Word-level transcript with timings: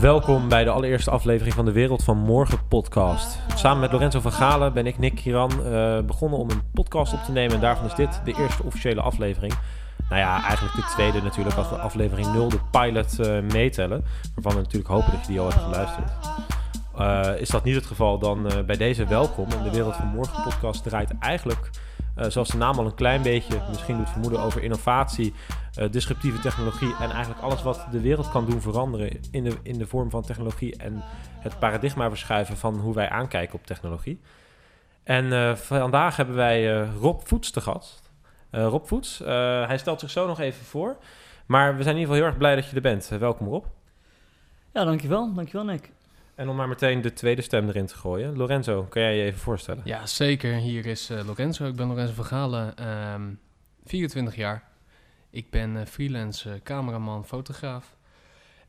Welkom 0.00 0.48
bij 0.48 0.64
de 0.64 0.70
allereerste 0.70 1.10
aflevering 1.10 1.54
van 1.54 1.64
de 1.64 1.72
Wereld 1.72 2.04
van 2.04 2.18
Morgen 2.18 2.68
podcast. 2.68 3.38
Samen 3.54 3.80
met 3.80 3.92
Lorenzo 3.92 4.20
van 4.20 4.32
Galen 4.32 4.72
ben 4.72 4.86
ik, 4.86 4.98
Nick 4.98 5.14
Kiran, 5.14 5.50
eh, 5.64 6.00
begonnen 6.00 6.38
om 6.38 6.50
een 6.50 6.62
podcast 6.72 7.12
op 7.12 7.22
te 7.24 7.32
nemen. 7.32 7.54
En 7.54 7.60
daarvan 7.60 7.86
is 7.86 7.94
dit 7.94 8.20
de 8.24 8.34
eerste 8.38 8.62
officiële 8.62 9.00
aflevering. 9.00 9.54
Nou 10.08 10.20
ja, 10.20 10.42
eigenlijk 10.42 10.74
de 10.74 10.92
tweede 10.94 11.22
natuurlijk, 11.22 11.56
als 11.56 11.68
we 11.68 11.76
aflevering 11.76 12.32
0, 12.32 12.48
de 12.48 12.60
pilot, 12.70 13.18
eh, 13.18 13.40
meetellen. 13.52 14.04
Waarvan 14.34 14.54
we 14.54 14.60
natuurlijk 14.60 14.90
hopen 14.90 15.10
dat 15.10 15.20
je 15.20 15.26
die 15.26 15.40
al 15.40 15.48
hebt 15.48 15.62
geluisterd. 15.62 16.10
Eh, 17.00 17.40
is 17.40 17.48
dat 17.48 17.64
niet 17.64 17.74
het 17.74 17.86
geval, 17.86 18.18
dan 18.18 18.50
eh, 18.50 18.62
bij 18.62 18.76
deze 18.76 19.06
welkom. 19.06 19.50
En 19.50 19.62
de 19.62 19.70
Wereld 19.70 19.96
van 19.96 20.06
Morgen 20.06 20.42
podcast 20.42 20.82
draait 20.82 21.18
eigenlijk, 21.18 21.70
eh, 22.14 22.28
zoals 22.28 22.48
de 22.48 22.56
naam 22.56 22.78
al 22.78 22.84
een 22.84 22.94
klein 22.94 23.22
beetje 23.22 23.62
misschien 23.68 23.96
doet 23.96 24.10
vermoeden, 24.10 24.40
over 24.40 24.62
innovatie, 24.62 25.34
disruptieve 25.90 26.40
technologie 26.40 26.94
en 27.00 27.10
eigenlijk 27.10 27.40
alles 27.40 27.62
wat 27.62 27.86
de 27.90 28.00
wereld 28.00 28.30
kan 28.30 28.46
doen 28.46 28.60
veranderen 28.60 29.20
in 29.30 29.44
de, 29.44 29.56
in 29.62 29.78
de 29.78 29.86
vorm 29.86 30.10
van 30.10 30.22
technologie 30.22 30.76
en 30.76 31.02
het 31.38 31.58
paradigma 31.58 32.08
verschuiven 32.08 32.56
van 32.56 32.78
hoe 32.78 32.94
wij 32.94 33.08
aankijken 33.08 33.54
op 33.54 33.66
technologie. 33.66 34.20
En 35.02 35.56
vandaag 35.58 36.16
hebben 36.16 36.34
wij 36.34 36.84
Rob 36.84 37.20
Voets 37.24 37.50
te 37.50 37.60
gast. 37.60 38.10
Rob 38.50 38.86
Voets, 38.86 39.18
hij 39.66 39.78
stelt 39.78 40.00
zich 40.00 40.10
zo 40.10 40.26
nog 40.26 40.40
even 40.40 40.64
voor. 40.64 40.96
Maar 41.46 41.76
we 41.76 41.82
zijn 41.82 41.94
in 41.94 42.00
ieder 42.00 42.14
geval 42.14 42.14
heel 42.16 42.24
erg 42.24 42.36
blij 42.36 42.54
dat 42.54 42.68
je 42.68 42.76
er 42.76 42.82
bent. 42.82 43.08
Welkom 43.08 43.48
Rob. 43.48 43.64
Ja, 44.72 44.84
dankjewel. 44.84 45.34
Dankjewel, 45.34 45.64
Nick. 45.64 45.90
En 46.40 46.48
om 46.48 46.56
maar 46.56 46.68
meteen 46.68 47.00
de 47.00 47.12
tweede 47.12 47.42
stem 47.42 47.68
erin 47.68 47.86
te 47.86 47.96
gooien. 47.96 48.36
Lorenzo, 48.36 48.82
kan 48.82 49.02
jij 49.02 49.16
je 49.16 49.22
even 49.22 49.40
voorstellen? 49.40 49.82
Ja, 49.84 50.06
zeker. 50.06 50.54
Hier 50.54 50.86
is 50.86 51.10
eh, 51.10 51.26
Lorenzo. 51.26 51.66
Ik 51.66 51.76
ben 51.76 51.86
Lorenzo 51.86 52.14
van 52.14 52.24
Galen, 52.24 52.76
ehm, 52.76 53.22
24 53.84 54.36
jaar. 54.36 54.68
Ik 55.30 55.50
ben 55.50 55.76
eh, 55.76 55.86
freelance 55.86 56.60
cameraman, 56.62 57.24
fotograaf. 57.24 57.96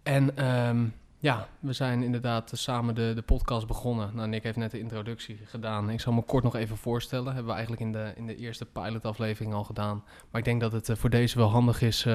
En 0.04 0.38
ehm, 0.38 0.86
ja, 1.18 1.48
we 1.60 1.74
zijn 1.74 2.04
inderdaad 2.04 2.52
eh, 2.52 2.60
samen 2.60 2.96
de, 2.96 3.12
de 3.16 3.22
podcast 3.22 3.68
begonnen. 3.68 4.16
Nou, 4.16 4.28
Nick 4.28 4.44
heeft 4.44 4.58
net 4.58 4.72
de 4.72 4.80
introductie 4.80 5.40
gedaan. 5.46 5.90
Ik 5.90 6.00
zal 6.00 6.14
me 6.14 6.22
kort 6.22 6.44
nog 6.44 6.56
even 6.56 6.78
voorstellen. 6.78 7.34
Hebben 7.34 7.46
we 7.46 7.52
eigenlijk 7.52 7.82
in 7.82 7.92
de, 7.92 8.14
in 8.16 8.28
de 8.28 8.36
eerste 8.36 8.66
pilotaflevering 8.66 9.54
al 9.54 9.64
gedaan. 9.64 10.04
Maar 10.32 10.42
ik 10.42 10.48
denk 10.48 10.62
dat 10.62 10.72
het 10.72 10.90
voor 11.00 11.10
deze 11.10 11.38
wel 11.38 11.50
handig 11.50 11.82
is 11.82 12.08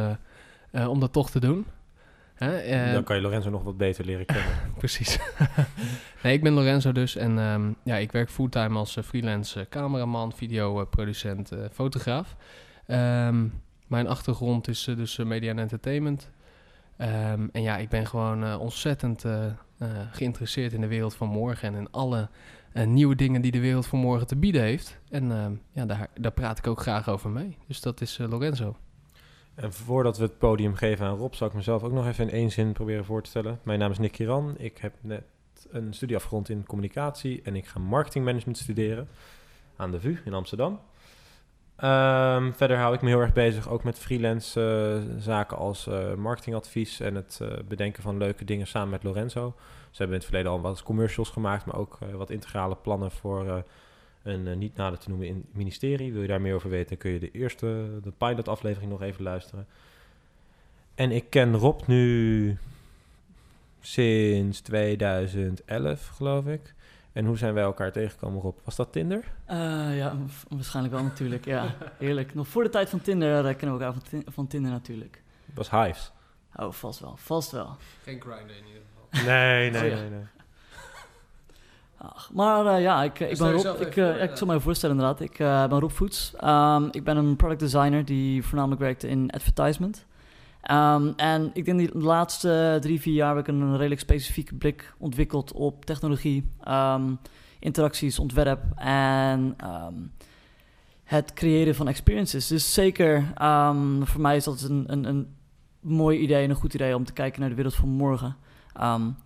om 0.73 1.01
dat 1.01 1.13
toch 1.13 1.31
te 1.31 1.41
doen. 1.41 1.67
Hè? 2.37 2.57
eh, 2.57 2.93
Dan 2.93 3.05
kan 3.05 3.17
je 3.17 3.23
Lorenzo 3.23 3.51
nog 3.51 3.63
wat 3.63 3.77
beter 3.77 4.05
leren 4.05 4.27
kennen. 4.27 4.53
Precies. 4.79 5.19
nee, 6.23 6.33
ik 6.33 6.43
ben 6.43 6.53
Lorenzo 6.53 6.93
dus 6.93 7.17
en 7.17 7.39
ehm, 7.39 7.73
ja, 7.83 7.97
ik 7.97 8.13
werk 8.13 8.31
fulltime 8.31 8.79
als 8.79 8.97
eh, 8.97 9.05
freelance 9.05 9.61
eh, 9.61 9.67
cameraman, 9.69 10.33
videoproducent, 10.33 11.53
fotograaf. 11.73 12.37
Ehm, 12.87 13.47
mijn 13.87 14.09
achtergrond 14.09 14.69
is 14.69 14.85
dus 14.85 15.17
media 15.17 15.51
en 15.51 15.59
entertainment. 15.59 16.31
Ehm, 16.97 17.47
en 17.53 17.63
ja, 17.63 17.77
ik 17.77 17.89
ben 17.89 18.07
gewoon 18.07 18.59
ontzettend 18.59 19.25
geïnteresseerd 20.11 20.73
in 20.73 20.81
de 20.81 20.87
wereld 20.87 21.15
van 21.15 21.29
morgen 21.29 21.69
en 21.69 21.75
in 21.75 21.91
alle 21.91 22.29
nieuwe 22.85 23.15
dingen 23.15 23.41
die 23.41 23.51
de 23.51 23.61
wereld 23.61 23.87
van 23.87 23.99
morgen 23.99 24.27
te 24.27 24.37
bieden 24.37 24.63
heeft. 24.63 24.99
En 25.11 25.61
ja, 25.73 25.87
daar, 25.87 26.09
daar 26.21 26.33
praat 26.33 26.59
ik 26.59 26.67
ook 26.67 26.81
graag 26.81 27.09
over 27.09 27.31
mee. 27.31 27.57
Dus 27.67 27.81
dat 27.81 28.01
is 28.01 28.19
Lorenzo. 28.19 28.77
En 29.57 29.73
voordat 29.73 30.19
we 30.19 30.23
het 30.23 30.39
podium 30.39 30.75
geven 30.75 31.07
aan 31.07 31.17
Rob, 31.17 31.33
zal 31.33 31.47
ik 31.47 31.55
mezelf 31.55 31.83
ook 31.83 31.93
nog 31.93 32.07
even 32.07 32.29
in 32.29 32.35
één 32.35 32.51
zin 32.51 32.73
proberen 32.73 33.05
voor 33.05 33.23
te 33.23 33.31
stellen. 33.31 33.61
Mijn 33.63 33.79
naam 33.79 33.91
is 33.91 33.99
Nick 33.99 34.13
Kiran. 34.13 34.55
Ik 34.59 34.79
heb 34.79 34.95
net 35.01 35.25
een 35.71 35.95
studie 35.95 36.17
afgerond 36.17 36.49
in 36.49 36.67
communicatie 36.67 37.41
en 37.43 37.57
ik 37.57 37.67
ga 37.67 37.79
marketingmanagement 37.79 38.59
studeren 38.59 39.09
aan 39.77 39.91
de 39.91 40.01
VU 40.01 40.19
in 40.25 40.35
Amsterdam. 40.35 40.81
Ehm, 41.77 42.53
verder 42.53 42.77
hou 42.77 42.95
ik 42.95 43.03
me 43.03 43.09
heel 43.09 43.21
erg 43.21 43.33
bezig 43.33 43.69
ook 43.69 43.85
met 43.85 43.99
freelance 43.99 44.61
eh, 44.61 45.21
zaken 45.21 45.57
als 45.57 45.87
eh, 45.87 46.15
marketingadvies 46.15 47.01
en 47.01 47.15
het 47.15 47.39
eh, 47.43 47.49
bedenken 47.69 48.03
van 48.03 48.17
leuke 48.17 48.45
dingen 48.45 48.67
samen 48.67 48.91
met 48.91 49.03
Lorenzo. 49.03 49.55
Ze 49.91 50.03
hebben 50.03 50.17
in 50.17 50.23
het 50.23 50.25
verleden 50.25 50.53
al 50.53 50.61
wat 50.61 50.83
commercials 50.83 51.31
gemaakt, 51.31 51.65
maar 51.65 51.77
ook 51.77 51.99
wat 52.13 52.31
integrale 52.31 52.77
plannen 52.77 53.11
voor 53.11 53.65
een 54.27 54.47
eh, 54.49 54.57
niet 54.57 54.77
nader 54.77 54.99
te 54.99 55.09
noemen 55.09 55.27
in 55.27 55.45
ministerie. 55.53 56.13
Wil 56.13 56.23
je 56.23 56.29
daar 56.29 56.41
meer 56.41 56.55
over 56.55 56.71
weten, 56.71 56.97
kun 56.97 57.11
je 57.11 57.19
de 57.19 57.31
eerste, 57.31 57.89
de 58.03 58.13
pilot 58.19 58.49
aflevering 58.49 58.91
nog 58.91 59.03
even 59.03 59.23
luisteren. 59.23 59.67
En 60.95 61.11
ik 61.11 61.31
ken 61.31 61.57
Rob 61.57 61.81
nu 61.87 62.57
sinds 63.81 64.61
2011, 64.61 66.07
geloof 66.07 66.47
ik. 66.47 66.75
En 67.13 67.25
hoe 67.25 67.39
zijn 67.39 67.55
wij 67.55 67.63
elkaar 67.63 67.93
tegengekomen, 67.93 68.41
Rob? 68.41 68.59
Was 68.65 68.77
dat 68.77 68.93
Tinder? 68.93 69.25
Eh, 69.45 69.97
ja, 69.97 70.17
waarschijnlijk 70.49 70.95
wel 70.95 71.05
natuurlijk. 71.05 71.45
Ja, 71.45 71.75
heerlijk. 71.99 72.35
Nog 72.35 72.49
voor 72.49 72.63
de 72.63 72.69
tijd 72.69 72.89
van 72.89 73.01
Tinder 73.01 73.47
eh, 73.47 73.57
kennen 73.57 73.79
we 73.79 73.85
elkaar 73.85 74.03
van, 74.11 74.23
van 74.33 74.47
Tinder 74.47 74.71
natuurlijk. 74.71 75.23
Het 75.47 75.57
was 75.57 75.71
Hives. 75.71 76.13
Oh, 76.55 76.73
vast 76.73 77.01
wel. 77.01 77.17
Vast 77.17 77.51
wel. 77.51 77.77
Geen 78.03 78.21
grinder 78.21 78.57
in 78.57 78.67
ieder 78.67 78.83
geval. 79.11 79.27
Nee, 79.27 79.71
nee, 79.71 79.83
Oh, 79.83 79.89
ja. 79.89 79.95
nee, 79.95 80.11
nee. 80.11 80.25
Ach, 81.99 82.31
maar 82.33 82.67
eh, 82.67 82.83
ja, 82.83 83.03
ik, 83.03 83.21
eh, 83.21 83.31
ik 83.31 83.39
ben 83.39 83.53
Rob. 83.53 83.81
Ik, 83.81 83.87
eh, 83.87 83.93
voor, 83.93 84.03
ja, 84.03 84.15
ik 84.15 84.37
zal 84.37 84.47
mij 84.47 84.61
voorstellen 84.61 84.97
inderdaad. 84.97 85.21
Ik 85.21 85.37
ben 85.39 85.81
Rob 85.81 85.91
Voets. 85.91 86.35
Ehm, 86.37 86.89
ik 86.91 87.05
ben 87.05 87.17
een 87.17 87.37
product 87.37 87.61
designer 87.61 88.05
die 88.05 88.43
voornamelijk 88.43 88.81
werkte 88.81 89.09
in 89.09 89.31
advertisement. 89.31 90.07
Ehm, 90.63 91.13
en 91.17 91.51
ik 91.53 91.65
denk 91.65 91.93
de 91.93 91.99
laatste 91.99 92.79
drie, 92.81 93.01
vier 93.01 93.15
jaar 93.15 93.37
heb 93.37 93.49
ik 93.49 93.55
een 93.55 93.77
redelijk 93.77 94.01
specifieke 94.01 94.55
blik 94.55 94.95
ontwikkeld 94.99 95.53
op 95.53 95.85
technologie, 95.85 96.51
ehm, 96.63 97.15
interacties, 97.59 98.19
ontwerp 98.19 98.63
en 98.77 99.57
het 101.05 101.33
creëren 101.33 101.75
van 101.75 101.89
experiences. 101.89 102.47
Dus 102.47 102.75
zeker 102.75 103.33
voor 104.05 104.21
mij 104.21 104.37
is 104.37 104.45
dat 104.45 104.61
een, 104.61 104.85
een, 104.87 105.05
een 105.05 105.37
mooi 105.81 106.19
idee 106.19 106.45
en 106.45 106.51
een 106.51 106.57
goed 106.57 106.75
idee 106.75 106.97
om 106.97 107.05
te 107.05 107.13
kijken 107.13 107.41
naar 107.41 107.49
de 107.49 107.55
wereld 107.55 107.75
van 107.75 107.89
morgen. 107.89 108.37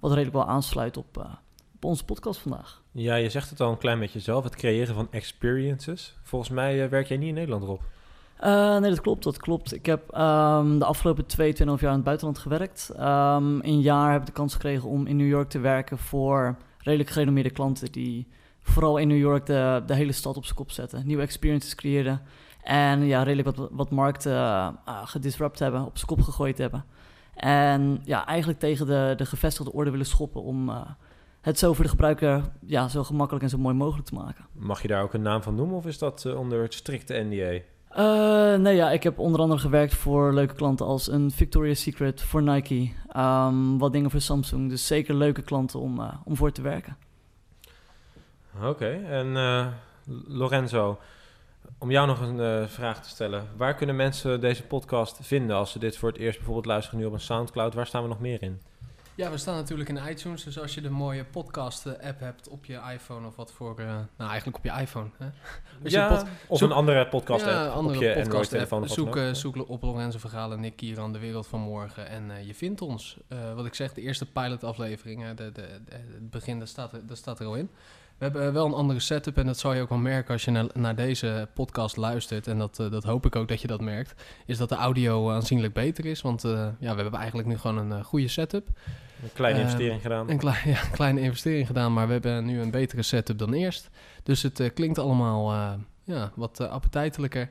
Wat 0.01 0.11
redelijk 0.11 0.33
wel 0.33 0.47
aansluit 0.47 0.97
op, 0.97 1.39
op 1.81 1.91
onze 1.91 2.05
podcast 2.05 2.41
vandaag. 2.41 2.83
Ja, 2.93 3.15
je 3.15 3.31
zegt 3.31 3.51
het 3.51 3.61
al 3.61 3.71
een 3.71 3.79
klein 3.79 3.99
beetje 3.99 4.21
zelf, 4.21 4.45
het 4.45 4.57
creëren 4.57 4.95
van 4.95 5.09
experiences. 5.11 6.19
Volgens 6.23 6.51
mij 6.51 6.83
eh, 6.83 6.89
werk 6.89 7.07
jij 7.07 7.17
niet 7.17 7.29
in 7.29 7.35
Nederland, 7.35 7.65
Rob. 7.65 7.81
Eh, 8.37 8.79
nee, 8.79 8.91
dat 8.91 9.01
klopt, 9.01 9.23
dat 9.23 9.37
klopt. 9.37 9.75
Ik 9.75 9.87
heb 9.87 10.11
ehm, 10.11 10.79
de 10.79 10.85
afgelopen 10.85 11.27
twee, 11.27 11.53
tweeënhalf 11.53 11.81
jaar 11.81 11.91
in 11.91 11.97
het 11.97 12.05
buitenland 12.05 12.39
gewerkt. 12.39 12.91
Ehm 12.97 13.61
een 13.61 13.81
jaar 13.81 14.13
heb 14.13 14.21
ik 14.21 14.27
de 14.27 14.33
kans 14.33 14.53
gekregen 14.53 14.89
om 14.89 15.07
in 15.07 15.17
New 15.17 15.29
York 15.29 15.49
te 15.49 15.59
werken 15.59 15.99
voor 15.99 16.57
redelijk 16.79 17.11
gerenommeerde 17.11 17.51
klanten 17.51 17.93
die 17.93 18.29
vooral 18.63 18.97
in 18.97 19.09
New 19.09 19.19
York 19.19 19.47
de, 19.47 19.83
de 19.87 19.95
hele 19.95 20.13
stad 20.13 20.37
op 20.37 20.45
zijn 20.45 20.57
kop 20.57 20.71
zetten, 20.71 21.07
nieuwe 21.07 21.23
experiences 21.23 21.75
creëren 21.75 22.23
en 22.63 23.05
ja, 23.05 23.23
redelijk 23.23 23.57
wat, 23.57 23.69
wat 23.73 23.91
markten 23.91 24.33
eh, 24.33 25.07
gedisrupt 25.07 25.59
hebben, 25.59 25.85
op 25.85 25.97
zijn 25.97 26.07
kop 26.07 26.21
gegooid 26.21 26.59
hebben. 26.59 26.85
En 27.35 28.01
ja, 28.05 28.27
eigenlijk 28.27 28.59
tegen 28.59 28.87
de, 28.87 29.15
de 29.17 29.27
gevestigde 29.27 29.73
orde 29.73 29.91
willen 29.91 30.07
schoppen 30.07 30.43
om 30.43 30.71
het 31.41 31.59
zo 31.59 31.73
voor 31.73 31.85
de 31.85 31.91
gebruiker 31.91 32.43
ja, 32.67 32.89
zo 32.89 33.05
gemakkelijk 33.05 33.45
en 33.45 33.51
zo 33.51 33.59
mooi 33.59 33.75
mogelijk 33.75 34.09
te 34.09 34.15
maken. 34.15 34.47
Mag 34.53 34.83
je 34.83 34.89
daar 34.89 35.03
ook 35.03 35.15
een 35.15 35.23
naam 35.23 35.43
van 35.43 35.55
noemen 35.55 35.77
of 35.77 35.87
is 35.87 35.99
dat 35.99 36.25
eh, 36.25 36.39
onder 36.39 36.63
het 36.63 36.75
strikte 36.75 37.27
NDA? 37.29 37.61
Eh, 37.89 38.59
nee, 38.59 38.77
ja, 38.77 38.91
ik 38.91 39.03
heb 39.03 39.19
onder 39.19 39.41
andere 39.41 39.61
gewerkt 39.61 39.95
voor 39.95 40.35
leuke 40.35 40.55
klanten 40.55 40.87
als 40.87 41.11
een 41.11 41.31
Victoria's 41.31 41.81
Secret 41.81 42.23
voor 42.23 42.43
Nike. 42.43 42.93
ehm, 43.09 43.79
wat 43.79 43.93
dingen 43.93 44.11
voor 44.11 44.21
Samsung. 44.21 44.69
Dus 44.69 44.87
zeker 44.87 45.15
leuke 45.15 45.43
klanten 45.43 45.81
om, 45.81 46.01
eh, 46.01 46.13
om 46.25 46.37
voor 46.37 46.53
te 46.53 46.63
werken. 46.63 46.97
Oké, 48.63 48.89
en 48.89 49.33
Lorenzo, 50.27 50.99
om 51.79 51.91
jou 51.91 52.07
nog 52.07 52.21
een 52.21 52.69
vraag 52.69 53.03
te 53.03 53.09
stellen. 53.09 53.45
Waar 53.57 53.75
kunnen 53.75 53.97
mensen 53.97 54.41
deze 54.41 54.63
podcast 54.67 55.19
vinden 55.23 55.57
als 55.57 55.71
ze 55.71 55.79
dit 55.79 55.97
voor 55.97 56.09
het 56.09 56.19
eerst 56.19 56.37
bijvoorbeeld 56.37 56.67
luisteren 56.67 57.01
nu 57.01 57.07
op 57.07 57.13
een 57.13 57.21
Soundcloud? 57.21 57.75
Waar 57.75 57.87
staan 57.87 58.03
we 58.03 58.09
nog 58.09 58.21
meer 58.21 58.43
in? 58.43 58.61
Ja, 59.21 59.31
we 59.31 59.37
staan 59.39 59.55
natuurlijk 59.55 59.89
in 59.89 59.99
iTunes. 60.11 60.45
Dus 60.45 60.59
als 60.61 60.75
je 60.75 60.81
de 60.81 60.91
mooie 60.91 61.25
podcast-app 61.25 62.21
hebt 62.21 62.49
op 62.49 62.65
je 62.65 62.81
iPhone 62.93 63.27
of 63.27 63.37
wat 63.37 63.53
voor... 63.53 63.79
eh, 63.79 63.87
nou, 63.87 64.31
eigenlijk 64.31 64.57
op 64.57 64.65
je 64.65 64.81
iPhone. 64.81 65.09
Hè? 65.19 65.25
Als 65.83 65.93
je 65.93 65.99
ja, 65.99 66.09
pod- 66.09 66.27
of 66.47 66.59
zoek- 66.59 66.71
een 66.71 66.75
andere 66.77 67.09
podcast 67.09 67.45
ja, 67.45 67.65
app 67.67 67.75
andere 67.75 67.97
op 67.97 68.03
je 68.03 68.17
Android-telefoon. 68.17 68.89
Zoek, 68.89 69.17
eh, 69.17 69.33
zoek 69.35 69.69
op 69.69 69.83
Lorenzo 69.83 70.19
Vergalen, 70.19 70.61
Nick 70.61 70.77
Kieran, 70.77 71.13
De 71.13 71.19
Wereld 71.19 71.47
van 71.47 71.61
Morgen. 71.61 72.09
En 72.09 72.31
eh, 72.31 72.47
je 72.47 72.55
vindt 72.55 72.81
ons. 72.83 73.17
Wat 73.55 73.67
ik 73.67 73.75
zeg, 73.75 73.93
de 73.93 74.01
eerste 74.01 74.27
pilot-aflevering, 74.27 75.29
de, 75.29 75.35
de, 75.35 75.53
de- 75.53 75.93
het 75.93 76.31
begin, 76.31 76.59
dat 76.59 76.69
staat, 76.69 76.93
er, 76.93 77.07
dat 77.07 77.17
staat 77.17 77.41
er 77.41 77.47
al 77.47 77.55
in. 77.55 77.71
We 78.19 78.25
hebben 78.27 78.53
wel 78.53 78.67
een 78.67 78.73
andere 78.75 79.01
setup 79.01 79.37
en 79.37 79.47
dat 79.47 79.59
zal 79.59 79.73
je 79.75 79.83
ook 79.83 79.89
wel 79.89 79.99
merken 79.99 80.33
als 80.33 80.45
je 80.45 80.51
naar, 80.51 80.67
naar 80.75 80.95
deze 80.97 81.49
podcast 81.55 81.97
luistert. 81.97 82.47
En 82.47 82.59
dat, 82.59 82.77
dat 82.77 83.05
hoop 83.05 83.27
ik 83.27 83.37
ook 83.37 83.49
dat 83.49 83.61
je 83.61 83.67
dat 83.67 83.81
merkt. 83.81 84.23
Is 84.47 84.59
dat 84.59 84.69
de 84.69 84.75
audio 84.75 85.31
aanzienlijk 85.31 85.73
beter 85.73 86.05
is. 86.07 86.21
Want 86.23 86.43
ja, 86.79 86.95
we 86.95 87.01
hebben 87.03 87.15
eigenlijk 87.21 87.49
nu 87.49 87.59
gewoon 87.59 87.91
een 87.91 88.05
goede 88.05 88.29
setup. 88.29 88.69
Een 89.23 89.33
kleine 89.33 89.59
eh, 89.59 89.65
investering 89.65 90.03
gedaan. 90.03 90.31
Een 90.31 90.39
klein, 90.39 90.69
ja, 90.71 90.83
een 90.83 90.91
kleine 90.91 91.21
investering 91.21 91.67
gedaan, 91.67 91.93
maar 91.93 92.07
we 92.07 92.13
hebben 92.13 92.45
nu 92.45 92.61
een 92.61 92.71
betere 92.71 93.03
setup 93.03 93.39
dan 93.39 93.53
eerst. 93.53 93.91
Dus 94.23 94.43
het 94.43 94.61
eh, 94.61 94.71
klinkt 94.75 94.99
allemaal 94.99 95.53
eh, 95.53 95.73
ja, 96.05 96.33
wat 96.35 96.61
appetijtelijker. 96.61 97.51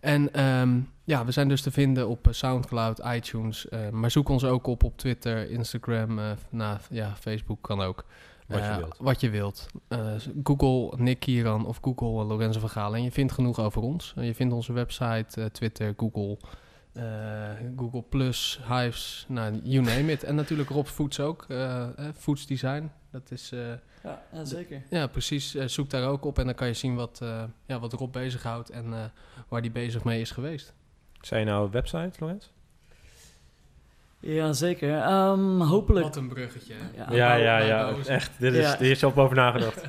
En 0.00 0.32
ehm, 0.32 0.80
ja, 1.04 1.24
we 1.24 1.32
zijn 1.32 1.48
dus 1.48 1.62
te 1.62 1.70
vinden 1.70 2.08
op 2.08 2.26
Soundcloud, 2.30 3.00
iTunes. 3.04 3.66
maar 3.90 4.10
zoek 4.10 4.28
ons 4.28 4.44
ook 4.44 4.66
op 4.66 4.84
op 4.84 4.96
Twitter, 4.98 5.50
Instagram, 5.50 6.20
nou, 6.50 6.78
ja, 6.90 7.14
Facebook 7.16 7.62
kan 7.62 7.80
ook. 7.80 8.04
Wat 8.46 8.64
je 8.64 8.76
wilt. 8.76 8.96
Wat 8.98 9.20
je 9.20 9.30
wilt. 9.30 9.66
Google 10.42 11.02
Nick 11.02 11.20
Kieran 11.20 11.66
of 11.66 11.78
Google 11.82 12.24
Lorenzo 12.24 12.60
van 12.60 12.68
Galen. 12.68 12.98
En 12.98 13.04
je 13.04 13.12
vindt 13.12 13.32
genoeg 13.32 13.58
over 13.58 13.82
ons. 13.82 14.14
Je 14.16 14.34
vindt 14.34 14.54
onze 14.54 14.72
website, 14.72 15.50
Twitter, 15.52 15.94
Google, 15.96 16.36
eh, 16.96 17.02
Google 17.76 18.02
Plus, 18.02 18.60
Hives, 18.68 19.24
nou, 19.28 19.60
you 19.62 19.84
name 19.84 20.12
it. 20.12 20.24
En 20.24 20.34
natuurlijk 20.34 20.68
Rob 20.68 20.86
Foods 20.86 21.20
ook. 21.20 21.44
eh, 21.48 21.82
eh, 21.82 21.88
Foods 22.18 22.46
Design. 22.46 22.90
Dat 23.10 23.30
is, 23.30 23.52
eh, 23.52 23.58
Ja, 24.02 24.22
ja, 24.32 24.44
zeker. 24.44 24.82
ja 24.90 25.06
precies. 25.06 25.54
Zoek 25.54 25.90
daar 25.90 26.08
ook 26.08 26.24
op 26.24 26.38
en 26.38 26.44
dan 26.44 26.54
kan 26.54 26.66
je 26.66 26.74
zien 26.74 26.94
wat, 26.94 27.18
eh, 27.22 27.42
ja, 27.66 27.78
wat 27.78 27.92
Rob 27.92 28.12
bezighoudt 28.12 28.70
en 28.70 28.92
eh, 28.92 29.04
waar 29.48 29.62
die 29.62 29.70
bezig 29.70 30.04
mee 30.04 30.20
is 30.20 30.30
geweest. 30.30 30.74
Zijn 31.20 31.40
je 31.40 31.46
nou 31.46 31.68
website, 31.70 32.10
Lorenz? 32.18 32.46
Ja, 34.20 34.52
zeker. 34.52 34.98
Ehm, 34.98 35.60
hopelijk. 35.60 36.04
Wat 36.06 36.16
een 36.16 36.28
bruggetje. 36.28 36.74
Ja, 37.10 37.34
ja, 37.34 37.58
ja. 37.58 37.94
Echt, 38.06 38.30
dit 38.38 38.52
is, 38.54 38.60
Ja. 38.64 38.76
hier 38.78 38.90
is 38.90 38.98
zelf 38.98 39.16
over 39.16 39.36
nagedacht. 39.36 39.82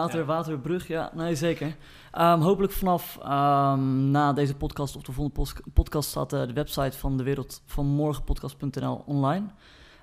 Water, 0.00 0.18
Ja. 0.18 0.24
waterbrug, 0.24 0.88
ja, 0.88 1.10
nee, 1.14 1.34
zeker. 1.34 1.76
Ehm, 2.12 2.40
hopelijk 2.40 2.72
vanaf 2.72 3.18
ehm, 3.22 4.10
na 4.10 4.32
deze 4.32 4.54
podcast 4.54 4.96
of 4.96 5.02
de 5.02 5.12
volgende 5.12 5.52
podcast 5.72 6.08
staat 6.08 6.32
eh, 6.32 6.46
de 6.46 6.52
website 6.52 6.98
van 6.98 7.16
de 7.16 7.22
wereld 7.22 7.62
van 7.66 7.86
morgenpodcast.nl 7.86 9.02
online. 9.06 9.46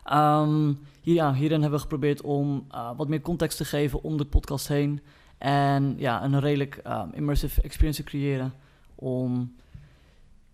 Ehm, 0.04 0.74
hier, 1.02 1.14
ja, 1.16 1.34
hierin 1.34 1.62
hebben 1.62 1.78
we 1.80 1.84
geprobeerd 1.86 2.22
om 2.22 2.66
eh, 2.72 2.90
wat 2.98 3.08
meer 3.08 3.22
context 3.22 3.58
te 3.58 3.66
geven 3.66 4.04
om 4.04 4.18
de 4.18 4.26
podcast 4.26 4.68
heen. 4.68 5.02
En 5.38 5.96
ja, 5.98 6.24
een 6.24 6.40
redelijk 6.40 6.76
ehm, 6.76 7.10
immersive 7.14 7.62
experience 7.62 8.04
te 8.04 8.10
creëren 8.10 8.54
om, 8.96 9.56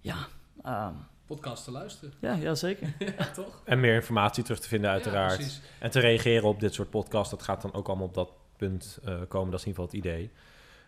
ja, 0.02 0.16
ehm, 0.64 0.94
Podcast 1.26 1.64
te 1.64 1.72
luisteren. 1.72 2.14
ja, 2.20 2.34
ja, 2.34 2.56
zeker. 2.56 2.94
ja, 3.18 3.32
toch? 3.34 3.62
En 3.66 3.80
meer 3.80 3.94
informatie 3.96 4.44
terug 4.44 4.60
te 4.60 4.68
vinden 4.68 4.90
uiteraard. 4.90 5.62
en 5.80 5.92
te 5.92 6.00
reageren 6.00 6.48
op 6.48 6.60
dit 6.60 6.74
soort 6.74 6.90
podcasts. 6.90 7.30
Dat 7.30 7.44
gaat 7.44 7.62
dan 7.62 7.74
ook 7.74 7.88
allemaal 7.88 8.06
op 8.08 8.14
dat 8.14 8.30
punt 8.58 9.00
eh, 9.04 9.16
komen. 9.28 9.52
Dat 9.52 9.60
is 9.60 9.66
in 9.66 9.72
ieder 9.72 9.84
geval 9.84 9.86
het 9.86 9.94
idee. 9.94 10.32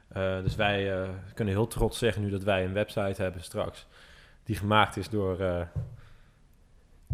Eh, 0.07 0.43
dus 0.43 0.55
wij 0.55 1.01
eh, 1.01 1.09
kunnen 1.33 1.53
heel 1.53 1.67
trots 1.67 1.97
zeggen 1.97 2.21
nu 2.21 2.29
dat 2.29 2.43
wij 2.43 2.65
een 2.65 2.73
website 2.73 3.21
hebben 3.21 3.43
straks. 3.43 3.87
Die 4.43 4.55
gemaakt 4.55 4.97
is 4.97 5.09
door, 5.09 5.67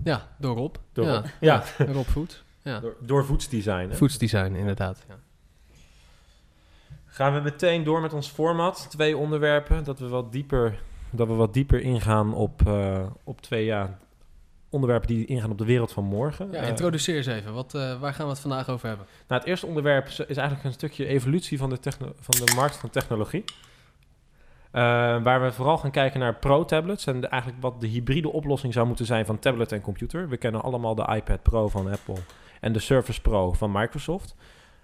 Ja, 0.04 0.28
door 0.38 0.56
Rob. 0.56 0.76
door, 0.94 1.06
ja, 1.06 1.24
ja. 1.40 1.64
Rob 1.78 2.06
Food. 2.06 2.44
Ja. 2.62 2.80
door, 2.80 2.96
door 3.00 3.26
Voets 3.26 3.50
Design. 3.50 3.88
hè. 3.90 3.96
Foods 3.96 4.18
Design, 4.18 4.54
inderdaad. 4.54 5.06
Ja. 5.08 5.16
Gaan 7.06 7.34
we 7.34 7.40
meteen 7.40 7.84
door 7.84 8.02
met 8.02 8.14
ons 8.14 8.28
format. 8.28 8.88
Twee 8.90 9.18
onderwerpen. 9.18 9.84
Dat 9.84 10.00
we 10.00 10.08
wat 10.08 10.32
dieper, 10.32 10.82
dat 11.10 11.28
we 11.28 11.34
wat 11.34 11.54
dieper 11.54 11.82
ingaan 11.82 12.34
op, 12.34 12.62
op 13.24 13.42
twee 13.42 13.66
ja, 13.66 13.98
onderwerpen 14.76 15.08
die 15.08 15.26
ingaan 15.26 15.52
op 15.52 15.58
de 15.58 15.66
wereld 15.66 15.92
van 15.92 16.04
morgen. 16.04 16.52
Ja, 16.52 16.62
Eh, 16.62 16.68
introduceer 16.68 17.16
eens 17.16 17.26
even. 17.26 17.54
Wat, 17.54 17.74
eh, 17.74 18.00
waar 18.00 18.14
gaan 18.14 18.26
we 18.26 18.32
het 18.32 18.42
vandaag 18.42 18.70
over 18.70 18.88
hebben? 18.88 19.06
Nou, 19.28 19.40
het 19.42 19.50
eerste 19.50 19.66
onderwerp 19.66 20.08
is 20.08 20.20
eigenlijk 20.38 20.64
een 20.64 20.74
stukje 20.74 21.06
evolutie 21.06 21.58
van 21.58 21.70
de, 21.70 21.78
van 22.20 22.46
de 22.46 22.54
markt 22.56 22.76
van 22.78 22.90
technologie. 22.90 23.44
Eh, 24.72 24.82
waar 25.24 25.42
we 25.42 25.52
vooral 25.52 25.78
gaan 25.78 25.92
kijken 25.92 26.20
naar 26.20 26.36
pro-tablets 26.36 27.06
en 27.08 27.22
de- 27.22 27.28
eigenlijk 27.28 27.62
wat 27.62 27.82
de 27.82 27.88
hybride 27.88 28.32
oplossing 28.32 28.74
zou 28.74 28.88
moeten 28.88 29.06
zijn 29.06 29.26
van 29.26 29.40
tablet 29.40 29.72
en 29.72 29.82
computer. 29.82 30.30
We 30.30 30.38
kennen 30.38 30.62
allemaal 30.62 30.96
de 30.96 31.08
iPad 31.16 31.42
Pro 31.44 31.68
van 31.68 31.92
Apple 31.92 32.16
en 32.62 32.74
de 32.74 32.80
Surface 32.80 33.22
Pro 33.22 33.54
van 33.54 33.72
Microsoft. 33.72 34.36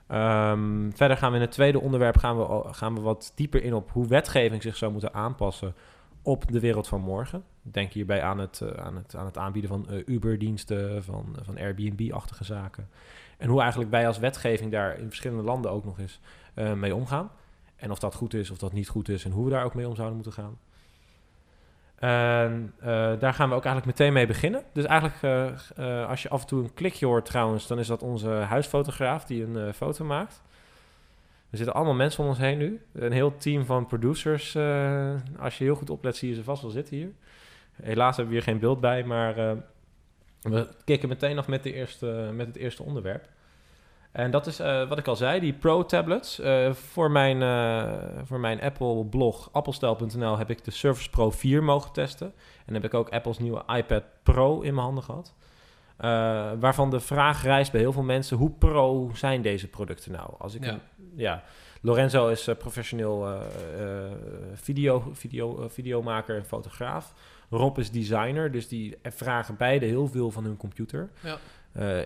Ehm, 0.08 0.92
verder 0.94 1.18
gaan 1.18 1.30
we 1.30 1.36
in 1.36 1.42
het 1.42 1.52
tweede 1.52 1.80
onderwerp 1.82 2.18
gaan 2.18 2.38
we, 2.38 2.64
gaan 2.74 2.96
we 2.96 3.02
wat 3.02 3.32
dieper 3.36 3.64
in 3.64 3.74
op 3.74 3.90
hoe 3.92 4.08
wetgeving 4.08 4.62
zich 4.62 4.78
zou 4.78 4.92
moeten 4.92 5.14
aanpassen 5.14 5.74
op 6.22 6.52
de 6.52 6.60
wereld 6.60 6.88
van 6.88 7.02
morgen. 7.02 7.44
Denk 7.62 7.92
hierbij 7.92 8.22
aan 8.22 8.38
het, 8.38 8.62
eh, 8.62 8.84
aan 8.84 8.96
het, 8.96 9.16
aan 9.16 9.26
het 9.26 9.38
aanbieden 9.38 9.70
van 9.70 9.90
eh, 9.90 9.98
Uber-diensten, 10.06 11.04
van, 11.04 11.36
van 11.42 11.58
Airbnb-achtige 11.58 12.44
zaken. 12.44 12.90
En 13.38 13.50
hoe 13.50 13.62
eigenlijk 13.62 13.92
wij 13.92 14.08
als 14.08 14.20
wetgeving 14.20 14.72
daar 14.72 14.98
in 15.00 15.08
verschillende 15.08 15.44
landen 15.44 15.72
ook 15.72 15.86
nog 15.86 16.00
eens 16.00 16.20
eh, 16.54 16.74
mee 16.74 16.96
omgaan. 16.96 17.32
En 17.76 17.92
of 17.92 18.00
dat 18.00 18.16
goed 18.16 18.34
is, 18.34 18.52
of 18.52 18.58
dat 18.58 18.74
niet 18.74 18.90
goed 18.90 19.10
is 19.10 19.26
en 19.26 19.32
hoe 19.32 19.46
we 19.46 19.52
daar 19.52 19.66
ook 19.66 19.76
mee 19.76 19.88
om 19.88 19.96
zouden 19.96 20.16
moeten 20.16 20.34
gaan. 20.34 20.58
En 22.02 22.74
eh, 22.80 23.12
daar 23.20 23.34
gaan 23.34 23.50
we 23.50 23.56
ook 23.56 23.66
eigenlijk 23.66 23.86
meteen 23.86 24.14
mee 24.14 24.28
beginnen. 24.28 24.64
Dus 24.74 24.86
eigenlijk, 24.86 25.22
eh, 25.22 26.02
eh, 26.02 26.10
als 26.10 26.22
je 26.22 26.30
af 26.30 26.42
en 26.42 26.48
toe 26.48 26.64
een 26.64 26.74
klikje 26.74 27.06
hoort 27.06 27.26
trouwens, 27.26 27.68
dan 27.68 27.80
is 27.80 27.88
dat 27.88 28.04
onze 28.04 28.30
huisfotograaf 28.30 29.26
die 29.26 29.44
een 29.44 29.58
eh, 29.58 29.74
foto 29.74 30.06
maakt. 30.06 30.42
Er 31.52 31.58
zitten 31.58 31.76
allemaal 31.76 31.94
mensen 31.94 32.24
om 32.24 32.30
ons 32.30 32.38
heen 32.38 32.58
nu. 32.58 32.82
Een 32.94 33.12
heel 33.12 33.38
team 33.38 33.66
van 33.66 33.86
producers. 33.86 34.56
eh, 34.56 35.14
als 35.40 35.58
je 35.58 35.64
heel 35.64 35.76
goed 35.76 35.90
oplet, 35.90 36.16
zie 36.16 36.30
je 36.30 36.36
ze 36.36 36.44
vast 36.44 36.62
wel 36.62 36.72
zitten 36.72 36.96
hier. 36.96 37.12
Helaas 37.84 38.16
hebben 38.16 38.34
we 38.34 38.40
hier 38.40 38.50
geen 38.50 38.60
beeld 38.60 38.80
bij, 38.80 39.04
maar 39.04 39.38
eh, 39.38 39.58
we 40.42 40.68
kicken 40.86 41.10
meteen 41.10 41.38
af 41.38 41.48
met, 41.48 41.64
de 41.64 41.74
eerste, 41.74 42.30
met 42.34 42.48
het 42.48 42.56
eerste 42.56 42.84
onderwerp. 42.84 43.30
En 44.12 44.32
dat 44.32 44.48
is 44.48 44.60
eh, 44.60 44.88
wat 44.88 44.98
ik 44.98 45.08
al 45.08 45.16
zei, 45.16 45.40
die 45.40 45.54
Pro-tablets. 45.54 46.42
Voor, 46.72 47.12
mijn, 47.12 47.38
voor 48.26 48.40
mijn 48.40 48.62
Apple-blog 48.62 49.50
appelstijl.nl 49.52 50.38
heb 50.38 50.50
ik 50.50 50.64
de 50.64 50.72
Surface 50.72 51.10
Pro 51.10 51.32
4 51.32 51.64
mogen 51.64 51.92
testen. 51.92 52.34
En 52.66 52.74
heb 52.74 52.84
ik 52.84 52.94
ook 52.94 53.10
Apples 53.10 53.40
nieuwe 53.40 53.64
iPad 53.68 54.04
Pro 54.24 54.62
in 54.62 54.74
mijn 54.74 54.86
handen 54.86 55.04
gehad. 55.04 55.34
Eh, 56.02 56.52
waarvan 56.60 56.90
de 56.90 57.00
vraag 57.00 57.44
rijst 57.44 57.72
bij 57.72 57.82
heel 57.82 57.92
veel 57.94 58.04
mensen, 58.04 58.38
hoe 58.38 58.50
pro 58.52 59.12
zijn 59.14 59.42
deze 59.42 59.68
producten 59.68 60.12
nou? 60.12 60.30
Als 60.38 60.56
ik 60.56 60.64
Ja. 60.66 60.72
een- 60.72 60.80
ja, 61.16 61.44
Lorenzo 61.82 62.28
is 62.28 62.48
eh, 62.48 62.56
professioneel 62.56 63.28
eh, 63.28 63.40
video, 64.54 65.10
video, 65.14 65.68
videomaker 65.68 66.36
en 66.36 66.46
fotograaf. 66.46 67.14
Rob 67.50 67.78
is 67.78 67.92
designer, 67.92 68.52
dus 68.52 68.68
die 68.68 68.98
vragen 69.04 69.56
beide 69.58 69.86
heel 69.86 70.08
veel 70.08 70.32
van 70.32 70.44
hun 70.44 70.58
computer. 70.58 71.10
Ja. 71.20 71.38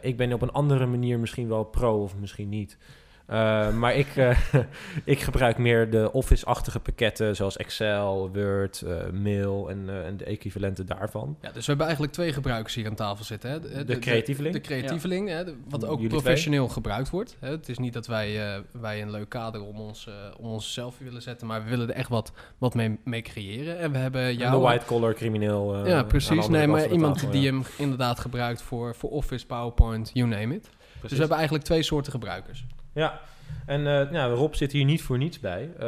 Ik 0.01 0.17
ben 0.17 0.33
op 0.33 0.41
een 0.41 0.51
andere 0.51 0.85
manier 0.85 1.19
misschien 1.19 1.47
wel 1.47 1.63
pro 1.63 2.01
of 2.01 2.15
misschien 2.19 2.49
niet. 2.49 2.77
Eh, 3.25 3.73
maar 3.73 3.95
ik, 3.95 4.15
eh, 4.15 4.37
ik 5.03 5.19
gebruik 5.19 5.57
meer 5.57 5.89
de 5.89 6.11
Office-achtige 6.11 6.79
pakketten 6.79 7.35
zoals 7.35 7.57
Excel, 7.57 8.29
Word, 8.33 8.81
eh, 8.81 9.09
Mail 9.11 9.69
en, 9.69 10.05
en 10.05 10.17
de 10.17 10.25
equivalenten 10.25 10.85
daarvan. 10.85 11.37
Ja, 11.41 11.51
dus 11.51 11.61
we 11.61 11.65
hebben 11.65 11.85
eigenlijk 11.85 12.15
twee 12.15 12.33
gebruikers 12.33 12.75
hier 12.75 12.87
aan 12.87 12.95
tafel 12.95 13.25
zitten. 13.25 13.49
Hè? 13.49 13.59
De, 13.59 13.83
De 13.83 13.99
creatieveling. 13.99 14.53
De, 14.53 14.61
creatieveling, 14.61 15.29
hè? 15.29 15.43
de- 15.43 15.55
wat 15.69 15.85
ook 15.85 15.99
Jullie 15.99 16.09
professioneel 16.09 16.67
gebruikt 16.67 17.09
wordt. 17.09 17.37
Hè? 17.39 17.49
Het 17.49 17.69
is 17.69 17.77
niet 17.77 17.93
dat 17.93 18.07
wij, 18.07 18.61
wij 18.71 19.01
een 19.01 19.11
leuk 19.11 19.29
kader 19.29 19.63
om 19.63 19.79
ons, 19.79 20.09
om 20.39 20.45
ons 20.45 20.73
selfie 20.73 21.05
willen 21.05 21.21
zetten, 21.21 21.47
maar 21.47 21.63
we 21.63 21.69
willen 21.69 21.89
er 21.89 21.95
echt 21.95 22.09
wat, 22.09 22.31
wat 22.57 22.73
mee, 22.73 22.99
mee 23.03 23.21
creëren. 23.21 23.79
En 23.79 23.91
we 23.91 23.97
hebben 23.97 24.35
jou... 24.35 24.51
de 24.51 24.67
white-collar 24.67 25.13
crimineel. 25.13 25.85
ja, 25.87 26.01
de 26.01 26.07
precies. 26.07 26.47
Nee, 26.47 26.67
maar 26.67 26.87
de 26.87 26.93
iemand 26.93 27.13
tafel, 27.13 27.31
die 27.31 27.41
ja. 27.41 27.51
hem 27.51 27.63
inderdaad 27.77 28.19
gebruikt 28.19 28.61
voor, 28.61 28.95
voor 28.95 29.09
Office, 29.09 29.45
PowerPoint, 29.45 30.11
you 30.13 30.27
name 30.27 30.55
it. 30.55 30.69
Dus 31.01 31.11
we 31.11 31.17
hebben 31.17 31.37
eigenlijk 31.37 31.65
twee 31.65 31.83
soorten 31.83 32.11
gebruikers. 32.11 32.65
Ja, 32.95 33.21
en 33.65 34.11
eh, 34.11 34.33
Rob 34.33 34.53
zit 34.53 34.71
hier 34.71 34.85
niet 34.85 35.01
voor 35.01 35.17
niets 35.17 35.39
bij. 35.39 35.69
Eh, 35.79 35.85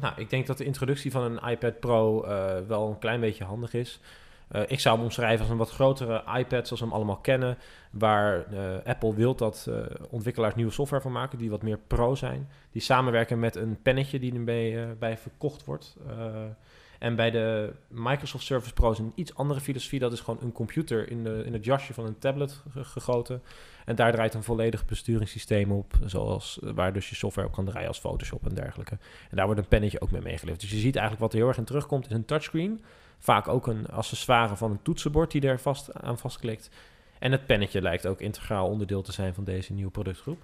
nou, 0.00 0.12
ik 0.16 0.30
denk 0.30 0.46
dat 0.46 0.58
de 0.58 0.64
introductie 0.64 1.10
van 1.10 1.22
een 1.22 1.50
iPad 1.50 1.80
Pro 1.80 2.22
eh, 2.22 2.54
wel 2.66 2.88
een 2.88 2.98
klein 2.98 3.20
beetje 3.20 3.44
handig 3.44 3.74
is. 3.74 4.00
Ik 4.66 4.80
zou 4.80 4.96
hem 4.96 5.04
omschrijven 5.04 5.40
als 5.40 5.50
een 5.50 5.56
wat 5.56 5.70
grotere 5.70 6.22
iPad, 6.38 6.66
zoals 6.66 6.80
we 6.80 6.86
hem 6.86 6.94
allemaal 6.94 7.16
kennen. 7.16 7.58
Waar 7.90 8.44
Apple 8.84 9.14
wil 9.14 9.34
dat 9.34 9.70
ontwikkelaars 10.10 10.54
nieuwe 10.54 10.72
software 10.72 11.02
van 11.02 11.12
maken 11.12 11.38
die 11.38 11.50
wat 11.50 11.62
meer 11.62 11.78
pro 11.86 12.14
zijn. 12.14 12.48
Die 12.70 12.82
samenwerken 12.82 13.38
met 13.38 13.56
een 13.56 13.78
pennetje 13.82 14.18
die 14.18 14.34
erbij 14.34 14.96
bij 14.98 15.18
verkocht 15.18 15.64
wordt. 15.64 15.96
En 17.02 17.16
bij 17.16 17.30
de 17.30 17.72
Microsoft 17.88 18.44
Surface 18.44 18.72
Pro 18.74 18.90
is 18.90 18.98
een 18.98 19.12
iets 19.14 19.34
andere 19.34 19.60
filosofie. 19.60 19.98
Dat 19.98 20.12
is 20.12 20.20
gewoon 20.20 20.42
een 20.42 20.52
computer 20.52 21.10
in, 21.10 21.24
de, 21.24 21.42
in 21.44 21.52
het 21.52 21.64
jasje 21.64 21.94
van 21.94 22.06
een 22.06 22.18
tablet 22.18 22.62
ge- 22.70 22.84
gegoten. 22.84 23.42
En 23.84 23.96
daar 23.96 24.12
draait 24.12 24.34
een 24.34 24.42
volledig 24.42 24.84
besturingssysteem 24.86 25.72
op, 25.72 25.94
zoals, 26.04 26.58
waar 26.62 26.92
dus 26.92 27.08
je 27.08 27.14
software 27.14 27.48
op 27.48 27.54
kan 27.54 27.64
draaien 27.64 27.88
als 27.88 27.98
Photoshop 27.98 28.46
en 28.48 28.54
dergelijke. 28.54 28.98
En 29.30 29.36
daar 29.36 29.44
wordt 29.46 29.60
een 29.60 29.68
pennetje 29.68 30.00
ook 30.00 30.10
mee 30.10 30.20
meegeleverd. 30.22 30.60
Dus 30.60 30.70
je 30.70 30.76
ziet 30.78 30.96
eigenlijk 30.96 31.20
wat 31.24 31.32
er 31.32 31.38
heel 31.38 31.48
erg 31.48 31.56
in 31.58 31.64
terugkomt, 31.64 32.06
is 32.06 32.12
een 32.12 32.24
touchscreen. 32.24 32.84
Vaak 33.18 33.48
ook 33.48 33.66
een 33.66 33.86
accessoire 33.88 34.56
van 34.56 34.70
een 34.70 34.82
toetsenbord 34.82 35.30
die 35.30 35.46
er 35.48 35.60
vast 35.60 35.94
aan 35.94 36.18
vastklikt. 36.18 36.70
En 37.18 37.32
het 37.32 37.46
pennetje 37.46 37.82
lijkt 37.82 38.06
ook 38.06 38.20
integraal 38.20 38.68
onderdeel 38.68 39.02
te 39.02 39.12
zijn 39.12 39.34
van 39.34 39.44
deze 39.44 39.72
nieuwe 39.72 39.90
productgroep. 39.90 40.42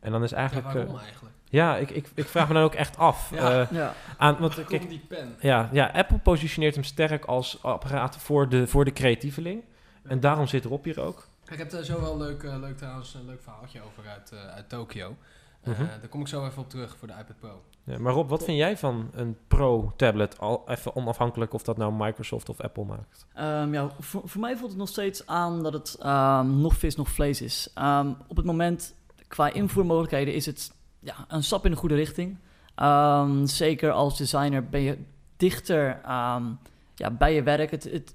En 0.00 0.12
dan 0.12 0.22
is 0.22 0.30
Ja, 0.30 0.36
eigenlijk... 0.36 0.66
eh, 0.68 0.74
waarom 0.74 0.98
eigenlijk? 0.98 1.34
Ja, 1.52 1.76
ik, 1.76 1.90
ik, 1.90 2.06
ik 2.14 2.28
vraag 2.28 2.48
me 2.48 2.54
dan 2.54 2.62
ook 2.62 2.74
echt 2.74 2.96
af. 2.96 3.30
Ja. 3.30 3.60
eh, 3.60 3.72
Ja, 3.72 3.94
aan, 4.18 4.36
want, 4.38 4.64
kijk, 4.64 4.88
die 4.88 5.04
pen? 5.08 5.36
ja, 5.40 5.68
ja, 5.72 5.86
Apple 5.94 6.18
positioneert 6.18 6.74
hem 6.74 6.84
sterk 6.84 7.24
als 7.24 7.62
apparaat 7.62 8.16
voor 8.16 8.48
de, 8.48 8.66
voor 8.66 8.84
de 8.84 8.92
creatieveling. 8.92 9.62
En 10.02 10.20
daarom 10.20 10.46
zit 10.46 10.64
Rob 10.64 10.84
hier 10.84 11.00
ook. 11.00 11.26
Ik 11.50 11.58
heb 11.58 11.70
daar 11.70 11.84
zo 11.84 12.00
wel 12.00 12.16
leuk, 12.18 12.42
eh, 12.42 12.56
leuk 12.60 12.76
trouwens 12.76 13.14
een 13.14 13.26
leuk 13.26 13.42
verhaaltje 13.42 13.80
over 13.82 14.10
uit, 14.10 14.30
eh, 14.32 14.54
uit 14.54 14.68
Tokio. 14.68 15.08
Eh, 15.08 15.72
Mhm. 15.72 15.84
Daar 16.00 16.08
kom 16.08 16.20
ik 16.20 16.28
zo 16.28 16.46
even 16.46 16.62
op 16.62 16.70
terug 16.70 16.96
voor 16.98 17.08
de 17.08 17.14
iPad 17.14 17.38
Pro. 17.40 17.62
Ja, 17.84 17.98
maar 17.98 18.12
Rob, 18.12 18.28
wat 18.30 18.44
vind 18.44 18.56
jij 18.58 18.76
van 18.78 19.10
een 19.14 19.36
Pro-tablet? 19.48 20.38
Al 20.38 20.62
even 20.66 20.96
onafhankelijk 20.96 21.54
of 21.54 21.62
dat 21.62 21.76
nou 21.76 21.92
Microsoft 21.92 22.48
of 22.48 22.60
Apple 22.60 22.84
maakt. 22.84 23.26
Ehm, 23.34 23.72
ja 23.74 23.90
voor, 24.00 24.22
voor 24.24 24.40
mij 24.40 24.56
voelt 24.56 24.70
het 24.70 24.78
nog 24.78 24.88
steeds 24.88 25.26
aan 25.26 25.62
dat 25.62 25.72
het 25.72 25.96
ehm, 26.00 26.60
nog 26.60 26.74
vis, 26.76 26.96
nog 26.96 27.08
vlees 27.08 27.40
is. 27.42 27.70
Ehm, 27.74 28.08
op 28.28 28.36
het 28.36 28.44
moment, 28.46 28.94
qua 29.28 29.52
invoermogelijkheden, 29.52 30.34
is 30.34 30.46
het 30.46 30.72
ja, 31.02 31.24
een 31.28 31.42
stap 31.42 31.64
in 31.64 31.70
de 31.70 31.76
goede 31.76 31.94
richting. 31.94 32.38
Ehm, 32.74 33.46
zeker 33.46 33.90
als 33.90 34.18
designer 34.18 34.68
ben 34.68 34.80
je 34.80 34.98
dichter 35.36 36.00
ehm, 36.04 36.44
ja, 36.94 37.10
bij 37.10 37.34
je 37.34 37.42
werk. 37.42 37.70
Het, 37.70 37.84
het, 37.84 38.14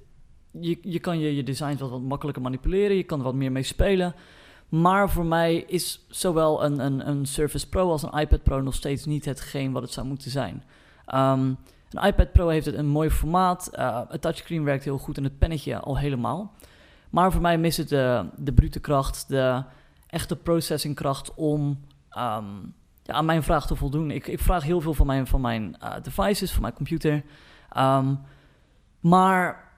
je, 0.51 0.77
je 0.81 0.99
kan 0.99 1.19
je, 1.19 1.35
je 1.35 1.43
designs 1.43 1.81
wat, 1.81 1.89
wat 1.89 2.01
makkelijker 2.01 2.43
manipuleren, 2.43 2.97
je 2.97 3.03
kan 3.03 3.17
er 3.17 3.25
wat 3.25 3.33
meer 3.33 3.51
mee 3.51 3.63
spelen. 3.63 4.15
Maar 4.69 5.09
voor 5.09 5.25
mij 5.25 5.55
is 5.55 6.05
zowel 6.09 6.63
een, 6.63 6.79
een, 6.79 7.07
een 7.07 7.25
Surface 7.25 7.69
Pro 7.69 7.91
als 7.91 8.03
een 8.03 8.19
iPad 8.19 8.43
Pro 8.43 8.61
nog 8.61 8.73
steeds 8.73 9.05
niet 9.05 9.25
hetgeen 9.25 9.71
wat 9.71 9.81
het 9.81 9.91
zou 9.91 10.07
moeten 10.07 10.31
zijn. 10.31 10.63
Ehm, 11.05 11.53
een 11.91 12.05
iPad 12.05 12.31
Pro 12.31 12.47
heeft 12.47 12.67
een 12.67 12.87
mooi 12.87 13.09
formaat, 13.09 13.69
uh, 13.73 14.01
het 14.07 14.21
touchscreen 14.21 14.63
werkt 14.63 14.83
heel 14.83 14.97
goed 14.97 15.17
en 15.17 15.23
het 15.23 15.37
pennetje 15.37 15.79
al 15.79 15.97
helemaal. 15.97 16.53
Maar 17.09 17.31
voor 17.31 17.41
mij 17.41 17.57
mist 17.57 17.77
het 17.77 17.89
de, 17.89 18.25
de 18.37 18.53
brute 18.53 18.79
kracht, 18.79 19.27
de 19.27 19.63
echte 20.07 20.35
processingkracht 20.35 21.33
om 21.35 21.79
aan 23.07 23.25
mijn 23.25 23.43
vraag 23.43 23.67
te 23.67 23.75
voldoen. 23.75 24.11
Ik, 24.11 24.27
ik, 24.27 24.39
vraag 24.39 24.63
heel 24.63 24.81
veel 24.81 24.93
van 24.93 25.05
mijn, 25.05 25.27
van 25.27 25.41
mijn 25.41 25.75
uh, 25.83 25.93
devices, 26.03 26.51
van 26.51 26.61
mijn 26.61 26.73
computer. 26.73 27.23
Ehm, 27.71 28.13
maar 28.99 29.69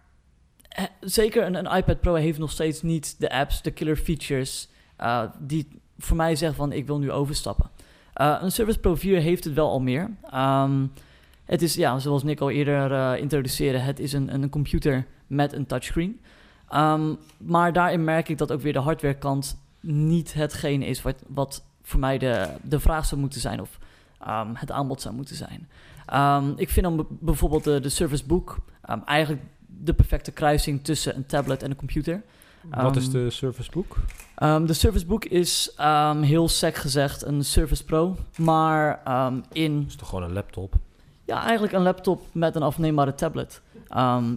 eh, 0.69 0.83
zeker 1.00 1.45
een, 1.45 1.55
een, 1.55 1.77
iPad 1.77 2.01
Pro 2.01 2.13
heeft 2.13 2.39
nog 2.39 2.51
steeds 2.51 2.81
niet 2.81 3.19
de 3.19 3.31
apps, 3.31 3.62
de 3.62 3.71
killer 3.71 3.95
features, 3.95 4.69
uh, 5.01 5.24
die 5.39 5.67
voor 5.98 6.17
mij 6.17 6.36
zeggen 6.36 6.57
van 6.57 6.71
ik 6.71 6.88
wil 6.88 7.00
nu 7.00 7.12
overstappen. 7.12 7.69
een 8.13 8.51
Surface 8.51 8.79
Pro 8.79 8.95
4 8.95 9.19
heeft 9.19 9.43
het 9.43 9.53
wel 9.53 9.69
al 9.69 9.79
meer. 9.79 10.09
Um, 10.33 10.91
het 11.45 11.62
is, 11.62 11.74
ja, 11.75 12.00
zoals 12.00 12.24
Nick 12.24 12.39
al 12.39 12.50
eerder 12.50 13.17
introduceerde, 13.17 13.77
het 13.77 14.00
is 14.00 14.13
een, 14.13 14.33
een 14.33 14.50
computer 14.50 15.05
met 15.27 15.53
een 15.53 15.65
touchscreen. 15.65 16.19
Um, 16.74 17.17
maar 17.38 17.74
daarin 17.74 18.03
merk 18.03 18.29
ik 18.29 18.38
dat 18.38 18.51
ook 18.51 18.62
weer 18.62 18.74
de 18.74 18.79
hardwarekant 18.79 19.57
niet 19.81 20.33
hetgeen 20.33 20.81
is 20.81 21.01
wat, 21.01 21.24
wat 21.27 21.63
voor 21.81 22.00
mij 22.00 22.17
de, 22.17 22.50
de 22.62 22.79
vraag 22.79 23.05
zou 23.05 23.21
moeten 23.21 23.41
zijn 23.41 23.62
of 23.62 23.77
um, 24.27 24.55
het 24.55 24.71
aanbod 24.71 25.01
zou 25.01 25.15
moeten 25.15 25.36
zijn. 25.36 25.69
Um, 26.13 26.53
ik 26.55 26.69
vind 26.69 26.86
dan 26.86 27.07
bijvoorbeeld 27.09 27.63
de, 27.63 27.79
de 27.79 27.89
Surface 27.89 28.25
Book 28.25 28.57
eigenlijk 29.05 29.43
de 29.67 29.93
perfecte 29.93 30.31
kruising 30.31 30.83
tussen 30.83 31.15
een 31.15 31.25
tablet 31.25 31.63
en 31.63 31.69
een 31.69 31.75
computer. 31.75 32.21
Wat 32.69 32.95
is 32.95 33.09
de 33.09 33.29
Surface 33.29 33.71
Book? 33.71 33.98
de 34.67 34.74
Surface 34.74 35.05
Book 35.05 35.25
is 35.25 35.74
heel 36.21 36.48
sec 36.48 36.75
gezegd 36.75 37.25
een 37.25 37.43
Surface 37.43 37.83
Pro, 37.83 38.17
maar 38.38 39.01
in... 39.51 39.77
Het 39.77 39.88
is 39.88 39.95
toch 39.95 40.09
gewoon 40.09 40.24
een 40.24 40.33
laptop? 40.33 40.75
Ja, 41.25 41.41
eigenlijk 41.43 41.74
een 41.74 41.81
laptop 41.81 42.21
met 42.31 42.55
een 42.55 42.62
afneembare 42.62 43.15
tablet. 43.15 43.62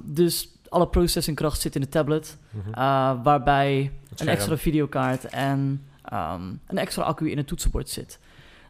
Dus 0.04 0.48
alle 0.68 0.88
processingkracht 0.88 1.60
zit 1.60 1.74
in 1.74 1.80
de 1.80 1.88
tablet, 1.88 2.36
mm 2.50 2.60
-hmm. 2.60 2.70
uh, 2.70 3.22
waarbij 3.22 3.92
een 4.16 4.28
extra 4.28 4.56
videokaart 4.56 5.24
en 5.24 5.86
um, 6.12 6.60
een 6.66 6.78
extra 6.78 7.02
accu 7.02 7.30
in 7.30 7.36
het 7.36 7.46
toetsenbord 7.46 7.88
zit. 7.88 8.18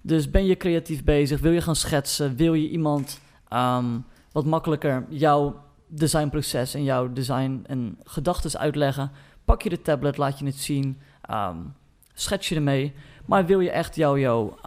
Dus 0.03 0.31
ben 0.31 0.45
je 0.45 0.57
creatief 0.57 1.05
bezig, 1.05 1.41
wil 1.41 1.53
je 1.53 1.61
gaan 1.61 1.77
schetsen, 1.77 2.37
wil 2.37 2.55
je 2.55 2.69
iemand 2.69 3.21
um, 3.53 4.05
wat 4.33 4.45
makkelijker 4.45 5.07
jouw 5.09 5.65
designproces 5.87 6.75
en 6.75 6.85
jouw 6.85 7.13
design 7.13 7.65
en 7.67 7.99
gedachten 8.05 8.61
uitleggen, 8.61 9.11
pak 9.45 9.63
je 9.63 9.69
de 9.69 9.83
tablet, 9.83 10.17
laat 10.17 10.39
je 10.39 10.45
het 10.45 10.55
zien, 10.55 10.99
schets 12.15 12.49
je 12.49 12.55
ermee. 12.55 12.93
Maar 13.27 13.47
wil 13.47 13.61
je 13.61 13.71
echt 13.71 13.95
jouw, 13.95 14.19
jouw 14.19 14.59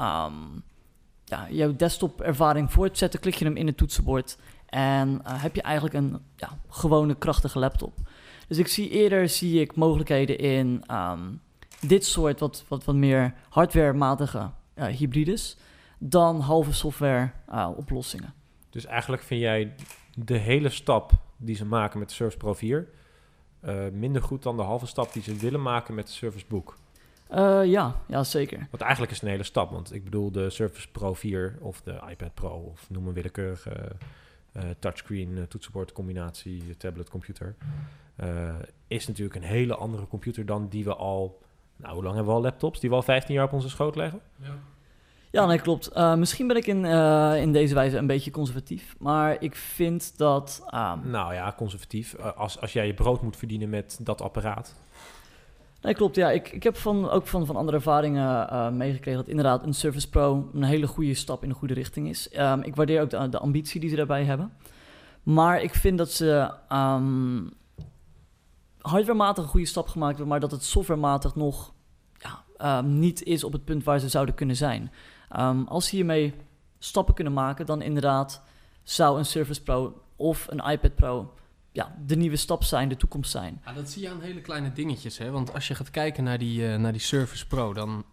ja, 1.26 1.48
jouw 1.50 1.76
desktop 1.76 2.22
ervaring 2.22 2.72
voortzetten, 2.72 3.20
klik 3.20 3.36
je 3.36 3.46
hem 3.46 3.56
in 3.56 3.68
het 3.68 3.78
toetsenbord 3.78 4.38
en 4.66 5.10
uh, 5.10 5.42
heb 5.42 5.56
je 5.56 5.62
eigenlijk 5.62 5.96
een 5.96 6.20
ja, 6.36 6.50
gewone 6.70 7.16
krachtige 7.16 7.60
laptop. 7.60 7.98
Dus 8.48 8.58
ik 8.58 8.68
zie 8.68 8.90
eerder 8.90 9.30
zie 9.30 9.62
ik 9.62 9.76
mogelijkheden 9.76 10.38
in 10.38 10.84
um, 10.92 11.42
dit 11.82 12.06
soort 12.06 12.40
wat, 12.40 12.66
wat, 12.68 12.84
wat 12.84 12.96
meer 12.96 13.34
hardwarematige 13.50 14.50
uh, 14.76 14.86
hybrides 14.86 15.58
dan 15.98 16.40
halve 16.40 16.74
software 16.74 17.32
uh, 17.50 17.70
oplossingen. 17.76 18.34
Dus 18.70 18.86
eigenlijk 18.86 19.24
vind 19.24 19.42
jij 19.42 19.76
de 20.16 20.38
hele 20.38 20.70
stap 20.70 21.12
die 21.38 21.56
ze 21.56 21.66
maken 21.66 22.00
met 22.00 22.08
de 22.08 22.14
Surface 22.14 22.38
Pro 22.38 22.54
4 22.54 22.88
minder 23.92 24.22
goed 24.22 24.44
dan 24.44 24.58
de 24.58 24.62
halve 24.62 24.86
stap 24.86 25.14
die 25.14 25.24
ze 25.24 25.36
willen 25.36 25.62
maken 25.62 25.96
met 25.96 26.08
de 26.08 26.14
Surface 26.14 26.46
Book? 26.48 26.78
Ja, 27.66 28.02
ja, 28.08 28.24
zeker. 28.24 28.68
Want 28.72 28.84
eigenlijk 28.84 29.12
is 29.12 29.18
het 29.18 29.26
een 29.26 29.34
hele 29.34 29.44
stap. 29.44 29.72
Want 29.72 29.94
ik 29.94 30.04
bedoel, 30.04 30.32
de 30.32 30.50
Surface 30.50 30.88
Pro 30.92 31.14
4 31.14 31.58
of 31.60 31.82
de 31.82 32.00
iPad 32.10 32.34
Pro... 32.34 32.50
of 32.50 32.90
noem 32.90 33.08
een 33.08 33.14
willekeurige 33.14 33.96
touchscreen, 34.80 35.46
toetsenbord 35.50 35.92
combinatie, 35.92 36.78
tablet, 36.78 37.10
computer... 37.10 37.56
is 38.88 39.08
natuurlijk 39.08 39.36
een 39.36 39.50
hele 39.50 39.76
andere 39.76 40.08
computer 40.08 40.46
dan 40.46 40.68
die 40.68 40.84
we 40.84 40.96
al... 40.96 41.42
Nou, 41.76 41.94
hoe 41.94 42.04
lang 42.04 42.16
hebben 42.16 42.34
we 42.34 42.40
al 42.40 42.46
laptops? 42.46 42.80
Die 42.80 42.90
we 42.90 42.96
al 42.96 43.02
15 43.02 43.36
jaar 43.36 43.46
op 43.46 43.54
onze 43.54 43.70
schoot 43.70 43.96
leggen? 43.96 44.20
Ja. 44.36 44.58
Ja, 45.32 45.46
nee, 45.46 45.60
klopt. 45.60 45.96
misschien 45.96 46.48
ben 46.48 46.58
ik 46.58 46.68
in, 46.68 46.86
in 47.36 47.52
deze 47.52 47.74
wijze 47.74 47.98
een 47.98 48.08
beetje 48.08 48.32
conservatief. 48.32 48.96
Maar 49.00 49.42
ik 49.42 49.56
vind 49.56 50.18
dat... 50.18 50.64
Um... 50.66 51.10
Nou 51.10 51.34
ja, 51.34 51.54
conservatief. 51.58 52.16
als, 52.16 52.62
als 52.62 52.74
jij 52.74 52.88
je 52.88 52.94
brood 52.94 53.22
moet 53.22 53.38
verdienen 53.38 53.70
met 53.70 54.00
dat 54.02 54.22
apparaat... 54.22 54.76
Nee, 55.86 55.94
klopt. 55.94 56.16
Ja, 56.16 56.32
ik, 56.32 56.52
ik 56.52 56.64
heb 56.64 56.78
van, 56.78 57.10
ook 57.10 57.28
van, 57.28 57.46
van 57.46 57.56
andere 57.56 57.78
ervaringen 57.78 58.48
uh, 58.52 58.70
meegekregen 58.70 59.20
dat 59.20 59.30
inderdaad 59.30 59.64
een 59.66 59.74
Surface 59.74 60.10
Pro 60.10 60.50
een 60.54 60.64
hele 60.64 60.88
goede 60.88 61.14
stap 61.14 61.44
in 61.44 61.50
de 61.50 61.56
goede 61.56 61.74
richting 61.74 62.10
is. 62.10 62.30
Um, 62.38 62.62
ik 62.62 62.76
waardeer 62.76 63.02
ook 63.02 63.10
de, 63.10 63.30
de, 63.30 63.40
ambitie 63.40 63.80
die 63.80 63.90
ze 63.90 63.96
daarbij 63.96 64.24
hebben. 64.24 64.52
Maar 65.24 65.62
ik 65.62 65.74
vind 65.74 65.98
dat 65.98 66.12
ze 66.12 66.52
um, 66.72 67.52
hardwarematig 68.90 69.44
een 69.44 69.50
goede 69.50 69.66
stap 69.66 69.88
gemaakt 69.88 70.26
maar 70.26 70.40
dat 70.40 70.52
het 70.52 70.64
softwarematig 70.64 71.36
nog 71.36 71.74
ja, 72.18 72.44
um, 72.80 73.00
niet 73.00 73.24
is 73.24 73.44
op 73.44 73.54
het 73.54 73.66
punt 73.66 73.84
waar 73.84 74.00
ze 74.00 74.10
zouden 74.10 74.36
kunnen 74.36 74.56
zijn. 74.56 74.92
als 75.68 75.88
ze 75.88 75.96
hiermee 75.96 76.34
stappen 76.80 77.14
kunnen 77.14 77.34
maken, 77.34 77.66
dan 77.66 77.82
inderdaad 77.82 78.42
zou 78.84 79.18
een 79.18 79.26
Surface 79.26 79.64
Pro 79.64 80.02
of 80.16 80.48
een 80.50 80.72
iPad 80.72 80.96
Pro 80.96 81.34
ja, 81.72 81.96
de 82.06 82.16
nieuwe 82.16 82.36
stap 82.36 82.64
zijn, 82.64 82.90
de 82.90 82.96
toekomst 82.96 83.32
zijn. 83.32 83.62
Dat 83.76 83.90
zie 83.90 84.02
je 84.02 84.10
aan 84.10 84.22
hele 84.22 84.42
kleine 84.42 84.74
dingetjes. 84.74 85.18
Hè? 85.18 85.32
Want 85.32 85.54
als 85.54 85.68
je 85.68 85.76
gaat 85.76 85.90
kijken 85.90 86.24
naar 86.24 86.38
die, 86.38 86.62
uh, 86.62 86.76
naar 86.76 86.92
die 86.92 87.02
Surface 87.02 87.48
Pro, 87.48 87.74
dan 87.74 88.06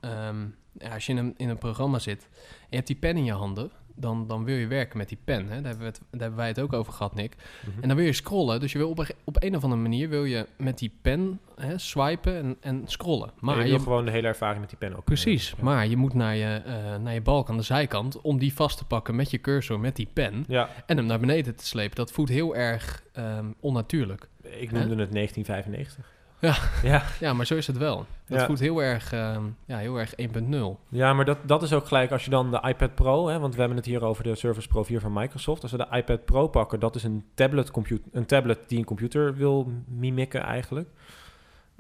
ja, 0.78 0.94
als 0.94 1.06
je 1.06 1.12
in 1.12 1.18
een, 1.18 1.34
in 1.36 1.48
een 1.48 1.58
programma 1.58 1.98
zit 1.98 2.28
en 2.32 2.68
je 2.68 2.76
hebt 2.76 2.86
die 2.86 2.96
pen 2.96 3.16
in 3.16 3.24
je 3.24 3.32
handen, 3.32 3.70
dan, 3.94 4.26
dan 4.26 4.44
wil 4.44 4.56
je 4.56 4.66
werken 4.66 4.98
met 4.98 5.08
die 5.08 5.18
pen. 5.24 5.48
Hè? 5.48 5.54
Daar, 5.54 5.70
hebben 5.70 5.78
we 5.78 5.84
het, 5.84 6.00
daar 6.10 6.20
hebben 6.20 6.38
wij 6.38 6.48
het 6.48 6.60
ook 6.60 6.72
over 6.72 6.92
gehad, 6.92 7.14
Nick. 7.14 7.36
En 7.80 7.88
dan 7.88 7.96
wil 7.96 8.06
je 8.06 8.12
scrollen. 8.12 8.60
Dus 8.60 8.72
je 8.72 8.78
wil 8.78 8.90
op, 8.90 8.98
een, 8.98 9.06
op 9.24 9.42
een 9.42 9.56
of 9.56 9.62
andere 9.62 9.82
manier 9.82 10.08
wil 10.08 10.24
je 10.24 10.46
met 10.56 10.78
die 10.78 10.92
pen 11.02 11.40
hè, 11.56 11.78
swipen 11.78 12.36
en, 12.36 12.56
en 12.60 12.82
scrollen. 12.86 13.30
Maar 13.38 13.62
je 13.62 13.68
wil 13.70 13.78
gewoon 13.78 14.04
de 14.04 14.10
hele 14.10 14.26
ervaring 14.26 14.60
met 14.60 14.68
die 14.68 14.78
pen 14.78 14.96
ook. 14.96 15.04
Precies. 15.04 15.54
Maar 15.60 15.86
je 15.86 15.96
moet 15.96 16.14
naar 16.14 16.36
je, 16.36 16.62
uh, 16.66 16.96
naar 16.96 17.14
je 17.14 17.20
balk 17.20 17.48
aan 17.48 17.56
de 17.56 17.62
zijkant 17.62 18.20
om 18.20 18.38
die 18.38 18.54
vast 18.54 18.78
te 18.78 18.84
pakken 18.84 19.16
met 19.16 19.30
je 19.30 19.40
cursor, 19.40 19.80
met 19.80 19.96
die 19.96 20.08
pen. 20.12 20.44
Ja. 20.48 20.68
En 20.86 20.96
hem 20.96 21.06
naar 21.06 21.20
beneden 21.20 21.56
te 21.56 21.66
slepen. 21.66 21.96
Dat 21.96 22.12
voelt 22.12 22.28
heel 22.28 22.56
erg 22.56 23.02
um, 23.18 23.54
onnatuurlijk. 23.60 24.28
Ik 24.42 24.70
noemde 24.70 24.96
het 24.96 25.12
1995. 25.12 26.20
Ja. 26.42 26.56
Ja. 26.82 27.02
ja, 27.20 27.32
maar 27.32 27.46
zo 27.46 27.54
is 27.54 27.66
het 27.66 27.78
wel. 27.78 28.06
Dat 28.26 28.40
ja. 28.40 28.46
voelt 28.46 28.58
heel 28.58 28.82
erg, 28.82 29.12
uh, 29.12 29.36
ja, 29.66 29.78
heel 29.78 29.96
erg 29.96 30.14
1.0. 30.14 30.56
Ja, 30.88 31.12
maar 31.12 31.24
dat, 31.24 31.38
dat 31.46 31.62
is 31.62 31.72
ook 31.72 31.86
gelijk 31.86 32.10
als 32.10 32.24
je 32.24 32.30
dan 32.30 32.50
de 32.50 32.62
iPad 32.68 32.94
Pro, 32.94 33.28
hè, 33.28 33.38
want 33.38 33.54
we 33.54 33.60
hebben 33.60 33.78
het 33.78 33.86
hier 33.86 34.04
over 34.04 34.24
de 34.24 34.34
Surface 34.34 34.68
Pro 34.68 34.82
4 34.82 35.00
van 35.00 35.12
Microsoft. 35.12 35.62
Als 35.62 35.70
we 35.70 35.76
de 35.76 35.96
iPad 35.96 36.24
Pro 36.24 36.48
pakken, 36.48 36.80
dat 36.80 36.94
is 36.94 37.04
een 37.04 37.24
tablet, 37.34 37.70
computer, 37.70 38.04
een 38.12 38.26
tablet 38.26 38.58
die 38.66 38.78
een 38.78 38.84
computer 38.84 39.34
wil 39.34 39.72
mimiken 39.86 40.42
eigenlijk. 40.42 40.88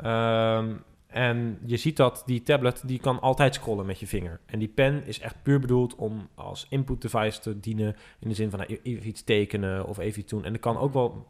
Um, 0.04 0.82
en 1.06 1.58
je 1.64 1.76
ziet 1.76 1.96
dat 1.96 2.22
die 2.26 2.42
tablet, 2.42 2.82
die 2.86 2.98
kan 2.98 3.20
altijd 3.20 3.54
scrollen 3.54 3.86
met 3.86 4.00
je 4.00 4.06
vinger. 4.06 4.40
En 4.46 4.58
die 4.58 4.68
pen 4.68 5.06
is 5.06 5.20
echt 5.20 5.42
puur 5.42 5.60
bedoeld 5.60 5.94
om 5.94 6.28
als 6.34 6.66
input 6.68 7.02
device 7.02 7.40
te 7.40 7.60
dienen. 7.60 7.96
In 8.18 8.28
de 8.28 8.34
zin 8.34 8.50
van 8.50 8.58
nou, 8.58 8.80
even 8.82 9.08
iets 9.08 9.22
tekenen 9.22 9.86
of 9.86 9.98
even 9.98 10.20
iets 10.20 10.30
doen. 10.30 10.44
En 10.44 10.52
dat 10.52 10.60
kan 10.60 10.78
ook 10.78 10.92
wel... 10.92 11.26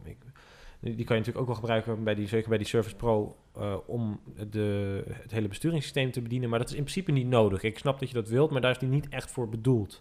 Die 0.85 1.05
kan 1.05 1.17
je 1.17 1.23
natuurlijk 1.23 1.39
ook 1.39 1.47
wel 1.47 1.55
gebruiken 1.55 2.05
bij 2.05 2.15
die, 2.15 2.29
zeker 2.29 2.49
bij 2.49 2.59
die 2.59 2.67
Surface 2.67 2.97
Pro 2.97 3.37
uh, 3.59 3.75
om 3.87 4.21
de, 4.51 5.03
het 5.09 5.31
hele 5.31 5.49
besturingssysteem 5.49 6.11
te 6.11 6.23
bedienen. 6.23 6.49
Maar 6.49 6.59
dat 6.59 6.69
is 6.69 6.75
in 6.75 6.83
principe 6.83 7.13
niet 7.13 7.27
nodig. 7.27 7.63
Ik 7.63 7.79
snap 7.79 8.01
dat 8.01 8.09
je 8.09 8.15
dat 8.15 8.29
wilt, 8.29 8.51
maar 8.51 8.61
daar 8.61 8.71
is 8.71 8.79
die 8.79 8.89
niet 8.89 9.09
echt 9.09 9.31
voor 9.31 9.49
bedoeld. 9.49 10.01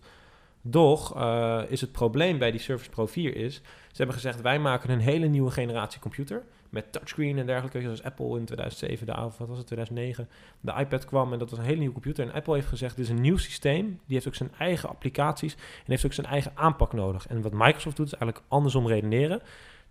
Doch 0.61 1.17
uh, 1.17 1.61
is 1.67 1.81
het 1.81 1.91
probleem 1.91 2.37
bij 2.37 2.51
die 2.51 2.59
Surface 2.59 2.89
Pro 2.89 3.05
4 3.05 3.35
is, 3.35 3.55
ze 3.55 3.97
hebben 3.97 4.15
gezegd 4.15 4.41
wij 4.41 4.59
maken 4.59 4.89
een 4.89 4.99
hele 4.99 5.27
nieuwe 5.27 5.51
generatie 5.51 5.99
computer 5.99 6.43
met 6.69 6.91
touchscreen 6.91 7.37
en 7.37 7.45
dergelijke, 7.45 7.81
zoals 7.81 8.03
Apple 8.03 8.39
in 8.39 8.45
2007, 8.45 9.05
de, 9.05 9.13
wat 9.37 9.47
was 9.47 9.57
het, 9.57 9.67
2009, 9.67 10.29
de 10.61 10.73
iPad 10.77 11.05
kwam 11.05 11.33
en 11.33 11.39
dat 11.39 11.49
was 11.49 11.59
een 11.59 11.65
hele 11.65 11.77
nieuwe 11.77 11.93
computer. 11.93 12.27
En 12.27 12.33
Apple 12.33 12.53
heeft 12.53 12.67
gezegd, 12.67 12.95
dit 12.95 13.05
is 13.05 13.11
een 13.11 13.21
nieuw 13.21 13.37
systeem, 13.37 13.85
die 13.85 14.15
heeft 14.15 14.27
ook 14.27 14.35
zijn 14.35 14.51
eigen 14.57 14.89
applicaties 14.89 15.53
en 15.53 15.85
heeft 15.85 16.05
ook 16.05 16.13
zijn 16.13 16.27
eigen 16.27 16.51
aanpak 16.55 16.93
nodig. 16.93 17.27
En 17.27 17.41
wat 17.41 17.53
Microsoft 17.53 17.95
doet, 17.95 18.05
is 18.05 18.13
eigenlijk 18.13 18.45
andersom 18.47 18.87
redeneren. 18.87 19.41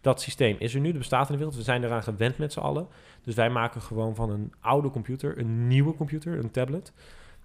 Dat 0.00 0.21
systeem 0.21 0.57
is 0.59 0.75
er 0.75 0.80
nu, 0.80 0.88
dat 0.88 0.99
bestaat 0.99 1.26
in 1.26 1.33
de 1.33 1.38
wereld. 1.38 1.57
We 1.57 1.62
zijn 1.62 1.85
eraan 1.85 2.02
gewend 2.02 2.38
met 2.38 2.52
z'n 2.52 2.61
allen. 2.61 2.87
Dus 3.23 3.35
wij 3.35 3.50
maken 3.50 3.83
gewoon 3.83 4.14
van 4.14 4.30
een 4.30 4.52
oude 4.61 4.90
computer 4.90 5.38
een 5.38 5.66
nieuwe 5.66 5.95
computer, 5.95 6.38
een 6.38 6.50
tablet. 6.50 6.92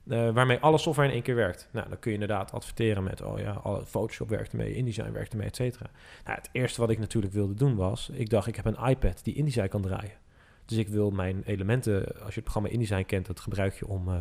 Uh, 0.08 0.30
waarmee 0.30 0.60
alle 0.60 0.78
software 0.78 1.08
in 1.08 1.14
één 1.14 1.24
keer 1.24 1.36
werkt. 1.36 1.70
Nou, 1.72 1.90
dan 1.90 2.00
kun 2.00 2.12
je 2.12 2.18
inderdaad 2.20 2.52
adverteren 2.52 3.04
met, 3.04 3.22
oh 3.22 3.40
ja, 3.40 3.62
Photoshop 3.86 4.30
werkt 4.30 4.52
ermee, 4.52 4.76
InDesign 4.76 5.12
werkt 5.12 5.32
ermee, 5.32 5.48
et 5.48 5.56
cetera. 5.56 5.90
Nou, 6.26 6.38
het 6.38 6.50
eerste 6.52 6.82
wat 6.82 6.90
ik 6.90 7.00
natuurlijk 7.00 7.34
wilde 7.34 7.54
doen 7.54 7.76
was, 7.76 8.10
ik 8.14 8.30
dacht, 8.30 8.48
ik 8.48 8.56
heb 8.56 8.66
een 8.66 8.88
iPad 8.90 9.24
die 9.24 9.34
InDesign 9.34 9.68
kan 9.68 9.82
draaien. 9.82 10.18
Dus 10.66 10.78
ik 10.78 10.88
wil 10.88 11.12
mijn 11.12 11.44
elementen, 11.46 12.06
als 12.06 12.34
je 12.34 12.40
het 12.40 12.44
programma 12.44 12.70
InDesign 12.70 13.06
kent, 13.06 13.26
dat 13.26 13.40
gebruik 13.40 13.74
je 13.74 13.88
om 13.88 14.08
uh, 14.08 14.16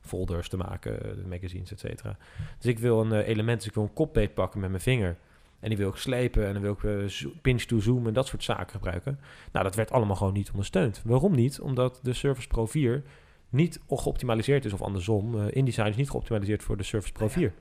folders 0.00 0.48
te 0.48 0.56
maken, 0.56 1.24
magazines, 1.28 1.72
et 1.72 1.80
cetera. 1.80 2.16
Dus 2.58 2.70
ik 2.70 2.78
wil 2.78 3.00
een 3.00 3.12
element, 3.12 3.58
dus 3.58 3.68
ik 3.68 3.74
wil 3.74 3.82
een 3.82 3.92
kopbeet 3.92 4.34
pakken 4.34 4.60
met 4.60 4.70
mijn 4.70 4.82
vinger. 4.82 5.16
En 5.60 5.68
die 5.68 5.78
wil 5.78 5.88
ik 5.88 5.96
slepen 5.96 6.46
en 6.46 6.52
dan 6.52 6.62
wil 6.62 6.72
ik 6.72 6.82
uh, 6.82 7.32
pinch 7.42 7.62
to 7.62 7.80
zoom 7.80 8.06
en 8.06 8.12
dat 8.12 8.26
soort 8.26 8.44
zaken 8.44 8.70
gebruiken. 8.70 9.18
Nou, 9.52 9.64
dat 9.64 9.74
werd 9.74 9.90
allemaal 9.92 10.16
gewoon 10.16 10.32
niet 10.32 10.50
ondersteund. 10.50 11.02
Waarom 11.04 11.34
niet? 11.34 11.60
Omdat 11.60 12.00
de 12.02 12.12
Surface 12.12 12.48
Pro 12.48 12.66
4 12.66 13.02
niet 13.48 13.80
geoptimaliseerd 13.88 14.64
is, 14.64 14.72
of 14.72 14.82
andersom, 14.82 15.40
eh, 15.40 15.56
InDesign 15.56 15.88
is 15.88 15.96
niet 15.96 16.10
geoptimaliseerd 16.10 16.62
voor 16.62 16.76
de 16.76 16.82
Surface 16.82 17.12
Pro 17.12 17.28
4. 17.28 17.52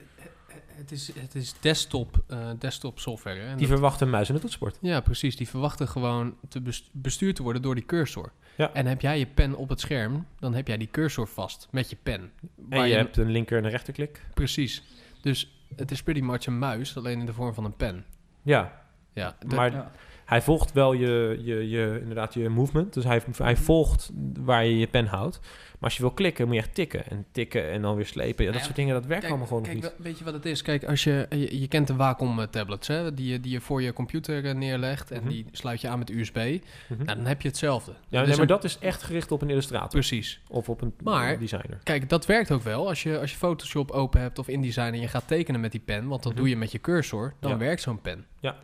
Het 0.67 0.91
is, 0.91 1.11
het 1.19 1.35
is 1.35 1.53
desktop, 1.59 2.23
eh, 2.27 2.49
desktop 2.59 2.99
software. 2.99 3.39
Hè? 3.39 3.45
En 3.47 3.57
Die 3.57 3.67
dat- 3.67 3.77
verwacht 3.77 4.01
een 4.01 4.09
muis 4.09 4.29
en 4.29 4.35
een 4.35 4.41
toetsenbord. 4.41 4.77
ja, 4.81 5.01
precies. 5.01 5.35
Die 5.35 5.47
verwachten 5.47 5.87
gewoon 5.87 6.35
te 6.49 6.61
bes- 6.61 6.89
bestuurd 6.93 7.35
te 7.35 7.43
worden 7.43 7.61
door 7.61 7.75
die 7.75 7.85
cursor. 7.85 8.31
Ja. 8.57 8.73
En 8.73 8.85
heb 8.85 9.01
jij 9.01 9.19
je 9.19 9.25
pen 9.25 9.55
op 9.55 9.69
het 9.69 9.79
scherm, 9.79 10.25
dan 10.39 10.53
heb 10.53 10.67
jij 10.67 10.77
die 10.77 10.87
cursor 10.91 11.27
vast 11.27 11.67
met 11.71 11.89
je 11.89 11.97
pen. 12.03 12.21
En 12.21 12.77
Waar 12.77 12.87
je 12.87 12.93
hebt 12.95 13.17
een 13.17 13.31
linker 13.31 13.57
en 13.57 13.63
een 13.63 13.69
rechterklik. 13.69 14.21
Precies. 14.33 14.83
Dus 15.21 15.56
het 15.75 15.91
is 15.91 16.03
pretty 16.03 16.21
much 16.21 16.45
een 16.45 16.59
muis, 16.59 16.97
alleen 16.97 17.19
in 17.19 17.25
de 17.25 17.33
vorm 17.33 17.53
van 17.53 17.65
een 17.65 17.75
pen. 17.75 18.05
Ja, 18.41 18.81
Ja, 19.13 19.35
dat- 19.39 19.51
maar 19.55 19.71
Ja. 19.71 19.91
Hij 20.27 20.41
volgt 20.41 20.71
wel 20.73 20.93
je, 20.93 21.39
je, 21.43 21.69
je, 21.69 21.97
inderdaad 22.01 22.33
je 22.33 22.49
movement. 22.49 22.93
Dus 22.93 23.03
hij, 23.03 23.21
hij 23.37 23.55
volgt 23.57 24.11
waar 24.39 24.65
je 24.65 24.77
je 24.77 24.87
pen 24.87 25.05
houdt. 25.05 25.39
Maar 25.41 25.89
als 25.89 25.95
je 25.95 26.01
wil 26.01 26.11
klikken, 26.11 26.45
moet 26.45 26.55
je 26.55 26.61
echt 26.61 26.73
tikken. 26.75 27.09
En 27.09 27.25
tikken 27.31 27.71
en 27.71 27.81
dan 27.81 27.95
weer 27.95 28.05
slepen. 28.05 28.45
Ja, 28.45 28.49
dat 28.51 28.59
Ja, 28.59 28.65
soort 28.65 28.75
dingen, 28.75 28.93
dat 28.93 29.05
werkt 29.05 29.19
Kijk, 29.19 29.29
allemaal 29.31 29.47
gewoon 29.47 29.63
kijk, 29.63 29.75
nog 29.75 29.83
niet. 29.83 29.93
we- 29.97 30.03
Weet 30.03 30.17
je 30.17 30.23
wat 30.23 30.33
het 30.33 30.45
is? 30.45 30.61
Kijk, 30.61 30.83
als 30.85 31.03
je, 31.03 31.25
je, 31.29 31.59
je 31.59 31.67
kent 31.67 31.87
de 31.87 31.95
Wacom 31.95 32.39
eh, 32.39 32.45
tablets, 32.47 32.87
hè? 32.87 33.13
Die, 33.13 33.31
je- 33.31 33.39
die 33.39 33.51
je 33.51 33.61
voor 33.61 33.81
je 33.81 33.93
computer 33.93 34.45
eh, 34.45 34.55
neerlegt 34.55 35.11
en 35.11 35.19
Mhm. 35.21 35.29
die 35.29 35.45
sluit 35.51 35.81
je 35.81 35.87
aan 35.87 35.99
met 35.99 36.09
USB. 36.09 36.35
Mhm. 36.35 37.03
Nou, 37.03 37.17
dan 37.17 37.25
heb 37.25 37.41
je 37.41 37.47
hetzelfde. 37.47 37.91
Ja, 38.07 38.19
nee, 38.21 38.29
maar 38.29 38.39
een- 38.39 38.47
dat 38.47 38.63
is 38.63 38.79
echt 38.79 39.03
gericht 39.03 39.31
op 39.31 39.41
een 39.41 39.49
illustrator. 39.49 39.89
Precies. 39.89 40.41
Of 40.49 40.69
op 40.69 40.81
een 40.81 40.93
Maar- 41.03 41.39
designer. 41.39 41.79
Kijk, 41.83 42.09
dat 42.09 42.25
werkt 42.25 42.51
ook 42.51 42.63
wel. 42.63 42.87
Als 42.87 43.03
je, 43.03 43.19
als 43.19 43.31
je 43.31 43.37
Photoshop 43.37 43.91
open 43.91 44.21
hebt 44.21 44.39
of 44.39 44.47
InDesign 44.47 44.93
en 44.93 44.99
je 44.99 45.07
gaat 45.07 45.27
tekenen 45.27 45.61
met 45.61 45.71
die 45.71 45.81
pen, 45.85 46.07
want 46.07 46.23
dat 46.23 46.31
Mhm. 46.31 46.41
doe 46.41 46.49
je 46.49 46.57
met 46.57 46.71
je 46.71 46.81
cursor, 46.81 47.33
dan 47.39 47.51
Ja. 47.51 47.57
werkt 47.57 47.81
zo'n 47.81 48.01
pen. 48.01 48.25
Ja. 48.39 48.55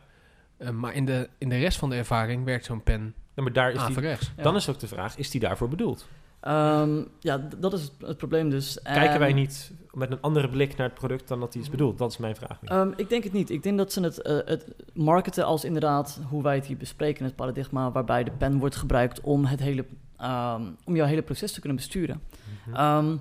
Eh, 0.63 0.69
maar 0.69 0.93
in 0.93 1.05
de, 1.05 1.29
in 1.37 1.49
de 1.49 1.57
rest 1.57 1.77
van 1.77 1.89
de 1.89 1.95
ervaring 1.95 2.45
werkt 2.45 2.65
zo'n 2.65 2.83
pen 2.83 3.13
Ja, 3.35 3.43
maar 3.43 3.53
daar 3.53 3.71
is 3.71 3.85
die. 3.85 4.01
Ja. 4.01 4.17
dan 4.43 4.55
is 4.55 4.69
ook 4.69 4.79
de 4.79 4.87
vraag, 4.87 5.17
is 5.17 5.29
die 5.29 5.41
daarvoor 5.41 5.69
bedoeld? 5.69 6.07
Ehm, 6.39 7.03
ja, 7.19 7.47
dat 7.57 7.73
is 7.73 7.81
het, 7.81 7.91
het 8.05 8.17
probleem 8.17 8.49
dus. 8.49 8.79
Kijken 8.83 9.09
En, 9.13 9.19
wij 9.19 9.33
niet 9.33 9.71
met 9.91 10.11
een 10.11 10.21
andere 10.21 10.49
blik 10.49 10.77
naar 10.77 10.87
het 10.87 10.95
product 10.99 11.27
dan 11.27 11.39
dat 11.39 11.51
die 11.53 11.61
is 11.61 11.69
bedoeld? 11.69 11.97
Dat 11.97 12.11
is 12.11 12.17
mijn 12.17 12.35
vraag. 12.35 12.59
ehm, 12.63 12.91
ik 12.95 13.09
denk 13.09 13.23
het 13.23 13.33
niet. 13.33 13.49
Ik 13.49 13.63
denk 13.63 13.77
dat 13.77 13.93
ze 13.93 14.01
het, 14.01 14.21
eh, 14.21 14.37
het 14.45 14.65
marketen 14.93 15.45
als 15.45 15.63
inderdaad, 15.63 16.19
hoe 16.29 16.43
wij 16.43 16.55
het 16.55 16.65
hier 16.65 16.77
bespreken, 16.77 17.25
het 17.25 17.35
paradigma 17.35 17.91
waarbij 17.91 18.23
de 18.23 18.31
pen 18.31 18.57
wordt 18.57 18.75
gebruikt 18.75 19.21
om, 19.21 19.45
het 19.45 19.59
hele, 19.59 19.85
ehm, 20.17 20.61
om 20.85 20.95
jouw 20.95 21.05
hele 21.07 21.21
proces 21.21 21.51
te 21.51 21.59
kunnen 21.59 21.77
besturen. 21.77 22.21
Mhm. 22.65 22.75
Ehm, 22.75 23.15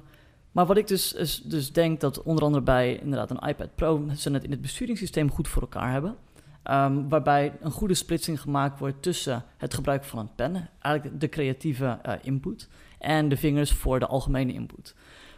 maar 0.53 0.67
wat 0.67 0.77
ik 0.77 0.87
dus, 0.87 1.13
is- 1.13 1.43
dus 1.45 1.73
denk 1.73 2.01
dat 2.01 2.23
onder 2.23 2.45
andere 2.45 2.65
bij 2.65 2.97
inderdaad 2.97 3.31
een 3.31 3.49
iPad 3.49 3.75
Pro 3.75 4.05
ze 4.17 4.31
het 4.33 4.45
in 4.45 4.51
het 4.51 4.61
besturingssysteem 4.61 5.31
goed 5.31 5.49
voor 5.49 5.63
elkaar 5.63 5.93
hebben. 5.93 6.17
Ehm, 6.63 7.09
waarbij 7.09 7.53
een 7.61 7.71
goede 7.71 7.95
splitsing 7.95 8.41
gemaakt 8.41 8.79
wordt 8.79 9.03
tussen 9.03 9.45
het 9.57 9.75
gebruik 9.75 10.05
van 10.05 10.19
een 10.19 10.35
pen, 10.35 10.69
eigenlijk 10.79 11.21
de 11.21 11.29
creatieve 11.29 11.99
eh, 12.03 12.15
input, 12.23 12.69
en 12.99 13.29
de 13.29 13.37
vingers 13.37 13.73
voor 13.73 13.99
de 13.99 14.07
algemene 14.07 14.53
input. 14.53 14.95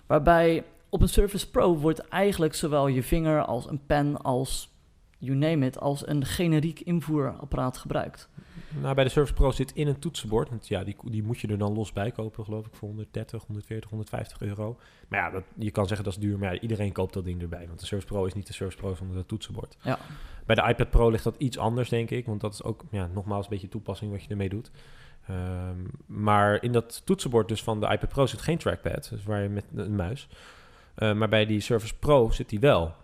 Waarbij 0.07 0.65
op 0.89 1.03
een 1.03 1.09
Surface 1.09 1.51
Pro 1.51 1.77
wordt 1.77 2.09
eigenlijk 2.09 2.55
zowel 2.55 2.87
je 2.87 3.03
vinger 3.03 3.45
als 3.45 3.69
een 3.69 3.87
pen 3.87 4.17
als 4.23 4.73
you 5.19 5.37
name 5.37 5.67
it, 5.67 5.81
als 5.81 6.07
een 6.07 6.25
generiek 6.25 6.81
invoerapparaat 6.81 7.77
gebruikt. 7.77 8.29
Nou, 8.81 8.95
bij 8.95 9.05
de 9.05 9.11
Surface 9.11 9.35
Pro 9.35 9.51
zit 9.51 9.73
in 9.73 9.87
een 9.89 9.99
toetsenbord. 9.99 10.49
Want 10.49 10.69
ja, 10.69 10.85
die, 10.85 10.97
die 11.05 11.23
moet 11.23 11.41
je 11.41 11.49
er 11.49 11.59
dan 11.59 11.75
los 11.75 11.93
bij 11.93 12.11
kopen, 12.11 12.45
geloof 12.45 12.67
ik, 12.67 12.75
voor 12.75 12.89
130, 12.89 13.45
140, 13.47 13.91
150 13.91 14.41
euro. 14.41 14.79
Maar 15.09 15.21
ja, 15.21 15.31
dat, 15.31 15.43
je 15.59 15.71
kan 15.71 15.87
zeggen 15.87 16.05
dat 16.05 16.15
is 16.15 16.21
duur, 16.21 16.39
maar 16.39 16.55
ja, 16.55 16.61
iedereen 16.61 16.93
koopt 16.93 17.15
dat 17.15 17.25
ding 17.25 17.43
erbij. 17.43 17.67
Want 17.67 17.81
de 17.81 17.87
Surface 17.87 18.13
Pro 18.13 18.25
is 18.25 18.35
niet 18.35 18.47
de 18.47 18.53
Surface 18.53 18.79
Pro 18.79 18.95
van 18.95 19.17
het 19.17 19.29
toetsenbord. 19.29 19.77
Ja. 19.83 19.99
Bij 20.47 20.55
de 20.55 20.69
iPad 20.69 20.91
Pro 20.91 21.11
ligt 21.11 21.25
dat 21.25 21.37
iets 21.39 21.59
anders, 21.59 21.89
denk 21.89 22.11
ik. 22.11 22.27
Want 22.27 22.41
dat 22.41 22.53
is 22.53 22.63
ook, 22.63 22.85
ja, 22.91 23.07
nogmaals, 23.07 23.45
een 23.45 23.51
beetje 23.51 23.69
toepassing 23.69 24.11
wat 24.11 24.23
je 24.23 24.29
ermee 24.29 24.49
doet. 24.49 24.71
Ehm, 25.27 25.79
maar 26.07 26.63
in 26.63 26.73
dat 26.73 27.03
toetsenbord 27.05 27.49
dus 27.49 27.63
van 27.63 27.81
de 27.81 27.87
iPad 27.87 28.09
Pro 28.09 28.27
zit 28.27 28.41
geen 28.41 28.59
trackpad, 28.59 29.09
dus 29.09 29.25
waar 29.25 29.43
je 29.43 29.49
met 29.49 29.65
een 29.75 29.97
muis. 29.97 30.29
Eh, 30.95 31.13
maar 31.13 31.29
bij 31.29 31.47
die 31.47 31.61
Surface 31.61 31.95
Pro 31.99 32.31
zit 32.31 32.49
die 32.49 32.61
wel. 32.61 32.95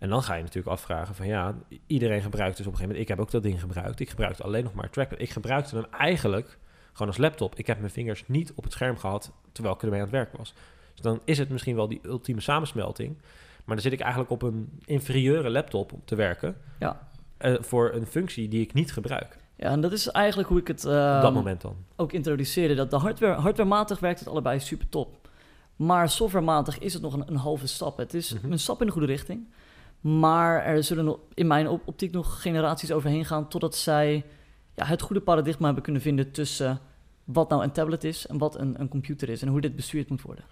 En 0.00 0.08
dan 0.08 0.22
ga 0.22 0.34
je 0.34 0.42
natuurlijk 0.42 0.72
afvragen 0.72 1.14
van 1.14 1.26
ja, 1.26 1.54
iedereen 1.86 2.22
gebruikt 2.22 2.56
dus 2.56 2.66
op 2.66 2.72
een 2.72 2.78
gegeven 2.78 2.96
moment. 2.96 3.02
Ik 3.02 3.08
heb 3.08 3.18
ook 3.20 3.30
dat 3.30 3.42
ding 3.42 3.60
gebruikt. 3.60 4.00
Ik 4.00 4.10
gebruikte 4.10 4.42
alleen 4.42 4.64
nog 4.64 4.74
maar 4.74 4.90
trackpad. 4.90 5.20
Ik 5.20 5.30
gebruikte 5.30 5.74
hem 5.76 5.84
eigenlijk 5.90 6.58
gewoon 6.92 7.08
als 7.08 7.16
laptop. 7.16 7.54
Ik 7.54 7.66
heb 7.66 7.78
mijn 7.78 7.90
vingers 7.90 8.24
niet 8.26 8.52
op 8.54 8.64
het 8.64 8.72
scherm 8.72 8.96
gehad 8.96 9.32
terwijl 9.52 9.74
ik 9.74 9.82
ermee 9.82 9.96
aan 9.98 10.04
het 10.06 10.14
werk 10.14 10.36
was. 10.36 10.54
Dus 10.92 11.00
dan 11.02 11.20
is 11.24 11.38
het 11.38 11.48
misschien 11.48 11.76
wel 11.76 11.88
die 11.88 12.00
ultieme 12.02 12.40
samensmelting. 12.40 13.16
Maar 13.64 13.74
dan 13.76 13.84
zit 13.84 13.92
ik 13.92 14.00
eigenlijk 14.00 14.30
op 14.30 14.42
een 14.42 14.80
inferieure 14.84 15.50
laptop 15.50 15.92
om 15.92 16.02
te 16.04 16.14
werken. 16.14 16.56
Ja. 16.78 17.08
eh, 17.36 17.54
voor 17.60 17.92
een 17.94 18.06
functie 18.06 18.48
die 18.48 18.60
ik 18.62 18.72
niet 18.72 18.92
gebruik. 18.92 19.36
Ja, 19.56 19.70
en 19.70 19.80
dat 19.80 19.92
is 19.92 20.08
eigenlijk 20.08 20.48
hoe 20.48 20.58
ik 20.58 20.66
het 20.66 20.84
op 20.84 20.90
ehm, 20.92 21.20
dat 21.22 21.32
moment 21.34 21.60
dan. 21.60 21.76
ook 21.96 22.12
introduceerde. 22.12 22.74
Dat 22.74 22.90
de 22.90 22.96
hardware, 22.96 23.40
hardwarematig 23.40 23.98
werkt 23.98 24.18
het 24.18 24.28
allebei 24.28 24.60
super 24.60 24.88
top. 24.88 25.28
Maar 25.76 26.08
softwarematig 26.08 26.78
is 26.78 26.92
het 26.92 27.02
nog 27.02 27.12
een, 27.14 27.28
een 27.28 27.36
halve 27.36 27.66
stap. 27.66 27.96
Het 27.96 28.14
is 28.14 28.32
Mhm. 28.34 28.52
een 28.52 28.58
stap 28.58 28.80
in 28.80 28.86
de 28.86 28.92
goede 28.92 29.06
richting. 29.06 29.48
Maar 30.00 30.64
er 30.64 30.84
zullen 30.84 31.16
in 31.34 31.46
mijn 31.46 31.68
op- 31.68 31.82
optiek 31.84 32.12
nog 32.12 32.42
generaties 32.42 32.92
overheen 32.92 33.24
gaan 33.24 33.48
totdat 33.48 33.76
zij 33.76 34.24
ja, 34.74 34.84
het 34.86 35.00
goede 35.02 35.20
paradigma 35.22 35.64
hebben 35.64 35.82
kunnen 35.82 36.02
vinden 36.02 36.30
tussen 36.30 36.78
wat 37.24 37.48
nou 37.48 37.62
een 37.62 37.72
tablet 37.72 38.04
is 38.04 38.26
en 38.26 38.38
wat 38.38 38.58
een, 38.58 38.80
een 38.80 38.88
computer 38.88 39.28
is 39.28 39.42
en 39.42 39.48
hoe 39.48 39.60
dit 39.60 39.76
bestuurd 39.76 40.08
moet 40.10 40.22
worden. 40.22 40.44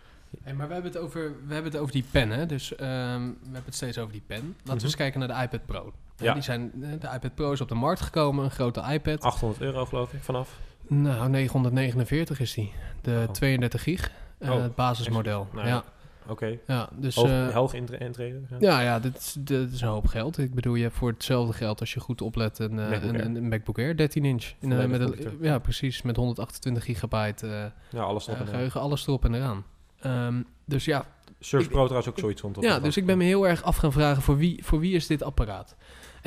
Hey, 0.43 0.55
maar 0.55 0.67
we 0.69 0.73
hebben, 0.73 0.93
het 0.93 1.01
over, 1.01 1.33
we 1.47 1.55
hebben 1.55 1.73
het 1.73 1.81
over 1.81 1.93
die 1.93 2.05
pen, 2.11 2.31
hè? 2.31 2.47
Dus 2.47 2.75
ehm, 2.75 3.21
we 3.21 3.35
hebben 3.43 3.63
het 3.65 3.75
steeds 3.75 3.99
over 3.99 4.13
die 4.13 4.23
pen. 4.27 4.37
Laten 4.43 4.65
we 4.65 4.75
Mhm. 4.75 4.85
eens 4.85 4.97
kijken 4.97 5.19
naar 5.21 5.29
de 5.29 5.43
iPad 5.43 5.67
Pro. 5.67 5.93
Ja. 6.17 6.33
Die 6.33 6.43
zijn, 6.43 6.73
eh, 6.83 6.89
de 7.01 7.09
iPad 7.15 7.35
Pro 7.35 7.53
is 7.53 7.61
op 7.61 7.69
de 7.69 7.75
markt 7.75 8.01
gekomen, 8.01 8.45
een 8.45 8.51
grote 8.51 8.83
iPad. 8.91 9.21
800 9.21 9.61
euro 9.63 9.85
geloof 9.87 10.13
ik 10.13 10.23
vanaf. 10.23 10.59
Nou, 10.87 11.29
949 11.29 12.41
is 12.41 12.55
die. 12.55 12.73
De 13.03 13.25
Oh. 13.29 13.33
32 13.35 13.83
gig, 13.83 14.11
eh, 14.39 14.51
Oh, 14.51 14.63
het 14.63 14.75
basismodel. 14.75 15.49
nou 15.53 15.67
ja. 15.67 15.73
ja. 15.75 15.85
Oké. 16.29 16.59
Ja, 16.67 16.89
dus... 16.97 17.15
Hoog, 17.15 17.27
eh, 17.29 17.49
hoog 17.55 17.75
intre- 17.75 17.99
intreden. 17.99 18.47
Ja. 18.51 18.57
ja, 18.61 18.81
ja, 18.81 19.01
dit 19.01 19.17
is, 19.17 19.37
dit 19.39 19.73
is 19.73 19.81
een 19.81 19.89
hoop 19.89 20.07
geld. 20.07 20.39
Ik 20.39 20.55
bedoel, 20.55 20.75
je 20.75 20.83
hebt 20.83 20.95
voor 20.95 21.11
hetzelfde 21.11 21.53
geld, 21.53 21.81
als 21.81 21.95
je 21.95 22.01
goed 22.01 22.23
oplet, 22.23 22.59
een, 22.59 22.79
eh, 22.79 22.89
MacBook 22.89 23.03
een, 23.03 23.15
Air. 23.17 23.25
een, 23.25 23.37
een 23.37 23.49
MacBook 23.49 23.79
Air 23.79 23.97
13 23.97 24.25
inch. 24.25 24.45
In, 24.61 24.73
eh, 24.73 24.85
met 24.87 25.01
een, 25.01 25.39
ja, 25.41 25.59
precies, 25.59 26.03
met 26.03 26.17
128 26.17 26.85
gigabyte 26.85 27.47
eh, 27.47 27.65
Ja, 27.99 28.03
alles 28.03 28.27
erop 28.29 28.41
eh, 28.41 28.47
geheugen, 28.49 28.81
alles 28.81 29.07
erop 29.07 29.25
en 29.25 29.35
eraan. 29.35 29.65
Ehm, 30.01 30.43
dus 30.65 30.85
ja, 30.85 31.07
Ik- 31.41 31.69
Pro 31.69 31.83
trouwens 31.85 32.09
ook 32.09 32.19
zoiets 32.19 32.41
rond. 32.43 32.57
Ja, 32.61 32.81
dus 32.81 32.97
ik 32.97 33.07
ben 33.07 33.19
me 33.19 33.25
heel 33.25 33.49
erg 33.49 33.63
af 33.63 33.77
gaan 33.77 33.93
vragen 33.93 34.23
voor 34.23 34.37
wie, 34.37 34.65
voor 34.65 34.81
wie 34.81 34.95
is 34.95 35.07
dit 35.07 35.23
apparaat? 35.23 35.77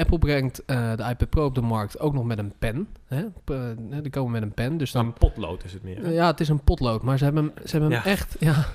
Apple 0.02 0.20
brengt 0.20 0.66
eh, 0.66 0.96
de 0.96 1.04
iPad 1.04 1.30
Pro 1.30 1.46
op 1.46 1.56
de 1.56 1.62
markt 1.62 2.00
ook 2.00 2.14
nog 2.14 2.24
met 2.26 2.38
een 2.38 2.54
pen. 2.60 2.88
Hè? 3.08 3.24
Eh, 3.46 3.56
die 4.02 4.10
komen 4.10 4.32
met 4.32 4.42
een 4.42 4.54
pen, 4.54 4.78
dus 4.78 4.92
dan... 4.92 5.06
een 5.06 5.14
potlood 5.14 5.64
is 5.64 5.74
het 5.74 5.84
meer. 5.84 6.04
hè? 6.04 6.10
Ja, 6.10 6.28
het 6.28 6.40
is 6.40 6.50
een 6.50 6.64
potlood, 6.64 7.02
maar 7.04 7.18
ze 7.18 7.24
hebben 7.24 7.44
hem, 7.44 7.54
ze 7.68 7.72
hebben 7.78 7.92
hem 7.98 8.06
echt... 8.06 8.36
Ja, 8.40 8.66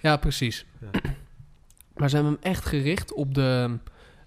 ja 0.00 0.16
precies. 0.16 0.66
Ja. 0.80 1.00
Maar 1.96 2.08
ze 2.08 2.14
hebben 2.14 2.32
hem 2.40 2.42
echt 2.52 2.64
gericht 2.64 3.12
op 3.12 3.34
de, 3.34 3.76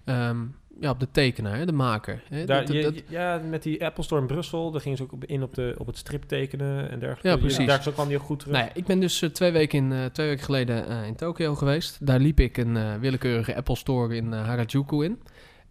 ehm, 0.04 0.36
ja, 0.80 0.90
op 0.90 1.00
de 1.00 1.08
tekenaar, 1.10 1.56
hè, 1.56 1.66
de 1.66 1.72
maker. 1.72 2.22
Hè? 2.28 2.44
Daar, 2.44 2.64
Dat- 2.66 2.74
je- 2.74 2.82
dat- 2.82 2.94
je- 2.94 3.04
ja, 3.08 3.40
met 3.50 3.62
die 3.62 3.84
Apple 3.84 4.04
Store 4.04 4.20
in 4.20 4.26
Brussel, 4.26 4.70
daar 4.70 4.80
gingen 4.80 4.96
ze 4.98 5.02
ook 5.04 5.12
op, 5.12 5.24
in 5.24 5.42
op, 5.42 5.54
de, 5.54 5.74
op 5.78 5.86
het 5.86 5.98
strip 5.98 6.22
tekenen 6.22 6.90
en 6.90 6.98
dergelijke. 6.98 7.28
Ja, 7.28 7.36
precies. 7.36 7.66
Daar 7.66 7.92
kwam 7.92 8.08
die 8.08 8.16
ook 8.16 8.22
goed 8.22 8.38
terug. 8.38 8.54
Nou 8.54 8.66
ja, 8.66 8.72
ik 8.74 8.84
ben 8.84 9.00
dus 9.00 9.22
eh, 9.22 9.30
twee, 9.30 9.52
weken 9.52 9.92
in, 9.92 10.10
twee 10.12 10.28
weken 10.28 10.44
geleden 10.44 11.04
in 11.06 11.14
Tokio 11.16 11.54
geweest. 11.54 12.06
Daar 12.06 12.18
liep 12.20 12.40
ik 12.40 12.56
een 12.56 13.00
willekeurige 13.00 13.56
Apple 13.56 13.76
Store 13.76 14.16
in 14.16 14.32
Harajuku 14.32 15.04
in. 15.04 15.20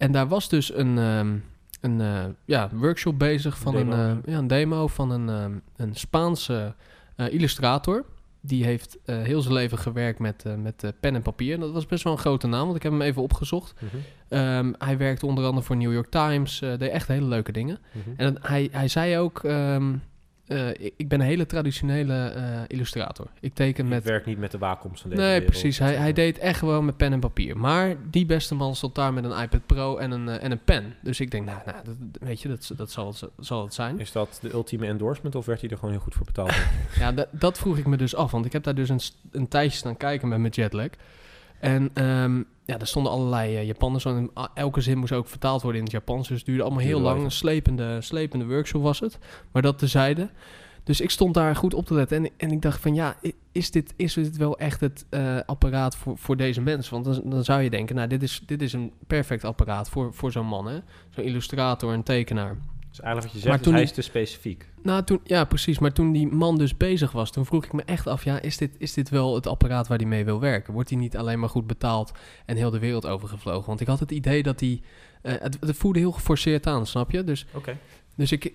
En 0.01 0.11
daar 0.11 0.27
was 0.27 0.49
dus 0.49 0.73
een, 0.73 0.97
ehm, 0.97 1.35
een 1.81 2.01
eh, 2.01 2.23
ja, 2.45 2.69
workshop 2.73 3.19
bezig 3.19 3.57
van 3.57 3.73
Demo, 3.73 3.91
een, 3.91 4.21
eh, 4.25 4.33
ja. 4.33 4.37
een 4.37 4.47
demo 4.47 4.87
van 4.87 5.11
een, 5.11 5.29
ehm, 5.29 5.53
een 5.75 5.95
Spaanse 5.95 6.75
eh, 7.15 7.33
illustrator. 7.33 8.05
Die 8.43 8.63
heeft 8.63 8.97
heel 9.05 9.41
zijn 9.41 9.53
leven 9.53 9.77
gewerkt 9.77 10.19
met, 10.19 10.43
met 10.57 10.93
pen 10.99 11.15
en 11.15 11.21
papier. 11.21 11.53
En 11.53 11.59
dat 11.59 11.71
was 11.71 11.85
best 11.85 12.03
wel 12.03 12.13
een 12.13 12.19
grote 12.19 12.47
naam, 12.47 12.63
want 12.63 12.75
ik 12.75 12.83
heb 12.83 12.91
hem 12.91 13.01
even 13.01 13.21
opgezocht. 13.21 13.73
Mhm, 13.81 13.95
Ehm, 14.27 14.73
hij 14.77 14.97
werkte 14.97 15.25
onder 15.25 15.45
andere 15.45 15.65
voor 15.65 15.75
New 15.77 15.93
York 15.93 16.09
Times, 16.09 16.59
deed 16.59 16.81
echt 16.81 17.07
hele 17.07 17.25
leuke 17.25 17.51
dingen. 17.51 17.79
mhm. 17.91 18.09
En 18.17 18.33
dat- 18.33 18.47
hij, 18.47 18.69
hij 18.71 18.87
zei 18.87 19.17
ook, 19.17 19.41
eh, 20.47 20.69
ik, 20.69 20.93
ik 20.97 21.07
ben 21.07 21.19
een 21.19 21.25
hele 21.25 21.45
traditionele 21.45 22.27
eh, 22.27 22.43
illustrator. 22.67 23.27
Ik 23.39 23.53
teken 23.53 23.83
Ik 23.83 23.89
met... 23.89 24.03
werk 24.03 24.25
niet 24.25 24.37
met 24.37 24.51
de 24.51 24.57
waakoms 24.57 25.01
van 25.01 25.09
deze 25.09 25.21
Nee, 25.21 25.31
wereld. 25.31 25.49
precies. 25.51 25.79
Hij, 25.79 25.95
hij 25.95 26.13
deed 26.13 26.37
echt 26.37 26.59
gewoon 26.59 26.85
met 26.85 26.97
pen 26.97 27.13
en 27.13 27.19
papier. 27.19 27.57
Maar 27.57 27.95
die 28.09 28.25
beste 28.25 28.55
man 28.55 28.75
stond 28.75 28.95
daar 28.95 29.13
met 29.13 29.23
een 29.23 29.41
iPad 29.41 29.65
Pro 29.65 29.97
en 29.97 30.11
een, 30.11 30.29
eh, 30.29 30.43
en 30.43 30.51
een 30.51 30.63
pen. 30.63 30.95
Dus 31.01 31.19
ik 31.19 31.31
denk, 31.31 31.45
nou, 31.45 31.59
nou 31.65 31.77
dat, 31.83 31.95
weet 32.19 32.41
je, 32.41 32.47
dat, 32.47 32.71
dat 32.75 32.91
zal, 32.91 33.07
het, 33.07 33.23
zal 33.39 33.63
het 33.63 33.73
zijn. 33.73 33.99
Is 33.99 34.11
dat 34.11 34.39
de 34.41 34.53
ultieme 34.53 34.87
endorsement 34.87 35.35
of 35.35 35.45
werd 35.45 35.61
hij 35.61 35.69
er 35.69 35.75
gewoon 35.77 35.91
heel 35.91 36.03
goed 36.03 36.13
voor 36.15 36.25
betaald? 36.25 36.53
Ja, 36.99 37.11
dat, 37.11 37.27
dat 37.31 37.57
vroeg 37.57 37.77
ik 37.77 37.85
me 37.87 37.97
dus 37.97 38.15
af. 38.15 38.31
Want 38.31 38.45
ik 38.45 38.53
heb 38.53 38.63
daar 38.63 38.75
dus 38.75 38.89
een, 38.89 38.99
een 39.31 39.47
tijdje 39.47 39.77
staan 39.77 39.97
kijken 39.97 40.27
met 40.27 40.39
mijn 40.39 40.51
jetlag. 40.53 40.89
En 41.59 41.89
ehm, 41.93 42.41
ja, 42.71 42.79
er 42.79 42.87
stonden 42.87 43.11
allerlei 43.11 43.55
uh, 43.55 43.65
Japanners. 43.65 44.05
En 44.05 44.29
a- 44.39 44.51
elke 44.53 44.81
zin 44.81 44.97
moest 44.97 45.11
ook 45.11 45.27
vertaald 45.27 45.61
worden 45.61 45.79
in 45.79 45.85
het 45.85 45.95
Japans. 45.95 46.27
Dus 46.27 46.37
het 46.37 46.45
duurde 46.45 46.63
allemaal 46.63 46.81
heel 46.81 46.97
Duurde 46.97 47.13
lang. 47.13 47.23
Een 47.23 47.31
slepende, 47.31 48.01
slepende 48.01 48.45
workshop 48.45 48.81
was 48.81 48.99
het. 48.99 49.17
Maar 49.51 49.61
dat 49.61 49.77
tezijde. 49.79 50.29
Dus 50.83 51.01
ik 51.01 51.09
stond 51.09 51.33
daar 51.33 51.55
goed 51.55 51.73
op 51.73 51.85
te 51.85 51.93
letten. 51.93 52.17
En, 52.17 52.31
en 52.37 52.51
ik 52.51 52.61
dacht 52.61 52.81
van 52.81 52.93
ja, 52.93 53.15
is 53.51 53.71
dit, 53.71 53.93
is 53.95 54.13
dit 54.13 54.37
wel 54.37 54.57
echt 54.57 54.79
het 54.79 55.05
eh, 55.09 55.37
apparaat 55.45 55.95
voor, 55.95 56.17
voor 56.17 56.37
deze 56.37 56.61
mens? 56.61 56.89
Want 56.89 57.05
dan, 57.05 57.21
dan 57.25 57.43
zou 57.43 57.61
je 57.61 57.69
denken, 57.69 57.95
nou 57.95 58.07
dit 58.07 58.23
is, 58.23 58.41
dit 58.45 58.61
is 58.61 58.73
een 58.73 58.93
perfect 59.07 59.43
apparaat 59.43 59.89
voor, 59.89 60.13
voor 60.13 60.31
zo'n 60.31 60.45
man. 60.45 60.81
Zo'n 61.09 61.23
illustrator 61.23 61.93
en 61.93 62.03
tekenaar. 62.03 62.57
Dus 62.91 62.99
eigenlijk 62.99 63.33
wat 63.33 63.41
je 63.43 63.49
Maar 63.49 63.57
zegt, 63.57 63.59
is 63.59 63.63
toen 63.63 63.73
hij 63.73 63.81
die- 63.81 63.91
is 63.91 63.95
te 63.95 64.01
specifiek. 64.11 64.65
Nou, 64.83 65.03
toen, 65.03 65.19
ja, 65.23 65.43
precies. 65.45 65.79
Maar 65.79 65.91
toen 65.93 66.11
die 66.11 66.27
man 66.27 66.57
dus 66.57 66.77
bezig 66.77 67.11
was, 67.11 67.31
toen 67.31 67.45
vroeg 67.45 67.65
ik 67.65 67.73
me 67.73 67.83
echt 67.83 68.07
af... 68.07 68.23
ja, 68.23 68.41
is 68.41 68.57
dit, 68.57 68.75
is 68.77 68.93
dit 68.93 69.09
wel 69.09 69.35
het 69.35 69.47
apparaat 69.47 69.87
waar 69.87 69.97
hij 69.97 70.07
mee 70.07 70.25
wil 70.25 70.39
werken? 70.39 70.73
Wordt 70.73 70.89
hij 70.89 70.97
niet 70.97 71.17
alleen 71.17 71.39
maar 71.39 71.49
goed 71.49 71.67
betaald 71.67 72.11
en 72.45 72.55
heel 72.55 72.69
de 72.69 72.79
wereld 72.79 73.05
overgevlogen? 73.05 73.67
Want 73.67 73.81
ik 73.81 73.87
had 73.87 73.99
het 73.99 74.11
idee 74.11 74.43
dat 74.43 74.59
hij... 74.59 74.81
eh, 75.21 75.33
het, 75.39 75.57
het 75.59 75.75
voelde 75.77 75.99
heel 75.99 76.11
geforceerd 76.11 76.67
aan, 76.67 76.85
snap 76.85 77.11
je? 77.11 77.23
Dus, 77.23 77.45
Oké. 77.53 77.77
dus 78.15 78.31
ik, 78.31 78.53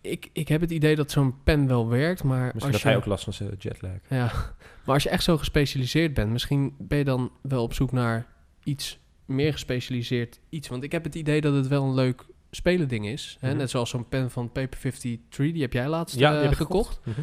ik, 0.00 0.30
ik 0.32 0.48
heb 0.48 0.60
het 0.60 0.70
idee 0.70 0.96
dat 0.96 1.10
zo'n 1.10 1.34
pen 1.44 1.66
wel 1.66 1.88
werkt, 1.88 2.22
maar 2.22 2.40
Misschien 2.44 2.60
als 2.62 2.70
dat 2.72 2.80
je... 2.80 2.88
hij 2.88 2.96
ook 2.96 3.06
last 3.06 3.24
van 3.24 3.32
zijn 3.32 3.54
jetlag. 3.58 3.90
Ja, 4.08 4.32
maar 4.84 4.94
als 4.94 5.02
je 5.02 5.08
echt 5.08 5.24
zo 5.24 5.36
gespecialiseerd 5.38 6.14
bent, 6.14 6.30
misschien 6.30 6.74
ben 6.78 6.98
je 6.98 7.04
dan 7.04 7.30
wel 7.42 7.62
op 7.62 7.74
zoek 7.74 7.92
naar 7.92 8.26
iets 8.64 8.98
meer 9.24 9.52
gespecialiseerd 9.52 10.40
iets. 10.48 10.68
Want 10.68 10.82
ik 10.82 10.92
heb 10.92 11.04
het 11.04 11.14
idee 11.14 11.40
dat 11.40 11.54
het 11.54 11.68
wel 11.68 11.84
een 11.84 11.94
leuk 11.94 12.24
spelending 12.54 13.06
is. 13.06 13.36
Hè? 13.40 13.48
Mhm. 13.48 13.56
Net 13.56 13.70
zoals 13.70 13.90
zo'n 13.90 14.08
pen 14.08 14.30
van 14.30 14.52
Paper 14.52 14.78
53, 14.78 15.52
die 15.52 15.62
heb 15.62 15.72
jij 15.72 15.88
laatst 15.88 16.18
Ja, 16.18 16.26
eh, 16.28 16.32
die 16.32 16.42
heb 16.42 16.52
ik 16.52 16.56
gekocht. 16.56 17.00
Mhm. 17.04 17.20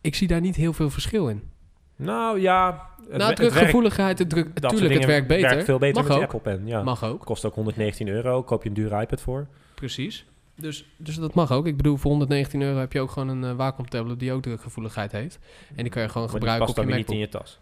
Ik 0.00 0.14
zie 0.14 0.28
daar 0.28 0.40
niet 0.40 0.56
heel 0.56 0.72
veel 0.72 0.90
verschil 0.90 1.28
in. 1.28 1.42
Nou 1.96 2.40
ja, 2.40 2.88
het, 3.08 3.16
nou, 3.18 3.34
drukgevoeligheid, 3.34 4.18
het 4.18 4.28
druk, 4.30 4.60
natuurlijk, 4.60 4.94
het 4.94 5.04
werkt 5.04 5.26
beter. 5.26 5.48
werkt 5.50 5.64
veel 5.64 5.78
beter 5.78 5.94
Mag 5.94 6.08
met 6.08 6.16
ook. 6.16 6.22
Apple 6.22 6.40
Pen. 6.40 6.66
Ja. 6.66 6.82
Mag 6.82 7.04
ook, 7.04 7.24
Kost 7.24 7.44
ook 7.44 7.54
119 7.54 8.08
euro. 8.08 8.42
Koop 8.42 8.62
je 8.62 8.68
een 8.68 8.74
dure 8.74 9.00
iPad 9.00 9.20
voor. 9.20 9.46
precies. 9.74 10.26
Dus, 10.56 10.84
dus 10.96 11.16
dat 11.16 11.34
mag 11.34 11.52
ook. 11.52 11.66
Ik 11.66 11.76
bedoel, 11.76 11.96
voor 11.96 12.10
119 12.10 12.62
euro 12.62 12.78
heb 12.78 12.92
je 12.92 13.00
ook 13.00 13.10
gewoon 13.10 13.28
een 13.28 13.42
uh, 13.50 13.56
Wacom 13.56 13.88
tablet 13.88 14.18
die 14.18 14.32
ook 14.32 14.42
drukgevoeligheid 14.42 15.12
heeft. 15.12 15.38
En 15.76 15.82
die 15.82 15.88
kan 15.92 16.02
je 16.02 16.08
gewoon 16.08 16.26
Maar 16.26 16.36
gebruiken 16.36 16.66
past 16.66 16.78
op 16.78 16.84
je 16.84 16.90
dan 16.90 16.98
weer 16.98 17.08
niet 17.08 17.18
MacBook. 17.18 17.32
in 17.32 17.40
je 17.40 17.44
tas. 17.44 17.60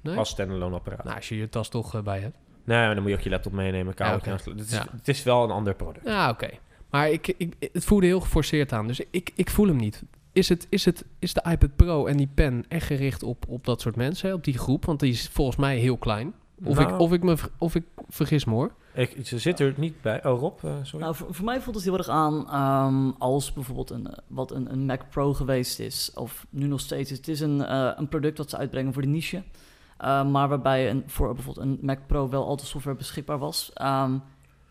Nee? 0.00 0.16
Als 0.16 0.28
standalone 0.28 0.74
apparaat. 0.76 1.04
Nou, 1.04 1.16
als 1.16 1.28
je 1.28 1.36
je 1.36 1.48
tas 1.48 1.68
toch 1.68 1.94
eh, 1.94 2.02
bij 2.02 2.20
hebt. 2.20 2.36
Nee, 2.70 2.84
maar 2.86 2.94
dan 2.94 3.02
moet 3.02 3.12
je 3.12 3.16
ook 3.18 3.22
je 3.24 3.30
laptop 3.30 3.52
meenemen. 3.52 3.86
Ja, 3.86 3.92
kabel 3.92 4.18
oké. 4.18 4.30
aansluiten. 4.30 4.64
Het, 4.66 4.74
is, 4.74 4.78
Ja. 4.92 4.96
het 4.96 5.08
is 5.08 5.22
wel 5.22 5.44
een 5.44 5.50
ander 5.50 5.74
product. 5.74 6.06
Ja, 6.06 6.30
oké. 6.30 6.48
Maar 6.90 7.10
ik, 7.10 7.34
ik, 7.36 7.54
het 7.72 7.84
voelde 7.84 8.06
heel 8.06 8.20
geforceerd 8.20 8.72
aan. 8.72 8.86
Dus 8.86 9.00
ik, 9.10 9.32
ik 9.34 9.50
voel 9.50 9.66
hem 9.66 9.76
niet. 9.76 10.02
Is, 10.32 10.48
het, 10.48 10.66
is, 10.68 10.84
het, 10.84 11.04
is 11.18 11.34
de 11.34 11.44
iPad 11.50 11.76
Pro 11.76 12.06
en 12.06 12.16
die 12.16 12.28
pen 12.34 12.64
echt 12.68 12.86
gericht 12.86 13.22
op, 13.22 13.44
op 13.48 13.64
dat 13.64 13.80
soort 13.80 13.96
mensen? 13.96 14.32
Op 14.34 14.44
die 14.44 14.58
groep? 14.58 14.84
Want 14.84 15.00
die 15.00 15.12
is 15.12 15.28
volgens 15.32 15.56
mij 15.56 15.76
heel 15.76 15.96
klein. 15.96 16.32
Of, 16.64 16.78
Nou, 16.78 16.92
ik, 16.92 16.98
of, 17.00 17.12
ik, 17.12 17.22
me, 17.22 17.36
of 17.58 17.74
ik 17.74 17.84
vergis 18.08 18.44
me 18.44 18.52
hoor. 18.52 18.72
ik, 18.94 19.16
ze 19.26 19.38
zit 19.38 19.60
er 19.60 19.74
niet 19.76 20.02
bij. 20.02 20.24
Oh, 20.24 20.40
Rob, 20.40 20.58
eh, 20.64 20.70
sorry. 20.82 21.04
Nou, 21.04 21.14
voor, 21.16 21.34
voor 21.34 21.44
mij 21.44 21.60
voelt 21.60 21.76
het 21.76 21.84
heel 21.84 21.96
erg 21.98 22.08
aan 22.08 22.50
ehm, 22.50 23.10
als 23.18 23.52
bijvoorbeeld 23.52 23.90
een, 23.90 24.06
eh, 24.06 24.18
wat 24.26 24.50
een, 24.50 24.72
een 24.72 24.86
Mac 24.86 25.00
Pro 25.10 25.34
geweest 25.34 25.78
is, 25.78 26.10
of 26.14 26.46
nu 26.50 26.66
nog 26.66 26.80
steeds. 26.80 27.10
Het 27.10 27.28
is 27.28 27.40
een, 27.40 27.64
eh, 27.64 27.90
een 27.96 28.08
product 28.08 28.36
dat 28.36 28.50
ze 28.50 28.56
uitbrengen 28.56 28.92
voor 28.92 29.02
de 29.02 29.08
niche, 29.08 29.42
eh, 30.00 30.24
maar 30.24 30.48
waarbij 30.48 30.90
een, 30.90 31.02
voor 31.06 31.34
bijvoorbeeld 31.34 31.66
een 31.66 31.78
Mac 31.82 31.98
Pro 32.06 32.28
wel 32.28 32.46
al 32.46 32.56
de 32.56 32.64
software 32.64 32.96
beschikbaar 32.96 33.38
was. 33.38 33.70
Ehm, 33.74 34.18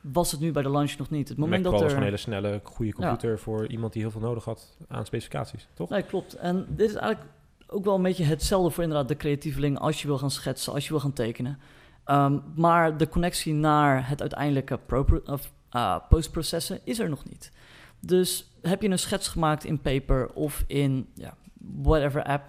was 0.01 0.31
het 0.31 0.39
nu 0.39 0.51
bij 0.51 0.63
de 0.63 0.69
launch 0.69 0.97
nog 0.97 1.09
niet. 1.09 1.29
Het 1.29 1.37
Mac 1.37 1.45
moment 1.45 1.63
Pro 1.63 1.71
dat 1.71 1.81
was 1.81 1.91
er... 1.91 1.97
een 1.97 2.03
hele 2.03 2.17
snelle, 2.17 2.59
goede 2.63 2.93
computer 2.93 3.39
voor 3.39 3.67
iemand 3.67 3.93
die 3.93 4.01
heel 4.01 4.11
veel 4.11 4.21
nodig 4.21 4.45
had 4.45 4.77
aan 4.87 5.05
specificaties, 5.05 5.67
toch? 5.73 5.89
Nee, 5.89 6.03
klopt. 6.03 6.33
En 6.33 6.65
dit 6.69 6.89
is 6.89 6.95
eigenlijk 6.95 7.31
ook 7.67 7.85
wel 7.85 7.95
een 7.95 8.01
beetje 8.01 8.23
hetzelfde 8.23 8.71
voor 8.71 8.83
inderdaad 8.83 9.07
de 9.07 9.17
creatieveling 9.17 9.79
als 9.79 10.01
je 10.01 10.07
wil 10.07 10.17
gaan 10.17 10.31
schetsen, 10.31 10.73
als 10.73 10.83
je 10.83 10.89
wil 10.89 10.99
gaan 10.99 11.13
tekenen. 11.13 11.59
Ehm, 12.03 12.39
maar 12.55 12.97
de 12.97 13.09
connectie 13.09 13.53
naar 13.53 14.09
het 14.09 14.21
uiteindelijke 14.21 14.79
pro- 14.85 15.21
of, 15.25 15.51
uh, 15.71 15.97
postprocessen 16.09 16.79
is 16.83 16.99
er 16.99 17.09
nog 17.09 17.25
niet. 17.25 17.51
Dus 17.99 18.51
heb 18.61 18.81
je 18.81 18.89
een 18.89 18.99
schets 18.99 19.27
gemaakt 19.27 19.63
in 19.63 19.79
Paper 19.79 20.33
of 20.33 20.63
in 20.67 21.07
ja, 21.13 21.33
whatever 21.81 22.23
app, 22.23 22.43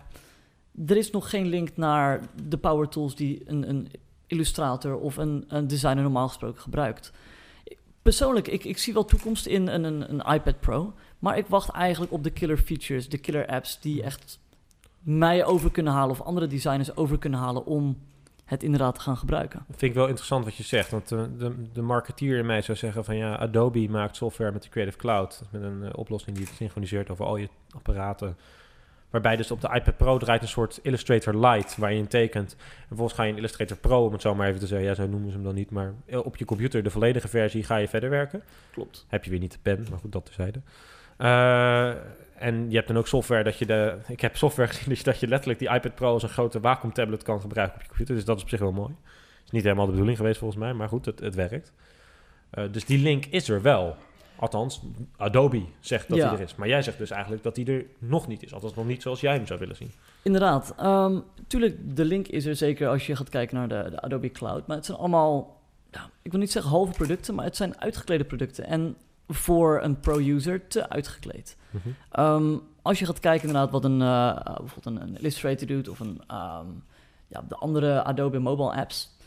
er 0.87 0.97
is 0.97 1.11
nog 1.11 1.31
geen 1.31 1.47
link 1.47 1.77
naar 1.77 2.21
de 2.47 2.59
power 2.59 2.89
tools 2.89 3.15
die 3.15 3.43
een, 3.45 3.69
een 3.69 3.91
illustrator 4.27 4.97
of 4.97 5.17
een, 5.17 5.45
een 5.49 5.67
designer 5.67 6.03
normaal 6.03 6.29
gesproken 6.29 6.61
gebruikt. 6.61 7.13
Persoonlijk, 8.03 8.49
ik, 8.49 8.65
ik 8.65 8.79
zie 8.79 8.93
wel 8.93 9.05
toekomst 9.05 9.47
in 9.47 9.69
een, 9.69 9.85
een, 9.85 10.11
een 10.11 10.35
iPad 10.35 10.61
Pro, 10.61 10.95
maar 11.19 11.39
ik 11.39 11.47
wacht 11.47 11.71
eigenlijk 11.71 12.13
op 12.13 12.25
de 12.25 12.31
killer 12.31 12.59
features, 12.59 13.09
de 13.09 13.19
killer 13.19 13.47
apps 13.47 13.81
die 13.81 14.03
echt 14.03 14.39
mij 15.01 15.45
over 15.45 15.71
kunnen 15.71 15.93
halen 15.93 16.11
of 16.11 16.21
andere 16.21 16.47
designers 16.47 16.97
over 16.97 17.19
kunnen 17.19 17.39
halen 17.39 17.67
om 17.67 17.97
het 18.45 18.63
inderdaad 18.63 18.95
te 18.95 19.01
gaan 19.01 19.17
gebruiken. 19.17 19.65
Dat 19.67 19.79
vind 19.79 19.91
ik 19.91 19.97
wel 19.97 20.07
interessant 20.07 20.45
wat 20.45 20.55
je 20.55 20.63
zegt. 20.63 20.91
Want 20.91 21.09
de, 21.09 21.37
de, 21.37 21.55
de 21.73 21.83
marketeer 21.83 22.39
in 22.39 22.47
mij 22.47 22.63
zou 22.63 22.79
zeggen 22.79 23.05
van 23.05 23.17
ja, 23.17 23.37
Adobe 23.37 23.89
maakt 23.89 24.17
software 24.17 24.53
met 24.53 24.63
de 24.63 24.69
Creative 24.69 24.99
Cloud. 24.99 25.43
Met 25.51 25.63
een 25.63 25.83
eh, 25.83 25.91
oplossing 25.95 26.37
die 26.37 26.47
het 26.47 26.55
synchroniseert 26.55 27.11
over 27.11 27.25
al 27.25 27.37
je 27.37 27.49
apparaten. 27.71 28.37
Waarbij 29.11 29.37
dus 29.37 29.51
op 29.51 29.61
de 29.61 29.71
iPad 29.75 29.97
Pro 29.97 30.19
draait 30.19 30.43
een 30.43 30.49
soort 30.49 30.79
Illustrator 30.83 31.47
Lite 31.47 31.81
waar 31.81 31.93
je 31.93 31.99
in 31.99 32.09
tekent. 32.09 32.57
En 32.59 32.87
vervolgens 32.87 33.19
ga 33.19 33.25
je 33.25 33.31
in 33.31 33.37
Illustrator 33.37 33.77
Pro, 33.77 34.05
om 34.05 34.13
het 34.13 34.23
zo 34.23 34.35
maar 34.35 34.49
even 34.49 34.61
te 34.61 34.67
zeggen, 34.67 34.89
ja, 34.89 34.95
zo 34.95 35.07
noemen 35.07 35.29
ze 35.29 35.35
hem 35.35 35.45
dan 35.45 35.55
niet, 35.55 35.71
maar 35.71 35.95
op 36.07 36.37
je 36.37 36.45
computer, 36.45 36.83
de 36.83 36.91
volledige 36.91 37.29
versie, 37.29 37.65
ga 37.65 37.77
je 37.77 37.89
verder 37.89 38.11
werken. 38.11 38.43
Klopt. 38.73 39.07
Heb 39.09 39.25
je 39.25 39.31
weer 39.31 39.41
niet 39.41 39.53
de 39.53 39.59
pen, 39.63 39.87
maar 39.91 39.99
goed, 39.99 40.13
dat 40.13 40.25
terzijde. 40.25 40.61
Eh 41.17 41.93
en 42.41 42.71
je 42.71 42.77
hebt 42.77 42.89
dan 42.89 42.97
ook 42.97 43.07
software 43.07 43.43
dat 43.43 43.59
je 43.59 43.67
de... 43.67 43.99
Ik 44.09 44.21
heb 44.21 44.37
software 44.37 44.69
gezien 44.73 44.89
dat 44.89 44.99
je, 44.99 45.05
dat 45.05 45.21
je 45.21 45.29
letterlijk 45.29 45.59
die 45.59 45.71
iPad 45.71 45.95
Pro 45.95 46.13
als 46.13 46.23
een 46.23 46.29
grote 46.29 46.61
Wacom 46.61 46.93
tablet 46.93 47.23
kan 47.23 47.41
gebruiken 47.41 47.77
op 47.77 47.83
je 47.83 47.89
computer. 47.89 48.15
Dus 48.15 48.25
dat 48.25 48.37
is 48.37 48.43
op 48.43 48.49
zich 48.49 48.61
wel 48.61 48.73
mooi. 48.73 48.95
Is 49.45 49.51
niet 49.51 49.63
helemaal 49.63 49.85
de 49.85 49.91
bedoeling 49.91 50.17
geweest 50.17 50.39
volgens 50.39 50.61
mij, 50.61 50.73
maar 50.73 50.89
goed, 50.89 51.05
het, 51.05 51.21
het 51.21 51.35
werkt. 51.35 51.73
Eh, 52.51 52.65
dus 52.71 52.85
die 52.85 52.99
link 52.99 53.27
is 53.27 53.49
er 53.49 53.63
wel. 53.63 53.97
Althans, 54.41 54.81
Adobe 55.17 55.63
zegt 55.81 56.09
dat 56.09 56.19
Ja. 56.19 56.29
hij 56.29 56.35
er 56.37 56.43
is. 56.43 56.55
Maar 56.55 56.69
jij 56.69 56.83
zegt 56.83 56.99
dus 56.99 57.11
eigenlijk 57.11 57.43
dat 57.43 57.57
hij 57.57 57.65
er 57.65 57.85
nog 57.99 58.27
niet 58.27 58.43
is. 58.43 58.55
Althans 58.55 58.75
nog 58.75 58.87
niet 58.87 59.03
zoals 59.03 59.21
jij 59.21 59.35
hem 59.35 59.47
zou 59.47 59.59
willen 59.59 59.77
zien. 59.77 59.91
Inderdaad. 60.23 60.75
Ehm 60.79 61.19
tuurlijk, 61.47 61.97
de 61.97 62.05
link 62.05 62.27
is 62.27 62.45
er 62.47 62.57
zeker 62.57 62.89
als 62.89 63.07
je 63.07 63.17
gaat 63.17 63.29
kijken 63.29 63.57
naar 63.57 63.69
de, 63.69 63.91
de 63.91 64.01
Adobe 64.01 64.31
Cloud. 64.31 64.67
Maar 64.67 64.77
het 64.77 64.87
zijn 64.87 64.99
allemaal, 64.99 65.61
ik 66.23 66.31
wil 66.31 66.41
niet 66.41 66.53
zeggen 66.53 66.71
halve 66.71 66.93
producten, 66.93 67.35
maar 67.35 67.45
het 67.45 67.57
zijn 67.57 67.81
uitgeklede 67.81 68.25
producten. 68.25 68.67
En 68.67 68.97
voor 69.29 69.81
een 69.83 70.01
pro-user 70.01 70.67
te 70.69 70.89
uitgekleed. 70.89 71.57
Ehm, 72.11 72.57
als 72.83 72.99
je 72.99 73.07
gaat 73.07 73.21
kijken 73.21 73.47
inderdaad 73.47 73.71
wat 73.73 73.85
een, 73.85 74.01
eh, 74.03 74.29
eh, 74.29 74.45
bijvoorbeeld 74.45 74.87
een, 74.87 75.01
een 75.03 75.17
Illustrator 75.19 75.67
doet 75.67 75.89
of 75.89 76.01
een, 76.01 76.21
ehm, 76.27 76.67
ja, 77.27 77.45
de 77.49 77.55
andere 77.57 78.03
Adobe 78.03 78.39
mobile 78.39 78.73
apps, 78.73 79.19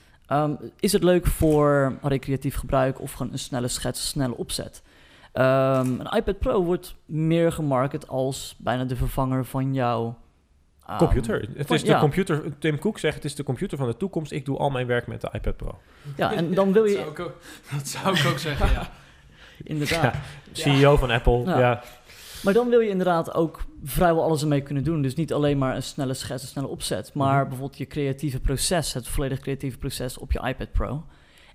is 0.80 0.92
het 0.92 1.04
leuk 1.04 1.26
voor 1.26 1.98
recreatief 2.02 2.56
gebruik 2.56 3.02
of 3.02 3.12
gewoon 3.12 3.32
een 3.32 3.40
snelle 3.40 3.68
schets, 3.68 4.00
een 4.02 4.08
snelle 4.08 4.38
opzet. 4.38 4.82
Ehm, 5.34 5.88
een 6.00 6.10
iPad 6.18 6.40
Pro 6.40 6.64
wordt 6.64 6.96
meer 7.06 7.52
gemarket 7.52 8.08
als 8.08 8.56
bijna 8.58 8.84
de 8.84 8.96
vervanger 8.96 9.46
van 9.46 9.74
jouw 9.74 10.18
ehm, 10.88 10.98
computer. 10.98 11.40
Het 11.56 11.68
van- 11.68 11.76
is 11.76 11.82
de 11.82 11.88
ja. 11.88 12.00
computer. 12.00 12.58
Tim 12.60 12.80
Cook 12.80 13.00
zegt 13.00 13.16
het 13.16 13.26
is 13.26 13.36
de 13.36 13.44
computer 13.44 13.78
van 13.78 13.88
de 13.88 13.98
toekomst. 13.98 14.32
Ik 14.32 14.46
doe 14.46 14.58
al 14.58 14.70
mijn 14.70 14.88
werk 14.88 15.08
met 15.08 15.22
de 15.22 15.30
iPad 15.32 15.58
Pro. 15.58 15.78
Ja, 16.16 16.34
en 16.34 16.54
dan 16.54 16.74
wil 16.74 16.82
dat, 16.84 16.92
je 16.92 16.98
zou 16.98 17.10
ik 17.12 17.20
ook, 17.20 17.38
dat 17.72 17.88
zou 17.88 18.18
ik 18.20 18.26
ook 18.26 18.38
zeggen, 18.40 18.72
ja. 18.72 18.90
inderdaad. 19.74 20.16
CEO 20.52 20.96
van 20.98 21.12
Apple. 21.12 21.44
Ja. 21.46 21.60
Ja. 21.60 21.84
Maar 22.44 22.54
dan 22.54 22.70
wil 22.70 22.80
je 22.80 22.90
inderdaad 22.90 23.34
ook 23.34 23.62
vrijwel 23.84 24.24
alles 24.24 24.42
ermee 24.42 24.62
kunnen 24.62 24.84
doen. 24.84 25.02
Dus 25.02 25.16
niet 25.16 25.34
alleen 25.34 25.58
maar 25.58 25.76
een 25.76 25.84
snelle 25.84 26.14
schets, 26.14 26.42
een 26.44 26.50
snelle 26.50 26.68
opzet, 26.68 27.14
maar 27.14 27.40
Mhm. 27.40 27.44
bijvoorbeeld 27.48 27.78
je 27.78 27.88
creatieve 27.88 28.40
proces, 28.40 28.94
het 28.94 29.08
volledig 29.08 29.40
creatieve 29.40 29.78
proces 29.78 30.18
op 30.18 30.32
je 30.32 30.48
iPad 30.48 30.72
Pro. 30.72 31.04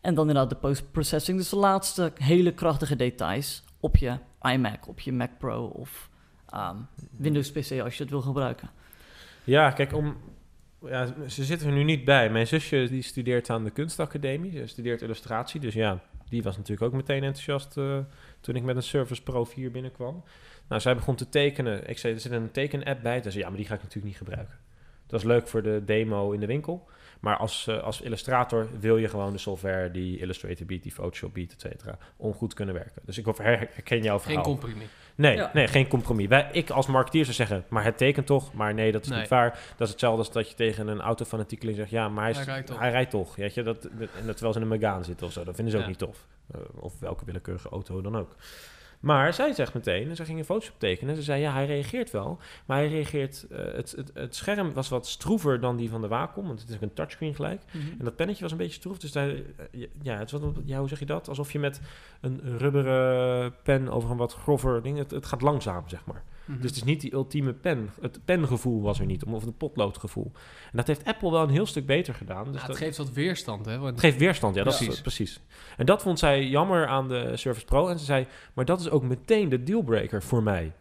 En 0.01 0.15
dan 0.15 0.27
inderdaad 0.29 0.51
de 0.51 0.57
post-processing, 0.57 1.39
dus 1.39 1.49
de 1.49 1.57
laatste 1.57 2.13
hele 2.15 2.53
krachtige 2.53 2.97
details 2.97 3.63
op 3.81 3.97
je 3.97 4.19
iMac, 4.43 4.89
op 4.89 5.01
je 5.01 5.13
Mac 5.13 5.31
Pro 5.39 5.67
of 5.67 6.11
ehm, 6.49 6.77
Windows 7.11 7.53
PC 7.53 7.81
als 7.81 7.97
je 7.97 8.03
het 8.03 8.11
wil 8.11 8.21
gebruiken. 8.21 8.71
Ja, 9.45 9.71
kijk, 9.71 9.93
om, 9.93 10.17
ja, 10.81 11.07
ze 11.27 11.45
zitten 11.45 11.69
er 11.69 11.75
nu 11.75 11.83
niet 11.85 12.05
bij. 12.05 12.31
Mijn 12.31 12.47
zusje 12.47 12.87
die 12.91 13.03
studeert 13.03 13.51
aan 13.51 13.65
de 13.65 13.71
kunstacademie. 13.71 14.53
Ze 14.53 14.67
studeert 14.67 15.03
illustratie. 15.03 15.61
Dus 15.61 15.75
ja, 15.75 16.01
die 16.29 16.43
was 16.43 16.57
natuurlijk 16.57 16.83
ook 16.83 16.93
meteen 16.93 17.23
enthousiast 17.23 17.77
eh, 17.77 17.99
toen 18.41 18.57
ik 18.57 18.63
met 18.63 18.77
een 18.77 18.83
Surface 18.83 19.23
Pro 19.23 19.45
4 19.45 19.71
binnenkwam. 19.71 20.25
Nou, 20.69 20.81
zij 20.81 20.95
begon 20.95 21.15
te 21.15 21.29
tekenen. 21.29 21.89
Ik 21.89 21.99
zei, 21.99 22.15
er 22.15 22.21
zit 22.21 22.33
een 22.33 22.51
teken-app 22.51 23.03
bij. 23.03 23.21
Toen 23.21 23.31
zei 23.31 23.43
ja, 23.43 23.49
maar 23.49 23.59
die 23.59 23.67
ga 23.67 23.75
ik 23.75 23.83
natuurlijk 23.83 24.07
niet 24.07 24.17
gebruiken. 24.17 24.59
Dat 25.09 25.21
is 25.21 25.27
leuk 25.27 25.49
voor 25.49 25.63
de 25.63 25.83
demo 25.85 26.31
in 26.33 26.41
de 26.41 26.47
winkel. 26.47 26.89
Maar 27.21 27.37
als, 27.37 27.67
eh, 27.67 27.83
als 27.83 28.01
illustrator 28.01 28.69
wil 28.81 28.97
je 28.97 29.09
gewoon 29.09 29.33
de 29.33 29.39
software 29.39 29.91
die 29.91 30.19
Illustrator 30.19 30.67
biedt, 30.67 30.83
die 30.83 30.93
Photoshop 30.93 31.35
biedt, 31.35 31.53
et 31.53 31.61
cetera, 31.61 31.99
om 32.17 32.33
goed 32.33 32.49
te 32.51 32.57
kunnen 32.57 32.75
werken. 32.75 33.03
Dus 33.05 33.19
ik 33.19 33.27
her- 33.27 33.69
herken 33.73 34.03
jouw 34.03 34.17
Geen 34.19 34.25
verhaal. 34.27 34.43
compromis. 34.43 34.87
Nee, 35.15 35.37
Ja. 35.37 35.51
nee, 35.53 35.67
geen 35.69 35.89
compromis. 35.89 36.27
Wij, 36.27 36.49
ik 36.53 36.71
als 36.71 36.87
marketeer 36.87 37.23
zou 37.25 37.37
zeggen, 37.37 37.65
maar 37.69 37.85
het 37.85 37.97
tekent 37.99 38.27
toch? 38.27 38.53
Maar 38.53 38.75
nee, 38.75 38.93
dat 38.93 39.03
is 39.03 39.09
Nee. 39.09 39.19
niet 39.21 39.29
waar. 39.29 39.51
Dat 39.77 39.87
is 39.87 39.91
hetzelfde 39.93 40.19
als 40.19 40.33
dat 40.33 40.49
je 40.49 40.55
tegen 40.55 40.89
een 40.89 41.01
autofanatiekeling 41.01 41.77
zegt... 41.77 41.91
ja, 41.91 42.09
maar 42.09 42.23
hij, 42.23 42.31
is- 42.31 42.37
Hij 42.37 42.47
rijdt 42.47 42.67
toch. 42.67 42.79
Hij 42.79 42.91
rijdt 42.91 43.11
toch 43.11 43.37
weet 43.37 43.55
je? 43.55 43.63
Dat, 43.63 43.83
dat- 43.83 43.93
en 43.93 44.27
dat 44.27 44.37
terwijl 44.37 44.53
ze 44.53 44.61
in 44.61 44.71
een 44.71 44.79
Megane 44.79 45.05
zitten 45.05 45.27
of 45.27 45.33
zo. 45.33 45.45
Dat 45.45 45.55
vinden 45.55 45.73
ze 45.73 45.79
ook 45.79 45.85
Ja. 45.85 45.89
niet 45.91 45.99
tof. 45.99 46.27
Eh, 46.55 46.61
of 46.83 46.99
welke 47.01 47.25
willekeurige 47.25 47.69
auto 47.69 48.01
dan 48.01 48.17
ook. 48.17 48.35
Maar 49.01 49.35
zij 49.35 49.53
zegt 49.53 49.75
meteen, 49.75 50.09
en 50.09 50.17
ze 50.17 50.25
ging 50.25 50.39
een 50.39 50.45
Photoshop 50.45 50.79
tekenen... 50.79 51.17
ze 51.17 51.23
zei, 51.23 51.41
ja, 51.41 51.53
hij 51.53 51.67
reageert 51.67 52.11
wel. 52.11 52.39
Maar 52.67 52.77
hij 52.77 52.89
reageert... 52.89 53.47
eh, 53.51 53.59
het, 53.59 53.91
het, 53.97 54.11
het 54.15 54.37
scherm 54.37 54.73
was 54.73 54.89
wat 54.89 55.07
stroever 55.07 55.61
dan 55.61 55.77
die 55.77 55.91
van 55.91 56.01
de 56.01 56.09
Wacom... 56.09 56.47
want 56.47 56.61
het 56.61 56.69
is 56.69 56.75
ook 56.75 56.83
een 56.83 56.95
touchscreen 56.95 57.35
gelijk. 57.35 57.63
En 57.73 58.05
dat 58.05 58.17
pennetje 58.17 58.43
was 58.43 58.53
een 58.53 58.59
beetje 58.59 58.75
stroef. 58.75 58.99
Dus 58.99 59.13
daar, 59.13 59.29
eh, 59.29 59.87
ja, 60.03 60.19
het 60.19 60.31
wat, 60.31 60.43
ja, 60.65 60.79
hoe 60.79 60.89
zeg 60.89 60.99
je 60.99 61.07
dat? 61.07 61.29
Alsof 61.29 61.53
je 61.53 61.59
met 61.59 61.81
een 62.21 62.59
rubberen 62.59 63.55
pen 63.63 63.89
over 63.89 64.11
een 64.11 64.17
wat 64.17 64.35
grover 64.35 64.83
ding... 64.83 64.99
Het, 64.99 65.11
het 65.11 65.27
gaat 65.27 65.43
langzaam, 65.43 65.89
zeg 65.89 66.05
maar. 66.05 66.23
Mhm. 66.49 66.57
Dus 66.61 66.67
het 66.71 66.77
is 66.77 66.85
niet 66.85 67.01
die 67.01 67.13
ultieme 67.13 67.53
pen. 67.53 67.91
Het 68.01 68.21
pengevoel 68.25 68.83
was 68.83 69.01
er 69.01 69.07
niet, 69.07 69.25
of 69.25 69.45
het 69.45 69.57
potloodgevoel. 69.59 70.33
En 70.71 70.77
dat 70.77 70.87
heeft 70.87 71.05
Apple 71.05 71.31
wel 71.31 71.43
een 71.43 71.51
heel 71.51 71.67
stuk 71.67 71.87
beter 71.87 72.15
gedaan. 72.15 72.45
Dus 72.45 72.53
Ja, 72.55 72.59
het 72.59 72.67
dat- 72.69 72.77
geeft 72.77 72.97
wat 72.97 73.13
weerstand, 73.13 73.67
hè? 73.67 73.79
Want 73.79 73.91
het 73.91 74.01
geeft 74.01 74.19
weerstand, 74.19 74.55
ja, 74.55 74.65
dat 74.65 74.77
Precies. 74.77 74.95
is 74.95 75.01
precies. 75.01 75.41
En 75.77 75.87
dat 75.87 76.03
vond 76.03 76.19
zij 76.19 76.47
jammer 76.47 76.87
aan 76.87 77.09
de 77.09 77.37
Surface 77.37 77.67
Pro. 77.67 77.89
En 77.89 77.99
ze 77.99 78.05
zei, 78.05 78.27
maar 78.55 78.65
dat 78.65 78.81
is 78.81 78.91
ook 78.91 79.03
meteen 79.03 79.49
de 79.49 79.63
dealbreaker 79.63 80.23
voor 80.23 80.43
mij. 80.43 80.73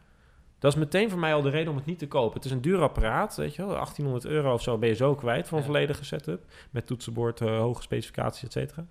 Dat 0.60 0.72
is 0.74 0.78
meteen 0.80 1.10
voor 1.10 1.20
mij 1.20 1.34
al 1.34 1.42
de 1.42 1.50
reden 1.50 1.70
om 1.70 1.76
het 1.78 1.86
niet 1.86 2.00
te 2.00 2.08
kopen. 2.08 2.34
Het 2.34 2.46
is 2.46 2.52
een 2.52 2.62
duur 2.62 2.82
apparaat, 2.82 3.36
weet 3.36 3.56
je 3.56 3.66
wel. 3.66 3.76
1800 3.76 4.26
euro 4.26 4.54
of 4.54 4.62
zo 4.62 4.78
ben 4.78 4.90
je 4.90 4.96
zo 4.96 5.16
kwijt 5.16 5.48
voor 5.48 5.58
een 5.58 5.64
Ja. 5.64 5.70
volledige 5.70 6.06
setup. 6.06 6.44
Met 6.72 6.86
toetsenbord, 6.86 7.42
eh, 7.42 7.58
hoge 7.58 7.82
specificaties, 7.82 8.44
et 8.44 8.52
cetera. 8.52 8.86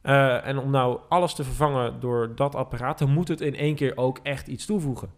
Eh, 0.00 0.46
en 0.46 0.58
om 0.58 0.70
nou 0.70 0.98
alles 1.08 1.34
te 1.34 1.44
vervangen 1.44 2.00
door 2.00 2.34
dat 2.34 2.54
apparaat... 2.54 2.98
dan 2.98 3.10
moet 3.10 3.28
het 3.28 3.40
in 3.40 3.54
één 3.56 3.74
keer 3.74 3.96
ook 3.96 4.18
echt 4.22 4.46
iets 4.46 4.66
toevoegen. 4.66 5.10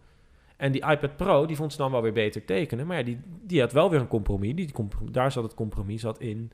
En 0.57 0.71
die 0.71 0.89
iPad 0.89 1.15
Pro, 1.15 1.45
die 1.45 1.55
vond 1.55 1.71
ze 1.71 1.77
dan 1.77 1.91
wel 1.91 2.01
weer 2.01 2.13
beter 2.13 2.45
tekenen. 2.45 2.87
Maar 2.87 2.97
ja, 2.97 3.03
die, 3.03 3.19
die 3.41 3.59
had 3.59 3.71
wel 3.71 3.89
weer 3.89 3.99
een 3.99 4.07
compromis. 4.07 4.55
Die 4.55 4.71
comprom- 4.71 5.11
daar 5.11 5.31
zat 5.31 5.43
het 5.43 5.53
compromis 5.53 6.01
zat 6.01 6.19
in 6.19 6.51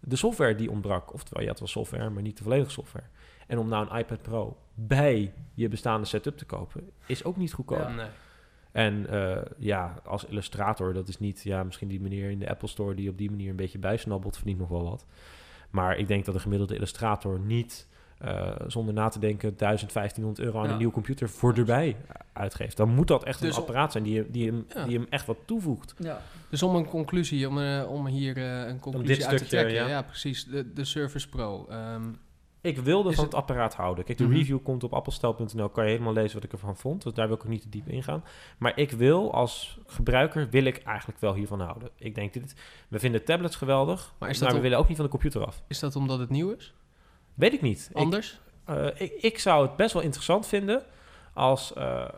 de 0.00 0.16
software 0.16 0.54
die 0.54 0.70
ontbrak. 0.70 1.12
Oftewel, 1.12 1.42
je 1.42 1.48
had 1.48 1.58
wel 1.58 1.68
software, 1.68 2.10
maar 2.10 2.22
niet 2.22 2.36
de 2.36 2.42
volledige 2.42 2.70
software. 2.70 3.06
En 3.46 3.58
om 3.58 3.68
nou 3.68 3.88
een 3.90 3.98
iPad 3.98 4.22
Pro 4.22 4.56
bij 4.74 5.32
je 5.54 5.68
bestaande 5.68 6.06
setup 6.06 6.36
te 6.38 6.44
kopen... 6.44 6.90
is 7.06 7.24
ook 7.24 7.36
niet 7.36 7.52
goedkoop. 7.52 7.78
Ja. 7.78 7.94
Nee. 7.94 8.08
En 8.72 9.06
eh, 9.08 9.42
ja, 9.58 10.00
als 10.04 10.24
illustrator, 10.24 10.92
dat 10.92 11.08
is 11.08 11.18
niet... 11.18 11.42
Ja, 11.42 11.62
misschien 11.62 11.88
die 11.88 12.00
meneer 12.00 12.30
in 12.30 12.38
de 12.38 12.48
Apple 12.48 12.68
Store 12.68 12.94
die 12.94 13.10
op 13.10 13.18
die 13.18 13.30
manier 13.30 13.50
een 13.50 13.56
beetje 13.56 13.78
bijsnabbelt... 13.78 14.36
verdient 14.36 14.58
nog 14.58 14.68
wel 14.68 14.84
wat. 14.84 15.06
Maar 15.70 15.98
ik 15.98 16.08
denk 16.08 16.24
dat 16.24 16.34
een 16.34 16.40
gemiddelde 16.40 16.74
illustrator 16.74 17.40
niet... 17.40 17.88
eh, 18.22 18.50
zonder 18.66 18.94
na 18.94 19.08
te 19.08 19.18
denken 19.18 19.56
1500 19.56 20.38
euro 20.46 20.58
aan 20.58 20.64
Ja. 20.66 20.70
een 20.70 20.76
nieuwe 20.76 20.92
computer 20.92 21.28
voor 21.28 21.54
erbij 21.54 21.96
uitgeeft. 22.32 22.76
Dan 22.76 22.88
moet 22.94 23.08
dat 23.08 23.24
echt 23.24 23.40
Dus 23.40 23.48
een 23.48 23.54
om- 23.56 23.60
apparaat 23.68 23.92
zijn 23.92 24.04
die, 24.04 24.30
die, 24.30 24.46
hem, 24.46 24.64
Ja. 24.74 24.84
die 24.84 24.98
hem 24.98 25.06
echt 25.10 25.26
wat 25.26 25.36
toevoegt. 25.44 25.94
Ja. 25.98 26.20
Dus 26.48 26.62
om 26.62 26.74
een 26.74 26.86
conclusie, 26.88 27.48
om, 27.48 27.58
eh, 27.60 27.90
om 27.90 28.06
hier 28.06 28.36
eh, 28.36 28.66
een 28.68 28.80
conclusie 28.80 29.26
uit 29.26 29.38
te 29.38 29.46
trekken. 29.46 29.88
ja. 29.88 30.02
Precies. 30.02 30.44
De, 30.44 30.72
de 30.72 30.84
Surface 30.84 31.28
Pro. 31.28 31.66
Ehm, 31.68 32.02
Ik 32.60 32.78
wilde 32.78 33.12
van 33.12 33.24
het- 33.24 33.32
het 33.32 33.34
apparaat 33.42 33.74
houden. 33.74 34.04
Kijk, 34.04 34.18
de 34.18 34.24
Mhm. 34.24 34.32
review 34.32 34.58
komt 34.62 34.84
op 34.84 34.92
appelstel.nl. 34.94 35.68
Kan 35.68 35.84
je 35.84 35.90
helemaal 35.90 36.12
lezen 36.12 36.34
wat 36.34 36.44
ik 36.44 36.52
ervan 36.52 36.76
vond. 36.76 37.02
Dus 37.02 37.12
daar 37.12 37.26
wil 37.26 37.36
ik 37.36 37.42
ook 37.42 37.48
niet 37.50 37.62
te 37.62 37.68
diep 37.68 37.88
in 37.88 38.02
gaan. 38.02 38.24
Maar 38.58 38.78
ik 38.78 38.90
wil 38.90 39.32
als 39.34 39.78
gebruiker, 39.86 40.48
wil 40.50 40.64
ik 40.64 40.76
eigenlijk 40.82 41.20
wel 41.20 41.34
hiervan 41.34 41.60
houden. 41.60 41.88
Ik 41.96 42.14
denk, 42.14 42.32
dit, 42.32 42.54
we 42.88 42.98
vinden 42.98 43.24
tablets 43.24 43.56
geweldig. 43.56 44.14
Maar 44.18 44.28
is 44.30 44.38
maar 44.38 44.48
dat 44.48 44.56
we 44.56 44.62
willen 44.62 44.78
ook 44.78 44.86
niet 44.88 44.96
van 44.96 45.04
de 45.06 45.10
computer 45.10 45.46
af. 45.46 45.62
is 45.68 45.78
dat 45.78 45.96
omdat 45.96 46.18
het 46.18 46.30
nieuw 46.30 46.50
is? 46.50 46.74
Weet 47.34 47.52
ik 47.52 47.60
niet. 47.62 47.86
Ik, 47.90 47.96
Anders? 47.96 48.40
eh, 48.64 48.86
ik, 48.94 49.12
ik 49.12 49.38
zou 49.38 49.66
het 49.66 49.76
best 49.76 49.92
wel 49.92 50.02
interessant 50.02 50.46
vinden 50.46 50.82
als, 51.32 51.72
eh, 51.72 52.08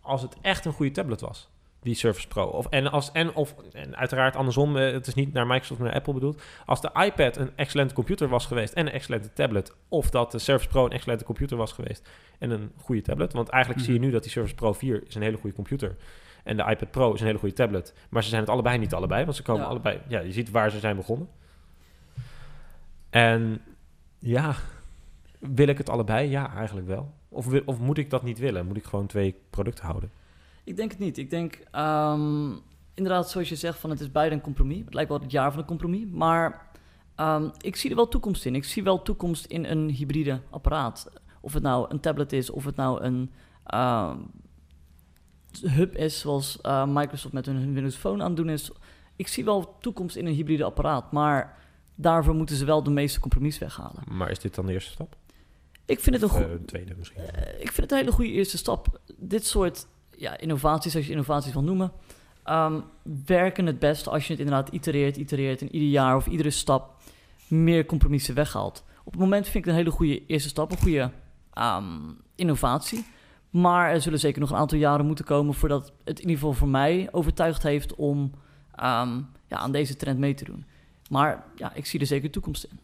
als 0.00 0.22
het 0.22 0.36
echt 0.40 0.64
een 0.64 0.72
goede 0.72 0.92
tablet 0.92 1.20
was. 1.20 1.52
Die 1.82 1.94
Surface 1.94 2.28
Pro. 2.28 2.44
Of, 2.46 2.66
en, 2.66 2.90
als, 2.90 3.12
en, 3.12 3.34
of, 3.34 3.54
en 3.72 3.96
uiteraard 3.96 4.36
andersom, 4.36 4.76
eh, 4.76 4.92
het 4.92 5.06
is 5.06 5.14
niet 5.14 5.32
naar 5.32 5.46
Microsoft, 5.46 5.80
maar 5.80 5.88
naar 5.88 5.98
Apple 5.98 6.12
bedoeld. 6.12 6.42
Als 6.66 6.80
de 6.80 6.90
iPad 7.04 7.36
een 7.36 7.50
excellente 7.56 7.94
computer 7.94 8.28
was 8.28 8.46
geweest 8.46 8.72
en 8.72 8.86
een 8.86 8.92
excellente 8.92 9.32
tablet. 9.32 9.74
Of 9.88 10.10
dat 10.10 10.30
de 10.32 10.38
Surface 10.38 10.68
Pro 10.68 10.84
een 10.84 10.90
excellente 10.92 11.24
computer 11.24 11.56
was 11.56 11.72
geweest 11.72 12.08
en 12.38 12.50
een 12.50 12.72
goede 12.76 13.02
tablet. 13.02 13.32
Want 13.32 13.48
eigenlijk 13.48 13.82
Mhm. 13.84 13.92
zie 13.92 14.00
je 14.00 14.06
nu 14.06 14.12
dat 14.12 14.22
die 14.22 14.30
Surface 14.32 14.54
Pro 14.54 14.72
4 14.72 15.02
is 15.06 15.14
een 15.14 15.22
hele 15.22 15.36
goede 15.36 15.56
computer. 15.56 15.96
En 16.44 16.56
de 16.56 16.62
iPad 16.62 16.90
Pro 16.90 17.12
is 17.12 17.20
een 17.20 17.26
hele 17.26 17.38
goede 17.38 17.54
tablet. 17.54 17.94
Maar 18.10 18.22
ze 18.22 18.28
zijn 18.28 18.40
het 18.40 18.50
allebei 18.50 18.78
niet 18.78 18.94
allebei, 18.94 19.24
want 19.24 19.36
ze 19.36 19.42
komen 19.42 19.62
Ja. 19.62 19.68
allebei... 19.68 20.00
Ja, 20.08 20.20
je 20.20 20.32
ziet 20.32 20.50
waar 20.50 20.70
ze 20.70 20.78
zijn 20.78 20.96
begonnen. 20.96 21.28
En 23.10 23.60
ja, 24.24 24.54
wil 25.38 25.68
ik 25.68 25.78
het 25.78 25.88
allebei? 25.88 26.28
Ja, 26.28 26.54
eigenlijk 26.54 26.86
wel. 26.86 27.12
Of, 27.28 27.48
of 27.64 27.78
moet 27.78 27.98
ik 27.98 28.10
dat 28.10 28.22
niet 28.22 28.38
willen? 28.38 28.66
Moet 28.66 28.76
ik 28.76 28.84
gewoon 28.84 29.06
twee 29.06 29.34
producten 29.50 29.84
houden? 29.84 30.10
Ik 30.64 30.76
denk 30.76 30.90
het 30.90 31.00
niet. 31.00 31.18
Ik 31.18 31.30
denk, 31.30 31.60
ehm, 31.70 32.50
inderdaad, 32.94 33.30
zoals 33.30 33.48
je 33.48 33.56
zegt, 33.56 33.78
van 33.78 33.90
het 33.90 34.00
is 34.00 34.12
beide 34.12 34.34
een 34.34 34.40
compromis. 34.40 34.78
Het 34.84 34.94
lijkt 34.94 35.10
wel 35.10 35.20
het 35.20 35.30
jaar 35.30 35.50
van 35.50 35.60
een 35.60 35.66
compromis. 35.66 36.06
Maar 36.10 36.66
ehm, 37.14 37.48
ik 37.60 37.76
zie 37.76 37.90
er 37.90 37.96
wel 37.96 38.08
toekomst 38.08 38.44
in. 38.44 38.54
Ik 38.54 38.64
zie 38.64 38.82
wel 38.82 39.02
toekomst 39.02 39.44
in 39.44 39.64
een 39.64 39.90
hybride 39.90 40.40
apparaat. 40.50 41.10
Of 41.40 41.52
het 41.52 41.62
nou 41.62 41.86
een 41.90 42.00
tablet 42.00 42.32
is, 42.32 42.50
of 42.50 42.64
het 42.64 42.76
nou 42.76 43.02
een 43.02 43.30
ehm, 43.64 44.18
hub 45.60 45.96
is, 45.96 46.20
zoals 46.20 46.60
eh, 46.60 46.86
Microsoft 46.86 47.34
met 47.34 47.46
hun 47.46 47.74
Windows 47.74 47.96
Phone 47.96 48.22
aan 48.22 48.34
doen 48.34 48.48
is. 48.48 48.70
Ik 49.16 49.28
zie 49.28 49.44
wel 49.44 49.78
toekomst 49.80 50.16
in 50.16 50.26
een 50.26 50.34
hybride 50.34 50.64
apparaat. 50.64 51.12
Maar 51.12 51.63
daarvoor 51.94 52.34
moeten 52.34 52.56
ze 52.56 52.64
wel 52.64 52.82
de 52.82 52.90
meeste 52.90 53.20
compromis 53.20 53.58
weghalen. 53.58 54.02
Maar 54.08 54.30
is 54.30 54.38
dit 54.38 54.54
dan 54.54 54.66
de 54.66 54.72
eerste 54.72 54.90
stap? 54.90 55.16
Ik 55.86 56.00
vind 56.00 56.20
het 56.20 56.30
een 56.32 56.42
eh, 56.42 56.50
de 56.50 56.64
tweede 56.64 56.94
misschien? 56.98 57.22
Eh, 57.22 57.60
ik 57.60 57.72
vind 57.72 57.76
het 57.76 57.90
een 57.90 57.98
hele 57.98 58.12
goede 58.12 58.30
eerste 58.30 58.56
stap. 58.56 59.00
Dit 59.16 59.46
soort 59.46 59.86
ja, 60.16 60.38
innovaties, 60.38 60.96
als 60.96 61.04
je 61.04 61.10
innovaties 61.10 61.52
wil 61.52 61.62
noemen, 61.62 61.92
ehm, 62.42 62.80
werken 63.26 63.66
het 63.66 63.78
best 63.78 64.08
als 64.08 64.26
je 64.26 64.32
het 64.32 64.40
inderdaad 64.40 64.68
itereert, 64.68 65.16
itereert 65.16 65.60
en 65.60 65.74
ieder 65.74 65.88
jaar 65.88 66.16
of 66.16 66.26
iedere 66.26 66.50
stap 66.50 67.02
meer 67.48 67.86
compromissen 67.86 68.34
weghaalt. 68.34 68.84
Op 69.04 69.12
het 69.12 69.20
moment 69.20 69.44
vind 69.44 69.56
ik 69.56 69.64
het 69.64 69.72
een 69.72 69.80
hele 69.80 69.96
goede 69.96 70.26
eerste 70.26 70.48
stap, 70.48 70.70
een 70.70 70.78
goede 70.78 71.10
ehm, 71.52 72.00
innovatie. 72.34 73.04
Maar 73.50 73.90
er 73.90 74.00
zullen 74.00 74.18
zeker 74.18 74.40
nog 74.40 74.50
een 74.50 74.56
aantal 74.56 74.78
jaren 74.78 75.06
moeten 75.06 75.24
komen 75.24 75.54
voordat 75.54 75.92
het 76.04 76.20
in 76.20 76.28
ieder 76.28 76.38
geval 76.38 76.52
voor 76.52 76.68
mij 76.68 77.08
overtuigd 77.10 77.62
heeft 77.62 77.94
om 77.94 78.32
ehm, 78.74 79.20
ja, 79.48 79.56
aan 79.56 79.72
deze 79.72 79.96
trend 79.96 80.18
mee 80.18 80.34
te 80.34 80.44
doen. 80.44 80.64
Maar 81.10 81.44
ja, 81.56 81.72
ik 81.74 81.86
zie 81.86 82.00
er 82.00 82.06
zeker 82.06 82.30
toekomst 82.30 82.64
in. 82.64 82.78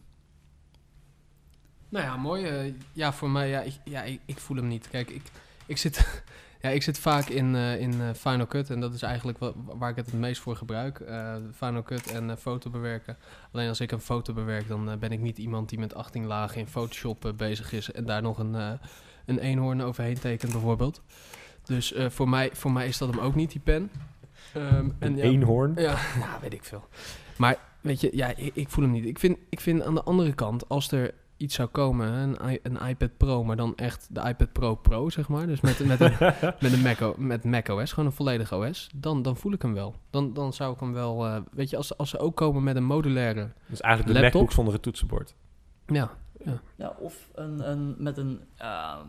Nou 1.89 2.05
ja, 2.05 2.17
mooi. 2.17 2.45
eh, 2.45 2.73
ja, 2.93 3.13
voor 3.13 3.29
mij, 3.29 3.49
ja, 3.49 3.61
ik, 3.61 3.73
ja, 3.83 4.03
ik, 4.03 4.21
ik 4.25 4.37
voel 4.37 4.57
hem 4.57 4.67
niet. 4.67 4.87
Kijk, 4.89 5.09
ik, 5.09 5.21
ik, 5.65 5.77
zit, 5.77 6.23
ja, 6.61 6.69
ik 6.69 6.83
zit 6.83 6.99
vaak 6.99 7.27
in, 7.27 7.55
eh, 7.55 7.79
in 7.79 8.01
eh, 8.01 8.09
Final 8.13 8.47
Cut 8.47 8.69
en 8.69 8.79
dat 8.79 8.93
is 8.93 9.01
eigenlijk 9.01 9.37
wat, 9.37 9.53
waar 9.65 9.89
ik 9.89 9.95
het 9.95 10.05
het 10.05 10.15
meest 10.19 10.41
voor 10.41 10.55
gebruik. 10.55 10.99
eh, 10.99 11.35
Final 11.55 11.83
Cut 11.83 12.11
en 12.11 12.29
eh, 12.29 12.35
foto 12.37 12.69
bewerken. 12.69 13.17
Alleen 13.51 13.67
als 13.69 13.79
ik 13.79 13.91
een 13.91 14.01
foto 14.01 14.33
bewerk, 14.33 14.67
dan 14.67 14.99
ben 14.99 15.11
ik 15.11 15.19
niet 15.19 15.37
iemand 15.37 15.69
die 15.69 15.79
met 15.79 15.93
18 15.93 16.25
lagen 16.25 16.59
in 16.59 16.67
Photoshop 16.67 17.33
bezig 17.37 17.71
is 17.73 17.91
en 17.91 18.05
daar 18.05 18.21
nog 18.21 18.37
een, 18.37 18.55
eh, 18.55 18.71
een 19.25 19.39
eenhoorn 19.39 19.81
overheen 19.81 20.19
tekent 20.19 20.51
bijvoorbeeld. 20.51 21.01
Dus 21.63 21.93
eh, 21.93 22.09
voor, 22.09 22.29
mij, 22.29 22.49
voor 22.53 22.71
mij 22.71 22.87
is 22.87 22.97
dat 22.97 23.09
hem 23.09 23.19
ook 23.19 23.35
niet, 23.35 23.51
die 23.51 23.61
pen. 23.61 23.91
Ehm, 24.53 24.65
en 24.75 24.95
Een 24.99 25.15
ja, 25.17 25.23
eenhoorn? 25.23 25.73
ja, 25.75 25.97
nou, 26.19 26.41
weet 26.41 26.53
ik 26.53 26.63
veel. 26.63 26.87
Maar 27.37 27.57
weet 27.81 28.01
je, 28.01 28.09
ja, 28.13 28.35
ik, 28.35 28.55
ik 28.55 28.69
voel 28.69 28.83
hem 28.83 28.93
niet. 28.93 29.05
Ik 29.05 29.19
vind, 29.19 29.37
ik 29.49 29.59
vind 29.59 29.83
aan 29.83 29.95
de 29.95 30.03
andere 30.03 30.33
kant, 30.33 30.69
als 30.69 30.91
er 30.91 31.13
iets 31.37 31.55
zou 31.55 31.67
komen, 31.69 32.07
een, 32.13 32.59
een 32.63 32.87
iPad 32.87 33.17
Pro, 33.17 33.43
maar 33.43 33.55
dan 33.55 33.75
echt 33.75 34.07
de 34.11 34.21
iPad 34.27 34.51
Pro 34.51 34.75
Pro, 34.75 35.09
zeg 35.09 35.27
maar. 35.27 35.47
Dus 35.47 35.61
met, 35.61 35.85
met, 35.85 36.01
een, 36.01 36.15
met, 36.61 36.73
een 36.73 36.81
Mac, 36.81 37.17
met 37.17 37.43
Mac 37.43 37.69
OS, 37.69 37.91
gewoon 37.91 38.09
een 38.09 38.15
volledig 38.15 38.53
OS. 38.53 38.89
Dan, 38.95 39.21
dan 39.21 39.37
voel 39.37 39.53
ik 39.53 39.61
hem 39.61 39.73
wel. 39.73 39.95
Dan, 40.09 40.33
dan 40.33 40.53
zou 40.53 40.73
ik 40.73 40.79
hem 40.79 40.93
wel, 40.93 41.25
eh, 41.25 41.41
weet 41.51 41.69
je, 41.69 41.77
als, 41.77 41.97
als 41.97 42.09
ze 42.09 42.19
ook 42.19 42.35
komen 42.35 42.63
met 42.63 42.75
een 42.75 42.83
modulaire, 42.83 43.51
Dus 43.67 43.81
eigenlijk 43.81 44.13
de 44.13 44.21
Laptop? 44.21 44.41
MacBook 44.41 44.55
zonder 44.55 44.73
het 44.73 44.83
toetsenbord. 44.83 45.35
ja. 45.87 46.11
Ja, 46.75 46.95
of 46.99 47.29
een, 47.33 47.69
een, 47.71 47.95
met 47.97 48.17
een 48.17 48.39
ehm, 48.57 49.07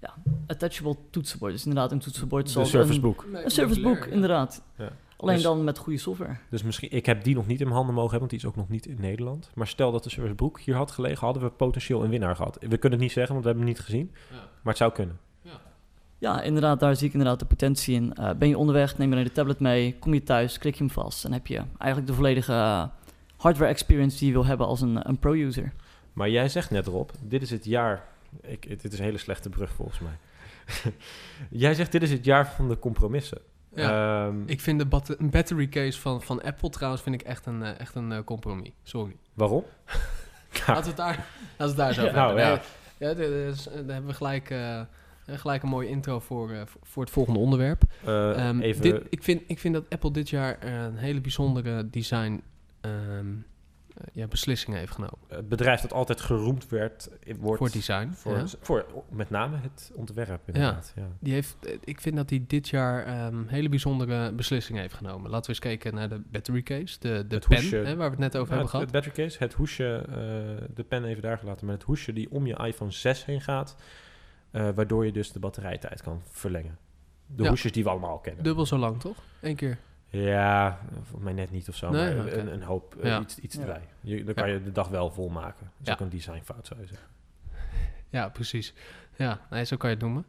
ja, 0.00 0.14
attachable 0.46 0.96
toetsenbord. 1.10 1.52
Dus 1.52 1.64
inderdaad 1.66 1.92
een 1.92 1.98
toetsenbord 1.98 2.50
zoals 2.50 2.72
een, 2.72 3.00
Book. 3.00 3.26
een 3.32 3.50
Surface 3.50 3.80
Book, 3.80 4.04
inderdaad. 4.04 4.62
Ja. 4.76 4.92
Alleen 5.20 5.34
Dus- 5.34 5.44
dan 5.44 5.64
met 5.64 5.78
goede 5.78 5.98
software. 5.98 6.36
Dus 6.50 6.62
misschien, 6.62 6.90
ik 6.90 7.06
heb 7.06 7.24
die 7.24 7.34
nog 7.34 7.46
niet 7.46 7.60
in 7.60 7.64
mijn 7.64 7.76
handen 7.76 7.94
mogen 7.94 8.10
hebben, 8.10 8.28
want 8.28 8.42
die 8.42 8.50
is 8.50 8.56
ook 8.56 8.68
nog 8.68 8.68
niet 8.68 8.86
in 8.86 9.00
Nederland. 9.00 9.50
Maar 9.54 9.66
stel 9.66 9.92
dat 9.92 10.04
de 10.04 10.10
Surface 10.10 10.34
Book 10.34 10.60
hier 10.60 10.74
had 10.74 10.90
gelegen, 10.90 11.24
hadden 11.24 11.42
we 11.42 11.50
potentieel 11.50 12.04
een 12.04 12.10
winnaar 12.10 12.36
gehad. 12.36 12.56
We 12.60 12.76
kunnen 12.76 12.98
het 12.98 13.00
niet 13.00 13.12
zeggen, 13.12 13.32
want 13.32 13.44
we 13.44 13.50
hebben 13.50 13.66
hem 13.66 13.74
niet 13.76 13.84
gezien. 13.84 14.10
Maar 14.30 14.72
het 14.72 14.76
zou 14.76 14.92
kunnen. 14.92 15.18
Ja, 16.20 16.42
inderdaad, 16.42 16.80
daar 16.80 16.96
zie 16.96 17.06
ik 17.06 17.12
inderdaad 17.12 17.38
de 17.38 17.44
potentie 17.44 17.94
in. 17.94 18.14
Eh, 18.14 18.30
ben 18.34 18.48
je 18.48 18.58
onderweg, 18.58 18.98
neem 18.98 19.08
je 19.08 19.14
alleen 19.14 19.26
de 19.26 19.32
tablet 19.32 19.60
mee, 19.60 19.98
kom 19.98 20.14
je 20.14 20.22
thuis, 20.22 20.58
klik 20.58 20.74
je 20.74 20.84
hem 20.84 20.92
vast. 20.92 21.24
En 21.24 21.32
heb 21.32 21.46
je 21.46 21.62
eigenlijk 21.78 22.06
de 22.06 22.14
volledige 22.14 22.52
eh, 22.52 22.84
hardware 23.36 23.70
experience 23.70 24.18
die 24.18 24.26
je 24.26 24.32
wil 24.32 24.44
hebben 24.44 24.66
als 24.66 24.80
een, 24.80 25.08
een 25.08 25.18
pro-user. 25.18 25.72
Maar 26.12 26.30
jij 26.30 26.48
zegt 26.48 26.70
net 26.70 26.86
erop, 26.86 27.12
dit 27.20 27.42
is 27.42 27.50
het 27.50 27.64
jaar... 27.64 28.04
Ik, 28.40 28.68
dit 28.68 28.92
is 28.92 28.98
een 28.98 29.04
hele 29.04 29.18
slechte 29.18 29.48
brug 29.48 29.72
volgens 29.72 29.98
mij. 29.98 30.18
jij 31.64 31.74
zegt, 31.74 31.92
dit 31.92 32.02
is 32.02 32.10
het 32.10 32.24
jaar 32.24 32.46
van 32.46 32.68
de 32.68 32.78
compromissen. 32.78 33.38
Ja. 33.74 34.26
Ehm, 34.26 34.42
Ik 34.46 34.60
vind 34.60 34.78
de 34.78 34.86
bat- 34.86 35.16
battery 35.20 35.68
case 35.68 36.00
van, 36.00 36.22
van 36.22 36.42
Apple 36.42 36.70
trouwens 36.70 37.02
vind 37.02 37.14
ik 37.14 37.22
echt 37.22 37.46
een, 37.46 37.62
eh, 37.62 37.80
echt 37.80 37.94
een 37.94 38.12
eh, 38.12 38.18
compromis. 38.24 38.70
Sorry. 38.82 39.16
waarom? 39.34 39.64
Laten 40.66 40.82
we 40.82 40.88
het 40.88 40.96
daar, 40.96 41.26
laten 41.58 41.76
we 41.76 41.82
daar 41.82 41.94
zo 41.94 42.00
over 42.02 42.14
Nou, 42.14 42.38
hebben. 42.38 42.44
ja. 42.44 42.62
Nee, 42.98 43.08
ja, 43.08 43.14
daar 43.72 43.94
hebben 43.94 44.06
we 44.10 44.14
gelijk, 44.16 44.50
eh, 44.50 44.80
gelijk 45.26 45.62
een 45.62 45.68
mooie 45.68 45.88
intro 45.88 46.20
voor, 46.20 46.50
voor 46.82 47.02
het 47.02 47.12
volgende 47.12 47.38
onderwerp. 47.38 47.82
Eh, 48.04 48.48
Ehm, 48.48 48.60
even... 48.60 48.82
dit, 48.82 49.02
ik, 49.10 49.22
vind, 49.22 49.42
ik 49.46 49.58
vind 49.58 49.74
dat 49.74 49.84
Apple 49.90 50.10
dit 50.10 50.28
jaar 50.30 50.64
een 50.66 50.96
hele 50.96 51.20
bijzondere 51.20 51.90
design 51.90 52.42
ehm, 52.80 52.90
eh, 52.90 53.30
ja, 54.12 54.26
beslissing 54.26 54.76
heeft 54.76 54.92
genomen. 54.92 55.18
het 55.28 55.48
bedrijf 55.48 55.80
dat 55.80 55.92
altijd 55.92 56.20
geroemd 56.20 56.68
werd, 56.68 57.08
wordt... 57.38 57.58
voor 57.58 57.70
design. 57.70 58.10
voor, 58.12 58.36
ja. 58.36 58.44
voor 58.60 58.86
met 59.10 59.30
name 59.30 59.56
het 59.56 59.90
ontwerp 59.94 60.40
inderdaad. 60.46 60.92
Ja. 60.96 61.08
Die 61.18 61.32
heeft, 61.32 61.56
eh, 61.60 61.74
ik 61.84 62.00
vind 62.00 62.16
dat 62.16 62.30
hij 62.30 62.44
dit 62.46 62.68
jaar 62.68 63.06
ehm 63.06 63.46
hele 63.46 63.68
bijzondere 63.68 64.32
beslissingen 64.32 64.80
heeft 64.80 64.94
genomen. 64.94 65.30
Laten 65.30 65.42
we 65.42 65.48
eens 65.48 65.58
kijken 65.58 65.94
naar 65.94 66.08
de 66.08 66.22
battery 66.30 66.62
case, 66.62 66.96
de, 67.00 67.24
de 67.28 67.34
Het 67.34 67.48
pen, 67.48 67.58
hoesje. 67.60 67.76
hè, 67.76 67.96
waar 67.96 68.10
we 68.10 68.22
het 68.22 68.32
net 68.32 68.36
over 68.36 68.54
Nou, 68.54 68.60
hebben 68.60 68.60
het, 68.60 68.70
gehad. 68.70 68.82
het 68.82 68.92
battery 68.92 69.24
case, 69.24 69.38
het 69.38 69.52
hoesje, 69.52 70.04
eh, 70.08 70.66
de 70.74 70.84
pen 70.84 71.04
even 71.04 71.22
daar 71.22 71.38
gelaten, 71.38 71.66
maar 71.66 71.74
het 71.74 71.84
hoesje 71.84 72.12
die 72.12 72.30
om 72.30 72.46
je 72.46 72.56
iPhone 72.56 72.90
6 72.90 73.24
heen 73.24 73.40
gaat, 73.40 73.76
eh, 74.50 74.68
waardoor 74.74 75.06
je 75.06 75.12
dus 75.12 75.32
de 75.32 75.38
batterijtijd 75.38 76.02
kan 76.02 76.20
verlengen. 76.30 76.78
De 77.26 77.48
hoesjes 77.48 77.72
die 77.72 77.84
we 77.84 77.90
allemaal 77.90 78.18
kennen. 78.18 78.44
Dubbel 78.44 78.66
zo 78.66 78.76
lang, 78.76 79.00
toch? 79.00 79.16
Eén 79.40 79.56
keer. 79.56 79.78
Ja, 80.10 80.78
volgens 80.94 81.22
mij 81.22 81.32
net 81.32 81.50
niet 81.50 81.68
of 81.68 81.76
zo. 81.76 81.90
Nee? 81.90 82.14
maar 82.14 82.32
een, 82.32 82.52
een 82.52 82.62
hoop, 82.62 82.96
eh, 82.96 83.04
Ja. 83.10 83.20
iets, 83.20 83.38
iets 83.38 83.54
Ja. 83.54 83.60
erbij. 83.60 83.82
Je, 84.00 84.24
dan 84.24 84.34
kan 84.34 84.50
je 84.50 84.62
de 84.62 84.72
dag 84.72 84.88
wel 84.88 85.10
volmaken. 85.10 85.60
Dat 85.64 85.80
is 85.80 85.86
Ja. 85.86 85.92
ook 85.92 86.00
een 86.00 86.08
designfout, 86.08 86.66
zou 86.66 86.80
je 86.80 86.86
zeggen. 86.86 87.08
Ja, 88.10 88.28
precies. 88.28 88.74
Ja, 89.16 89.40
nee, 89.50 89.64
zo 89.64 89.76
kan 89.76 89.90
je 89.90 89.96
het 89.96 90.04
noemen. 90.04 90.24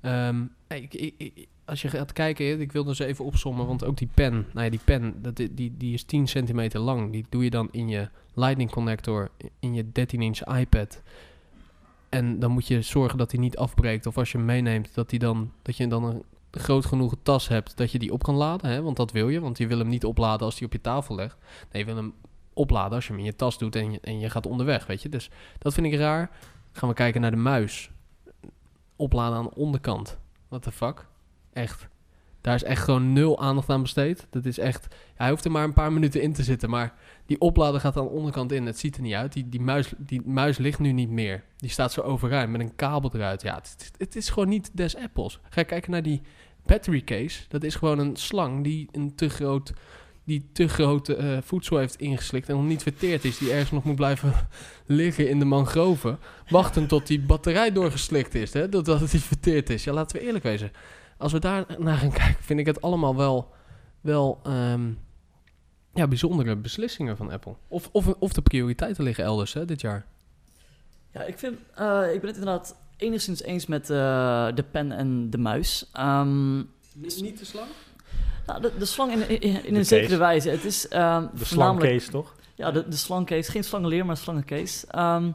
Ehm, 0.00 0.42
ik, 0.68 0.94
ik, 0.94 1.14
ik- 1.18 1.46
als 1.64 1.82
je 1.82 1.88
gaat 1.88 2.12
kijken, 2.12 2.60
ik 2.60 2.72
wil 2.72 2.84
dus 2.84 2.98
even 2.98 3.24
opzommen, 3.24 3.66
want 3.66 3.84
ook 3.84 3.96
die 3.96 4.08
pen, 4.14 4.32
nou 4.52 4.64
ja, 4.64 4.70
die 4.70 4.80
pen, 4.84 5.22
dat, 5.22 5.36
die, 5.36 5.74
die 5.76 5.94
is 5.94 6.04
10 6.04 6.26
centimeter 6.26 6.80
lang. 6.80 7.12
Die 7.12 7.26
doe 7.28 7.44
je 7.44 7.50
dan 7.50 7.68
in 7.70 7.88
je 7.88 8.08
lightning 8.34 8.70
connector, 8.70 9.28
in 9.58 9.74
je 9.74 9.84
13-inch 9.84 10.56
iPad. 10.58 11.02
En 12.08 12.38
dan 12.38 12.50
moet 12.50 12.66
je 12.66 12.82
zorgen 12.82 13.18
dat 13.18 13.30
die 13.30 13.40
niet 13.40 13.56
afbreekt. 13.56 14.06
Of 14.06 14.18
als 14.18 14.32
je 14.32 14.36
hem 14.38 14.46
meeneemt, 14.46 14.94
dat, 14.94 15.10
die 15.10 15.18
dan, 15.18 15.52
dat 15.62 15.76
je 15.76 15.86
dan 15.88 16.04
een 16.04 16.22
groot 16.58 16.84
genoeg 16.86 17.14
tas 17.22 17.48
hebt 17.48 17.76
dat 17.76 17.90
je 17.92 17.98
die 17.98 18.12
op 18.12 18.22
kan 18.22 18.34
laden. 18.34 18.70
Hè? 18.70 18.82
Want 18.82 18.96
dat 18.96 19.12
wil 19.12 19.28
je, 19.28 19.40
want 19.40 19.58
je 19.58 19.66
wil 19.66 19.78
hem 19.78 19.88
niet 19.88 20.04
opladen 20.04 20.46
als 20.46 20.56
die 20.56 20.66
op 20.66 20.72
je 20.72 20.80
tafel 20.80 21.14
legt. 21.14 21.36
Nee, 21.72 21.82
je 21.82 21.88
wil 21.88 21.96
hem 21.96 22.14
opladen 22.52 22.92
als 22.94 23.04
je 23.06 23.10
hem 23.10 23.20
in 23.20 23.26
je 23.26 23.36
tas 23.36 23.58
doet 23.58 23.76
en 23.76 23.92
je, 23.92 24.00
en 24.00 24.18
je 24.18 24.30
gaat 24.30 24.46
onderweg, 24.46 24.86
weet 24.86 25.02
je. 25.02 25.08
Dus 25.08 25.30
dat 25.58 25.74
vind 25.74 25.86
ik 25.86 25.94
raar. 25.94 26.30
Gaan 26.72 26.88
we 26.88 26.94
kijken 26.94 27.20
naar 27.20 27.30
de 27.30 27.36
muis. 27.36 27.90
Opladen 28.96 29.38
aan 29.38 29.44
de 29.44 29.54
onderkant. 29.54 30.18
What 30.48 30.62
the 30.62 30.72
fuck? 30.72 31.06
Echt. 31.52 31.88
Daar 32.40 32.54
is 32.54 32.62
echt 32.62 32.82
gewoon 32.84 33.12
nul 33.12 33.40
aandacht 33.40 33.70
aan 33.70 33.82
besteed. 33.82 34.26
Dat 34.30 34.44
is 34.44 34.58
echt... 34.58 34.94
hij 35.14 35.30
hoeft 35.30 35.44
er 35.44 35.50
maar 35.50 35.64
een 35.64 35.72
paar 35.72 35.92
minuten 35.92 36.22
in 36.22 36.32
te 36.32 36.42
zitten. 36.42 36.70
Maar 36.70 36.94
die 37.26 37.40
oplader 37.40 37.80
gaat 37.80 37.96
aan 37.96 38.04
de 38.04 38.10
onderkant 38.10 38.52
in. 38.52 38.66
Het 38.66 38.78
ziet 38.78 38.96
er 38.96 39.02
niet 39.02 39.14
uit. 39.14 39.32
Die, 39.32 39.48
die, 39.48 39.60
muis, 39.60 39.92
die 39.98 40.22
muis 40.24 40.58
ligt 40.58 40.78
nu 40.78 40.92
niet 40.92 41.10
meer. 41.10 41.44
Die 41.56 41.70
staat 41.70 41.92
zo 41.92 42.00
overeind 42.00 42.50
met 42.50 42.60
een 42.60 42.74
kabel 42.76 43.10
eruit. 43.14 43.42
Ja, 43.42 43.54
het, 43.54 43.92
het- 43.98 44.16
is 44.16 44.28
gewoon 44.28 44.48
niet 44.48 44.70
des 44.72 44.96
apples. 44.96 45.40
Ga 45.50 45.62
kijken 45.62 45.90
naar 45.90 46.02
die 46.02 46.22
battery 46.66 47.02
case. 47.04 47.44
Dat 47.48 47.62
is 47.62 47.74
gewoon 47.74 47.98
een 47.98 48.16
slang 48.16 48.64
die 48.64 48.88
een 48.92 49.14
te 49.14 49.28
groot... 49.28 49.72
Die 50.24 50.48
te 50.52 50.68
grote 50.68 51.16
eh, 51.16 51.38
voedsel 51.42 51.78
heeft 51.78 51.96
ingeslikt 51.96 52.48
en 52.48 52.56
nog 52.56 52.64
niet 52.64 52.82
verteerd 52.82 53.24
is. 53.24 53.38
Die 53.38 53.52
ergens 53.52 53.70
nog 53.70 53.84
moet 53.84 53.96
blijven 53.96 54.32
liggen 54.86 55.28
in 55.28 55.38
de 55.38 55.44
mangroven. 55.44 56.18
Wachten 56.48 56.86
tot 56.86 57.06
die 57.06 57.20
batterij 57.20 57.72
doorgeslikt 57.72 58.34
is. 58.34 58.52
Hè? 58.52 58.68
Dat, 58.68 58.84
dat 58.84 59.00
het 59.00 59.10
verteerd 59.10 59.70
is. 59.70 59.84
Ja, 59.84 59.92
laten 59.92 60.16
we 60.16 60.26
eerlijk 60.26 60.44
wezen. 60.44 60.70
Als 61.18 61.32
we 61.32 61.38
daar 61.38 61.66
naar 61.78 61.96
gaan 61.96 62.12
kijken, 62.12 62.44
vind 62.44 62.60
ik 62.60 62.66
het 62.66 62.82
allemaal 62.82 63.16
wel, 63.16 63.52
wel 64.00 64.40
ehm, 64.42 64.90
ja, 65.94 66.08
bijzondere 66.08 66.56
beslissingen 66.56 67.16
van 67.16 67.30
Apple. 67.30 67.54
Of, 67.68 67.88
of, 67.92 68.06
of 68.06 68.32
de 68.32 68.42
prioriteiten 68.42 69.04
liggen 69.04 69.24
elders 69.24 69.52
hè, 69.52 69.64
dit 69.64 69.80
jaar. 69.80 70.06
Ja, 71.12 71.22
ik, 71.22 71.38
vind, 71.38 71.58
eh, 71.74 72.14
ik 72.14 72.20
ben 72.20 72.28
het 72.30 72.38
inderdaad 72.38 72.76
enigszins 72.96 73.42
eens 73.42 73.66
met 73.66 73.90
eh, 73.90 74.48
de 74.54 74.64
pen 74.70 74.92
en 74.92 75.30
de 75.30 75.38
muis. 75.38 75.88
Ehm, 75.92 76.56
Niet 76.94 77.36
te 77.36 77.44
slang? 77.44 77.68
nou, 78.46 78.60
de, 78.60 78.72
de 78.78 78.84
slang 78.84 79.12
in, 79.12 79.40
in, 79.40 79.64
in 79.64 79.72
De 79.72 79.78
een 79.78 79.86
zekere 79.86 80.16
wijze. 80.16 80.48
Het 80.50 80.64
is 80.64 80.88
ehm, 80.88 81.26
De 81.38 81.44
slangcase, 81.44 82.10
toch? 82.10 82.34
Ja, 82.54 82.70
de, 82.70 82.88
de 82.88 82.96
slangcase. 82.96 83.50
Geen 83.50 83.64
slangenleer, 83.64 84.06
maar 84.06 84.16
slangencase. 84.16 84.86
Ehm 84.86 85.30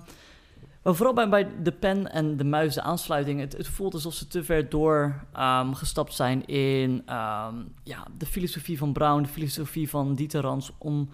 maar 0.82 0.95
vooral 0.95 1.13
bij, 1.13 1.30
bij 1.30 1.47
de 1.63 1.71
pen 1.71 2.12
en 2.12 2.38
de 2.38 2.43
muis, 2.43 2.74
de 2.74 2.82
aansluiting, 2.82 3.39
het, 3.39 3.58
het 3.58 3.67
voelt 3.67 3.93
alsof 3.93 4.13
ze 4.13 4.28
te 4.28 4.43
ver 4.43 4.69
door 4.69 5.24
ehm, 5.34 5.74
gestapt 5.74 6.13
zijn 6.13 6.45
in 6.45 7.02
ehm, 7.06 7.56
ja, 7.84 8.04
de 8.17 8.26
filosofie 8.26 8.78
van 8.78 8.93
Brown, 8.93 9.21
de 9.21 9.28
filosofie 9.28 9.89
van 9.89 10.15
Dieter 10.15 10.41
Rans, 10.41 10.71
om 10.78 11.10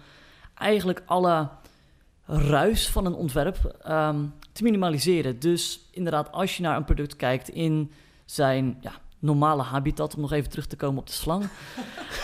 eigenlijk 0.54 1.02
alle 1.06 1.48
ruis 2.26 2.88
van 2.88 3.06
een 3.06 3.14
ontwerp 3.14 3.76
ehm, 3.82 4.24
te 4.58 4.64
minimaliseren. 4.64 5.38
Dus 5.38 5.80
inderdaad, 5.90 6.32
als 6.32 6.56
je 6.56 6.62
naar 6.62 6.76
een 6.76 6.84
product 6.84 7.16
kijkt 7.16 7.48
in 7.48 7.92
zijn 8.24 8.78
ja, 8.80 8.92
normale 9.18 9.62
habitat, 9.62 10.14
om 10.14 10.20
nog 10.20 10.32
even 10.32 10.50
terug 10.50 10.66
te 10.66 10.76
komen 10.76 11.00
op 11.00 11.06
de 11.06 11.12
slang, 11.12 11.44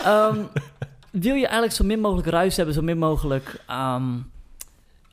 ehm, 0.03 0.43
wil 1.11 1.35
je 1.35 1.43
eigenlijk 1.43 1.73
zo 1.73 1.83
min 1.83 1.99
mogelijk 1.99 2.27
ruis 2.27 2.55
hebben, 2.55 2.75
zo 2.75 2.81
min 2.81 2.97
mogelijk 2.97 3.63
ehm, 3.67 4.17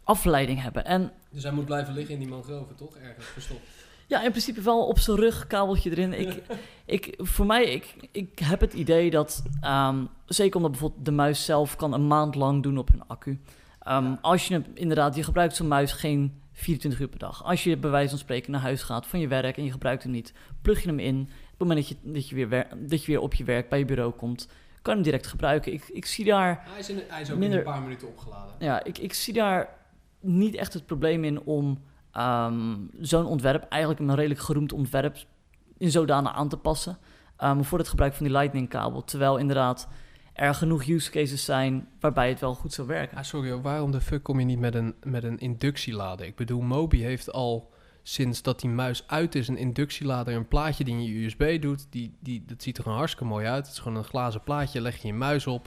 afleiding 0.05 0.63
hebben. 0.63 0.85
En 0.85 1.13
Dus 1.31 1.43
hij 1.43 1.53
moet 1.53 1.65
blijven 1.65 1.95
liggen 1.95 2.15
in 2.15 2.21
die 2.21 2.29
mangroven, 2.29 2.77
toch? 2.77 2.97
Ergens 2.97 3.27
verstopt. 3.27 3.61
ja, 4.07 4.23
in 4.23 4.31
principe 4.31 4.61
wel 4.61 4.87
op 4.87 4.99
zijn 4.99 5.17
rug, 5.17 5.47
kabeltje 5.47 5.91
erin. 5.91 6.13
Ik, 6.21 6.43
ik, 6.97 7.15
voor 7.19 7.47
mij, 7.47 7.65
ik, 7.65 7.95
ik 8.13 8.39
heb 8.39 8.61
het 8.61 8.73
idee 8.73 9.11
dat, 9.11 9.43
ehm, 9.61 10.05
zeker 10.27 10.57
omdat 10.57 10.71
bijvoorbeeld 10.71 11.05
de 11.05 11.11
muis 11.11 11.45
zelf 11.45 11.77
kan 11.77 11.93
een 11.93 12.07
maand 12.07 12.35
lang 12.35 12.63
doen 12.63 12.79
op 12.79 12.89
hun 12.91 13.03
accu. 13.07 13.41
Ehm, 13.81 14.15
Als 14.21 14.49
je 14.49 14.55
hem, 14.55 14.65
inderdaad, 14.75 15.15
je 15.15 15.23
gebruikt 15.23 15.57
zo'n 15.57 15.69
muis 15.69 15.93
geen 15.93 16.41
24 16.53 17.01
uur 17.01 17.09
per 17.09 17.19
dag. 17.19 17.45
Als 17.45 17.65
je 17.65 17.77
bij 17.77 17.91
wijze 17.91 18.09
van 18.09 18.19
spreken 18.19 18.53
naar 18.53 18.61
huis 18.61 18.83
gaat 18.83 19.07
van 19.07 19.21
je 19.21 19.29
werk 19.29 19.57
en 19.57 19.65
je 19.65 19.71
gebruikt 19.73 20.03
hem 20.03 20.13
niet, 20.13 20.33
plug 20.63 20.83
je 20.83 20.89
hem 20.89 20.99
in. 20.99 21.21
Op 21.21 21.29
het 21.49 21.59
moment 21.59 21.79
dat 21.79 21.89
je, 21.89 22.13
dat 22.13 22.29
je, 22.29 22.35
weer, 22.35 22.49
wer- 22.49 22.69
dat 22.89 23.05
je 23.05 23.07
weer 23.13 23.21
op 23.21 23.35
je 23.35 23.45
werk 23.45 23.69
bij 23.69 23.79
je 23.79 23.85
bureau 23.85 24.13
komt, 24.13 24.47
kan 24.83 24.93
je 24.97 25.01
hem 25.01 25.03
direct 25.03 25.27
gebruiken. 25.27 25.73
Ik, 25.73 25.89
ik 25.89 26.07
zie 26.07 26.25
daar 26.25 26.63
Hij 26.69 26.79
is, 26.79 26.89
in, 26.91 27.01
hij 27.09 27.21
is 27.21 27.31
ook 27.31 27.39
Minder- 27.39 27.61
in 27.61 27.67
een 27.67 27.73
paar 27.73 27.83
minuten 27.83 28.09
opgeladen. 28.09 28.55
ja, 28.59 28.85
ik, 28.85 28.99
ik 28.99 29.13
zie 29.13 29.33
daar 29.35 29.69
niet 30.21 30.55
echt 30.55 30.73
het 30.73 30.87
probleem 30.87 31.25
in 31.25 31.41
om 31.43 31.83
ehm, 32.13 32.77
zo'n 33.01 33.27
ontwerp, 33.27 33.63
eigenlijk 33.69 34.01
een 34.03 34.15
redelijk 34.15 34.41
geroemd 34.41 34.73
ontwerp, 34.73 35.17
in 35.79 35.91
zodanig 35.91 36.33
aan 36.33 36.49
te 36.49 36.57
passen 36.57 36.99
ehm, 37.37 37.63
voor 37.63 37.79
het 37.79 37.89
gebruik 37.89 38.15
van 38.15 38.27
die 38.27 38.35
Lightning-kabel. 38.37 39.05
Terwijl 39.05 39.37
inderdaad 39.37 39.89
er 40.33 40.55
genoeg 40.55 40.87
use 40.87 41.11
cases 41.11 41.45
zijn 41.45 41.89
waarbij 42.01 42.29
het 42.29 42.41
wel 42.41 42.55
goed 42.55 42.73
zou 42.73 42.87
werken. 42.87 43.17
Ah, 43.17 43.25
sorry, 43.25 43.61
waarom 43.61 43.91
de 43.91 44.01
fuck 44.01 44.23
kom 44.23 44.39
je 44.39 44.45
niet 44.45 44.59
met 44.59 44.75
een, 44.75 44.95
met 45.03 45.25
een 45.25 45.39
inductielader? 45.39 46.27
Ik 46.27 46.37
bedoel, 46.37 46.61
Mobi 46.61 47.03
heeft 47.03 47.33
al 47.33 47.71
sinds 48.03 48.43
dat 48.43 48.61
die 48.61 48.71
muis 48.71 49.05
uit 49.07 49.35
is 49.35 49.49
een 49.49 49.57
inductielader, 49.57 50.35
een 50.35 50.49
plaatje 50.49 50.85
die 50.85 50.95
in 50.95 51.03
je 51.03 51.25
USB 51.25 51.63
doet. 51.63 51.87
Die, 51.91 52.15
die, 52.21 52.45
dat 52.47 52.63
ziet 52.63 52.77
er 52.77 52.83
gewoon 52.83 52.99
hartstikke 52.99 53.29
mooi 53.29 53.47
uit. 53.47 53.67
Het 53.67 53.75
is 53.75 53.81
gewoon 53.81 53.99
een 53.99 54.05
glazen 54.05 54.43
plaatje, 54.43 54.81
leg 54.81 54.97
je 54.97 55.07
je 55.07 55.15
muis 55.15 55.47
op. 55.47 55.67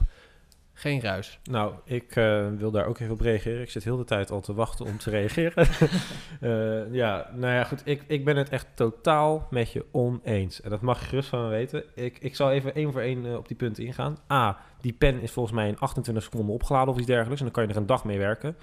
Geen 0.78 1.00
ruis. 1.00 1.38
Nou, 1.44 1.72
ik 1.84 2.16
eh, 2.16 2.46
wil 2.56 2.70
daar 2.70 2.86
ook 2.86 2.98
even 2.98 3.12
op 3.12 3.20
reageren. 3.20 3.62
Ik 3.62 3.70
zit 3.70 3.84
heel 3.84 3.96
de 3.96 4.04
tijd 4.04 4.30
al 4.30 4.40
te 4.40 4.54
wachten 4.54 4.84
om 4.86 4.98
te 4.98 5.10
reageren. 5.10 5.66
Eh, 6.40 6.92
ja, 6.94 7.30
nou 7.34 7.52
ja, 7.54 7.64
goed. 7.64 7.82
Ik, 7.84 8.02
ik 8.06 8.24
ben 8.24 8.36
het 8.36 8.48
echt 8.48 8.66
totaal 8.74 9.46
met 9.50 9.72
je 9.72 9.84
oneens. 9.90 10.60
En 10.60 10.70
dat 10.70 10.80
mag 10.80 11.00
je 11.00 11.06
gerust 11.06 11.28
van 11.28 11.42
me 11.42 11.48
weten. 11.48 11.84
Ik, 11.94 12.18
ik 12.18 12.36
zal 12.36 12.50
even 12.50 12.74
één 12.74 12.92
voor 12.92 13.00
één 13.00 13.26
eh, 13.26 13.34
op 13.34 13.48
die 13.48 13.56
punten 13.56 13.84
ingaan. 13.84 14.18
A, 14.32 14.58
die 14.80 14.92
pen 14.92 15.20
is 15.20 15.30
volgens 15.30 15.54
mij 15.54 15.68
in 15.68 15.78
28 15.78 16.24
seconden 16.24 16.54
opgeladen 16.54 16.88
of 16.88 16.96
iets 16.98 17.06
dergelijks. 17.06 17.38
En 17.38 17.44
dan 17.46 17.54
kan 17.54 17.64
je 17.64 17.70
er 17.70 17.76
een 17.76 17.86
dag 17.86 18.04
mee 18.04 18.18
werken. 18.18 18.56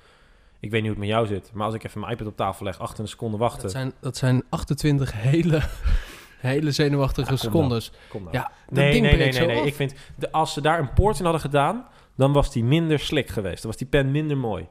Ik 0.60 0.72
weet 0.72 0.82
niet 0.82 0.92
hoe 0.92 1.00
het 1.00 1.00
met 1.00 1.08
jou 1.08 1.28
zit. 1.28 1.50
Maar 1.54 1.66
als 1.66 1.76
ik 1.76 1.84
even 1.84 2.00
mijn 2.00 2.12
iPad 2.12 2.28
op 2.28 2.36
tafel 2.38 2.66
leg, 2.66 2.80
28 2.80 3.10
seconden 3.10 3.40
wachten. 3.40 3.62
Dat 3.62 3.72
zijn, 3.72 3.94
dat 4.00 4.18
zijn 4.18 4.44
28 4.50 5.14
hele, 5.14 5.62
hele 6.52 6.72
zenuwachtige 6.72 7.32
Ja, 7.32 7.38
kom 7.38 7.52
dan. 7.52 7.52
secondes. 7.52 7.92
Kom 8.10 8.24
nou. 8.24 8.36
Ja, 8.36 8.42
dat 8.42 8.74
Nee, 8.76 8.92
ding 8.92 9.06
nee, 9.06 9.46
nee. 9.48 9.66
Ik 9.66 9.76
vind, 9.76 9.94
de, 10.16 10.32
als 10.32 10.54
ze 10.54 10.62
daar 10.62 10.80
een 10.80 10.94
poort 10.94 11.18
in 11.18 11.24
hadden 11.24 11.42
gedaan, 11.42 11.88
dan 12.16 12.34
was 12.34 12.52
die 12.52 12.64
minder 12.64 13.00
slick 13.00 13.30
geweest. 13.30 13.62
Dan 13.62 13.72
was 13.72 13.80
die 13.80 13.88
pen 13.88 14.12
minder 14.12 14.38
mooi. 14.38 14.68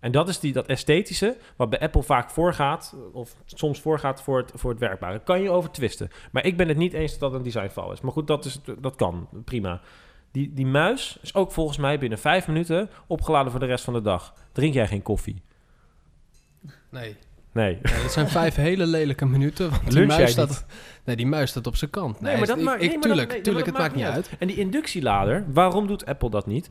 En 0.00 0.12
dat 0.12 0.28
is 0.28 0.40
die, 0.40 0.52
dat 0.52 0.66
esthetische, 0.66 1.36
wat 1.56 1.70
bij 1.70 1.80
Apple 1.80 2.02
vaak 2.02 2.30
voorgaat, 2.30 2.96
of 3.12 3.36
soms 3.44 3.80
voorgaat 3.80 4.22
voor 4.22 4.38
het, 4.38 4.52
voor 4.54 4.70
het 4.70 4.80
werkbare. 4.80 5.20
Kan 5.20 5.42
je 5.42 5.50
over 5.50 5.70
twisten. 5.70 6.10
Maar 6.32 6.44
ik 6.44 6.56
ben 6.56 6.68
het 6.68 6.76
niet 6.76 6.92
eens 6.92 7.10
dat 7.10 7.20
dat 7.20 7.34
een 7.34 7.42
designval 7.42 7.92
is. 7.92 8.00
Maar 8.00 8.12
goed, 8.12 8.26
dat, 8.26 8.44
is, 8.44 8.60
dat 8.78 8.96
kan, 8.96 9.28
prima. 9.44 9.80
Die, 10.30 10.52
die 10.52 10.66
muis 10.66 11.18
is 11.22 11.34
ook 11.34 11.52
volgens 11.52 11.78
mij 11.78 11.98
binnen 11.98 12.18
vijf 12.18 12.46
minuten 12.46 12.90
opgeladen 13.06 13.50
voor 13.50 13.60
de 13.60 13.66
rest 13.66 13.84
van 13.84 13.94
de 13.94 14.02
dag. 14.02 14.34
Drink 14.52 14.74
jij 14.74 14.86
geen 14.86 15.02
koffie? 15.02 15.42
Nee. 16.90 17.16
Nee. 17.52 17.78
Nee, 17.82 18.02
dat 18.02 18.12
zijn 18.12 18.28
vijf 18.28 18.54
hele 18.54 18.86
lelijke 18.86 19.26
minuten. 19.26 19.70
Want 19.70 19.82
die 19.82 19.92
Lunch 19.92 20.06
muis, 20.06 20.20
jij 20.20 20.30
staat, 20.30 20.48
niet? 20.48 20.66
Nee, 21.04 21.16
die 21.16 21.26
muis 21.26 21.50
staat 21.50 21.66
op 21.66 21.76
zijn 21.76 21.90
kant. 21.90 22.20
Nee, 22.20 22.30
Nee, 22.30 22.38
maar 22.38 22.46
dat 22.48 22.58
ik, 22.58 22.64
maakt- 22.64 22.82
ik, 22.82 22.88
nee, 22.88 22.98
maar 22.98 23.06
tuurlijk, 23.06 23.26
dat- 23.26 23.36
nee, 23.36 23.44
tuurlijk, 23.44 23.66
dat 23.66 23.74
het 23.74 23.82
maakt 23.84 23.94
niet 23.96 24.04
uit. 24.14 24.30
En 24.38 24.46
die 24.46 24.56
inductielader, 24.56 25.44
waarom 25.52 25.86
doet 25.86 26.06
Apple 26.06 26.30
dat 26.30 26.46
niet? 26.46 26.68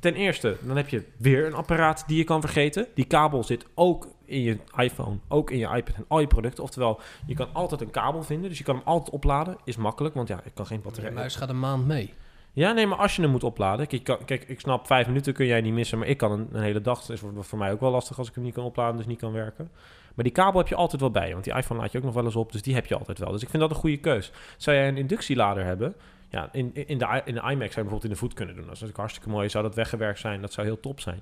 Ten 0.00 0.14
eerste, 0.14 0.56
dan 0.62 0.76
heb 0.76 0.88
je 0.88 1.04
weer 1.18 1.46
een 1.46 1.54
apparaat 1.54 2.04
die 2.06 2.16
je 2.16 2.24
kan 2.24 2.40
vergeten. 2.40 2.86
Die 2.94 3.04
kabel 3.04 3.44
zit 3.44 3.66
ook 3.74 4.08
in 4.24 4.40
je 4.42 4.58
iPhone, 4.76 5.16
ook 5.28 5.50
in 5.50 5.58
je 5.58 5.66
iPad 5.76 5.94
en 5.96 6.04
al 6.08 6.20
je 6.20 6.26
producten. 6.26 6.62
Oftewel, 6.64 7.00
je 7.26 7.34
kan 7.34 7.48
altijd 7.52 7.80
een 7.80 7.90
kabel 7.90 8.22
vinden, 8.22 8.48
dus 8.48 8.58
je 8.58 8.64
kan 8.64 8.74
hem 8.74 8.84
altijd 8.86 9.10
opladen. 9.14 9.56
Is 9.64 9.76
makkelijk, 9.76 10.14
want 10.14 10.28
ja, 10.28 10.40
ik 10.44 10.54
kan 10.54 10.66
geen 10.66 10.76
De 10.76 10.82
batterij. 10.82 11.10
muis 11.10 11.36
gaat 11.36 11.48
een 11.48 11.58
maand 11.58 11.86
mee. 11.86 12.14
Ja, 12.52 12.72
nee, 12.72 12.86
maar 12.86 12.98
als 12.98 13.16
je 13.16 13.22
hem 13.22 13.30
moet 13.30 13.44
opladen. 13.44 13.86
Kijk, 13.86 14.08
ik 14.08 14.26
kijk, 14.26 14.44
ik 14.48 14.60
snap, 14.60 14.86
vijf 14.86 15.06
minuten 15.06 15.32
kun 15.32 15.46
jij 15.46 15.60
niet 15.60 15.72
missen, 15.72 15.98
maar 15.98 16.08
ik 16.08 16.16
kan 16.16 16.32
een, 16.32 16.48
een 16.52 16.62
hele 16.62 16.80
dag. 16.80 17.00
Dat 17.00 17.10
is 17.10 17.20
voor, 17.20 17.32
voor 17.44 17.58
mij 17.58 17.72
ook 17.72 17.80
wel 17.80 17.90
lastig 17.90 18.18
als 18.18 18.28
ik 18.28 18.34
hem 18.34 18.44
niet 18.44 18.54
kan 18.54 18.64
opladen, 18.64 18.96
dus 18.96 19.06
niet 19.06 19.18
kan 19.18 19.32
werken. 19.32 19.70
Maar 20.14 20.24
die 20.24 20.32
kabel 20.32 20.60
heb 20.60 20.68
je 20.68 20.74
altijd 20.74 21.00
wel 21.00 21.10
bij 21.10 21.32
want 21.32 21.44
die 21.44 21.54
iPhone 21.54 21.80
laat 21.80 21.92
je 21.92 21.98
ook 21.98 22.04
nog 22.04 22.14
wel 22.14 22.24
eens 22.24 22.36
op, 22.36 22.52
dus 22.52 22.62
die 22.62 22.74
heb 22.74 22.86
je 22.86 22.98
altijd 22.98 23.18
wel. 23.18 23.32
Dus 23.32 23.42
ik 23.42 23.48
vind 23.48 23.62
dat 23.62 23.70
een 23.70 23.76
goede 23.76 23.96
keus. 23.96 24.32
Zou 24.56 24.76
jij 24.76 24.88
een 24.88 24.96
inductielader 24.96 25.64
hebben? 25.64 25.94
Ja, 26.30 26.48
in, 26.52 26.70
in, 26.74 26.98
de, 26.98 27.22
in 27.24 27.34
de 27.34 27.40
iMac 27.40 27.50
zou 27.50 27.58
je 27.58 27.70
bijvoorbeeld 27.70 28.04
in 28.04 28.10
de 28.10 28.16
voet 28.16 28.34
kunnen 28.34 28.54
doen. 28.54 28.64
Dat 28.64 28.74
is 28.74 28.80
natuurlijk 28.80 28.98
hartstikke 28.98 29.28
mooi. 29.28 29.48
Zou 29.48 29.64
dat 29.64 29.74
weggewerkt 29.74 30.18
zijn? 30.18 30.40
Dat 30.40 30.52
zou 30.52 30.66
heel 30.66 30.80
top 30.80 31.00
zijn. 31.00 31.20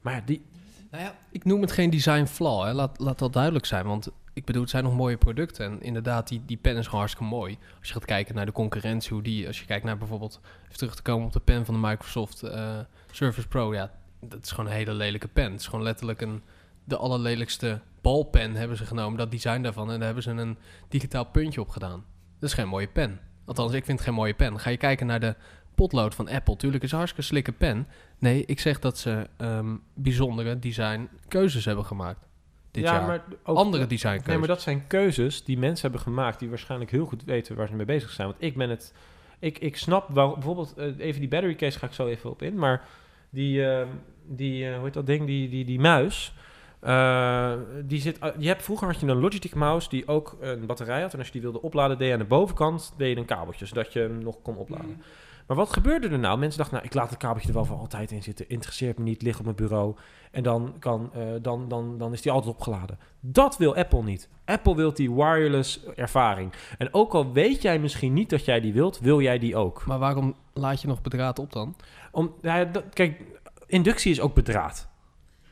Maar 0.00 0.14
ja, 0.14 0.20
die, 0.24 0.44
Nou 0.90 1.02
ja, 1.02 1.14
ik 1.30 1.44
noem 1.44 1.60
het 1.60 1.72
geen 1.72 1.90
design 1.90 2.24
flaw. 2.24 2.64
Hè. 2.64 2.72
Laat, 2.72 2.98
laat 2.98 3.18
dat 3.18 3.32
duidelijk 3.32 3.66
zijn. 3.66 3.86
Want 3.86 4.10
ik 4.32 4.44
bedoel, 4.44 4.62
het 4.62 4.70
zijn 4.70 4.84
nog 4.84 4.94
mooie 4.94 5.16
producten. 5.16 5.66
En 5.66 5.82
inderdaad, 5.82 6.28
die, 6.28 6.42
die 6.46 6.56
pen 6.56 6.76
is 6.76 6.84
gewoon 6.84 7.00
hartstikke 7.00 7.30
mooi. 7.30 7.58
Als 7.78 7.88
je 7.88 7.94
gaat 7.94 8.04
kijken 8.04 8.34
naar 8.34 8.46
de 8.46 8.52
concurrentie, 8.52 9.12
hoe 9.12 9.22
die... 9.22 9.46
Als 9.46 9.58
je 9.58 9.66
kijkt 9.66 9.84
naar 9.84 9.98
bijvoorbeeld... 9.98 10.40
Even 10.64 10.78
terug 10.78 10.94
te 10.94 11.02
komen 11.02 11.26
op 11.26 11.32
de 11.32 11.40
pen 11.40 11.64
van 11.64 11.74
de 11.74 11.88
Microsoft 11.88 12.42
eh, 12.42 12.78
Surface 13.10 13.48
Pro. 13.48 13.74
Ja, 13.74 13.90
dat 14.20 14.42
is 14.42 14.50
gewoon 14.50 14.70
een 14.70 14.76
hele 14.76 14.92
lelijke 14.92 15.28
pen. 15.28 15.52
Het 15.52 15.60
is 15.60 15.66
gewoon 15.66 15.84
letterlijk 15.84 16.20
een... 16.20 16.42
De 16.84 16.96
allerlelijkste 16.96 17.80
balpen 18.06 18.54
hebben 18.54 18.76
ze 18.76 18.86
genomen. 18.86 19.18
Dat 19.18 19.30
design 19.30 19.62
daarvan. 19.62 19.90
En 19.90 19.96
daar 19.96 20.04
hebben 20.04 20.22
ze 20.22 20.30
een 20.30 20.56
digitaal 20.88 21.24
puntje 21.24 21.60
op 21.60 21.68
gedaan. 21.68 22.04
Dat 22.38 22.48
is 22.48 22.54
geen 22.54 22.68
mooie 22.68 22.88
pen. 22.88 23.20
Althans, 23.44 23.72
ik 23.72 23.84
vind 23.84 23.98
het 23.98 24.06
geen 24.06 24.16
mooie 24.16 24.34
pen. 24.34 24.60
Ga 24.60 24.70
je 24.70 24.76
kijken 24.76 25.06
naar 25.06 25.20
de 25.20 25.34
potlood 25.74 26.14
van 26.14 26.28
Apple. 26.28 26.56
Tuurlijk 26.56 26.82
is 26.82 26.90
het 26.90 27.00
een 27.00 27.06
hartstikke 27.06 27.28
slikke 27.28 27.52
pen. 27.52 27.88
Nee, 28.18 28.44
ik 28.46 28.60
zeg 28.60 28.78
dat 28.78 28.98
ze 28.98 29.28
ehm, 29.36 29.76
bijzondere 29.94 30.58
design 30.58 31.08
keuzes 31.28 31.64
hebben 31.64 31.84
gemaakt. 31.84 32.28
Dit 32.70 32.84
ja, 32.84 32.92
jaar. 32.92 33.06
maar 33.06 33.24
ook, 33.44 33.56
Andere 33.56 33.86
design 33.86 34.08
keuzes. 34.08 34.26
Nee, 34.26 34.38
maar 34.38 34.48
dat 34.48 34.62
zijn 34.62 34.86
keuzes 34.86 35.44
die 35.44 35.58
mensen 35.58 35.82
hebben 35.82 36.00
gemaakt 36.00 36.38
die 36.38 36.48
waarschijnlijk 36.48 36.90
heel 36.90 37.06
goed 37.06 37.24
weten 37.24 37.56
waar 37.56 37.68
ze 37.68 37.74
mee 37.74 37.86
bezig 37.86 38.10
zijn. 38.10 38.28
Want 38.28 38.42
ik 38.42 38.56
ben 38.56 38.70
het. 38.70 38.94
Ik, 39.38 39.58
ik 39.58 39.76
snap 39.76 40.08
waarom. 40.08 40.34
Bijvoorbeeld, 40.34 40.74
eh, 40.76 40.98
even 40.98 41.20
die 41.20 41.28
battery 41.28 41.54
case 41.54 41.78
ga 41.78 41.86
ik 41.86 41.92
zo 41.92 42.06
even 42.06 42.30
op 42.30 42.42
in. 42.42 42.58
Maar 42.58 42.84
die, 43.30 43.66
eh, 43.66 43.86
die 44.26 44.68
eh, 44.68 44.74
hoe 44.74 44.84
heet 44.84 44.94
dat 44.94 45.06
ding? 45.06 45.26
Die, 45.26 45.48
die, 45.48 45.64
die 45.64 45.80
muis. 45.80 46.34
Eh, 46.80 47.52
die 47.84 48.00
zit, 48.00 48.18
eh, 48.18 48.30
je 48.38 48.48
hebt, 48.48 48.62
vroeger 48.62 48.86
had 48.86 49.00
je 49.00 49.06
een 49.06 49.20
Logitech 49.20 49.54
mouse 49.54 49.88
die 49.88 50.08
ook 50.08 50.36
een 50.40 50.66
batterij 50.66 51.02
had. 51.02 51.12
En 51.12 51.18
als 51.18 51.26
je 51.26 51.32
die 51.32 51.42
wilde 51.42 51.62
opladen, 51.62 51.98
deed 51.98 52.06
je 52.06 52.12
aan 52.12 52.18
de 52.18 52.24
bovenkant 52.24 52.94
deed 52.96 53.10
je 53.14 53.16
een 53.16 53.24
kabeltje, 53.24 53.66
zodat 53.66 53.92
je 53.92 54.00
hem 54.00 54.18
nog 54.18 54.42
kon 54.42 54.56
opladen. 54.56 54.86
Mm. 54.86 55.02
Maar 55.46 55.56
wat 55.56 55.72
gebeurde 55.72 56.08
er 56.08 56.18
nou? 56.18 56.38
Mensen 56.38 56.58
dachten, 56.58 56.76
nou, 56.76 56.88
ik 56.88 56.94
laat 56.94 57.10
het 57.10 57.18
kabeltje 57.18 57.48
er 57.48 57.54
wel 57.54 57.64
voor 57.64 57.76
altijd 57.76 58.10
in 58.10 58.22
zitten. 58.22 58.48
Interesseert 58.48 58.98
me 58.98 59.04
niet, 59.04 59.22
ligt 59.22 59.38
op 59.38 59.44
mijn 59.44 59.56
bureau. 59.56 59.96
En 60.30 60.42
dan, 60.42 60.74
kan, 60.78 61.10
eh, 61.14 61.22
dan, 61.42 61.68
dan, 61.68 61.98
dan 61.98 62.12
is 62.12 62.22
die 62.22 62.32
altijd 62.32 62.54
opgeladen. 62.54 62.98
Dat 63.20 63.56
wil 63.56 63.76
Apple 63.76 64.02
niet. 64.02 64.28
Apple 64.44 64.76
wil 64.76 64.94
die 64.94 65.12
wireless 65.12 65.84
ervaring. 65.84 66.52
En 66.78 66.94
ook 66.94 67.14
al 67.14 67.32
weet 67.32 67.62
jij 67.62 67.78
misschien 67.78 68.12
niet 68.12 68.30
dat 68.30 68.44
jij 68.44 68.60
die 68.60 68.72
wilt, 68.72 68.98
wil 68.98 69.20
jij 69.20 69.38
die 69.38 69.56
ook. 69.56 69.86
Maar 69.86 69.98
waarom 69.98 70.34
laat 70.52 70.80
je 70.80 70.88
nog 70.88 71.02
bedraad 71.02 71.38
op 71.38 71.52
dan? 71.52 71.76
Om, 72.12 72.34
nou 72.40 72.58
ja, 72.58 72.64
dat, 72.64 72.84
kijk, 72.92 73.20
inductie 73.66 74.10
is 74.10 74.20
ook 74.20 74.34
bedraad. 74.34 74.88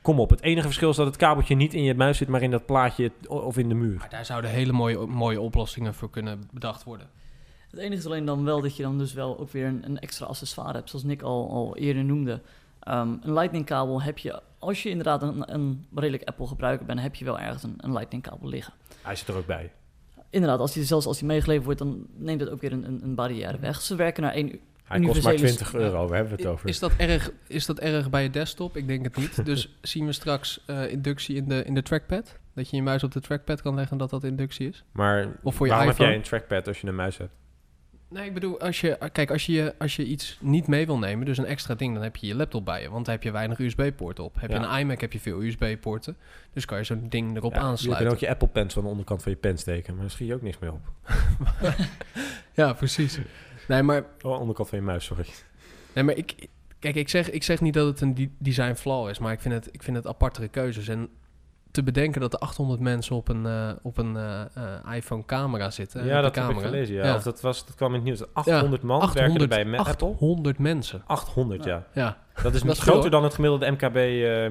Kom 0.05 0.21
op, 0.21 0.31
het 0.31 0.43
enige 0.43 0.67
verschil 0.67 0.91
is 0.91 0.97
dat 0.97 1.07
het 1.07 1.17
kabeltje 1.17 1.55
niet 1.55 1.75
in 1.75 1.83
je 1.83 1.95
muis 1.95 2.17
zit, 2.17 2.29
maar 2.29 2.43
in 2.43 2.51
dat 2.51 2.67
plaatje 2.67 3.13
of 3.29 3.59
in 3.59 3.69
de 3.69 3.75
muur. 3.75 3.99
Maar 3.99 4.11
daar 4.11 4.25
zouden 4.25 4.51
hele 4.51 4.73
mooie, 4.73 5.07
mooie 5.07 5.41
oplossingen 5.41 5.95
voor 5.95 6.11
kunnen 6.11 6.49
bedacht 6.53 6.85
worden. 6.85 7.09
Het 7.71 7.81
enige 7.81 7.97
is 7.97 8.07
alleen 8.07 8.25
dan 8.25 8.45
wel 8.45 8.61
dat 8.61 8.77
je 8.77 8.83
dan 8.83 8.99
dus 8.99 9.13
wel 9.13 9.39
ook 9.39 9.51
weer 9.51 9.67
een, 9.67 9.85
een 9.85 9.99
extra 9.99 10.27
accessoire 10.27 10.73
hebt, 10.73 10.91
zoals 10.91 11.05
Nick 11.05 11.23
al, 11.23 11.51
al 11.51 11.77
eerder 11.77 12.05
noemde. 12.05 12.41
Ehm, 12.81 13.09
een 13.21 13.33
lightning 13.33 13.65
kabel 13.65 14.03
heb 14.03 14.19
je, 14.19 14.43
als 14.59 14.83
je 14.83 14.89
inderdaad 14.89 15.23
een, 15.23 15.55
een 15.55 15.87
redelijk 15.95 16.23
Apple 16.25 16.47
gebruiker 16.47 16.87
bent, 16.87 17.01
heb 17.01 17.15
je 17.15 17.25
wel 17.25 17.39
ergens 17.39 17.63
een, 17.63 17.75
een 17.77 17.93
lightning 17.93 18.23
kabel 18.23 18.49
liggen. 18.49 18.73
Hij 19.03 19.17
zit 19.17 19.29
er 19.29 19.37
ook 19.37 19.47
bij. 19.47 19.73
Inderdaad, 20.31 20.59
als 20.59 20.73
die, 20.73 20.85
zelfs 20.85 21.07
als 21.07 21.19
die 21.19 21.27
meegeleverd 21.27 21.65
wordt, 21.65 21.81
dan 21.81 22.07
neemt 22.17 22.41
dat 22.41 22.51
ook 22.51 22.61
weer 22.61 22.73
een, 22.73 22.87
een, 22.87 23.01
een 23.03 23.15
barrière 23.15 23.59
weg. 23.59 23.81
Ze 23.81 23.95
werken 23.95 24.23
naar 24.23 24.33
één 24.33 24.61
Hij 24.85 25.01
kost 25.01 25.23
maar 25.23 25.33
Universele- 25.33 25.65
20 25.71 25.75
euro, 25.75 26.07
waar 26.09 26.17
hebben 26.17 26.37
we 26.37 26.43
het 26.43 26.51
over? 26.53 26.69
Is 26.69 26.79
dat, 26.79 26.93
erg, 26.97 27.31
is 27.47 27.67
dat 27.67 27.79
erg 27.79 28.11
bij 28.11 28.23
je 28.23 28.31
desktop? 28.31 28.77
Ik 28.77 28.87
denk 28.87 29.05
het 29.05 29.17
niet. 29.17 29.45
Dus 29.45 29.77
zien 29.83 30.07
we 30.07 30.13
straks 30.13 30.61
eh, 30.67 30.91
inductie 30.91 31.37
in 31.37 31.49
de, 31.49 31.65
in 31.65 31.75
de 31.75 31.83
trackpad? 31.83 32.39
Dat 32.55 32.71
je 32.71 32.77
je 32.77 32.83
muis 32.83 33.03
op 33.05 33.13
de 33.13 33.21
trackpad 33.21 33.63
kan 33.63 33.75
leggen 33.75 33.93
en 33.93 33.99
dat 33.99 34.11
dat 34.11 34.25
inductie 34.25 34.69
is? 34.69 34.85
Maar 34.93 35.27
Of 35.43 35.55
voor 35.55 35.67
je 35.67 35.73
waarom 35.73 35.89
heb 35.91 35.99
jij 35.99 36.15
een 36.15 36.23
trackpad 36.23 36.67
als 36.69 36.81
je 36.81 36.87
een 36.87 36.95
muis 36.95 37.17
hebt? 37.19 37.33
Nee, 38.09 38.27
ik 38.27 38.35
bedoel, 38.35 38.61
als 38.61 38.81
je, 38.81 38.99
kijk, 39.13 39.31
als 39.31 39.47
je, 39.47 39.75
als 39.79 39.97
je 39.97 40.05
iets 40.05 40.39
niet 40.41 40.67
mee 40.67 40.87
wil 40.87 40.99
nemen, 40.99 41.27
dus 41.27 41.39
een 41.39 41.45
extra 41.47 41.75
ding, 41.75 41.95
dan 41.95 42.03
heb 42.03 42.17
je 42.17 42.27
je 42.27 42.35
laptop 42.35 42.65
bij 42.65 42.83
je. 42.83 42.91
Want 42.91 43.05
dan 43.05 43.15
heb 43.15 43.23
je 43.23 43.31
weinig 43.31 43.59
USB-poorten 43.59 44.25
op. 44.25 44.41
Heb 44.41 44.51
je 44.51 44.57
een 44.57 44.79
iMac, 44.79 45.01
heb 45.01 45.13
je 45.13 45.21
veel 45.21 45.43
USB-poorten. 45.43 46.17
Dus 46.53 46.65
kan 46.65 46.79
je 46.79 46.85
zo'n 46.85 47.07
ding 47.09 47.37
erop 47.37 47.53
Ja, 47.53 47.59
Je 47.61 47.65
aansluiten. 47.65 48.07
kunt 48.07 48.17
ook 48.19 48.25
je 48.27 48.33
Apple 48.33 48.49
Pens 48.49 48.75
van 48.75 48.83
de 48.83 48.89
onderkant 48.89 49.23
van 49.23 49.33
je 49.33 49.39
pen 49.39 49.59
steken, 49.59 49.93
maar 49.93 50.03
daar 50.03 50.11
schiet 50.11 50.29
je 50.29 50.35
ook 50.35 50.43
niks 50.43 50.59
mee 50.59 50.73
op. 50.73 50.81
Ja, 52.53 52.73
precies. 52.73 53.19
Nee, 53.69 53.83
maar, 53.83 54.05
Oh, 54.23 54.41
onderkant 54.41 54.69
van 54.69 54.79
je 54.79 54.85
muis, 54.85 55.05
sorry. 55.05 55.25
nee, 55.95 56.05
maar 56.05 56.17
ik, 56.17 56.49
kijk, 56.79 56.95
ik 56.95 57.09
zeg, 57.09 57.31
ik 57.31 57.43
zeg 57.43 57.61
niet 57.61 57.75
dat 57.75 57.87
het 57.87 58.01
een 58.01 58.35
design 58.39 58.75
flaw 58.75 59.09
is, 59.09 59.19
maar 59.19 59.33
ik 59.33 59.41
vind 59.41 59.55
het, 59.55 59.69
ik 59.73 59.83
vind 59.83 59.97
het 59.97 60.07
apartere 60.07 60.49
keuzes. 60.49 60.89
En 60.89 61.09
te 61.71 61.83
bedenken 61.83 62.21
dat 62.21 62.33
er 62.33 62.39
800 62.39 62.81
mensen 62.81 63.17
op 63.17 63.29
een, 63.29 63.47
eh, 63.47 63.71
op 63.83 63.99
een 63.99 64.17
eh, 64.17 64.41
eh, 64.55 64.97
iPhone-camera 64.97 65.71
zitten. 65.71 66.05
ja, 66.05 66.21
dat 66.21 66.35
heb 66.35 66.49
ik 66.51 66.59
gelezen, 66.59 66.95
ja. 66.95 67.05
Ja. 67.05 67.15
Of 67.15 67.23
dat, 67.23 67.41
was, 67.41 67.67
dat 67.67 67.75
kwam 67.75 67.89
in 67.89 67.95
het 67.95 68.05
nieuws. 68.05 68.23
800 68.33 68.83
man 68.83 68.99
werken 69.01 69.21
800, 69.21 69.43
er 69.43 69.49
bij 69.49 69.65
Me- 69.65 69.79
Apple. 69.79 70.09
800 70.09 70.59
mensen. 70.59 71.03
800, 71.07 71.65
ja. 71.65 71.87
Ja, 71.95 72.19
Dat 72.43 72.55
is, 72.55 72.63
Dat 72.63 72.73
is 72.73 72.81
groter 72.83 73.01
veel, 73.01 73.11
dan 73.11 73.23
het 73.25 73.35
gemiddelde 73.35 73.71
MKB 73.71 73.95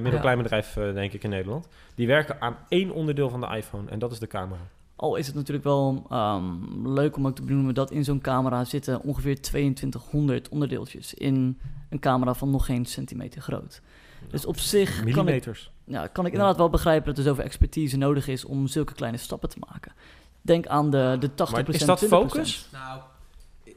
middelkleinbedrijf, 0.02 0.76
eh, 0.76 0.92
denk 0.94 1.12
ik, 1.12 1.22
in 1.22 1.30
Nederland. 1.30 1.68
Die 1.94 2.06
werken 2.06 2.36
aan 2.40 2.56
één 2.68 2.90
onderdeel 2.90 3.28
van 3.28 3.40
de 3.40 3.46
iPhone 3.56 3.90
en 3.90 3.98
dat 3.98 4.12
is 4.12 4.18
de 4.18 4.26
camera. 4.26 4.60
Al 4.96 5.16
is 5.16 5.26
het 5.26 5.34
natuurlijk 5.34 5.64
wel 5.64 6.06
ehm, 6.10 6.88
leuk 6.88 7.16
om 7.16 7.26
ook 7.26 7.34
te 7.34 7.42
benoemen 7.42 7.74
dat 7.74 7.90
in 7.90 8.04
zo'n 8.04 8.20
camera 8.20 8.64
zitten 8.64 9.02
ongeveer 9.02 9.40
2200 9.40 10.48
onderdeeltjes 10.48 11.14
in 11.14 11.58
een 11.90 11.98
camera 11.98 12.34
van 12.34 12.50
nog 12.50 12.66
geen 12.66 12.86
centimeter 12.86 13.42
groot. 13.42 13.82
Dus 14.30 14.46
op 14.46 14.58
zich 14.58 14.90
kan 14.90 15.08
ik, 15.08 15.14
Millimeters. 15.14 15.70
ja, 15.84 16.06
kan 16.06 16.26
ik 16.26 16.32
inderdaad 16.32 16.56
wel 16.56 16.70
begrijpen 16.70 17.06
dat 17.06 17.18
er 17.18 17.24
zoveel 17.24 17.44
expertise 17.44 17.96
nodig 17.96 18.28
is 18.28 18.44
om 18.44 18.66
zulke 18.66 18.94
kleine 18.94 19.18
stappen 19.18 19.48
te 19.48 19.58
maken. 19.70 19.92
Denk 20.40 20.66
aan 20.66 20.90
de, 20.90 21.16
de 21.20 21.30
80%. 21.30 21.34
Maar 21.50 21.68
is 21.68 21.84
dat 21.84 22.04
20%. 22.04 22.08
focus? 22.08 22.68
Nou, 22.72 23.00
ik, 23.64 23.76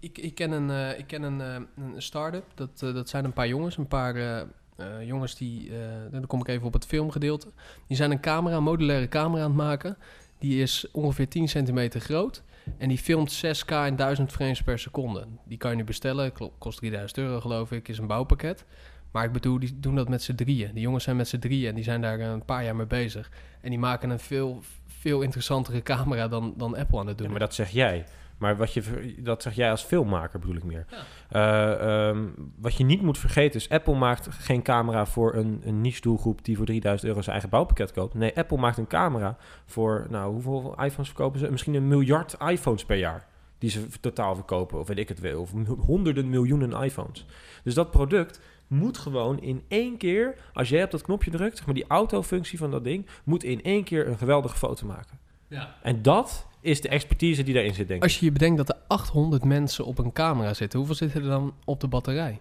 ik, 0.00 0.18
ik 0.18 0.34
ken 0.34 0.50
een, 0.50 0.70
eh, 0.70 0.98
ik 0.98 1.06
ken 1.06 1.22
een, 1.22 1.40
eh, 1.40 1.84
een 1.94 2.02
start-up. 2.02 2.44
Dat, 2.54 2.70
eh, 2.82 2.94
dat 2.94 3.08
zijn 3.08 3.24
een 3.24 3.32
paar 3.32 3.48
jongens. 3.48 3.76
Een 3.76 3.88
paar 3.88 4.46
eh, 4.80 5.00
eh, 5.00 5.06
jongens 5.06 5.34
die... 5.34 5.70
eh, 5.70 5.78
dan 6.10 6.26
kom 6.26 6.40
ik 6.40 6.48
even 6.48 6.66
op 6.66 6.72
het 6.72 6.86
filmgedeelte. 6.86 7.48
Die 7.86 7.96
zijn 7.96 8.10
een 8.10 8.20
camera, 8.20 8.56
een 8.56 8.62
modulaire 8.62 9.08
camera 9.08 9.42
aan 9.42 9.48
het 9.48 9.58
maken. 9.58 9.96
Die 10.38 10.62
is 10.62 10.86
ongeveer 10.92 11.28
10 11.28 11.48
centimeter 11.48 12.00
groot. 12.00 12.42
En 12.78 12.88
die 12.88 12.98
filmt 12.98 13.42
6K 13.44 13.86
in 13.86 13.96
1000 13.96 14.32
frames 14.32 14.62
per 14.62 14.78
seconde. 14.78 15.26
Die 15.44 15.58
kan 15.58 15.70
je 15.70 15.76
nu 15.76 15.84
bestellen. 15.84 16.32
Kost 16.58 16.78
3000 16.78 17.18
euro 17.18 17.40
geloof 17.40 17.72
ik. 17.72 17.88
Is 17.88 17.98
een 17.98 18.06
bouwpakket. 18.06 18.64
Maar 19.10 19.24
ik 19.24 19.32
bedoel, 19.32 19.58
die 19.58 19.80
doen 19.80 19.94
dat 19.94 20.08
met 20.08 20.22
z'n 20.22 20.34
drieën. 20.34 20.70
Die 20.72 20.82
jongens 20.82 21.04
zijn 21.04 21.16
met 21.16 21.28
z'n 21.28 21.38
drieën 21.38 21.68
en 21.68 21.74
die 21.74 21.84
zijn 21.84 22.00
daar 22.00 22.20
een 22.20 22.44
paar 22.44 22.64
jaar 22.64 22.76
mee 22.76 22.86
bezig. 22.86 23.30
En 23.60 23.70
die 23.70 23.78
maken 23.78 24.10
een 24.10 24.18
veel, 24.18 24.62
veel 24.86 25.20
interessantere 25.20 25.82
camera 25.82 26.28
dan, 26.28 26.54
dan 26.56 26.76
Apple 26.76 26.98
aan 26.98 27.06
het 27.06 27.18
doen. 27.18 27.26
Ja, 27.26 27.32
maar 27.32 27.40
dat 27.40 27.54
zeg 27.54 27.70
jij. 27.70 28.04
Maar 28.40 28.56
wat 28.56 28.72
je, 28.72 29.14
dat 29.18 29.42
zeg 29.42 29.54
jij 29.54 29.70
als 29.70 29.82
filmmaker, 29.82 30.38
bedoel 30.38 30.56
ik 30.56 30.64
meer. 30.64 30.86
Ja. 30.90 31.02
Eh, 31.28 32.08
ehm, 32.08 32.24
wat 32.56 32.74
je 32.74 32.84
niet 32.84 33.02
moet 33.02 33.18
vergeten 33.18 33.60
is, 33.60 33.68
Apple 33.68 33.94
maakt 33.94 34.28
geen 34.30 34.62
camera 34.62 35.06
voor 35.06 35.34
een, 35.34 35.60
een 35.64 35.80
niche 35.80 36.00
doelgroep 36.00 36.44
die 36.44 36.56
voor 36.56 36.66
3000 36.66 37.08
euro 37.08 37.20
zijn 37.20 37.32
eigen 37.32 37.50
bouwpakket 37.50 37.92
koopt. 37.92 38.14
Nee, 38.14 38.36
Apple 38.36 38.56
maakt 38.56 38.78
een 38.78 38.86
camera 38.86 39.36
voor, 39.66 40.06
nou, 40.10 40.32
hoeveel 40.32 40.74
iPhones 40.82 41.08
verkopen 41.08 41.40
ze? 41.40 41.50
Misschien 41.50 41.74
een 41.74 41.88
miljard 41.88 42.36
iPhones 42.46 42.84
per 42.84 42.96
jaar. 42.96 43.26
Die 43.58 43.70
ze 43.70 43.86
totaal 44.00 44.34
verkopen, 44.34 44.78
of 44.78 44.88
weet 44.88 44.98
ik 44.98 45.08
het 45.08 45.20
wel. 45.20 45.40
Of 45.40 45.52
honderden 45.78 46.30
miljoenen 46.30 46.82
iPhones. 46.82 47.26
Dus 47.62 47.74
dat 47.74 47.90
product 47.90 48.40
moet 48.66 48.98
gewoon 48.98 49.40
in 49.40 49.62
één 49.68 49.96
keer, 49.96 50.34
als 50.52 50.68
jij 50.68 50.84
op 50.84 50.90
dat 50.90 51.02
knopje 51.02 51.30
drukt, 51.30 51.56
zeg 51.56 51.66
maar 51.66 51.74
die 51.74 51.86
autofunctie 51.88 52.58
van 52.58 52.70
dat 52.70 52.84
ding, 52.84 53.06
moet 53.24 53.44
in 53.44 53.62
één 53.62 53.84
keer 53.84 54.08
een 54.08 54.18
geweldige 54.18 54.56
foto 54.56 54.86
maken. 54.86 55.18
Ja. 55.48 55.74
En 55.82 56.02
dat 56.02 56.48
is 56.60 56.80
de 56.80 56.88
expertise 56.88 57.42
die 57.42 57.54
daarin 57.54 57.74
zit, 57.74 57.86
denk 57.88 57.98
ik. 57.98 58.04
Als 58.04 58.18
je 58.18 58.24
je 58.24 58.32
bedenkt 58.32 58.56
dat 58.56 58.68
er 58.68 58.76
800 58.86 59.44
mensen 59.44 59.84
op 59.84 59.98
een 59.98 60.12
camera 60.12 60.54
zitten, 60.54 60.78
hoeveel 60.78 60.96
zitten 60.96 61.22
er 61.22 61.28
dan 61.28 61.54
op 61.64 61.80
de 61.80 61.86
batterij? 61.88 62.40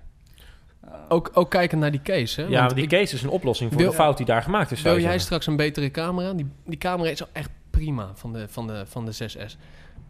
Ook, 1.09 1.31
ook 1.33 1.49
kijken 1.49 1.79
naar 1.79 1.91
die 1.91 2.01
case, 2.01 2.41
hè? 2.41 2.47
Ja, 2.47 2.59
Want 2.59 2.73
die 2.75 2.83
ik- 2.83 2.89
case 2.89 3.15
is 3.15 3.23
een 3.23 3.29
oplossing 3.29 3.71
voor 3.71 3.81
Wil- 3.81 3.89
de 3.89 3.95
fout 3.95 4.17
die 4.17 4.25
daar 4.25 4.41
gemaakt 4.43 4.71
is. 4.71 4.81
zou 4.81 4.93
wil 4.93 5.03
jij 5.03 5.03
zeggen. 5.19 5.21
straks 5.25 5.47
een 5.47 5.55
betere 5.55 5.91
camera? 5.91 6.33
Die, 6.33 6.45
die 6.65 6.77
camera 6.77 7.09
is 7.09 7.21
al 7.21 7.27
echt 7.31 7.49
prima 7.69 8.11
van 8.15 8.33
de, 8.33 8.47
van, 8.47 8.67
de, 8.67 8.83
van 8.85 9.05
de 9.05 9.11
6S. 9.13 9.57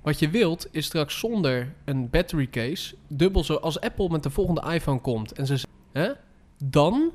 Wat 0.01 0.20
je 0.20 0.30
wilt 0.30 0.68
is 0.72 0.86
straks 0.86 1.20
zonder 1.20 1.74
een 1.86 2.10
battery 2.10 2.47
case, 2.47 2.95
dubbel 3.07 3.43
zo 3.43 3.55
als 3.55 3.80
Apple 3.80 4.10
met 4.10 4.24
de 4.24 4.30
volgende 4.30 4.74
iPhone 4.74 4.99
komt 4.99 5.32
en 5.32 5.45
ze 5.45 5.60
hè? 5.91 6.10
dan, 6.64 7.12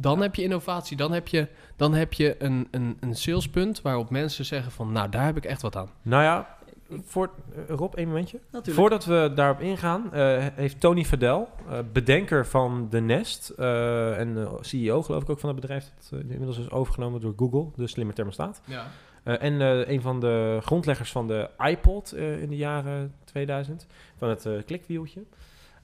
dan 0.00 0.20
heb 0.20 0.34
je 0.34 0.42
innovatie. 0.42 0.96
Dan 0.96 1.12
heb 1.12 1.28
je, 1.28 1.48
dan 1.76 1.94
heb 1.94 2.12
je 2.12 2.36
een, 2.38 2.68
een, 2.70 2.96
een 3.00 3.14
salespunt 3.14 3.82
waarop 3.82 4.10
mensen 4.10 4.44
zeggen 4.44 4.72
van, 4.72 4.92
nou, 4.92 5.08
daar 5.08 5.24
heb 5.24 5.36
ik 5.36 5.44
echt 5.44 5.62
wat 5.62 5.76
aan. 5.76 5.88
Nou 6.02 6.22
ja, 6.22 6.56
voor, 7.04 7.30
eh, 7.54 7.74
Rob, 7.76 7.94
één 7.94 8.06
momentje. 8.06 8.40
Natuurlijk. 8.50 8.76
Voordat 8.76 9.04
we 9.04 9.32
daarop 9.34 9.60
ingaan, 9.60 10.12
eh, 10.12 10.46
heeft 10.54 10.80
Tony 10.80 11.04
Fadel, 11.04 11.48
eh, 11.68 11.78
bedenker 11.92 12.46
van 12.46 12.86
The 12.90 13.00
Nest 13.00 13.48
eh, 13.48 14.18
en 14.18 14.48
CEO 14.60 15.02
geloof 15.02 15.22
ik 15.22 15.30
ook 15.30 15.40
van 15.40 15.48
het 15.48 15.60
bedrijf, 15.60 15.92
dat 16.10 16.20
inmiddels 16.20 16.58
is 16.58 16.70
overgenomen 16.70 17.20
door 17.20 17.32
Google, 17.36 17.66
de 17.76 17.86
slimme 17.86 18.12
thermostaat. 18.12 18.60
Ja. 18.64 18.86
Eh, 19.28 19.42
en 19.42 19.60
eh, 19.60 19.88
een 19.88 20.00
van 20.00 20.20
de 20.20 20.58
grondleggers 20.62 21.10
van 21.10 21.26
de 21.26 21.50
iPod 21.58 22.12
eh, 22.12 22.42
in 22.42 22.48
de 22.48 22.56
jaren 22.56 23.14
2000, 23.24 23.86
van 24.16 24.28
het 24.28 24.48
klikwieltje. 24.66 25.20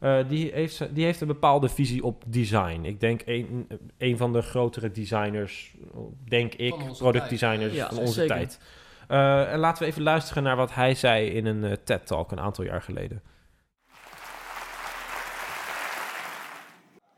Eh, 0.04 0.18
die, 0.28 0.50
heeft, 0.52 0.94
die 0.94 1.04
heeft 1.04 1.20
een 1.20 1.26
bepaalde 1.26 1.68
visie 1.68 2.04
op 2.04 2.22
design. 2.26 2.80
Ik 2.82 3.00
denk 3.00 3.22
een, 3.24 3.68
een 3.98 4.16
van 4.16 4.32
de 4.32 4.42
grotere 4.42 4.90
designers, 4.90 5.74
denk 6.28 6.54
ik, 6.54 6.70
Van 6.70 6.88
onze 6.88 7.02
productdesigners 7.02 7.74
tijd. 7.74 7.74
Ja, 7.74 7.88
van 7.88 7.98
onze 7.98 8.12
zeker. 8.12 8.36
tijd. 8.36 8.58
Eh, 9.08 9.52
en 9.52 9.58
laten 9.58 9.82
we 9.82 9.88
even 9.88 10.02
luisteren 10.02 10.42
naar 10.42 10.56
wat 10.56 10.74
hij 10.74 10.94
zei 10.94 11.26
in 11.28 11.46
een 11.46 11.64
eh, 11.64 11.72
TED-talk 11.84 12.32
een 12.32 12.40
aantal 12.40 12.64
jaar 12.64 12.82
geleden. 12.82 13.22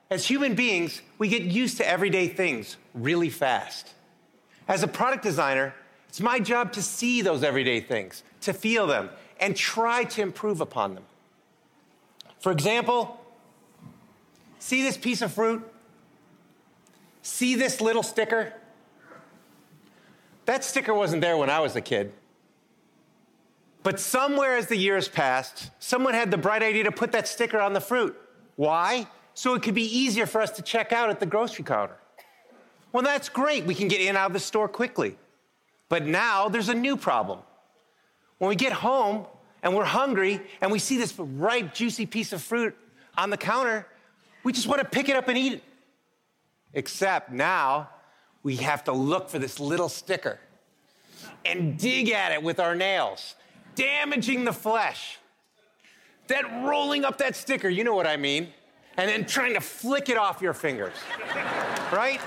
As 0.09 0.29
human 0.29 0.55
beings, 0.55 1.03
we 1.17 1.29
get 1.29 1.57
used 1.57 1.77
to 1.77 1.85
everyday 1.85 2.29
things 2.29 2.79
really 3.03 3.31
fast. 3.31 3.97
As 4.65 4.83
a 4.83 4.87
product 4.87 5.23
designer, 5.23 5.75
it's 6.09 6.21
my 6.21 6.41
job 6.43 6.73
to 6.73 6.81
see 6.81 7.23
those 7.23 7.47
everyday 7.47 7.81
things, 7.81 8.23
to 8.39 8.53
feel 8.53 8.87
them, 8.87 9.09
and 9.39 9.57
try 9.57 10.05
to 10.05 10.23
improve 10.23 10.63
upon 10.63 10.95
them. 10.95 11.05
For 12.41 12.53
example, 12.53 13.21
see 14.59 14.83
this 14.83 14.97
piece 14.97 15.23
of 15.23 15.33
fruit? 15.33 15.63
See 17.23 17.55
this 17.55 17.81
little 17.81 18.03
sticker? 18.03 18.53
That 20.45 20.65
sticker 20.65 20.95
wasn't 20.95 21.23
there 21.23 21.37
when 21.37 21.51
I 21.51 21.61
was 21.61 21.75
a 21.75 21.81
kid. 21.81 22.13
But 23.83 24.01
somewhere 24.01 24.57
as 24.57 24.67
the 24.67 24.77
years 24.77 25.09
passed, 25.09 25.71
someone 25.79 26.15
had 26.15 26.31
the 26.31 26.39
bright 26.39 26.63
idea 26.63 26.85
to 26.85 26.93
put 26.93 27.13
that 27.13 27.29
sticker 27.29 27.61
on 27.61 27.73
the 27.73 27.81
fruit. 27.81 28.17
Why? 28.57 29.07
So 29.35 29.55
it 29.55 29.63
could 29.63 29.75
be 29.75 29.85
easier 29.85 30.27
for 30.27 30.41
us 30.41 30.51
to 30.53 30.63
check 30.63 30.93
out 30.93 31.11
at 31.11 31.21
the 31.21 31.27
grocery 31.27 31.65
counter. 31.65 31.97
Well, 32.93 33.03
that's 33.03 33.29
great. 33.29 33.65
We 33.65 33.75
can 33.75 33.89
get 33.89 34.01
in 34.01 34.09
and 34.09 34.17
out 34.17 34.29
of 34.29 34.33
the 34.33 34.41
store 34.41 34.69
quickly. 34.69 35.19
But 35.89 36.07
now 36.07 36.49
there's 36.49 36.69
a 36.69 36.75
new 36.75 36.97
problem. 36.97 37.41
When 38.39 38.49
we 38.49 38.57
get 38.57 38.73
home 38.73 39.27
and 39.63 39.75
we're 39.75 39.85
hungry 39.85 40.41
and 40.61 40.71
we 40.71 40.79
see 40.79 40.97
this 40.97 41.19
ripe, 41.19 41.75
juicy 41.75 42.07
piece 42.07 42.33
of 42.33 42.43
fruit 42.43 42.77
on 43.17 43.31
the 43.31 43.37
counter, 43.37 43.87
we 44.45 44.53
just 44.53 44.67
want 44.67 44.81
to 44.81 44.89
pick 44.89 45.09
it 45.09 45.17
up 45.17 45.29
and 45.29 45.37
eat 45.37 45.55
it. 45.55 45.63
Except 46.75 47.33
now 47.33 47.89
we 48.43 48.57
have 48.57 48.85
to 48.85 48.93
look 48.93 49.29
for 49.29 49.39
this 49.39 49.59
little 49.59 49.89
sticker 49.89 50.39
and 51.45 51.79
dig 51.79 52.11
at 52.11 52.33
it 52.33 52.43
with 52.43 52.61
our 52.61 52.75
nails, 52.75 53.35
damaging 53.75 54.45
the 54.45 54.53
flesh. 54.53 55.19
Then 56.27 56.65
rolling 56.65 57.05
up 57.05 57.19
that 57.19 57.37
sticker, 57.37 57.69
you 57.69 57.85
know 57.85 57.95
what 57.95 58.07
I 58.07 58.17
mean, 58.17 58.53
and 58.97 59.09
then 59.09 59.27
trying 59.27 59.55
to 59.55 59.61
flick 59.61 60.09
it 60.09 60.17
off 60.17 60.43
your 60.43 60.53
fingers. 60.53 60.95
right? 61.93 62.21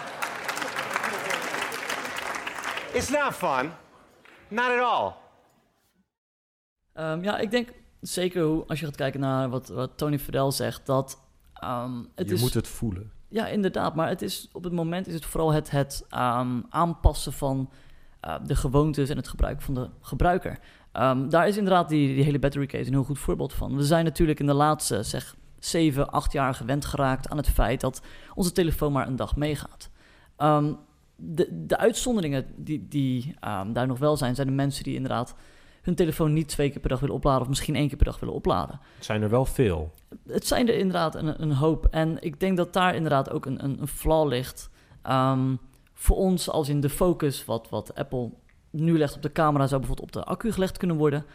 It's 2.94 3.12
not 3.12 3.36
fun. 3.36 3.72
Not 4.50 4.72
at 4.72 4.80
all. 4.80 5.29
Ehm, 7.00 7.24
ja, 7.24 7.38
ik 7.38 7.52
denk 7.52 7.70
zeker 8.02 8.43
hoe, 8.43 8.64
als 8.68 8.80
je 8.80 8.86
gaat 8.86 8.95
kijken 8.95 9.20
naar 9.20 9.50
wat, 9.50 9.68
wat 9.68 9.91
Tony 9.95 10.20
Fidel 10.20 10.52
zegt, 10.52 10.86
dat 10.86 11.22
ehm, 11.54 11.97
het 12.16 12.28
je 12.28 12.34
is... 12.34 12.41
moet 12.41 12.54
het 12.54 12.68
voelen. 12.68 13.12
Ja, 13.28 13.47
inderdaad. 13.47 13.95
Maar 13.95 14.08
het 14.08 14.22
is, 14.22 14.50
op 14.52 14.64
het 14.64 14.74
moment 14.74 15.08
is 15.08 15.14
het 15.14 15.26
vooral 15.26 15.54
het, 15.54 15.72
het 15.72 16.06
ehm, 16.10 16.62
aanpassen 16.70 17.34
van 17.34 17.70
de 18.43 18.56
gewoontes 18.56 19.10
en 19.10 19.18
het 19.18 19.28
gebruik 19.28 19.62
van 19.62 19.74
de 19.74 19.89
gebruiker. 20.02 20.60
Daar 21.30 21.47
is 21.47 21.58
inderdaad 21.58 21.89
die, 21.89 22.16
die 22.16 22.24
hele 22.24 22.39
battery 22.39 22.66
case 22.66 22.86
een 22.86 22.93
heel 22.93 23.04
goed 23.04 23.20
voorbeeld 23.20 23.54
van. 23.54 23.76
We 23.76 23.84
zijn 23.84 24.06
natuurlijk 24.06 24.39
in 24.39 24.45
de 24.45 24.54
laatste, 24.54 25.04
zeg, 25.04 25.36
7, 25.60 26.10
8 26.10 26.32
jaar 26.32 26.54
gewend 26.54 26.86
geraakt 26.86 27.30
aan 27.30 27.38
het 27.38 27.50
feit 27.50 27.82
dat 27.82 28.02
onze 28.34 28.52
telefoon 28.52 28.91
maar 28.91 29.08
een 29.08 29.16
dag 29.16 29.36
meegaat. 29.36 29.89
De, 31.16 31.66
de 31.66 31.78
uitzonderingen 31.78 32.45
die, 32.56 32.88
die 32.88 33.36
daar 33.72 33.88
nog 33.88 34.00
wel 34.00 34.18
zijn, 34.18 34.36
zijn 34.36 34.47
de 34.47 34.54
mensen 34.54 34.84
die 34.84 34.95
inderdaad 34.95 35.36
hun 35.82 35.96
telefoon 35.96 36.34
niet 36.34 36.48
twee 36.48 36.70
keer 36.70 36.80
per 36.80 36.90
dag 36.90 37.00
willen 37.00 37.16
opladen 37.16 37.42
of 37.42 37.48
misschien 37.48 37.76
één 37.76 37.88
keer 37.88 37.98
per 37.98 38.06
dag 38.06 38.20
willen 38.20 38.36
opladen 38.36 38.80
Het 38.96 39.06
zijn 39.06 39.22
er 39.22 39.30
wel 39.30 39.46
veel. 39.46 39.92
het 40.28 40.48
zijn 40.48 40.68
er 40.68 40.76
inderdaad 40.78 41.16
een, 41.16 41.42
een 41.42 41.52
hoop. 41.54 41.86
En 41.86 42.18
ik 42.22 42.40
denk 42.40 42.58
dat 42.58 42.74
daar 42.74 42.96
inderdaad 42.96 43.30
ook 43.32 43.46
een, 43.46 43.64
een, 43.64 43.82
een 43.82 43.88
flaw 43.88 44.28
ligt. 44.28 44.70
Ehm, 45.02 45.56
voor 45.94 46.16
ons 46.18 46.50
als 46.50 46.70
in 46.70 46.80
de 46.80 46.90
focus, 46.90 47.46
wat, 47.46 47.70
wat 47.70 47.96
Apple 47.96 48.30
nu 48.70 48.98
legt 48.98 49.16
op 49.16 49.22
de 49.22 49.32
camera, 49.32 49.68
zou 49.68 49.80
bijvoorbeeld 49.82 50.08
op 50.16 50.24
de 50.24 50.30
accu 50.30 50.52
gelegd 50.52 50.78
kunnen 50.78 50.98
worden. 50.98 51.26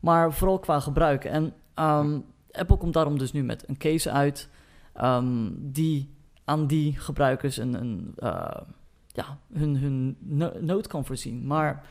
Maar 0.00 0.32
vooral 0.32 0.58
qua 0.58 0.80
gebruik. 0.80 1.24
En 1.24 1.52
ehm, 1.74 2.18
Apple 2.50 2.76
komt 2.76 2.92
daarom 2.92 3.18
dus 3.18 3.32
nu 3.32 3.42
met 3.42 3.68
een 3.68 3.76
case 3.76 4.10
uit 4.10 4.48
ehm, 4.92 5.48
die 5.56 6.12
aan 6.44 6.66
die 6.66 6.98
gebruikers 6.98 7.56
een, 7.56 7.74
een, 7.74 8.12
eh, 8.16 8.60
ja, 9.06 9.38
hun, 9.52 9.76
hun 9.76 10.16
no- 10.20 10.52
nood 10.60 10.86
kan 10.86 11.04
voorzien. 11.04 11.46
Maar 11.46 11.86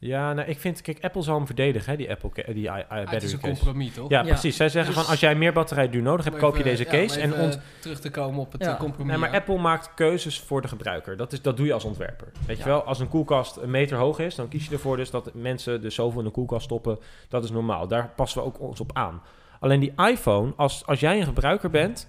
Ja, 0.00 0.32
nou, 0.32 0.48
ik 0.48 0.58
vind, 0.58 0.80
kijk, 0.82 0.98
Apple 1.04 1.22
zal 1.22 1.36
hem 1.36 1.46
verdedigen, 1.46 1.90
hè, 1.90 1.96
die 1.96 2.10
Apple, 2.10 2.30
ca- 2.30 2.52
die 2.52 2.54
i- 2.54 2.60
i- 2.64 2.68
Ah, 2.68 2.76
het 2.78 2.88
battery 2.88 3.24
is 3.24 3.32
een 3.32 3.38
case. 3.40 3.54
compromis, 3.54 3.94
toch? 3.94 4.08
Ja, 4.10 4.20
Ja. 4.20 4.26
precies. 4.26 4.56
Zij 4.56 4.68
zeggen 4.68 4.92
Dus- 4.94 5.02
van, 5.02 5.10
als 5.12 5.20
jij 5.20 5.34
meer 5.34 5.52
batterijduur 5.52 6.02
nodig 6.02 6.24
hebt, 6.24 6.36
koop 6.36 6.56
je 6.56 6.62
deze 6.62 6.84
ja, 6.84 6.90
case. 6.90 7.16
om 7.20 7.32
en 7.32 7.40
ont- 7.40 7.60
terug 7.80 8.00
te 8.00 8.10
komen 8.10 8.40
op 8.40 8.52
het 8.52 8.64
Ja. 8.64 8.72
eh, 8.72 8.78
compromis. 8.78 9.10
Nee, 9.10 9.20
maar 9.20 9.30
ja. 9.30 9.36
Apple 9.36 9.58
maakt 9.58 9.94
keuzes 9.94 10.40
voor 10.40 10.62
de 10.62 10.68
gebruiker. 10.68 11.16
Dat, 11.16 11.32
is, 11.32 11.42
dat 11.42 11.56
doe 11.56 11.66
je 11.66 11.72
als 11.72 11.84
ontwerper. 11.84 12.28
Weet 12.46 12.58
je 12.58 12.64
wel, 12.64 12.82
als 12.82 13.00
een 13.00 13.08
koelkast 13.08 13.56
een 13.56 13.70
meter 13.70 13.96
hoog 13.96 14.18
is, 14.18 14.34
dan 14.34 14.48
kies 14.48 14.66
je 14.66 14.72
ervoor 14.72 14.96
dus 14.96 15.10
dat 15.10 15.30
mensen 15.34 15.80
dus 15.80 15.94
zoveel 15.94 16.20
in 16.20 16.26
een 16.26 16.32
koelkast 16.32 16.64
stoppen. 16.64 16.98
Dat 17.28 17.44
is 17.44 17.50
normaal. 17.50 17.88
Daar 17.88 18.10
passen 18.16 18.40
we 18.40 18.46
ook 18.46 18.60
ons 18.60 18.80
op 18.80 18.90
aan. 18.92 19.22
Alleen 19.60 19.80
die 19.80 19.92
iPhone, 19.96 20.52
als, 20.56 20.86
als 20.86 21.00
jij 21.00 21.18
een 21.18 21.24
gebruiker 21.26 21.70
bent 21.70 22.08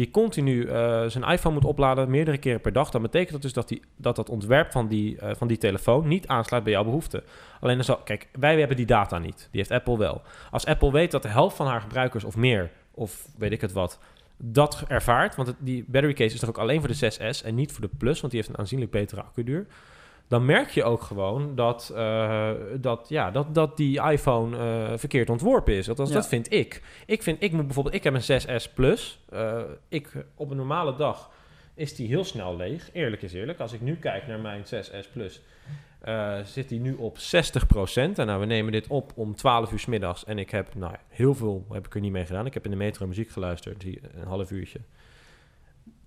die 0.00 0.10
continu 0.10 0.64
eh, 0.64 1.04
zijn 1.06 1.24
iPhone 1.24 1.54
moet 1.54 1.64
opladen 1.64 2.10
meerdere 2.10 2.38
keren 2.38 2.60
per 2.60 2.72
dag, 2.72 2.90
dan 2.90 3.02
betekent 3.02 3.32
dat 3.32 3.42
dus 3.42 3.52
dat 3.52 3.68
die, 3.68 3.82
dat, 3.96 4.16
dat 4.16 4.28
ontwerp 4.28 4.72
van 4.72 4.88
die, 4.88 5.18
eh, 5.18 5.30
van 5.36 5.48
die 5.48 5.58
telefoon 5.58 6.08
niet 6.08 6.26
aansluit 6.26 6.64
bij 6.64 6.72
jouw 6.72 6.84
behoeften. 6.84 7.22
Alleen 7.60 7.76
dan 7.76 7.84
zal, 7.84 7.96
kijk, 7.96 8.28
wij 8.32 8.58
hebben 8.58 8.76
die 8.76 8.86
data 8.86 9.18
niet. 9.18 9.48
Die 9.50 9.60
heeft 9.60 9.70
Apple 9.70 9.98
wel. 9.98 10.22
Als 10.50 10.66
Apple 10.66 10.92
weet 10.92 11.10
dat 11.10 11.22
de 11.22 11.28
helft 11.28 11.56
van 11.56 11.66
haar 11.66 11.80
gebruikers 11.80 12.24
of 12.24 12.36
meer, 12.36 12.70
of 12.90 13.26
weet 13.38 13.52
ik 13.52 13.60
het 13.60 13.72
wat, 13.72 13.98
dat 14.36 14.84
ervaart, 14.88 15.36
want 15.36 15.54
die 15.58 15.84
battery 15.86 16.14
case 16.14 16.34
is 16.34 16.42
er 16.42 16.48
ook 16.48 16.58
alleen 16.58 16.80
voor 16.80 16.88
de 16.88 17.12
6S 17.12 17.44
en 17.44 17.54
niet 17.54 17.72
voor 17.72 17.80
de 17.80 17.96
Plus, 17.98 18.20
want 18.20 18.32
die 18.32 18.40
heeft 18.40 18.52
een 18.52 18.60
aanzienlijk 18.60 18.90
betere 18.90 19.22
accuduur. 19.22 19.66
Dan 20.30 20.44
merk 20.44 20.70
je 20.70 20.84
ook 20.84 21.02
gewoon 21.02 21.54
dat, 21.54 21.92
eh, 21.94 22.50
dat, 22.80 23.08
ja, 23.08 23.30
dat, 23.30 23.54
dat 23.54 23.76
die 23.76 24.02
iPhone 24.02 24.56
eh, 24.56 24.98
verkeerd 24.98 25.30
ontworpen 25.30 25.74
is. 25.74 25.88
Althans, 25.88 26.08
Ja. 26.08 26.14
dat 26.14 26.28
vind 26.28 26.52
ik. 26.52 26.82
Ik 27.06 27.22
vind, 27.22 27.42
ik 27.42 27.52
moet 27.52 27.64
bijvoorbeeld, 27.64 27.94
ik 27.94 28.04
heb 28.04 28.14
een 28.14 28.22
6S 28.22 28.72
Plus. 28.74 29.20
Eh, 29.28 29.60
ik, 29.88 30.12
op 30.34 30.50
een 30.50 30.56
normale 30.56 30.96
dag 30.96 31.30
is 31.74 31.94
die 31.94 32.08
heel 32.08 32.24
snel 32.24 32.56
leeg. 32.56 32.90
Eerlijk 32.92 33.22
is 33.22 33.32
eerlijk. 33.32 33.60
Als 33.60 33.72
ik 33.72 33.80
nu 33.80 33.96
kijk 33.96 34.26
naar 34.26 34.40
mijn 34.40 34.64
6S 34.64 35.08
Plus, 35.12 35.42
zit 36.44 36.68
die 36.68 36.80
nu 36.80 36.94
op 36.94 37.18
60%. 37.18 38.18
En 38.18 38.26
nou, 38.26 38.40
we 38.40 38.46
nemen 38.46 38.72
dit 38.72 38.86
op 38.86 39.12
om 39.14 39.34
12 39.34 39.72
uur 39.72 39.78
's 39.78 39.86
middags. 39.86 40.24
En 40.24 40.38
ik 40.38 40.50
heb, 40.50 40.74
nou, 40.74 40.94
heel 41.08 41.34
veel 41.34 41.66
heb 41.72 41.86
ik 41.86 41.94
er 41.94 42.00
niet 42.00 42.12
mee 42.12 42.26
gedaan. 42.26 42.46
Ik 42.46 42.54
heb 42.54 42.64
in 42.64 42.70
de 42.70 42.76
metro 42.76 43.06
muziek 43.06 43.30
geluisterd, 43.30 43.80
die, 43.80 44.00
een 44.14 44.26
half 44.26 44.50
uurtje. 44.50 44.78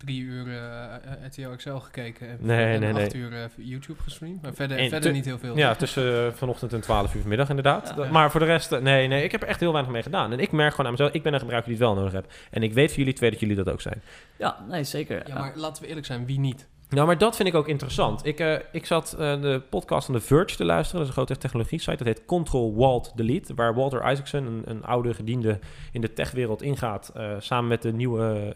Drie 0.05 0.21
uur 0.21 0.47
eh 0.47 1.25
RTL 1.25 1.49
XL 1.55 1.75
gekeken 1.75 2.29
en, 2.29 2.37
Nee, 2.39 2.73
en 2.73 2.79
nee, 2.79 2.93
acht 2.93 3.13
nee. 3.13 3.21
uur 3.21 3.33
eh, 3.33 3.43
YouTube 3.55 4.01
gestreamd. 4.01 4.41
Maar 4.41 4.53
verder, 4.53 4.77
En 4.77 4.89
verder 4.89 5.11
niet 5.11 5.25
heel 5.25 5.37
veel. 5.39 5.57
Ja, 5.57 5.75
tussen 5.75 6.25
eh, 6.27 6.33
vanochtend 6.33 6.73
en 6.73 6.81
12 6.81 7.13
uur 7.15 7.19
vanmiddag 7.21 7.49
inderdaad. 7.49 7.87
Ja. 7.89 7.95
Dat- 7.95 8.09
Maar 8.11 8.31
voor 8.31 8.39
de 8.39 8.45
rest, 8.45 8.71
eh, 8.71 8.79
nee, 8.81 9.07
nee, 9.07 9.23
ik 9.23 9.31
heb 9.31 9.41
er 9.41 9.47
echt 9.47 9.59
heel 9.59 9.71
weinig 9.71 9.91
mee 9.93 10.03
gedaan. 10.03 10.31
En 10.31 10.39
ik 10.39 10.51
merk 10.51 10.71
gewoon 10.71 10.85
aan 10.85 10.91
mezelf, 10.91 11.11
ik 11.13 11.23
ben 11.23 11.33
een 11.33 11.39
gebruiker 11.39 11.69
die 11.71 11.79
het 11.79 11.87
wel 11.89 11.97
nodig 11.97 12.13
heeft. 12.13 12.47
En 12.51 12.63
ik 12.63 12.73
weet 12.73 12.89
van 12.89 12.97
jullie 12.99 13.13
twee 13.13 13.31
dat 13.31 13.39
jullie 13.39 13.55
dat 13.55 13.69
ook 13.69 13.81
zijn. 13.81 14.01
ja, 14.37 14.57
nee, 14.69 14.83
zeker. 14.83 15.23
Ja, 15.27 15.39
maar 15.39 15.51
laten 15.55 15.81
we 15.83 15.87
eerlijk 15.89 16.05
zijn, 16.05 16.25
wie 16.25 16.39
niet? 16.39 16.67
Nou, 16.93 17.07
maar 17.07 17.17
dat 17.17 17.35
vind 17.35 17.47
ik 17.47 17.55
ook 17.55 17.67
interessant. 17.67 18.25
Ik, 18.25 18.39
eh, 18.39 18.55
ik 18.71 18.85
zat 18.85 19.13
eh, 19.13 19.41
de 19.41 19.61
podcast 19.69 20.05
van 20.05 20.15
The 20.15 20.21
Verge 20.21 20.55
te 20.55 20.65
luisteren. 20.65 20.99
Dat 20.99 21.01
is 21.01 21.07
een 21.07 21.25
grote 21.25 21.41
technologie-site. 21.41 22.03
Dat 22.03 22.07
heet 22.07 22.25
Control 22.25 22.75
Walt 22.75 23.11
Delete. 23.15 23.53
Waar 23.53 23.75
Walter 23.75 24.11
Isaacson, 24.11 24.45
een, 24.45 24.61
een 24.65 24.83
oude 24.83 25.13
gediende 25.13 25.59
in 25.91 26.01
de 26.01 26.13
techwereld, 26.13 26.61
ingaat. 26.61 27.11
eh, 27.13 27.31
samen 27.39 27.67
met 27.67 27.81
de 27.81 27.93
nieuwe 27.93 28.55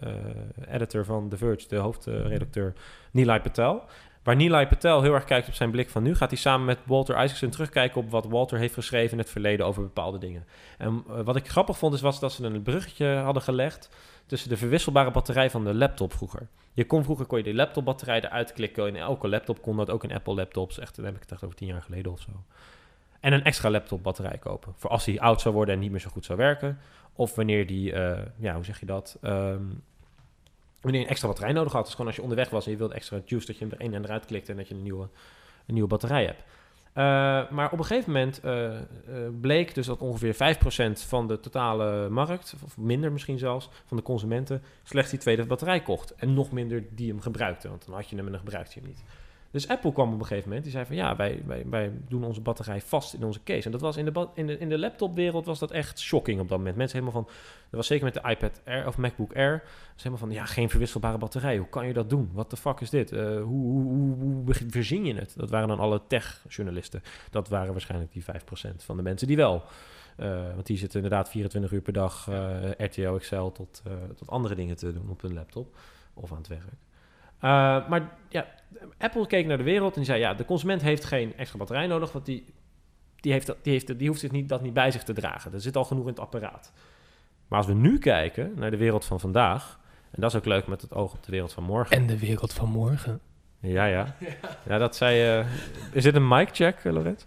editor 0.69 1.05
van 1.05 1.29
The 1.29 1.37
Verge, 1.37 1.67
de 1.67 1.75
hoofdredacteur 1.75 2.73
Nilay 3.11 3.41
Patel. 3.41 3.83
Waar 4.23 4.35
Nilay 4.35 4.67
Patel 4.67 5.01
heel 5.01 5.13
erg 5.13 5.23
kijkt 5.23 5.47
op 5.47 5.53
zijn 5.53 5.71
blik 5.71 5.89
van 5.89 6.03
nu, 6.03 6.15
gaat 6.15 6.29
hij 6.29 6.39
samen 6.39 6.65
met 6.65 6.79
Walter 6.85 7.23
Isaacson 7.23 7.49
terugkijken 7.49 8.01
op 8.01 8.09
wat 8.09 8.25
Walter 8.25 8.57
heeft 8.57 8.73
geschreven 8.73 9.11
in 9.11 9.17
het 9.17 9.29
verleden 9.29 9.65
over 9.65 9.81
bepaalde 9.81 10.17
dingen. 10.17 10.45
En 10.77 11.03
wat 11.23 11.35
ik 11.35 11.47
grappig 11.47 11.77
vond, 11.77 11.93
is 11.93 12.01
was 12.01 12.19
dat 12.19 12.31
ze 12.31 12.43
een 12.43 12.61
bruggetje 12.61 13.15
hadden 13.15 13.43
gelegd 13.43 13.89
tussen 14.27 14.49
de 14.49 14.57
verwisselbare 14.57 15.11
batterij 15.11 15.49
van 15.49 15.63
de 15.63 15.73
laptop 15.73 16.13
vroeger. 16.13 16.47
Je 16.73 16.85
kon 16.85 17.03
vroeger 17.03 17.25
kon 17.25 17.37
je 17.37 17.43
die 17.43 17.53
laptopbatterij 17.53 18.21
eruit 18.21 18.53
klikken. 18.53 18.87
In 18.87 18.95
elke 18.95 19.27
laptop 19.27 19.61
kon 19.61 19.77
dat 19.77 19.89
ook 19.89 20.03
in 20.03 20.11
Apple 20.11 20.33
laptops. 20.33 20.79
Echt, 20.79 20.95
dan 20.95 21.05
heb 21.05 21.15
ik 21.15 21.21
het 21.21 21.31
echt 21.31 21.43
over 21.43 21.55
tien 21.55 21.67
jaar 21.67 21.81
geleden 21.81 22.11
of 22.11 22.19
zo. 22.19 22.31
En 23.19 23.33
een 23.33 23.43
extra 23.43 23.69
laptopbatterij 23.69 24.37
kopen. 24.37 24.73
Voor 24.75 24.89
als 24.89 25.05
die 25.05 25.21
oud 25.21 25.41
zou 25.41 25.55
worden 25.55 25.73
en 25.73 25.81
niet 25.81 25.91
meer 25.91 25.99
zo 25.99 26.09
goed 26.09 26.25
zou 26.25 26.37
werken. 26.37 26.79
Of 27.13 27.35
wanneer 27.35 27.67
die, 27.67 27.91
eh, 27.93 28.25
ja, 28.37 28.55
hoe 28.55 28.63
zeg 28.63 28.79
je 28.79 28.85
dat? 28.85 29.17
Ehm, 29.21 29.63
wanneer 30.81 30.99
je 30.99 31.05
een 31.05 31.11
extra 31.11 31.27
batterij 31.27 31.53
nodig 31.53 31.73
had. 31.73 31.83
Dus 31.83 31.91
gewoon 31.91 32.07
als 32.07 32.15
je 32.15 32.21
onderweg 32.21 32.49
was 32.49 32.65
en 32.65 32.71
je 32.71 32.77
wilde 32.77 32.93
extra 32.93 33.21
juice, 33.25 33.47
dat 33.47 33.57
je 33.57 33.65
hem 33.65 33.73
er 33.73 33.85
een 33.85 33.93
en 33.93 34.03
eruit 34.03 34.25
klikt 34.25 34.49
en 34.49 34.57
dat 34.57 34.67
je 34.67 34.73
een 34.73 34.83
nieuwe, 34.83 35.09
een 35.65 35.73
nieuwe 35.73 35.89
batterij 35.89 36.25
hebt. 36.25 36.43
Eh, 36.97 37.03
maar 37.49 37.71
op 37.71 37.79
een 37.79 37.85
gegeven 37.85 38.11
moment 38.11 38.39
eh, 38.39 38.75
eh, 38.75 38.83
bleek 39.41 39.75
dus 39.75 39.85
dat 39.85 39.99
ongeveer 39.99 40.33
5% 40.33 40.37
van 41.07 41.27
de 41.27 41.39
totale 41.39 42.09
markt, 42.09 42.55
of 42.63 42.77
minder 42.77 43.11
misschien 43.11 43.37
zelfs, 43.37 43.69
van 43.85 43.97
de 43.97 44.03
consumenten, 44.03 44.63
slechts 44.83 45.11
die 45.11 45.19
tweede 45.19 45.45
batterij 45.45 45.81
kocht. 45.81 46.15
En 46.15 46.33
nog 46.33 46.51
minder 46.51 46.83
die 46.89 47.09
hem 47.09 47.21
gebruikte, 47.21 47.69
want 47.69 47.85
dan 47.85 47.95
had 47.95 48.09
je 48.09 48.15
hem 48.15 48.25
en 48.25 48.31
dan 48.31 48.39
gebruikte 48.39 48.73
je 48.73 48.79
hem 48.79 48.89
niet. 48.89 49.03
Dus 49.57 49.67
Apple 49.67 49.93
kwam 49.93 50.13
op 50.13 50.19
een 50.19 50.25
gegeven 50.25 50.47
moment, 50.47 50.63
die 50.63 50.73
zei 50.73 50.85
van 50.85 50.95
ja, 50.95 51.15
wij, 51.15 51.41
wij, 51.45 51.63
wij 51.69 51.91
doen 52.07 52.23
onze 52.23 52.41
batterij 52.41 52.81
vast 52.81 53.13
in 53.13 53.23
onze 53.23 53.43
case. 53.43 53.65
En 53.65 53.71
dat 53.71 53.81
was 53.81 53.97
in 53.97 54.05
de, 54.05 54.27
in 54.33 54.47
de, 54.47 54.57
in 54.57 54.69
de 54.69 54.77
laptopwereld 54.77 55.45
was 55.45 55.59
dat 55.59 55.71
echt 55.71 55.99
shocking 55.99 56.39
op 56.39 56.49
dat 56.49 56.57
moment. 56.57 56.75
Mensen 56.75 56.99
helemaal 56.99 57.21
van, 57.23 57.31
dat 57.33 57.71
was 57.71 57.87
zeker 57.87 58.05
met 58.05 58.13
de 58.13 58.29
iPad 58.29 58.61
Air 58.65 58.87
of 58.87 58.97
MacBook 58.97 59.35
Air, 59.35 59.63
was 59.93 60.03
helemaal 60.03 60.17
van 60.17 60.31
ja, 60.31 60.45
geen 60.45 60.69
verwisselbare 60.69 61.17
batterij. 61.17 61.57
Hoe 61.57 61.69
kan 61.69 61.87
je 61.87 61.93
dat 61.93 62.09
doen? 62.09 62.29
What 62.33 62.49
the 62.49 62.57
fuck 62.57 62.79
is 62.79 62.89
dit? 62.89 63.11
Eh, 63.11 63.25
hoe, 63.25 63.71
hoe, 63.71 64.15
hoe, 64.15 64.43
verzin 64.67 65.05
je 65.05 65.13
het? 65.13 65.33
Dat 65.37 65.49
waren 65.49 65.67
dan 65.67 65.79
alle 65.79 66.01
tech-journalisten. 66.07 67.03
Dat 67.31 67.49
waren 67.49 67.71
waarschijnlijk 67.71 68.11
die 68.11 68.23
5% 68.23 68.75
van 68.77 68.97
de 68.97 69.03
mensen 69.03 69.27
die 69.27 69.37
wel. 69.37 69.63
eh, 70.17 70.53
want 70.53 70.65
die 70.65 70.77
zitten 70.77 71.01
inderdaad 71.03 71.29
24 71.29 71.71
uur 71.71 71.81
per 71.81 71.93
dag 71.93 72.27
eh 72.29 72.85
RTL 72.85 73.15
Excel 73.15 73.51
tot, 73.51 73.81
tot 74.15 74.29
andere 74.29 74.55
dingen 74.55 74.75
te 74.75 74.93
doen 74.93 75.09
op 75.09 75.21
hun 75.21 75.33
laptop 75.33 75.77
of 76.13 76.31
aan 76.31 76.37
het 76.37 76.47
werk. 76.47 76.86
Eh, 77.39 77.87
maar 77.89 78.09
ja, 78.29 78.45
Apple 78.97 79.27
keek 79.27 79.45
naar 79.45 79.57
de 79.57 79.63
wereld 79.63 79.89
en 79.93 80.01
die 80.01 80.09
zei: 80.09 80.19
ja, 80.19 80.33
de 80.33 80.45
consument 80.45 80.81
heeft 80.81 81.05
geen 81.05 81.37
extra 81.37 81.57
batterij 81.57 81.87
nodig, 81.87 82.11
want 82.11 82.25
die, 82.25 82.45
die, 83.15 83.31
heeft 83.31 83.47
dat, 83.47 83.57
die, 83.61 83.73
heeft, 83.73 83.99
die 83.99 84.07
hoeft 84.07 84.19
zich 84.19 84.31
niet, 84.31 84.49
dat 84.49 84.61
niet 84.61 84.73
bij 84.73 84.91
zich 84.91 85.03
te 85.03 85.13
dragen. 85.13 85.53
Er 85.53 85.61
zit 85.61 85.75
al 85.75 85.85
genoeg 85.85 86.03
in 86.03 86.09
het 86.09 86.19
apparaat. 86.19 86.71
Maar 87.47 87.57
als 87.57 87.67
we 87.67 87.73
nu 87.73 87.99
kijken 87.99 88.51
naar 88.55 88.71
de 88.71 88.77
wereld 88.77 89.05
van 89.05 89.19
vandaag, 89.19 89.79
en 90.11 90.21
dat 90.21 90.31
is 90.31 90.37
ook 90.37 90.45
leuk 90.45 90.67
met 90.67 90.81
het 90.81 90.93
oog 90.93 91.13
op 91.13 91.23
de 91.23 91.31
wereld 91.31 91.53
van 91.53 91.63
morgen. 91.63 91.97
En 91.97 92.07
de 92.07 92.19
wereld 92.19 92.53
van 92.53 92.69
morgen. 92.69 93.19
Ja, 93.59 93.85
ja. 93.85 94.15
Ja, 94.67 94.77
dat 94.77 94.95
zei... 94.95 95.39
eh, 95.39 95.45
is 95.91 96.03
dit 96.03 96.15
een 96.15 96.27
mic 96.27 96.49
check, 96.51 96.79
eh, 96.83 96.93
Lorenz? 96.93 97.23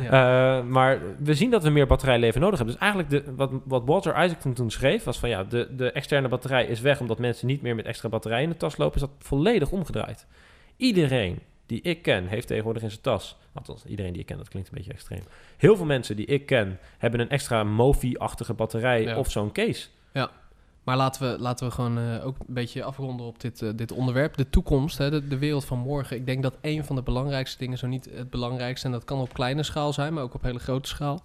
Ja. 0.00 0.58
Eh, 0.58 0.64
maar 0.64 1.00
we 1.18 1.34
zien 1.34 1.50
dat 1.50 1.62
we 1.62 1.70
meer 1.70 1.86
batterijleven 1.86 2.40
nodig 2.40 2.58
hebben. 2.58 2.74
Dus 2.76 2.84
eigenlijk 2.84 3.26
de, 3.26 3.34
wat, 3.34 3.50
wat 3.64 3.82
Walter 3.84 4.24
Isaacson 4.24 4.52
toen 4.52 4.70
schreef, 4.70 5.04
was 5.04 5.18
van 5.18 5.28
ja, 5.28 5.44
de, 5.44 5.68
de 5.76 5.92
externe 5.92 6.28
batterij 6.28 6.64
is 6.66 6.80
weg 6.80 7.00
omdat 7.00 7.18
mensen 7.18 7.46
niet 7.46 7.62
meer 7.62 7.74
met 7.74 7.84
extra 7.84 8.08
batterij 8.08 8.42
in 8.42 8.48
de 8.48 8.56
tas 8.56 8.76
lopen, 8.76 8.94
is 8.94 9.00
dat 9.00 9.10
volledig 9.18 9.70
omgedraaid. 9.70 10.26
Iedereen 10.76 11.38
die 11.66 11.80
ik 11.82 12.02
ken 12.02 12.26
heeft 12.26 12.46
tegenwoordig 12.46 12.82
in 12.82 12.90
zijn 12.90 13.02
tas, 13.02 13.36
althans 13.54 13.84
iedereen 13.84 14.12
die 14.12 14.20
ik 14.20 14.26
ken, 14.26 14.36
dat 14.36 14.48
klinkt 14.48 14.68
een 14.68 14.74
beetje 14.76 14.92
extreem. 14.92 15.22
Heel 15.56 15.76
veel 15.76 15.86
mensen 15.86 16.16
die 16.16 16.26
ik 16.26 16.46
ken 16.46 16.78
hebben 16.98 17.20
een 17.20 17.30
extra 17.30 17.64
Mofi-achtige 17.64 18.54
batterij 18.54 19.02
Ja. 19.02 19.16
of 19.16 19.30
zo'n 19.30 19.52
case. 19.52 19.88
Maar 20.82 20.96
laten 20.96 21.30
we, 21.30 21.42
laten 21.42 21.66
we 21.66 21.72
gewoon 21.72 21.98
eh, 21.98 22.26
ook 22.26 22.36
een 22.38 22.54
beetje 22.54 22.84
afronden 22.84 23.26
op 23.26 23.40
dit, 23.40 23.62
eh, 23.62 23.68
dit 23.74 23.92
onderwerp. 23.92 24.36
De 24.36 24.50
toekomst, 24.50 24.98
hè, 24.98 25.10
de, 25.10 25.28
de 25.28 25.38
wereld 25.38 25.64
van 25.64 25.78
morgen. 25.78 26.16
Ik 26.16 26.26
denk 26.26 26.42
dat 26.42 26.58
een 26.60 26.84
van 26.84 26.96
de 26.96 27.02
belangrijkste 27.02 27.58
dingen, 27.58 27.78
zo 27.78 27.86
niet 27.86 28.08
het 28.14 28.30
belangrijkste, 28.30 28.86
en 28.86 28.92
dat 28.92 29.04
kan 29.04 29.20
op 29.20 29.32
kleine 29.32 29.62
schaal 29.62 29.92
zijn, 29.92 30.14
maar 30.14 30.22
ook 30.22 30.34
op 30.34 30.42
hele 30.42 30.58
grote 30.58 30.88
schaal, 30.88 31.22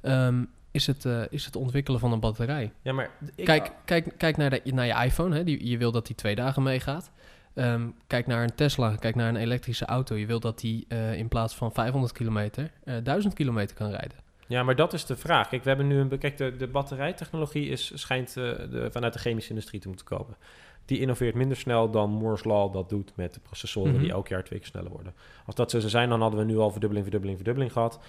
ehm, 0.00 0.44
is, 0.70 0.86
het, 0.86 1.04
eh, 1.04 1.20
is 1.30 1.44
het 1.44 1.56
ontwikkelen 1.56 2.00
van 2.00 2.12
een 2.12 2.20
batterij. 2.20 2.72
Ja, 2.82 2.92
maar 2.92 3.10
Kijk, 3.36 3.72
kijk, 3.84 4.14
kijk 4.16 4.36
naar, 4.36 4.50
de, 4.50 4.60
naar 4.64 4.86
je 4.86 5.04
iPhone, 5.04 5.36
hè, 5.36 5.44
die, 5.44 5.68
je 5.68 5.78
wil 5.78 5.92
dat 5.92 6.06
die 6.06 6.16
twee 6.16 6.34
dagen 6.34 6.62
meegaat. 6.62 7.10
Ehm, 7.54 7.88
kijk 8.06 8.26
naar 8.26 8.42
een 8.42 8.54
Tesla, 8.54 8.96
kijk 8.96 9.14
naar 9.14 9.28
een 9.28 9.36
elektrische 9.36 9.84
auto. 9.84 10.16
Je 10.16 10.26
wil 10.26 10.40
dat 10.40 10.60
die 10.60 10.86
in 11.16 11.28
plaats 11.28 11.54
van 11.54 11.72
500 11.72 12.12
kilometer, 12.12 12.70
eh 12.84 12.94
1000 13.02 13.34
kilometer 13.34 13.76
kan 13.76 13.90
rijden. 13.90 14.16
Ja, 14.46 14.62
maar 14.62 14.76
dat 14.76 14.92
is 14.92 15.04
de 15.06 15.16
vraag. 15.16 15.48
Kijk, 15.48 15.62
we 15.62 15.68
hebben 15.68 15.86
nu 15.86 15.98
een. 15.98 16.18
Kijk, 16.18 16.36
de, 16.36 16.56
de 16.56 16.66
batterijtechnologie 16.66 17.68
is, 17.68 17.92
schijnt 17.94 18.28
eh, 18.28 18.42
de, 18.44 18.88
vanuit 18.92 19.12
de 19.12 19.18
chemische 19.18 19.50
industrie 19.50 19.80
te 19.80 19.88
moeten 19.88 20.06
komen. 20.06 20.36
Die 20.84 21.00
innoveert 21.00 21.34
minder 21.34 21.56
snel 21.56 21.90
dan 21.90 22.10
Moore's 22.10 22.44
Law 22.44 22.72
dat 22.72 22.88
doet 22.88 23.12
met 23.16 23.34
de 23.34 23.40
processoren 23.40 23.92
Mhm. 23.92 24.00
die 24.02 24.10
elk 24.12 24.28
jaar 24.28 24.44
twee 24.44 24.58
keer 24.58 24.68
sneller 24.68 24.90
worden. 24.90 25.14
Als 25.46 25.54
dat 25.54 25.70
zo 25.70 25.78
zou 25.78 25.90
zijn, 25.90 26.08
dan 26.08 26.20
hadden 26.20 26.40
we 26.40 26.44
nu 26.46 26.58
al 26.58 26.70
verdubbeling, 26.70 27.04
verdubbeling, 27.04 27.36
verdubbeling 27.38 27.72
gehad. 27.72 28.00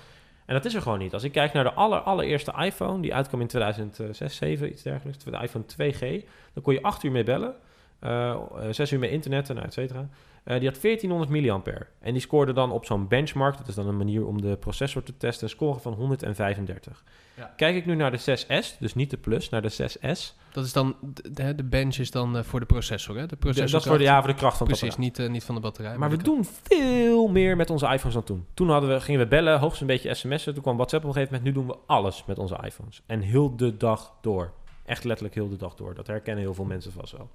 En 0.46 0.54
dat 0.54 0.66
is 0.66 0.74
er 0.74 0.82
gewoon 0.82 1.00
niet. 1.00 1.14
Als 1.14 1.24
ik 1.24 1.32
kijk 1.32 1.54
naar 1.54 1.64
de 1.64 1.74
aller, 1.74 2.00
allereerste 2.00 2.54
iPhone, 2.60 3.02
die 3.02 3.14
uitkwam 3.14 3.42
in 3.42 3.48
2006, 3.48 4.36
2007, 4.36 4.70
iets 4.72 4.82
dergelijks, 4.84 5.24
de 5.24 5.40
iPhone 5.42 5.66
2G, 5.66 6.26
dan 6.54 6.64
kon 6.64 6.74
je 6.74 6.82
acht 6.82 7.04
uur 7.04 7.12
mee 7.12 7.24
bellen, 7.24 7.56
eh, 8.00 8.40
zes 8.72 8.92
uur 8.92 9.00
mee 9.00 9.10
internet 9.12 9.50
en 9.50 9.64
et 9.64 9.74
cetera. 9.74 10.08
Eh, 10.44 10.60
die 10.60 10.68
had 10.70 10.82
1400 10.82 11.30
milliampère. 11.32 11.86
En 12.00 12.12
die 12.14 12.22
scoorde 12.22 12.54
dan 12.54 12.72
op 12.72 12.86
zo'n 12.86 13.08
benchmark, 13.08 13.58
dat 13.58 13.68
is 13.68 13.76
dan 13.76 13.88
een 13.88 13.98
manier 13.98 14.26
om 14.28 14.42
de 14.42 14.58
processor 14.58 15.04
te 15.04 15.18
testen, 15.18 15.44
een 15.44 15.50
score 15.50 15.80
van 15.80 15.94
135. 15.94 17.04
Ja. 17.38 17.54
Kijk 17.58 17.76
ik 17.76 17.86
nu 17.86 17.96
naar 17.96 18.12
de 18.12 18.20
6S, 18.20 18.78
dus 18.80 18.96
niet 18.96 19.10
de 19.10 19.18
Plus, 19.18 19.50
naar 19.50 19.62
de 19.62 19.72
6S. 19.72 20.36
Dat 20.52 20.66
is 20.66 20.74
dan, 20.74 20.96
de, 21.32 21.56
de- 21.56 21.64
bench 21.64 21.96
is 21.96 22.12
dan 22.12 22.38
eh, 22.38 22.44
voor 22.44 22.60
de 22.60 22.66
processor, 22.66 23.18
hè? 23.18 23.26
De 23.28 23.36
processor 23.36 23.72
dat 23.72 23.82
is 23.82 23.88
voor 23.88 23.98
de, 23.98 24.04
ja, 24.04 24.20
voor 24.20 24.30
de 24.30 24.36
kracht 24.36 24.58
van 24.58 24.68
het 24.68 24.78
Precies, 24.78 24.96
apparaat. 24.96 25.18
niet, 25.18 25.26
eh, 25.28 25.32
niet 25.34 25.44
van 25.44 25.56
de 25.56 25.62
batterij. 25.62 25.98
Maar 25.98 26.10
we 26.10 26.18
doen 26.18 26.46
veel 26.62 27.28
meer 27.28 27.56
met 27.56 27.70
onze 27.70 27.86
iPhones 27.88 28.14
dan 28.14 28.24
toen. 28.24 28.46
Toen 28.54 28.70
hadden 28.70 28.90
we, 28.90 29.02
gingen 29.02 29.20
we 29.22 29.28
bellen, 29.28 29.60
hoogstens 29.60 29.82
een 29.82 29.88
beetje 29.88 30.14
sms'en. 30.14 30.54
Toen 30.54 30.64
kwam 30.64 30.76
WhatsApp 30.76 31.04
op 31.04 31.10
een 31.10 31.16
gegeven 31.16 31.38
moment. 31.38 31.56
Nu 31.56 31.62
doen 31.64 31.72
we 31.76 31.82
alles 31.88 32.24
met 32.26 32.40
onze 32.40 32.58
iPhones. 32.64 33.02
En 33.06 33.20
heel 33.22 33.56
de 33.56 33.78
dag 33.78 34.14
door. 34.22 34.52
Echt 34.86 35.04
letterlijk 35.04 35.36
heel 35.36 35.50
de 35.50 35.56
dag 35.58 35.76
door. 35.76 35.94
Dat 35.96 36.08
herkennen 36.08 36.44
heel 36.44 36.54
veel 36.54 36.66
mensen 36.66 36.92
vast 36.92 37.12
wel. 37.18 37.30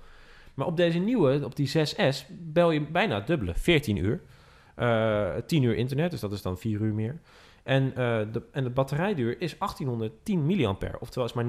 Maar 0.59 0.67
op 0.67 0.77
deze 0.77 0.99
nieuwe, 0.99 1.45
op 1.45 1.57
die 1.57 1.69
6S, 1.69 2.27
bel 2.39 2.71
je 2.71 2.81
bijna 2.81 3.15
het 3.15 3.27
dubbele. 3.27 3.55
14 3.55 3.97
uur. 3.97 4.21
Eh 4.75 5.31
10 5.47 5.63
uur 5.63 5.75
internet, 5.75 6.11
dus 6.11 6.21
dat 6.21 6.33
is 6.33 6.43
dan 6.43 6.59
4 6.59 6.81
uur 6.81 6.95
meer. 6.95 7.21
En, 7.63 7.89
eh, 7.91 8.21
de, 8.33 8.43
en 8.53 8.65
de 8.65 8.71
batterijduur 8.71 9.41
is 9.41 9.59
1810 9.59 10.47
milliampère. 10.47 11.01
Oftewel 11.01 11.29
is 11.29 11.33
maar 11.33 11.45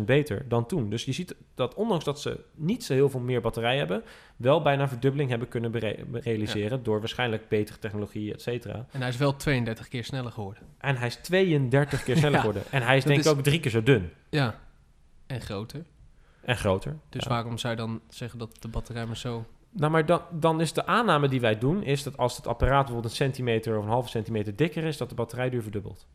29% 0.00 0.04
beter 0.04 0.48
dan 0.48 0.66
toen. 0.66 0.90
Dus 0.90 1.04
je 1.04 1.12
ziet 1.12 1.34
dat 1.54 1.74
ondanks 1.74 2.04
dat 2.04 2.20
ze 2.20 2.40
niet 2.54 2.84
zo 2.84 2.92
heel 2.92 3.08
veel 3.08 3.20
meer 3.20 3.40
batterij 3.40 3.76
hebben... 3.78 4.02
wel 4.36 4.62
bijna 4.62 4.88
verdubbeling 4.88 5.30
hebben 5.30 5.48
kunnen 5.48 5.72
realiseren... 6.12 6.82
door 6.82 6.98
waarschijnlijk 6.98 7.48
betere 7.48 7.78
technologie, 7.78 8.32
et 8.32 8.42
cetera. 8.42 8.86
En 8.90 9.00
hij 9.00 9.08
is 9.08 9.16
wel 9.16 9.36
32 9.36 9.88
keer 9.88 10.04
sneller 10.04 10.32
geworden. 10.32 10.62
En 10.78 10.96
hij 10.96 11.06
is 11.06 11.14
32 11.16 12.02
keer 12.02 12.16
sneller 12.16 12.34
Ja, 12.40 12.40
geworden. 12.40 12.62
En 12.70 12.82
hij 12.82 12.96
is 12.96 13.02
dat 13.04 13.12
denk 13.12 13.24
ik 13.24 13.32
is- 13.32 13.38
ook 13.38 13.44
drie 13.44 13.60
keer 13.60 13.70
zo 13.70 13.82
dun. 13.82 14.10
Ja. 14.30 14.60
En 15.26 15.40
groter. 15.40 15.84
En 16.42 16.56
groter. 16.56 16.98
Dus 17.08 17.22
Ja. 17.24 17.28
waarom 17.28 17.58
zou 17.58 17.74
je 17.74 17.80
dan 17.80 18.00
zeggen 18.08 18.38
dat 18.38 18.56
de 18.60 18.68
batterij 18.68 19.06
maar 19.06 19.16
zo... 19.16 19.44
Nou, 19.70 19.92
maar 19.92 20.06
dan, 20.06 20.20
dan 20.30 20.60
is 20.60 20.72
de 20.72 20.86
aanname 20.86 21.28
die 21.28 21.40
wij 21.40 21.58
doen... 21.58 21.82
is 21.82 22.02
dat 22.02 22.16
als 22.16 22.36
het 22.36 22.46
apparaat 22.46 22.84
bijvoorbeeld 22.84 23.04
een 23.12 23.16
centimeter... 23.16 23.78
of 23.78 23.84
een 23.84 23.90
halve 23.90 24.08
centimeter 24.08 24.56
dikker 24.56 24.84
is... 24.84 24.96
dat 24.96 25.08
de 25.08 25.14
batterijduur 25.14 25.62
verdubbelt. 25.62 26.06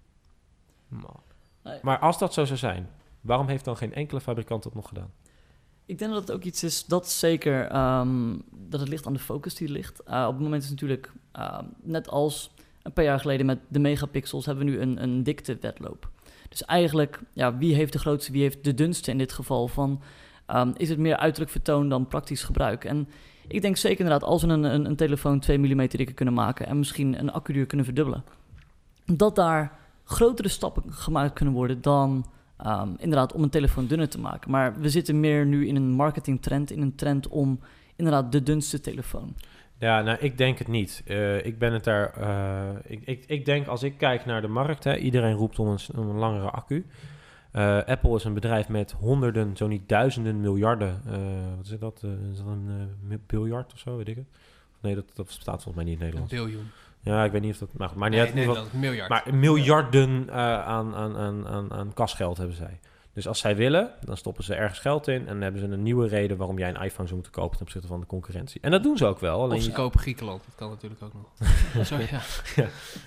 Nee. 1.64 1.80
Maar 1.82 2.00
als 2.00 2.18
dat 2.18 2.34
zo 2.34 2.46
zou 2.46 2.58
zijn... 2.58 2.90
waarom 3.22 3.48
heeft 3.48 3.66
dan 3.66 3.78
geen 3.78 3.94
enkele 3.94 4.22
fabrikant 4.22 4.64
dat 4.64 4.74
nog 4.74 4.88
gedaan? 4.88 5.12
Ik 5.86 5.98
denk 5.98 6.12
dat 6.12 6.22
het 6.22 6.32
ook 6.32 6.44
iets 6.44 6.64
is 6.64 6.86
dat 6.86 7.10
zeker 7.10 7.68
ehm, 7.68 8.36
dat 8.52 8.80
het 8.80 8.90
ligt 8.90 9.06
aan 9.06 9.14
de 9.14 9.20
focus 9.20 9.56
die 9.56 9.68
er 9.68 9.74
ligt. 9.74 10.04
Eh, 10.04 10.26
op 10.28 10.34
het 10.34 10.44
moment 10.44 10.64
is 10.64 10.70
natuurlijk, 10.70 11.12
ehm, 11.32 11.66
net 11.82 12.10
als 12.10 12.52
een 12.82 12.94
paar 12.94 13.04
jaar 13.04 13.20
geleden 13.20 13.46
met 13.46 13.60
de 13.68 13.80
megapixels, 13.80 14.46
hebben 14.46 14.66
we 14.66 14.72
nu 14.72 14.80
een, 14.80 15.04
een 15.04 15.24
diktewedloop. 15.24 16.10
Dus 16.50 16.66
eigenlijk, 16.66 17.22
ja, 17.34 17.58
wie 17.58 17.76
heeft 17.76 17.94
de 17.94 18.00
grootste, 18.00 18.32
wie 18.32 18.42
heeft 18.42 18.64
de 18.64 18.74
dunste 18.74 19.12
in 19.12 19.18
dit 19.18 19.32
geval 19.32 19.68
van, 19.68 20.02
ehm, 20.46 20.72
is 20.78 20.90
het 20.90 21.00
meer 21.00 21.18
uiterlijk 21.18 21.52
vertoon 21.52 21.90
dan 21.90 22.08
praktisch 22.08 22.44
gebruik? 22.44 22.86
En 22.86 23.10
ik 23.48 23.62
denk 23.62 23.78
zeker 23.78 24.00
inderdaad, 24.00 24.30
als 24.30 24.44
we 24.44 24.48
een, 24.48 24.64
een, 24.64 24.86
een 24.86 24.96
telefoon 24.96 25.40
2 25.40 25.58
mm 25.58 25.88
dikker 25.88 26.14
kunnen 26.14 26.34
maken 26.34 26.68
en 26.68 26.78
misschien 26.78 27.20
een 27.20 27.32
accuduur 27.32 27.66
kunnen 27.66 27.86
verdubbelen, 27.86 28.24
dat 29.06 29.36
daar 29.36 29.80
grotere 30.04 30.48
stappen 30.48 30.94
gemaakt 30.94 31.34
kunnen 31.34 31.54
worden 31.54 31.82
dan 31.82 32.26
Ehm, 32.58 32.90
inderdaad, 32.98 33.34
om 33.34 33.44
een 33.44 33.50
telefoon 33.50 33.88
dunner 33.88 34.10
te 34.10 34.20
maken. 34.20 34.52
Maar 34.52 34.80
we 34.80 34.90
zitten 34.90 35.20
meer 35.20 35.46
nu 35.46 35.68
in 35.68 35.76
een 35.76 35.92
marketingtrend, 35.92 36.72
in 36.72 36.82
een 36.82 36.96
trend 36.96 37.28
om 37.28 37.60
inderdaad 37.96 38.32
de 38.32 38.44
dunste 38.44 38.80
telefoon. 38.80 39.36
Ja, 39.80 40.02
nou, 40.02 40.18
ik 40.20 40.38
denk 40.38 40.58
het 40.58 40.68
niet. 40.68 41.02
Eh, 41.06 41.46
ik 41.46 41.60
ben 41.60 41.74
het 41.74 41.84
daar... 41.84 42.14
eh, 42.14 42.76
ik, 42.92 43.02
ik, 43.06 43.24
ik 43.28 43.46
denk 43.46 43.68
als 43.68 43.84
ik 43.84 43.98
kijk 43.98 44.26
naar 44.26 44.42
de 44.42 44.48
markt... 44.48 44.84
Hè, 44.84 44.96
iedereen 44.98 45.34
roept 45.36 45.60
om 45.60 45.68
een, 45.68 45.80
s- 45.80 45.90
om 45.90 46.10
een 46.10 46.16
langere 46.18 46.50
accu. 46.50 46.86
Eh, 47.52 47.78
Apple 47.84 48.16
is 48.16 48.24
een 48.24 48.34
bedrijf 48.34 48.70
met 48.70 48.92
honderden, 48.92 49.58
zo 49.58 49.68
niet 49.68 49.90
duizenden 49.90 50.42
miljarden... 50.42 51.02
wat 51.58 51.66
is 51.66 51.80
dat? 51.80 52.04
Is 52.32 52.38
dat 52.38 52.48
een 52.48 53.22
biljard 53.28 53.74
of 53.74 53.80
zo, 53.80 53.98
weet 53.98 54.08
ik 54.08 54.16
het? 54.16 54.26
Nee, 54.82 54.96
dat, 54.96 55.06
dat 55.16 55.26
bestaat 55.26 55.64
volgens 55.64 55.76
mij 55.76 55.84
niet 55.94 56.02
in 56.02 56.06
het 56.06 56.16
Een 56.16 56.28
biljoen. 56.38 56.68
Ja, 57.02 57.24
ik 57.24 57.32
weet 57.32 57.42
niet 57.42 57.52
of 57.54 57.58
dat... 57.60 57.70
Maar, 57.74 57.90
maar, 57.96 58.10
niet 58.10 58.18
Nee, 58.20 58.28
uit, 58.28 58.36
in 58.36 58.42
ieder 58.42 58.56
geval- 58.56 58.72
Nederland, 58.80 59.10
miljard. 59.10 59.26
maar 59.26 59.36
miljarden 59.40 60.32
aan, 60.32 60.96
aan, 60.96 61.16
aan, 61.18 61.48
aan, 61.48 61.74
aan 61.74 61.94
kasgeld 61.94 62.38
hebben 62.38 62.56
zij. 62.56 62.80
Dus 63.18 63.28
als 63.28 63.40
zij 63.40 63.56
willen, 63.56 63.92
dan 64.02 64.18
stoppen 64.18 64.44
ze 64.44 64.56
ergens 64.56 64.80
geld 64.80 65.08
in... 65.08 65.20
en 65.20 65.26
dan 65.26 65.42
hebben 65.42 65.62
ze 65.62 65.68
een 65.68 65.84
nieuwe 65.84 66.08
reden 66.08 66.38
waarom 66.38 66.58
jij 66.60 66.70
een 66.70 66.82
iPhone 66.82 67.04
zou 67.08 67.14
moeten 67.14 67.32
kopen... 67.32 67.52
ten 67.58 67.66
opzichte 67.66 67.88
van 67.88 68.00
de 68.00 68.06
concurrentie. 68.06 68.62
En 68.62 68.72
dat 68.72 68.84
doen 68.84 68.98
ze 68.98 69.06
ook 69.06 69.20
wel. 69.20 69.42
Alleen 69.42 69.58
of 69.58 69.64
ze 69.64 69.70
je- 69.70 69.76
kopen 69.76 70.00
Griekenland. 70.00 70.44
Dat 70.46 70.56
kan 70.56 70.70
natuurlijk 70.70 71.02
ook 71.02 71.14
nog. 71.14 71.48
Zo, 71.88 71.96
ja. 71.98 72.22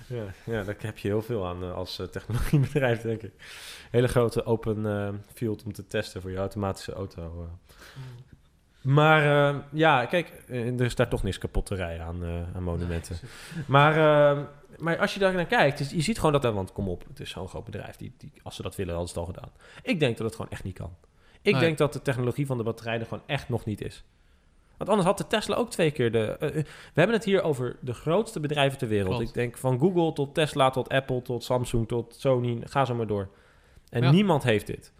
Ja, 0.07 0.23
ja, 0.43 0.63
daar 0.63 0.75
heb 0.79 0.97
je 0.97 1.07
heel 1.07 1.21
veel 1.21 1.47
aan 1.47 1.63
eh, 1.63 1.73
als 1.73 1.99
eh, 1.99 2.05
technologiebedrijf, 2.07 3.01
denk 3.01 3.21
ik. 3.21 3.31
Hele 3.91 4.07
grote 4.07 4.45
open 4.45 4.85
eh, 4.85 5.09
field 5.33 5.63
om 5.63 5.73
te 5.73 5.87
testen 5.87 6.21
voor 6.21 6.31
je 6.31 6.37
automatische 6.37 6.93
auto. 6.93 7.21
eh. 7.21 7.73
Maar 8.81 9.53
ja, 9.71 10.05
kijk, 10.05 10.43
er 10.47 10.81
is 10.81 10.95
daar 10.95 11.09
toch 11.09 11.23
niks 11.23 11.37
kapot 11.37 11.65
te 11.65 11.75
rijden 11.75 12.05
aan, 12.05 12.23
aan 12.55 12.63
monumenten. 12.63 13.17
Maar, 13.67 14.37
maar 14.77 14.97
als 14.99 15.13
je 15.13 15.19
daar 15.19 15.33
naar 15.33 15.45
kijkt, 15.45 15.91
je 15.91 16.01
ziet 16.01 16.17
gewoon 16.19 16.41
dat, 16.41 16.53
want 16.53 16.71
kom 16.71 16.89
op, 16.89 17.03
het 17.07 17.19
is 17.19 17.29
zo'n 17.29 17.47
groot 17.47 17.63
bedrijf. 17.65 17.95
Die, 17.95 18.13
die, 18.17 18.31
als 18.43 18.55
ze 18.55 18.61
dat 18.61 18.75
willen, 18.75 18.93
hadden 18.95 19.13
ze 19.13 19.19
het 19.19 19.27
al 19.29 19.33
gedaan. 19.33 19.51
Ik 19.83 19.99
denk 19.99 20.17
dat 20.17 20.25
het 20.25 20.35
gewoon 20.35 20.51
echt 20.51 20.63
niet 20.63 20.75
kan. 20.77 20.95
Ik 21.41 21.51
Nee. 21.51 21.61
denk 21.61 21.77
dat 21.77 21.93
de 21.93 22.01
technologie 22.01 22.45
van 22.45 22.57
de 22.57 22.63
batterij 22.63 22.99
er 22.99 23.05
gewoon 23.05 23.23
echt 23.25 23.49
nog 23.49 23.65
niet 23.65 23.81
is. 23.81 24.03
Want 24.77 24.89
anders 24.89 25.07
had 25.09 25.17
de 25.17 25.27
Tesla 25.27 25.55
ook 25.55 25.69
twee 25.69 25.91
keer 25.91 26.11
de... 26.11 26.37
eh, 26.39 26.47
eh, 26.47 26.53
we 26.65 26.65
hebben 26.93 27.15
het 27.15 27.25
hier 27.25 27.41
over 27.41 27.75
de 27.79 27.93
grootste 27.93 28.39
bedrijven 28.39 28.77
ter 28.77 28.87
wereld. 28.87 29.07
Klopt. 29.15 29.27
Ik 29.27 29.33
denk 29.33 29.57
van 29.57 29.79
Google 29.79 30.13
tot 30.13 30.33
Tesla, 30.33 30.69
tot 30.69 30.89
Apple, 30.89 31.21
tot 31.21 31.43
Samsung, 31.43 31.87
tot 31.87 32.15
Sony. 32.19 32.61
Ga 32.63 32.85
zo 32.85 32.95
maar 32.95 33.07
door. 33.07 33.29
En 33.89 34.03
Ja. 34.03 34.11
niemand 34.11 34.43
heeft 34.43 34.67
dit. 34.67 34.91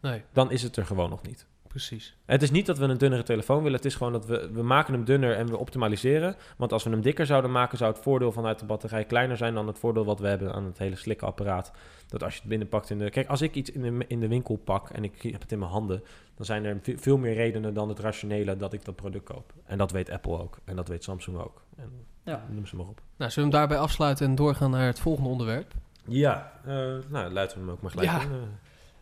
Nee, 0.00 0.22
Dan 0.32 0.50
is 0.50 0.62
het 0.62 0.76
er 0.76 0.86
gewoon 0.86 1.10
nog 1.10 1.22
niet. 1.22 1.46
Precies. 1.74 2.16
Het 2.24 2.42
is 2.42 2.50
niet 2.50 2.66
dat 2.66 2.78
we 2.78 2.84
een 2.84 2.98
dunnere 2.98 3.22
telefoon 3.22 3.58
willen. 3.62 3.76
Het 3.76 3.84
is 3.84 3.94
gewoon 3.94 4.12
dat 4.12 4.26
we, 4.26 4.50
we 4.52 4.62
maken 4.62 4.92
hem 4.94 5.04
dunner 5.04 5.36
en 5.36 5.46
we 5.46 5.56
optimaliseren. 5.58 6.36
Want 6.56 6.72
als 6.72 6.84
we 6.84 6.90
hem 6.90 7.00
dikker 7.00 7.26
zouden 7.26 7.50
maken, 7.50 7.78
zou 7.78 7.92
het 7.92 8.02
voordeel 8.02 8.32
vanuit 8.32 8.58
de 8.58 8.64
batterij 8.64 9.04
kleiner 9.04 9.36
zijn 9.36 9.54
dan 9.54 9.66
het 9.66 9.78
voordeel 9.78 10.04
wat 10.04 10.18
we 10.20 10.26
hebben 10.26 10.52
aan 10.54 10.64
het 10.64 10.78
hele 10.78 10.96
slikke 10.96 11.24
apparaat. 11.26 11.72
Dat 12.08 12.22
als 12.22 12.32
je 12.34 12.40
het 12.40 12.48
binnenpakt 12.48 12.90
in 12.90 12.98
de. 12.98 13.10
Kijk, 13.10 13.28
als 13.28 13.42
ik 13.42 13.54
iets 13.54 13.70
in 13.70 13.82
de, 13.98 14.04
in 14.08 14.20
de 14.20 14.28
winkel 14.28 14.56
pak 14.56 14.90
en 14.90 15.04
ik 15.04 15.22
heb 15.22 15.40
het 15.40 15.52
in 15.52 15.58
mijn 15.58 15.70
handen, 15.70 16.02
dan 16.34 16.46
zijn 16.46 16.64
er 16.64 16.78
ve- 16.82 16.98
veel 16.98 17.18
meer 17.18 17.34
redenen 17.34 17.74
dan 17.74 17.88
het 17.88 17.98
rationele 17.98 18.56
dat 18.56 18.72
ik 18.72 18.84
dat 18.84 18.96
product 18.96 19.24
koop. 19.24 19.52
En 19.64 19.78
dat 19.78 19.90
weet 19.90 20.10
Apple 20.10 20.38
ook. 20.38 20.58
En 20.64 20.76
dat 20.76 20.88
weet 20.88 21.04
Samsung 21.04 21.38
ook. 21.38 21.62
En 21.76 21.90
Ja. 22.24 22.44
noem 22.50 22.66
ze 22.66 22.76
maar 22.76 22.86
op. 22.86 23.00
Nou, 23.16 23.30
zullen 23.30 23.50
we 23.50 23.56
hem 23.56 23.66
daarbij 23.66 23.84
afsluiten 23.86 24.26
en 24.26 24.34
doorgaan 24.34 24.70
naar 24.70 24.86
het 24.86 25.00
volgende 25.00 25.28
onderwerp? 25.30 25.72
Ja, 26.06 26.52
eh, 26.64 26.72
nou, 27.08 27.32
luiden 27.32 27.56
we 27.56 27.62
hem 27.62 27.70
ook 27.70 27.80
maar 27.82 27.90
gelijk 27.90 28.10
Ja. 28.10 28.20
in. 28.22 28.30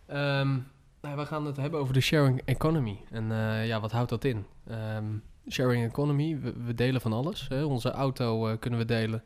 eh. 0.06 0.40
Ehm, 0.40 0.58
nou, 1.02 1.16
we 1.16 1.26
gaan 1.26 1.46
het 1.46 1.56
hebben 1.56 1.80
over 1.80 1.94
de 1.94 2.00
sharing 2.00 2.42
economy. 2.44 3.00
En 3.10 3.32
eh, 3.32 3.66
ja, 3.66 3.80
wat 3.80 3.92
houdt 3.92 4.10
dat 4.10 4.24
in? 4.24 4.46
Ehm, 4.66 5.04
sharing 5.50 5.84
economy, 5.84 6.38
we, 6.40 6.52
we 6.64 6.74
delen 6.74 7.00
van 7.00 7.12
alles. 7.12 7.46
Hè? 7.48 7.64
Onze 7.64 7.90
auto 7.90 8.48
eh, 8.48 8.58
kunnen 8.58 8.78
we 8.78 8.84
delen. 8.84 9.22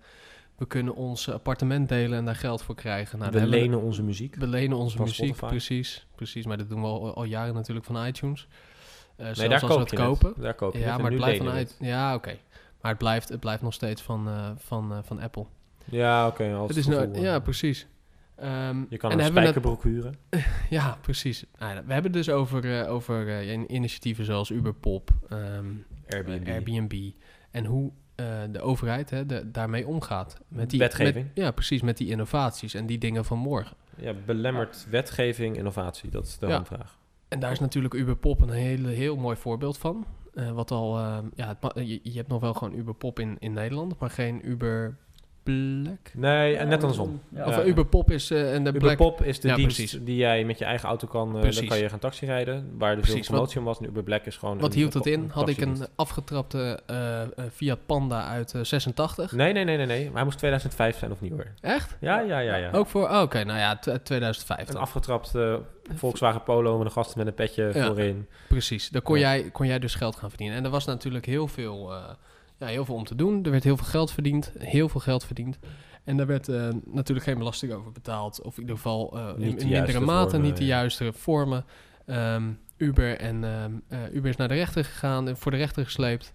We 0.57 0.66
kunnen 0.66 0.95
ons 0.95 1.31
appartement 1.31 1.89
delen 1.89 2.18
en 2.18 2.24
daar 2.24 2.37
geld 2.37 2.62
voor 2.62 2.74
krijgen. 2.74 3.18
Nou, 3.18 3.31
we 3.33 3.47
lenen 3.47 3.81
onze 3.81 4.03
muziek. 4.03 4.35
we 4.35 4.47
lenen 4.47 4.77
onze 4.77 5.01
muziek, 5.01 5.14
Spotify. 5.14 5.47
precies, 5.47 6.07
precies. 6.14 6.47
Maar 6.47 6.57
dat 6.57 6.68
doen 6.68 6.81
we 6.81 6.87
al, 6.87 7.14
al 7.14 7.24
jaren 7.24 7.55
natuurlijk 7.55 7.87
van 7.87 8.07
iTunes. 8.07 8.49
Eh 9.16 9.24
Nee, 9.24 9.35
zelfs 9.35 9.51
daar 9.51 9.53
als 9.53 9.61
we 9.62 9.68
koop 9.68 9.81
het 9.81 9.91
je 9.91 9.97
kopen. 9.97 10.29
het. 10.29 10.43
Daar 10.43 10.55
koop 10.55 10.72
je 10.72 10.79
Ja, 10.79 10.93
het. 10.93 11.03
Maar 11.03 11.11
het 11.11 11.20
blijft 11.20 11.39
lenen 11.39 11.55
van 11.55 11.62
we 11.64 11.68
uit. 11.68 11.77
Ja, 11.81 12.14
oké. 12.14 12.37
Maar 12.81 12.91
het 12.91 12.99
blijft, 12.99 13.29
het 13.29 13.41
blijft 13.41 13.62
nog 13.62 13.74
steeds 13.74 14.03
van, 14.03 14.29
van, 14.59 15.01
van 15.05 15.20
Apple. 15.20 15.47
Ja, 15.85 16.27
oké. 16.27 16.43
Het 16.45 16.77
gevoel, 16.77 16.95
nou, 16.95 17.20
ja, 17.20 17.39
precies. 17.39 17.87
Ehm, 18.37 18.84
Je 18.89 18.97
kan 18.97 19.11
en 19.11 19.18
een 19.18 19.24
spijkerbroek 19.26 19.82
huren. 19.82 20.14
Ja, 20.70 20.99
precies. 21.01 21.45
Nou, 21.59 21.74
we 21.87 21.93
hebben 21.93 22.12
het 22.12 22.24
dus 22.24 22.30
over, 22.30 22.80
eh, 22.80 22.93
over 22.93 23.28
eh, 23.28 23.51
in- 23.53 23.74
initiatieven 23.74 24.24
zoals 24.24 24.51
Uberpop, 24.51 25.11
ehm, 25.28 25.66
Airbnb. 26.09 26.49
Airbnb. 26.49 27.11
En 27.51 27.64
hoe 27.64 27.93
de 28.51 28.61
overheid 28.61 29.11
hè, 29.11 29.26
de, 29.26 29.51
daarmee 29.51 29.87
omgaat. 29.87 30.39
Met 30.49 30.70
die 30.70 30.78
Wetgeving. 30.78 31.24
met- 31.26 31.45
ja, 31.45 31.51
precies. 31.51 31.82
Met 31.82 31.97
die 31.97 32.09
innovaties 32.09 32.74
en 32.74 32.87
die 32.87 32.99
dingen 32.99 33.24
van 33.24 33.39
morgen. 33.39 33.76
Ja, 33.97 34.12
belemmert 34.26 34.87
wetgeving 34.91 35.57
innovatie? 35.57 36.11
Dat 36.11 36.26
is 36.26 36.39
de 36.39 36.47
Ja. 36.47 36.53
hamvraag. 36.55 36.99
En 37.28 37.41
daar 37.41 37.51
is 37.53 37.61
natuurlijk 37.61 37.95
Uberpop 37.95 38.41
een 38.41 38.51
hele, 38.51 38.89
heel 38.89 39.16
mooi 39.16 39.37
voorbeeld 39.37 39.78
van. 39.78 40.07
Wat 40.53 40.70
al, 40.70 40.99
eh, 40.99 41.18
ja, 41.34 41.59
het 41.61 41.89
je, 41.89 42.01
je 42.03 42.12
hebt 42.16 42.28
nog 42.28 42.41
wel 42.41 42.55
gewoon 42.55 42.74
Uberpop 42.78 43.18
in, 43.18 43.37
in 43.39 43.53
Nederland, 43.53 43.99
maar 43.99 44.11
geen 44.11 44.49
Uber 44.49 44.97
Black. 45.47 46.11
Nee, 46.14 46.57
en 46.57 46.68
net 46.68 46.80
andersom. 46.80 47.20
Ja. 47.28 47.44
Of 47.47 47.55
Ja. 47.57 47.61
eh, 47.61 47.66
Uberpop 47.68 48.11
is 48.11 48.30
eh, 48.30 48.55
en 48.55 48.64
de 48.64 48.72
Black. 48.72 48.82
Uberpop 48.92 49.22
is 49.22 49.40
de 49.40 49.49
Ja, 49.49 49.55
dienst 49.55 49.76
precies. 49.76 49.99
die 50.05 50.16
jij 50.16 50.44
met 50.44 50.59
je 50.59 50.64
eigen 50.64 50.88
auto 50.88 51.07
kan... 51.09 51.34
eh, 51.34 51.40
Precies. 51.40 51.59
dan 51.61 51.68
kan 51.68 51.78
je 51.78 51.88
gaan 51.88 51.99
taxi 51.99 52.26
rijden, 52.26 52.70
waar 52.78 52.88
er 52.90 52.94
veel 52.94 53.05
Precies, 53.05 53.26
promotie 53.28 53.59
om 53.59 53.64
was. 53.64 53.78
En 53.78 53.84
Uber 53.86 54.03
Black 54.03 54.24
is 54.26 54.36
gewoon... 54.36 54.59
Wat 54.59 54.70
een- 54.72 54.78
hield 54.78 54.94
het 54.94 55.07
een 55.07 55.12
in? 55.12 55.28
Had 55.32 55.49
ik 55.49 55.61
een 55.61 55.76
afgetrapte 55.97 56.80
eh, 56.86 57.22
eh, 57.22 57.28
Fiat 57.53 57.78
Panda 57.86 58.26
uit 58.26 58.55
eh, 58.55 58.61
86. 58.62 59.32
Nee, 59.32 59.53
nee, 59.53 59.64
nee, 59.64 59.76
nee, 59.76 59.86
nee. 59.86 60.05
Maar 60.05 60.14
hij 60.14 60.24
moest 60.24 60.38
2005 60.38 60.99
zijn 60.99 61.11
of 61.12 61.20
nieuwer. 61.20 61.53
Echt? 61.61 61.97
Ja, 62.01 62.20
ja, 62.20 62.38
ja, 62.38 62.57
ja. 62.57 62.70
Ook 62.72 62.86
voor, 62.86 63.09
oh, 63.09 63.20
oké, 63.20 63.44
nou 63.44 63.59
ja, 63.59 63.76
tw- 63.78 63.90
2005 64.03 64.68
Een 64.68 64.76
afgetrapte 64.76 65.61
Volkswagen 65.94 66.42
Polo 66.42 66.76
met 66.78 66.86
een 66.86 66.92
gast 66.92 67.16
met 67.16 67.26
een 67.26 67.34
petje 67.34 67.70
Ja. 67.74 67.86
voorin. 67.86 68.26
Precies, 68.49 68.88
daar 68.88 69.03
kon, 69.03 69.18
Ja. 69.18 69.36
jij, 69.36 69.51
kon 69.51 69.66
jij 69.66 69.78
dus 69.78 69.94
geld 69.94 70.16
gaan 70.16 70.28
verdienen. 70.28 70.57
En 70.57 70.64
er 70.64 70.70
was 70.70 70.84
natuurlijk 70.84 71.26
heel 71.26 71.47
veel, 71.49 71.92
eh, 71.94 72.05
ja, 72.59 72.66
heel 72.66 72.84
veel 72.84 72.94
om 72.94 73.04
te 73.04 73.14
doen. 73.14 73.44
Er 73.44 73.50
werd 73.50 73.64
heel 73.64 73.76
veel 73.76 73.86
geld 73.86 74.12
verdiend, 74.12 74.52
heel 74.59 74.88
veel 74.88 75.00
geld 75.00 75.24
verdiend. 75.24 75.59
En 76.04 76.16
daar 76.16 76.26
werd 76.26 76.48
eh, 76.48 76.68
natuurlijk 76.84 77.26
geen 77.26 77.38
belasting 77.38 77.72
over 77.72 77.92
betaald. 77.92 78.42
Of 78.42 78.54
in 78.54 78.61
ieder 78.61 78.76
geval 78.76 79.18
Niet 79.36 79.46
in, 79.46 79.57
de 79.57 79.64
in 79.64 79.70
mindere 79.70 80.00
mate, 80.00 80.30
vormen, 80.30 80.48
niet 80.48 80.57
de 80.57 80.64
ja. 80.64 80.76
juiste 80.76 81.12
vormen. 81.12 81.64
Ehm, 82.07 82.52
Uber 82.76 83.18
en 83.18 83.44
ehm, 83.44 83.72
eh, 83.88 84.14
Uber 84.14 84.30
is 84.30 84.36
naar 84.36 84.48
de 84.48 84.54
rechter 84.54 84.84
gegaan, 84.84 85.28
en 85.28 85.36
voor 85.36 85.50
de 85.50 85.57
rechter 85.57 85.84
gesleept. 85.84 86.34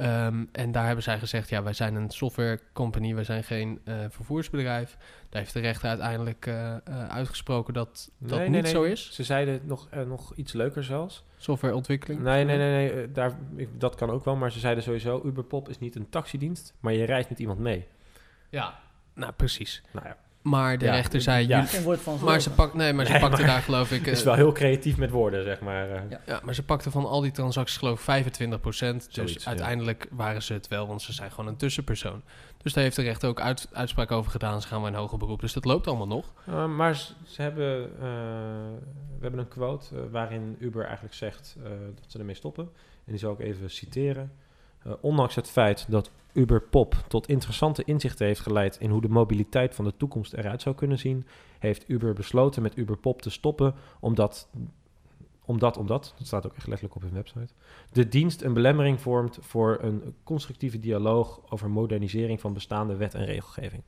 Ehm, 0.00 0.44
en 0.52 0.72
daar 0.72 0.86
hebben 0.86 1.04
zij 1.04 1.18
gezegd, 1.18 1.48
ja, 1.48 1.62
wij 1.62 1.72
zijn 1.72 1.94
een 1.94 2.10
software 2.10 2.60
company, 2.72 3.14
wij 3.14 3.24
zijn 3.24 3.44
geen 3.44 3.80
eh, 3.84 3.94
vervoersbedrijf. 4.08 4.96
Daar 5.28 5.40
heeft 5.40 5.52
de 5.52 5.60
rechter 5.60 5.88
uiteindelijk 5.88 6.46
eh, 6.46 6.74
eh, 6.74 7.08
uitgesproken 7.08 7.74
dat 7.74 8.10
dat 8.18 8.38
Nee, 8.38 8.48
niet 8.48 8.50
nee, 8.50 8.62
nee. 8.62 8.70
zo 8.70 8.82
is. 8.82 9.12
Ze 9.12 9.24
zeiden 9.24 9.60
nog, 9.64 9.88
nog 10.06 10.34
iets 10.34 10.52
leuker 10.52 10.84
zelfs. 10.84 11.24
Softwareontwikkeling. 11.36 12.20
Nee, 12.20 12.44
nee, 12.44 12.56
nee, 12.56 12.94
nee. 12.94 13.12
Daar, 13.12 13.38
ik, 13.56 13.80
dat 13.80 13.94
kan 13.94 14.10
ook 14.10 14.24
wel. 14.24 14.36
Maar 14.36 14.52
ze 14.52 14.58
zeiden 14.58 14.84
sowieso, 14.84 15.22
Uberpop 15.24 15.68
is 15.68 15.78
niet 15.78 15.96
een 15.96 16.08
taxidienst, 16.08 16.74
maar 16.80 16.92
je 16.92 17.04
reist 17.04 17.28
met 17.28 17.38
iemand 17.38 17.58
mee. 17.58 17.86
Ja, 18.48 18.78
nou 19.14 19.32
precies. 19.32 19.82
Nou 19.90 20.06
ja, 20.06 20.16
Maar 20.42 20.78
de 20.78 20.84
Ja, 20.84 20.92
rechter 20.94 21.20
zei, 21.20 21.46
ja. 21.48 21.62
Geen 21.62 21.82
woord 21.82 22.00
van 22.00 22.18
maar 22.22 22.40
ze 22.40 22.50
pak, 22.50 22.74
nee, 22.74 22.92
maar 22.92 23.06
ze 23.06 23.12
Nee, 23.12 23.20
pakte 23.20 23.36
maar- 23.42 23.50
daar 23.50 23.60
geloof 23.62 23.90
ik. 23.92 23.98
het 24.04 24.12
is 24.14 24.18
eh, 24.18 24.24
wel 24.24 24.34
heel 24.34 24.52
creatief 24.52 24.96
met 24.96 25.10
woorden, 25.10 25.44
zeg 25.44 25.60
maar. 25.60 25.90
eh. 25.90 26.00
Ja. 26.10 26.20
ja, 26.26 26.40
maar 26.44 26.54
ze 26.54 26.62
pakte 26.64 26.90
van 26.90 27.06
al 27.06 27.20
die 27.20 27.30
transacties 27.30 27.76
geloof 27.76 27.98
ik 27.98 28.04
25 28.04 28.60
Dus 28.60 28.76
Zoiets, 29.10 29.44
ja. 29.44 29.48
uiteindelijk 29.50 30.06
waren 30.10 30.42
ze 30.42 30.52
het 30.52 30.68
wel, 30.68 30.86
want 30.86 31.02
ze 31.02 31.12
zijn 31.12 31.30
gewoon 31.30 31.46
een 31.46 31.56
tussenpersoon. 31.56 32.22
Dus 32.62 32.72
daar 32.72 32.82
heeft 32.84 32.96
de 32.96 33.02
rechter 33.02 33.28
ook 33.28 33.40
uit, 33.40 33.68
uitspraak 33.72 34.10
over 34.10 34.30
gedaan. 34.30 34.62
Ze 34.62 34.68
gaan 34.68 34.82
we 34.82 34.88
in 34.88 34.94
hoger 34.94 35.18
beroep. 35.18 35.40
Dus 35.40 35.52
dat 35.52 35.64
loopt 35.64 35.86
allemaal 35.86 36.06
nog. 36.06 36.32
Uh, 36.48 36.66
maar 36.66 36.96
ze, 36.96 37.12
ze 37.26 37.42
hebben, 37.42 37.90
uh, 37.94 38.00
we 39.16 39.20
hebben 39.20 39.40
een 39.40 39.48
quote 39.48 39.94
uh, 39.94 40.00
waarin 40.10 40.56
Uber 40.58 40.84
eigenlijk 40.84 41.14
zegt 41.14 41.56
uh, 41.58 41.64
dat 41.94 42.04
ze 42.06 42.18
ermee 42.18 42.34
stoppen. 42.34 42.64
En 43.04 43.12
die 43.12 43.18
zal 43.18 43.32
ik 43.32 43.38
even 43.40 43.70
citeren. 43.70 44.32
Uh, 44.86 44.92
ondanks 45.00 45.34
het 45.34 45.50
feit 45.50 45.84
dat 45.88 46.10
Uber 46.32 46.62
Pop 46.62 47.04
tot 47.08 47.28
interessante 47.28 47.84
inzichten 47.84 48.26
heeft 48.26 48.40
geleid 48.40 48.76
in 48.76 48.90
hoe 48.90 49.00
de 49.00 49.08
mobiliteit 49.08 49.74
van 49.74 49.84
de 49.84 49.96
toekomst 49.96 50.32
eruit 50.32 50.62
zou 50.62 50.74
kunnen 50.74 50.98
zien, 50.98 51.26
heeft 51.58 51.88
Uber 51.88 52.12
besloten 52.12 52.62
met 52.62 52.76
Uber 52.76 52.96
Pop 52.96 53.22
te 53.22 53.30
stoppen 53.30 53.74
omdat, 54.00 54.48
omdat, 55.44 55.76
omdat, 55.76 56.14
dat 56.18 56.26
staat 56.26 56.46
ook 56.46 56.54
echt 56.54 56.66
letterlijk 56.66 56.96
op 56.96 57.02
hun 57.02 57.12
website, 57.12 57.52
de 57.92 58.08
dienst 58.08 58.42
een 58.42 58.52
belemmering 58.52 59.00
vormt 59.00 59.38
voor 59.40 59.78
een 59.80 60.14
constructieve 60.22 60.80
dialoog 60.80 61.40
over 61.48 61.70
modernisering 61.70 62.40
van 62.40 62.52
bestaande 62.52 62.96
wet 62.96 63.14
en 63.14 63.24
regelgeving. 63.24 63.82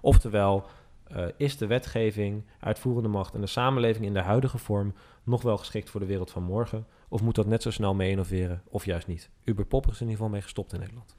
Oftewel, 0.00 0.66
uh, 1.12 1.26
is 1.36 1.56
de 1.56 1.66
wetgeving, 1.66 2.44
uitvoerende 2.60 3.08
macht 3.08 3.34
en 3.34 3.40
de 3.40 3.46
samenleving 3.46 4.04
in 4.04 4.12
de 4.12 4.20
huidige 4.20 4.58
vorm 4.58 4.94
nog 5.22 5.42
wel 5.42 5.58
geschikt 5.58 5.90
voor 5.90 6.00
de 6.00 6.06
wereld 6.06 6.30
van 6.30 6.42
morgen? 6.42 6.86
Of 7.08 7.22
moet 7.22 7.34
dat 7.34 7.46
net 7.46 7.62
zo 7.62 7.70
snel 7.70 7.94
mee 7.94 8.10
innoveren, 8.10 8.62
of 8.68 8.84
juist 8.84 9.06
niet? 9.06 9.30
Uber 9.44 9.64
Pop 9.64 9.86
is 9.86 9.92
in 9.92 10.00
ieder 10.00 10.12
geval 10.12 10.28
mee 10.28 10.42
gestopt 10.42 10.72
in 10.72 10.80
Nederland. 10.80 11.14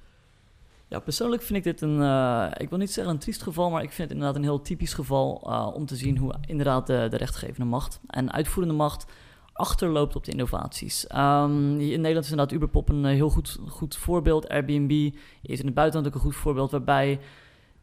Ja, 0.92 1.00
persoonlijk 1.00 1.42
vind 1.42 1.58
ik 1.58 1.64
dit 1.64 1.82
een, 1.82 2.00
uh, 2.00 2.52
ik 2.58 2.70
wil 2.70 2.78
niet 2.78 2.92
zeggen 2.92 3.14
een 3.14 3.20
triest 3.20 3.42
geval, 3.42 3.70
maar 3.70 3.84
ik 3.84 3.92
vind 3.92 4.10
het 4.10 4.18
inderdaad 4.18 4.36
een 4.36 4.44
heel 4.44 4.62
typisch 4.62 4.94
geval 4.94 5.44
uh, 5.48 5.70
om 5.74 5.86
te 5.86 5.96
zien 5.96 6.18
hoe 6.18 6.34
inderdaad 6.48 6.88
de, 6.88 7.08
de 7.10 7.18
rechtgevende 7.18 7.66
macht 7.66 8.00
en 8.08 8.32
uitvoerende 8.32 8.76
macht 8.76 9.06
achterloopt 9.54 10.16
op 10.16 10.24
de 10.24 10.32
innovaties. 10.32 11.06
Um, 11.16 11.80
in 11.80 12.02
Nederland 12.02 12.26
is 12.26 12.32
inderdaad 12.32 12.52
Uberpop 12.52 12.90
een 12.90 13.06
heel 13.06 13.30
goed, 13.30 13.60
goed 13.68 13.96
voorbeeld. 13.96 14.50
Airbnb 14.50 14.92
is 15.42 15.60
in 15.60 15.66
het 15.66 15.74
buitenland 15.74 16.08
ook 16.08 16.16
een 16.16 16.28
goed 16.28 16.36
voorbeeld 16.36 16.72
waarbij 16.72 17.20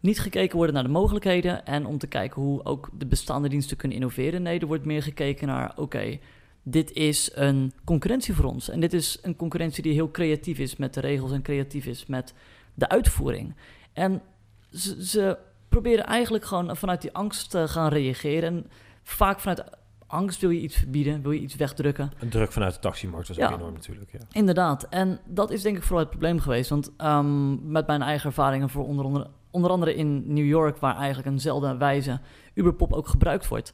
niet 0.01 0.21
gekeken 0.21 0.57
wordt 0.57 0.73
naar 0.73 0.83
de 0.83 0.89
mogelijkheden 0.89 1.65
en 1.67 1.87
om 1.87 1.99
te 1.99 2.07
kijken 2.07 2.43
hoe 2.43 2.65
ook 2.65 2.91
de 2.99 3.07
bestaande 3.07 3.49
diensten 3.49 3.77
kunnen 3.77 3.97
innoveren. 3.97 4.43
Nee, 4.43 4.61
er 4.61 4.67
wordt 4.67 4.85
meer 4.85 5.03
gekeken 5.03 5.47
naar, 5.47 5.73
oké, 5.77 6.19
dit 6.63 6.93
is 6.93 7.31
een 7.35 7.73
concurrentie 7.85 8.35
voor 8.35 8.45
ons. 8.45 8.69
En 8.69 8.81
dit 8.81 8.93
is 8.93 9.19
een 9.23 9.37
concurrentie 9.37 9.83
die 9.83 9.93
heel 9.93 10.11
creatief 10.11 10.59
is 10.59 10.77
met 10.77 10.95
de 10.95 11.01
regels 11.01 11.33
en 11.33 11.43
creatief 11.43 11.87
is 11.87 12.07
met 12.07 12.35
de 12.79 12.89
uitvoering. 12.89 13.55
En 13.93 14.23
ze, 14.71 15.07
ze 15.07 15.39
proberen 15.69 16.07
eigenlijk 16.07 16.45
gewoon 16.45 16.77
vanuit 16.77 17.01
die 17.01 17.13
angst 17.13 17.51
te 17.51 17.69
gaan 17.69 17.89
reageren. 17.89 18.49
En 18.49 18.71
vaak 19.03 19.41
vanuit 19.41 19.65
angst 20.07 20.41
wil 20.41 20.51
je 20.51 20.61
iets 20.61 20.77
verbieden, 20.77 21.23
wil 21.23 21.31
je 21.31 21.41
iets 21.41 21.57
wegdrukken. 21.57 22.13
Een 22.19 22.29
druk 22.29 22.53
vanuit 22.53 22.75
de 22.75 22.81
taximarkt 22.81 23.29
was 23.29 23.37
ja. 23.37 23.49
ook 23.49 23.59
enorm 23.59 23.73
natuurlijk. 23.73 24.13
Ja. 24.13 24.19
Inderdaad. 24.33 24.87
En 24.89 25.21
dat 25.27 25.51
is 25.51 25.63
denk 25.63 25.77
ik 25.77 25.83
vooral 25.83 26.01
het 26.01 26.11
probleem 26.11 26.41
geweest. 26.41 26.71
Want 26.71 26.93
um, 26.99 27.71
met 27.71 27.87
mijn 27.87 28.03
eigen 28.03 28.27
ervaringen 28.29 28.69
voor 28.69 28.87
onder 28.87 29.05
andere, 29.05 29.31
onder 29.51 29.71
andere 29.71 29.95
in 29.95 30.33
New 30.33 30.47
York... 30.47 30.77
waar 30.79 30.97
eigenlijk 30.97 31.29
eenzelfde 31.29 31.77
wijze 31.77 32.21
Uberpop 32.55 32.93
ook 32.93 33.09
gebruikt 33.09 33.49
wordt... 33.49 33.73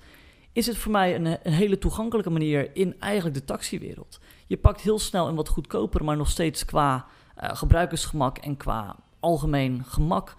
is 0.52 0.66
het 0.66 0.76
voor 0.76 0.92
mij 0.92 1.14
een, 1.14 1.26
een 1.42 1.52
hele 1.52 1.78
toegankelijke 1.78 2.30
manier 2.30 2.76
in 2.76 3.00
eigenlijk 3.00 3.34
de 3.34 3.44
taxiwereld. 3.44 4.20
Je 4.46 4.56
pakt 4.56 4.80
heel 4.80 4.98
snel 4.98 5.28
een 5.28 5.34
wat 5.34 5.48
goedkoper, 5.48 6.04
maar 6.04 6.16
nog 6.16 6.30
steeds 6.30 6.64
qua 6.64 7.06
gebruikersgemak... 7.36 8.38
en 8.38 8.56
qua 8.56 8.96
algemeen 9.20 9.84
gemak 9.84 10.36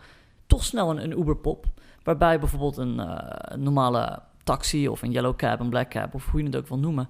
toch 0.47 0.63
snel 0.63 0.99
een, 0.99 1.19
Uberpop... 1.19 1.65
waarbij 2.03 2.39
bijvoorbeeld 2.39 2.77
een, 2.77 2.97
uh, 2.99 3.17
een 3.29 3.63
normale 3.63 4.21
taxi 4.43 4.87
of 4.87 5.01
een 5.01 5.11
yellow 5.11 5.35
cab, 5.35 5.59
een 5.59 5.69
black 5.69 5.89
cab... 5.89 6.13
of 6.13 6.29
hoe 6.29 6.39
je 6.39 6.45
het 6.45 6.55
ook 6.55 6.67
wil 6.67 6.79
noemen... 6.79 7.09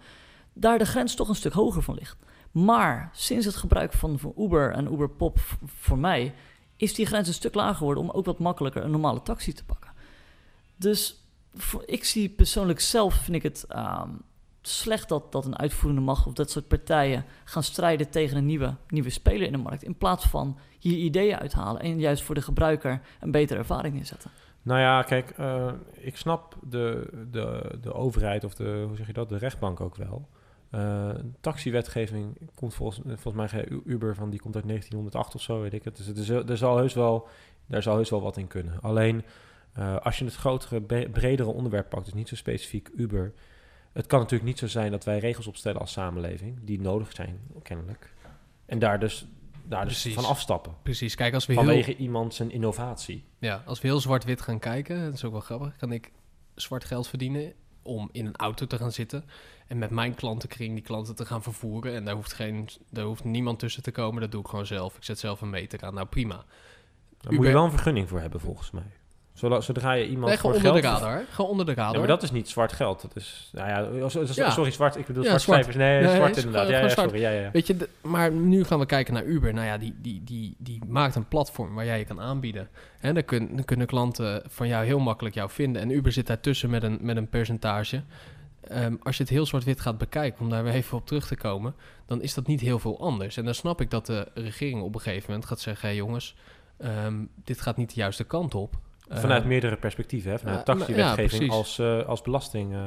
daar 0.53 0.77
de 0.77 0.85
grens 0.85 1.15
toch 1.15 1.29
een 1.29 1.35
stuk 1.35 1.53
hoger 1.53 1.81
van 1.81 1.95
ligt. 1.95 2.17
Maar 2.51 3.09
sinds 3.13 3.45
het 3.45 3.55
gebruik 3.55 3.93
van, 3.93 4.19
van 4.19 4.33
Uber 4.37 4.71
en 4.71 4.93
Uberpop 4.93 5.39
voor 5.65 5.97
mij... 5.97 6.33
is 6.75 6.93
die 6.93 7.05
grens 7.05 7.27
een 7.27 7.33
stuk 7.33 7.53
lager 7.53 7.75
geworden 7.75 8.03
om 8.03 8.09
ook 8.09 8.25
wat 8.25 8.39
makkelijker 8.39 8.83
een 8.83 8.91
normale 8.91 9.21
taxi 9.21 9.53
te 9.53 9.65
pakken. 9.65 9.91
Dus 10.75 11.25
voor, 11.53 11.83
ik 11.85 12.03
zie 12.03 12.29
persoonlijk 12.29 12.79
zelf, 12.79 13.13
vind 13.13 13.35
ik 13.35 13.43
het 13.43 13.65
um, 13.75 14.21
slecht 14.67 15.09
dat, 15.09 15.31
dat 15.31 15.45
een 15.45 15.57
uitvoerende 15.57 16.01
macht 16.01 16.27
of 16.27 16.33
dat 16.33 16.51
soort 16.51 16.67
partijen 16.67 17.25
gaan 17.43 17.63
strijden 17.63 18.09
tegen 18.09 18.37
een 18.37 18.45
nieuwe, 18.45 18.75
nieuwe 18.87 19.09
speler 19.09 19.45
in 19.45 19.51
de 19.51 19.57
markt. 19.57 19.83
In 19.83 19.97
plaats 19.97 20.25
van 20.25 20.57
hier 20.79 20.97
ideeën 20.97 21.39
uithalen 21.39 21.81
en 21.81 21.99
juist 21.99 22.23
voor 22.23 22.35
de 22.35 22.41
gebruiker 22.41 23.01
een 23.19 23.31
betere 23.31 23.59
ervaring 23.59 23.95
neerzetten. 23.95 24.31
Nou 24.61 24.79
ja, 24.79 25.01
kijk, 25.01 25.33
uh, 25.39 25.71
ik 25.91 26.17
snap 26.17 26.57
de, 26.69 27.09
de, 27.31 27.77
de 27.81 27.93
overheid 27.93 28.43
of 28.43 28.55
de, 28.55 28.83
hoe 28.87 28.95
zeg 28.95 29.07
je 29.07 29.13
dat, 29.13 29.29
de 29.29 29.37
rechtbank 29.37 29.81
ook 29.81 29.95
wel. 29.95 30.27
Uh, 30.71 31.09
taxiwetgeving 31.39 32.37
komt 32.55 32.73
volgens, 32.73 33.01
volgens 33.05 33.51
mij 33.51 33.67
Uber 33.85 34.15
van 34.15 34.29
die 34.29 34.39
komt 34.39 34.55
uit 34.55 34.67
1908 34.67 35.35
of 35.35 35.41
zo, 35.41 35.61
weet 35.61 35.73
ik 35.73 35.83
het. 35.83 35.97
Dus 35.97 36.29
er, 36.29 36.35
er, 36.35 36.49
er 36.49 36.57
zal 36.57 36.77
heus 36.77 36.93
wel, 36.93 37.27
daar 37.65 37.83
zal 37.83 37.95
heus 37.95 38.09
wel 38.09 38.21
wat 38.21 38.37
in 38.37 38.47
kunnen. 38.47 38.81
Alleen 38.81 39.23
uh, 39.79 39.97
als 39.97 40.19
je 40.19 40.25
het 40.25 40.35
grotere, 40.35 40.81
bredere 41.11 41.49
onderwerp 41.49 41.89
pakt, 41.89 42.05
dus 42.05 42.13
niet 42.13 42.27
zo 42.27 42.35
specifiek 42.35 42.89
Uber. 42.95 43.33
Het 43.95 44.05
kan 44.05 44.19
natuurlijk 44.19 44.49
niet 44.49 44.59
zo 44.59 44.67
zijn 44.67 44.91
dat 44.91 45.03
wij 45.03 45.19
regels 45.19 45.47
opstellen 45.47 45.81
als 45.81 45.91
samenleving, 45.91 46.59
die 46.61 46.81
nodig 46.81 47.11
zijn, 47.11 47.39
kennelijk. 47.63 48.13
En 48.65 48.79
daar 48.79 48.99
dus, 48.99 49.27
daar 49.63 49.87
dus 49.87 50.07
van 50.13 50.25
afstappen. 50.25 50.75
Precies, 50.83 51.15
kijk, 51.15 51.33
als 51.33 51.45
we 51.45 51.53
Vanwege 51.53 51.91
heel... 51.91 51.99
iemand 51.99 52.33
zijn 52.33 52.51
innovatie. 52.51 53.23
Ja, 53.39 53.63
als 53.65 53.81
we 53.81 53.87
heel 53.87 53.99
zwart-wit 53.99 54.41
gaan 54.41 54.59
kijken, 54.59 55.03
dat 55.03 55.13
is 55.13 55.23
ook 55.23 55.31
wel 55.31 55.41
grappig, 55.41 55.75
kan 55.75 55.91
ik 55.91 56.11
zwart 56.55 56.85
geld 56.85 57.07
verdienen 57.07 57.53
om 57.81 58.09
in 58.11 58.25
een 58.25 58.35
auto 58.35 58.65
te 58.65 58.77
gaan 58.77 58.91
zitten 58.91 59.25
en 59.67 59.77
met 59.77 59.89
mijn 59.89 60.15
klantenkring 60.15 60.73
die 60.73 60.83
klanten 60.83 61.15
te 61.15 61.25
gaan 61.25 61.43
vervoeren. 61.43 61.93
En 61.93 62.05
daar 62.05 62.15
hoeft, 62.15 62.33
geen, 62.33 62.69
daar 62.89 63.05
hoeft 63.05 63.23
niemand 63.23 63.59
tussen 63.59 63.83
te 63.83 63.91
komen, 63.91 64.21
dat 64.21 64.31
doe 64.31 64.41
ik 64.41 64.47
gewoon 64.47 64.65
zelf. 64.65 64.95
Ik 64.95 65.03
zet 65.03 65.19
zelf 65.19 65.41
een 65.41 65.49
meter 65.49 65.83
aan, 65.83 65.93
nou 65.93 66.07
prima. 66.07 66.35
Daar 66.35 66.45
Uber... 67.19 67.35
moet 67.35 67.45
je 67.45 67.53
wel 67.53 67.63
een 67.63 67.71
vergunning 67.71 68.09
voor 68.09 68.19
hebben, 68.19 68.39
volgens 68.39 68.71
mij. 68.71 68.91
Zola- 69.35 69.61
Zodra 69.61 69.91
je 69.91 70.07
iemand 70.07 70.27
Nee, 70.27 70.37
voor 70.37 70.53
onder 70.53 70.73
de 70.73 70.79
radar. 70.81 71.23
Gewoon 71.29 71.51
onder 71.51 71.65
de 71.65 71.73
radar. 71.73 71.91
Ja, 71.93 71.97
maar 71.99 72.07
dat 72.07 72.23
is 72.23 72.31
niet 72.31 72.49
zwart 72.49 72.73
geld. 72.73 73.01
Dat 73.01 73.15
is, 73.15 73.49
nou 73.53 73.67
ja, 73.69 74.09
so- 74.09 74.25
so- 74.25 74.41
Ja. 74.41 74.49
sorry, 74.49 74.71
zwart. 74.71 74.95
Ik 74.97 75.05
bedoel 75.05 75.23
Ja, 75.23 75.27
zwart 75.29 75.41
zwart. 75.43 75.63
cijfers. 75.63 75.83
Nee, 75.83 76.01
Nee, 76.01 76.15
zwart 76.15 76.37
inderdaad. 76.37 76.67
Ja, 76.69 76.79
ja, 76.79 76.89
sorry. 76.89 77.19
Ja. 77.21 77.51
Weet 77.51 77.67
je, 77.67 77.89
maar 78.01 78.31
nu 78.31 78.63
gaan 78.63 78.79
we 78.79 78.85
kijken 78.85 79.13
naar 79.13 79.23
Uber. 79.23 79.53
Nou 79.53 79.65
ja, 79.65 79.77
die, 79.77 79.95
die, 80.01 80.21
die, 80.23 80.55
die 80.57 80.81
maakt 80.87 81.15
een 81.15 81.27
platform 81.27 81.73
waar 81.75 81.85
jij 81.85 81.99
je 81.99 82.05
kan 82.05 82.21
aanbieden. 82.21 82.67
En 82.99 83.13
dan, 83.13 83.25
kun, 83.25 83.55
dan 83.55 83.65
kunnen 83.65 83.87
klanten 83.87 84.43
van 84.47 84.67
jou 84.67 84.85
heel 84.85 84.99
makkelijk 84.99 85.35
jou 85.35 85.49
vinden. 85.49 85.81
En 85.81 85.89
Uber 85.89 86.11
zit 86.11 86.27
daartussen 86.27 86.69
met 86.69 86.83
een, 86.83 86.97
met 87.01 87.17
een 87.17 87.27
percentage. 87.29 88.01
Ehm, 88.67 88.95
als 89.03 89.17
je 89.17 89.23
het 89.23 89.31
heel 89.31 89.45
zwart-wit 89.45 89.81
gaat 89.81 89.97
bekijken, 89.97 90.41
om 90.41 90.49
daar 90.49 90.63
weer 90.63 90.73
even 90.73 90.97
op 90.97 91.05
terug 91.07 91.27
te 91.27 91.35
komen, 91.35 91.75
dan 92.05 92.21
is 92.21 92.33
dat 92.33 92.47
niet 92.47 92.61
heel 92.61 92.79
veel 92.79 92.99
anders. 92.99 93.37
En 93.37 93.45
dan 93.45 93.53
snap 93.55 93.81
ik 93.81 93.89
dat 93.91 94.05
de 94.05 94.27
regering 94.33 94.81
op 94.81 94.95
een 94.95 95.01
gegeven 95.01 95.25
moment 95.29 95.47
gaat 95.47 95.59
zeggen: 95.59 95.89
hé 95.89 95.95
jongens, 95.95 96.35
ehm, 96.77 97.13
dit 97.43 97.61
gaat 97.61 97.77
niet 97.77 97.89
de 97.93 97.99
juiste 97.99 98.23
kant 98.23 98.55
op. 98.55 98.75
Vanuit 99.09 99.39
Ehm, 99.39 99.47
meerdere 99.49 99.77
perspectieven. 99.77 100.31
Hè? 100.31 100.39
Vanuit 100.39 100.57
Ja, 100.57 100.63
taxiwetgeving 100.63 101.43
ja, 101.51 101.57
als, 101.57 101.79
eh, 101.79 102.05
als 102.05 102.21
belasting. 102.21 102.73
eh. 102.73 102.79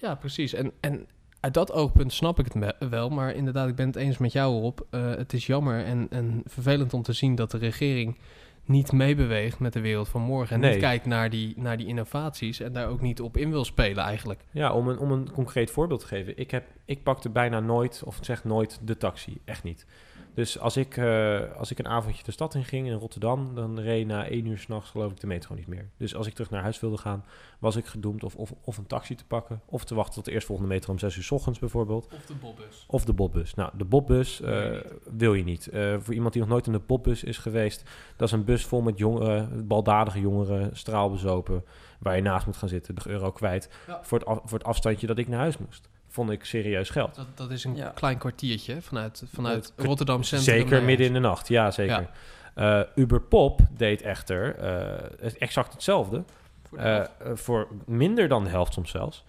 Ja, 0.00 0.14
precies. 0.14 0.52
En, 0.54 0.72
en 0.80 1.06
uit 1.40 1.54
dat 1.54 1.72
oogpunt 1.72 2.12
snap 2.12 2.38
ik 2.38 2.52
het 2.52 2.74
wel. 2.90 3.08
Maar 3.08 3.34
inderdaad, 3.34 3.68
ik 3.68 3.74
ben 3.74 3.86
het 3.86 3.96
eens 3.96 4.18
met 4.18 4.32
jou 4.32 4.62
op. 4.62 4.86
het 4.90 5.32
is 5.32 5.46
jammer 5.46 5.84
en, 5.84 6.06
en 6.10 6.42
vervelend 6.46 6.94
om 6.94 7.02
te 7.02 7.12
zien 7.12 7.34
dat 7.34 7.50
de 7.50 7.58
regering 7.58 8.18
niet 8.64 8.92
meebeweegt 8.92 9.58
met 9.58 9.72
de 9.72 9.80
wereld 9.80 10.08
van 10.08 10.22
morgen. 10.22 10.54
En 10.54 10.60
Nee. 10.60 10.70
niet 10.70 10.80
kijkt 10.80 11.06
naar 11.06 11.30
die, 11.30 11.54
naar 11.56 11.76
die 11.76 11.86
innovaties 11.86 12.60
en 12.60 12.72
daar 12.72 12.88
ook 12.88 13.00
niet 13.00 13.20
op 13.20 13.36
in 13.36 13.50
wil 13.50 13.64
spelen 13.64 14.04
eigenlijk. 14.04 14.44
Ja, 14.50 14.72
om 14.72 14.88
een, 14.88 14.98
om 14.98 15.12
een 15.12 15.30
concreet 15.30 15.70
voorbeeld 15.70 16.00
te 16.00 16.06
geven. 16.06 16.38
Ik, 16.38 16.50
heb, 16.50 16.64
ik 16.84 17.02
pakte 17.02 17.30
bijna 17.30 17.60
nooit, 17.60 18.02
of 18.04 18.18
zeg 18.20 18.44
nooit, 18.44 18.78
de 18.82 18.96
taxi. 18.96 19.40
Echt 19.44 19.62
niet. 19.62 19.86
Dus 20.34 20.58
als 20.58 20.76
ik, 20.76 20.96
eh, 20.96 21.40
als 21.58 21.70
ik 21.70 21.78
een 21.78 21.88
avondje 21.88 22.22
de 22.22 22.30
stad 22.30 22.54
in 22.54 22.64
ging 22.64 22.86
in 22.86 22.92
Rotterdam, 22.92 23.54
dan 23.54 23.80
reed 23.80 24.06
na 24.06 24.26
één 24.26 24.46
uur 24.46 24.58
s'nachts 24.58 24.90
geloof 24.90 25.10
ik 25.12 25.20
de 25.20 25.26
metro 25.26 25.54
niet 25.54 25.66
meer. 25.66 25.88
Dus 25.96 26.14
als 26.14 26.26
ik 26.26 26.32
terug 26.34 26.50
naar 26.50 26.62
huis 26.62 26.80
wilde 26.80 26.96
gaan, 26.96 27.24
was 27.58 27.76
ik 27.76 27.86
gedoemd 27.86 28.24
of, 28.24 28.34
of, 28.36 28.52
of 28.64 28.78
een 28.78 28.86
taxi 28.86 29.14
te 29.14 29.24
pakken, 29.24 29.60
of 29.66 29.84
te 29.84 29.94
wachten 29.94 30.14
tot 30.14 30.24
de 30.24 30.30
eerstvolgende 30.32 30.70
metro 30.70 30.92
om 30.92 30.98
zes 30.98 31.16
uur 31.16 31.22
s 31.22 31.30
ochtends 31.30 31.58
bijvoorbeeld. 31.58 32.06
Of 32.14 32.26
de 32.26 32.34
bobbus. 32.34 32.84
Of 32.88 33.04
de 33.04 33.12
Bobbus. 33.12 33.54
Nou, 33.54 33.70
de 33.76 33.84
Bobbus 33.84 34.40
eh, 34.40 34.48
Wil 34.50 34.62
je 34.72 34.82
wil 35.16 35.34
je 35.34 35.44
niet. 35.44 35.66
Eh, 35.68 35.96
voor 35.98 36.14
iemand 36.14 36.32
die 36.32 36.42
nog 36.42 36.50
nooit 36.50 36.66
in 36.66 36.72
de 36.72 36.78
Bobbus 36.86 37.24
is 37.24 37.38
geweest, 37.38 37.82
dat 38.16 38.28
is 38.28 38.34
een 38.34 38.44
bus 38.44 38.64
vol 38.66 38.80
met 38.80 38.98
jongeren, 38.98 39.66
baldadige 39.66 40.20
jongeren, 40.20 40.76
straalbezopen, 40.76 41.64
waar 41.98 42.16
je 42.16 42.22
naast 42.22 42.46
moet 42.46 42.56
gaan 42.56 42.68
zitten, 42.68 42.94
de 42.94 43.00
euro 43.06 43.30
kwijt, 43.32 43.68
Ja. 43.86 44.00
voor, 44.02 44.18
het 44.18 44.26
af- 44.28 44.40
voor 44.44 44.58
het 44.58 44.66
afstandje 44.66 45.06
dat 45.06 45.18
ik 45.18 45.28
naar 45.28 45.38
huis 45.38 45.58
moest. 45.58 45.88
Vond 46.12 46.30
ik 46.30 46.44
serieus 46.44 46.90
geld. 46.90 47.14
Dat, 47.14 47.26
dat 47.34 47.50
is 47.50 47.64
een 47.64 47.76
Ja. 47.76 47.92
klein 47.94 48.18
kwartiertje 48.18 48.82
vanuit, 48.82 49.22
vanuit 49.32 49.72
Rotterdam 49.76 50.22
Centrum. 50.22 50.54
Zeker 50.58 50.82
midden 50.82 51.06
in 51.06 51.12
de 51.12 51.18
nacht, 51.18 51.48
ja 51.48 51.70
zeker. 51.70 52.08
Eh, 52.54 52.80
Uber 52.94 53.20
Pop 53.20 53.60
deed 53.76 54.02
echter 54.02 54.56
eh, 54.56 55.30
exact 55.38 55.72
hetzelfde. 55.72 56.22
Voor 56.68 56.78
de 56.78 56.84
eh, 56.84 57.30
voor 57.34 57.68
minder 57.84 58.28
dan 58.28 58.44
de 58.44 58.50
helft 58.50 58.72
soms 58.72 58.90
zelfs. 58.90 59.24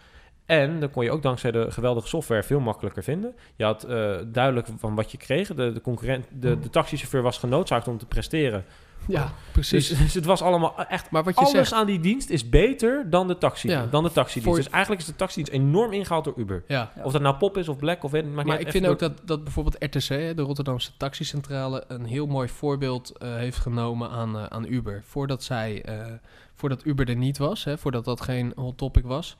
En 0.45 0.79
dan 0.79 0.91
kon 0.91 1.03
je 1.03 1.11
ook 1.11 1.21
dankzij 1.21 1.51
de 1.51 1.71
geweldige 1.71 2.07
software 2.07 2.43
veel 2.43 2.59
makkelijker 2.59 3.03
vinden. 3.03 3.35
Je 3.55 3.63
had 3.63 3.83
eh, 3.83 4.15
duidelijk 4.25 4.67
van 4.77 4.95
wat 4.95 5.11
je 5.11 5.17
kreeg. 5.17 5.47
De, 5.47 5.71
de, 5.71 5.81
concurrent, 5.81 6.27
de, 6.39 6.59
de 6.59 6.69
taxichauffeur 6.69 7.21
was 7.21 7.37
genoodzaakt 7.37 7.87
om 7.87 7.97
te 7.97 8.05
presteren. 8.05 8.65
ja, 9.07 9.31
precies. 9.51 9.87
Dus, 9.87 9.97
dus 10.03 10.13
het 10.13 10.25
was 10.25 10.41
allemaal 10.41 10.85
echt... 10.87 11.11
maar 11.11 11.23
wat 11.23 11.33
je 11.33 11.39
Alles 11.39 11.51
zegt... 11.51 11.73
aan 11.73 11.85
die 11.85 11.99
dienst 11.99 12.29
is 12.29 12.49
beter 12.49 13.09
dan 13.09 13.27
de, 13.27 13.37
taxi, 13.37 13.69
Ja, 13.69 13.85
dan 13.85 14.03
de 14.03 14.11
taxidienst. 14.11 14.57
Dus 14.57 14.69
eigenlijk 14.69 15.01
is 15.01 15.07
de 15.07 15.15
taxidienst 15.15 15.51
enorm 15.51 15.93
ingehaald 15.93 16.23
door 16.23 16.33
Uber. 16.37 16.63
Ja. 16.67 16.91
Of 17.03 17.11
dat 17.11 17.21
nou 17.21 17.35
Pop 17.35 17.57
is 17.57 17.67
of 17.69 17.77
Black 17.77 18.03
of 18.03 18.11
weet 18.11 18.33
maar 18.33 18.59
ik 18.59 18.71
vind 18.71 18.87
ook 18.87 18.99
dat, 18.99 19.21
dat 19.25 19.43
bijvoorbeeld 19.43 19.75
RTC, 19.83 20.07
de 20.07 20.41
Rotterdamse 20.41 20.91
taxicentrale, 20.97 21.83
een 21.87 22.05
heel 22.05 22.25
mooi 22.25 22.47
voorbeeld 22.49 23.17
eh, 23.17 23.35
heeft 23.35 23.57
genomen 23.57 24.09
aan, 24.09 24.37
eh, 24.37 24.43
aan 24.43 24.65
Uber. 24.65 25.01
Voordat, 25.05 25.43
zij, 25.43 25.85
voordat 26.53 26.85
Uber 26.85 27.09
er 27.09 27.15
niet 27.15 27.37
was, 27.37 27.63
hè, 27.63 27.77
voordat 27.77 28.05
dat 28.05 28.21
geen 28.21 28.51
hot 28.55 28.77
topic 28.77 29.03
was, 29.03 29.37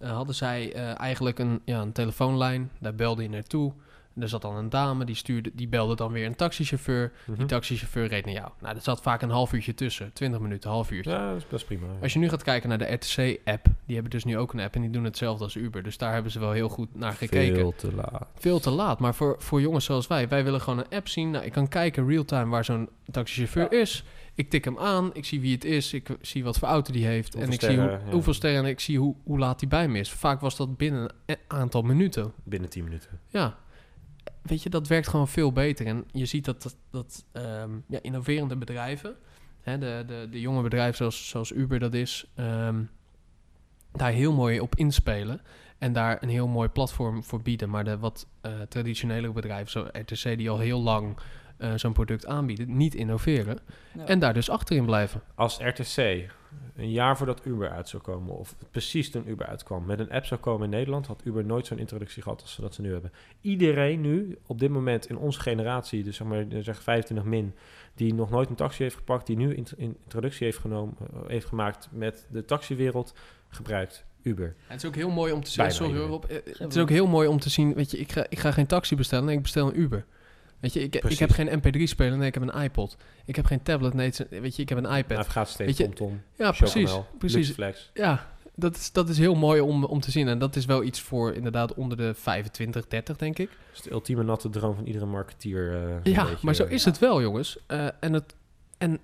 hadden 0.00 0.34
zij 0.34 0.72
eh, 0.72 1.00
eigenlijk 1.00 1.38
een, 1.38 1.60
ja, 1.64 1.80
een 1.80 1.92
telefoonlijn. 1.92 2.70
Daar 2.80 2.94
belde 2.94 3.22
je 3.22 3.28
naartoe. 3.28 3.72
Er 4.20 4.28
zat 4.28 4.42
dan 4.42 4.56
een 4.56 4.68
dame, 4.70 5.04
die, 5.04 5.14
stuurde, 5.14 5.50
die 5.54 5.68
belde 5.68 5.96
dan 5.96 6.12
weer 6.12 6.26
een 6.26 6.34
taxichauffeur. 6.36 7.12
Die 7.26 7.34
Mhm. 7.36 7.46
taxichauffeur 7.46 8.06
reed 8.06 8.24
naar 8.24 8.34
jou. 8.34 8.48
Nou, 8.60 8.76
er 8.76 8.82
zat 8.82 9.02
vaak 9.02 9.22
een 9.22 9.30
half 9.30 9.52
uurtje 9.52 9.74
tussen. 9.74 10.12
20 10.12 10.40
minuten, 10.40 10.70
half 10.70 10.90
uurtje. 10.90 11.10
Ja, 11.10 11.28
dat 11.28 11.36
is, 11.36 11.42
dat 11.48 11.60
is 11.60 11.64
prima. 11.66 11.86
Als 12.02 12.12
je 12.12 12.18
nu 12.18 12.28
gaat 12.28 12.42
kijken 12.42 12.68
naar 12.68 12.78
de 12.78 12.92
RTC-app, 12.92 13.66
die 13.86 13.94
hebben 13.94 14.10
dus 14.10 14.24
nu 14.24 14.38
ook 14.38 14.52
een 14.52 14.60
app 14.60 14.74
en 14.74 14.80
die 14.80 14.90
doen 14.90 15.04
hetzelfde 15.04 15.44
als 15.44 15.54
Uber. 15.54 15.82
Dus 15.82 15.98
daar 15.98 16.12
hebben 16.12 16.32
ze 16.32 16.38
wel 16.38 16.52
heel 16.52 16.68
goed 16.68 16.94
naar 16.94 17.12
gekeken. 17.12 17.54
Veel 17.56 17.74
te 17.76 17.92
laat. 17.94 18.26
Veel 18.38 18.60
te 18.60 18.70
laat, 18.70 18.98
maar 18.98 19.14
voor, 19.14 19.36
voor 19.38 19.60
jongens 19.60 19.84
zoals 19.84 20.06
wij, 20.06 20.28
wij 20.28 20.44
willen 20.44 20.60
gewoon 20.60 20.78
een 20.78 20.96
app 20.96 21.08
zien. 21.08 21.30
Nou, 21.30 21.44
ik 21.44 21.52
kan 21.52 21.68
kijken 21.68 22.06
real-time 22.08 22.50
waar 22.50 22.64
zo'n 22.64 22.88
taxichauffeur 23.10 23.72
is. 23.80 24.04
Ik 24.34 24.50
tik 24.50 24.64
hem 24.64 24.78
aan, 24.78 25.14
ik 25.14 25.24
zie 25.24 25.40
wie 25.40 25.54
het 25.54 25.64
is, 25.64 25.92
ik 25.92 26.16
zie 26.20 26.44
wat 26.44 26.58
voor 26.58 26.68
auto 26.68 26.92
die 26.92 27.06
heeft. 27.06 27.34
Hoeveel 27.34 27.50
en 27.50 27.54
ik 27.54 27.60
zie 27.60 27.78
hoe, 27.78 27.86
sterren, 27.86 28.06
ja. 28.06 28.12
hoeveel 28.12 28.34
sterren 28.34 28.64
en 28.64 28.70
ik 28.70 28.80
zie 28.80 28.98
hoe, 28.98 29.14
hoe 29.24 29.38
laat 29.38 29.60
hij 29.60 29.68
bij 29.68 29.88
me 29.88 29.98
is. 29.98 30.10
Vaak 30.10 30.40
was 30.40 30.56
dat 30.56 30.76
binnen 30.76 31.14
een 31.26 31.36
aantal 31.46 31.82
minuten. 31.82 32.32
Binnen 32.44 32.70
10 32.70 32.84
minuten. 32.84 33.20
Ja, 33.26 33.58
weet 34.42 34.62
je, 34.62 34.70
dat 34.70 34.88
werkt 34.88 35.08
gewoon 35.08 35.28
veel 35.28 35.52
beter. 35.52 35.86
En 35.86 36.04
je 36.12 36.26
ziet 36.26 36.44
dat, 36.44 36.62
dat, 36.62 36.76
dat 36.90 37.24
ehm, 37.32 37.70
ja, 37.88 37.98
innoverende 38.02 38.56
bedrijven, 38.56 39.16
hè, 39.60 39.78
de, 39.78 40.04
de, 40.06 40.28
de 40.30 40.40
jonge 40.40 40.62
bedrijven 40.62 40.96
zoals, 40.96 41.28
zoals 41.28 41.52
Uber 41.52 41.78
dat 41.78 41.94
is, 41.94 42.30
ehm, 42.34 42.82
daar 43.92 44.12
heel 44.12 44.32
mooi 44.32 44.60
op 44.60 44.74
inspelen. 44.74 45.40
En 45.78 45.92
daar 45.92 46.22
een 46.22 46.28
heel 46.28 46.48
mooi 46.48 46.68
platform 46.68 47.24
voor 47.24 47.42
bieden. 47.42 47.70
Maar 47.70 47.84
de 47.84 47.98
wat 47.98 48.26
eh 48.40 48.60
traditionele 48.68 49.32
bedrijven, 49.32 49.70
zoals 49.70 49.88
RTC, 49.92 50.36
die 50.36 50.50
al 50.50 50.58
heel 50.58 50.82
lang 50.82 51.16
eh, 51.64 51.72
zo'n 51.78 51.92
product 51.92 52.26
aanbieden, 52.26 52.76
niet 52.76 52.94
innoveren. 52.94 53.58
Ja. 53.94 54.04
En 54.06 54.18
daar 54.18 54.34
dus 54.34 54.50
achterin 54.50 54.84
blijven. 54.84 55.22
Als 55.34 55.58
RTC 55.60 55.96
een 56.76 56.90
jaar 56.90 57.16
voordat 57.16 57.46
Uber 57.46 57.70
uit 57.70 57.88
zou 57.88 58.02
komen, 58.02 58.34
of 58.38 58.54
precies 58.70 59.10
toen 59.10 59.28
Uber 59.28 59.46
uitkwam, 59.46 59.84
met 59.86 59.98
een 59.98 60.10
app 60.10 60.24
zou 60.26 60.40
komen 60.40 60.64
in 60.64 60.70
Nederland, 60.70 61.06
had 61.06 61.20
Uber 61.24 61.44
nooit 61.44 61.66
zo'n 61.66 61.78
introductie 61.78 62.22
gehad 62.22 62.40
als 62.42 62.54
ze 62.54 62.60
dat 62.60 62.74
ze 62.74 62.80
nu 62.80 62.92
hebben. 62.92 63.12
Iedereen 63.40 64.00
nu, 64.00 64.38
op 64.46 64.58
dit 64.58 64.70
moment 64.70 65.08
in 65.08 65.16
onze 65.16 65.40
generatie, 65.40 66.02
dus 66.02 66.16
zeg 66.16 66.26
maar 66.26 66.44
zeg 66.60 66.82
25 66.82 67.26
min, 67.26 67.54
die 67.94 68.14
nog 68.14 68.30
nooit 68.30 68.48
een 68.48 68.54
taxi 68.54 68.82
heeft 68.82 68.96
gepakt, 68.96 69.26
die 69.26 69.36
nu 69.36 69.54
int- 69.54 69.74
in 69.76 69.96
introductie 70.02 70.44
heeft, 70.46 70.58
genomen, 70.58 70.94
eh, 71.00 71.06
heeft 71.26 71.46
gemaakt 71.46 71.88
met 71.92 72.26
de 72.30 72.44
taxiwereld, 72.44 73.14
gebruikt 73.48 74.04
Uber. 74.22 74.54
Het 74.66 74.82
is 74.82 74.88
ook 74.88 74.94
heel 74.94 75.10
mooi 75.10 75.32
om 75.32 75.42
te 75.44 75.50
zien. 75.50 75.64
Bijna 75.64 75.74
Sorry 75.78 75.98
Rob. 76.00 76.24
Eh, 76.24 76.36
Het 76.58 76.74
is 76.74 76.82
ook 76.82 76.88
heel 76.90 77.06
mooi 77.06 77.28
om 77.28 77.38
te 77.38 77.50
zien. 77.50 77.74
Weet 77.74 77.90
je, 77.90 77.98
ik 77.98 78.12
ga, 78.12 78.26
ik 78.28 78.38
ga 78.38 78.50
geen 78.52 78.66
taxi 78.66 78.96
bestellen. 78.96 79.24
Nee, 79.24 79.36
ik 79.36 79.42
bestel 79.42 79.66
een 79.68 79.80
Uber. 79.80 80.04
Weet 80.60 80.72
je, 80.72 80.80
ik, 80.80 80.94
ik 80.94 81.18
heb 81.18 81.30
geen 81.30 81.48
MP3-speler. 81.60 82.18
Nee, 82.18 82.26
ik 82.28 82.34
heb 82.34 82.42
een 82.42 82.62
iPod. 82.62 82.96
Ik 83.24 83.36
heb 83.36 83.44
geen 83.44 83.62
tablet. 83.62 83.94
Nee, 83.94 84.06
het 84.06 84.26
weet 84.30 84.56
je, 84.56 84.62
ik 84.62 84.68
heb 84.68 84.78
een 84.78 84.96
iPad. 84.96 85.16
Navigatiesysteem, 85.16 85.66
Weet 85.66 85.76
je, 85.76 85.84
TomTom, 85.84 86.22
ja, 86.36 86.50
precies. 86.52 86.90
Chocomel, 86.90 87.06
Precies. 87.18 87.36
Luxeflex. 87.36 87.90
Ja, 87.94 88.32
dat 88.54 88.76
is, 88.76 88.92
dat 88.92 89.08
is 89.08 89.18
heel 89.18 89.34
mooi 89.34 89.60
om, 89.60 89.84
om 89.84 90.00
te 90.00 90.10
zien. 90.10 90.28
En 90.28 90.38
dat 90.38 90.56
is 90.56 90.64
wel 90.64 90.82
iets 90.82 91.00
voor 91.00 91.32
inderdaad 91.34 91.74
onder 91.74 91.96
de 91.96 92.14
25, 92.14 92.86
30, 92.88 93.16
denk 93.16 93.38
ik. 93.38 93.48
Dat 93.48 93.74
is 93.74 93.82
de 93.82 93.90
ultieme 93.90 94.22
natte 94.22 94.50
droom 94.50 94.74
van 94.74 94.84
iedere 94.86 95.06
marketeer. 95.06 95.74
eh, 95.74 96.12
Ja, 96.12 96.24
beetje. 96.24 96.38
maar 96.42 96.54
zo 96.54 96.64
is 96.64 96.84
het 96.84 96.98
wel, 96.98 97.20
jongens. 97.22 97.58
Eh, 97.66 97.86
en 98.00 98.12
het, 98.12 98.34
en 98.78 98.98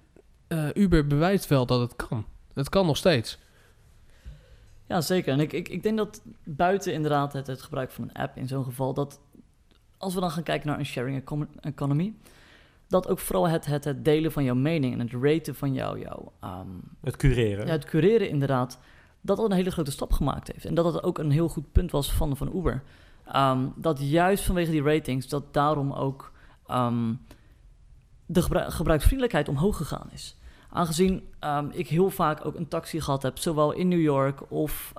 eh, 0.48 0.66
Uber 0.74 1.06
bewijst 1.06 1.46
wel 1.46 1.66
dat 1.66 1.80
het 1.80 1.96
kan. 2.08 2.26
Het 2.54 2.68
kan 2.68 2.86
nog 2.86 2.96
steeds. 2.96 3.38
Ja, 4.86 5.00
zeker. 5.00 5.32
En 5.32 5.40
ik, 5.40 5.52
ik, 5.52 5.68
ik 5.68 5.82
denk 5.82 5.96
dat 5.96 6.22
buiten 6.44 6.92
inderdaad 6.92 7.32
het, 7.32 7.46
het 7.46 7.62
gebruik 7.62 7.90
van 7.90 8.04
een 8.04 8.12
app 8.12 8.36
in 8.36 8.48
zo'n 8.48 8.64
geval, 8.64 8.94
dat 8.94 9.20
als 10.00 10.14
we 10.14 10.20
dan 10.20 10.30
gaan 10.30 10.42
kijken 10.42 10.68
naar 10.68 10.78
een 10.78 10.86
sharing 10.86 11.16
econ- 11.18 11.48
economy, 11.60 12.14
dat 12.88 13.08
ook 13.08 13.18
vooral 13.18 13.48
het, 13.48 13.66
het, 13.66 13.84
het 13.84 14.04
delen 14.04 14.32
van 14.32 14.44
jouw 14.44 14.54
mening 14.54 14.92
en 14.92 15.00
het 15.00 15.12
raten 15.22 15.54
van 15.54 15.72
jou, 15.72 15.98
jouw, 16.00 16.32
ehm, 16.40 16.66
Het 17.00 17.16
cureren. 17.16 17.66
ja, 17.66 17.72
het 17.72 17.84
cureren 17.84 18.28
inderdaad, 18.28 18.78
dat 19.20 19.36
dat 19.36 19.50
een 19.50 19.56
hele 19.56 19.70
grote 19.70 19.90
stap 19.90 20.12
gemaakt 20.12 20.52
heeft. 20.52 20.64
En 20.64 20.74
dat 20.74 20.92
dat 20.92 21.02
ook 21.02 21.18
een 21.18 21.30
heel 21.30 21.48
goed 21.48 21.72
punt 21.72 21.90
was 21.90 22.12
van, 22.12 22.36
van 22.36 22.56
Uber. 22.56 22.82
Ehm, 23.26 23.66
dat 23.76 23.98
juist 24.10 24.44
vanwege 24.44 24.70
die 24.70 24.82
ratings, 24.82 25.28
dat 25.28 25.54
daarom 25.54 25.92
ook 25.92 26.32
ehm, 26.66 27.14
de 28.26 28.42
gebru- 28.42 28.70
gebruiksvriendelijkheid 28.70 29.48
omhoog 29.48 29.76
gegaan 29.76 30.08
is. 30.12 30.36
Aangezien 30.70 31.22
ik 31.70 31.88
heel 31.88 32.10
vaak 32.10 32.44
ook 32.46 32.54
een 32.54 32.68
taxi 32.68 33.00
gehad 33.00 33.22
heb, 33.22 33.38
zowel 33.38 33.72
in 33.72 33.88
New 33.88 34.00
York 34.00 34.50
of 34.50 34.92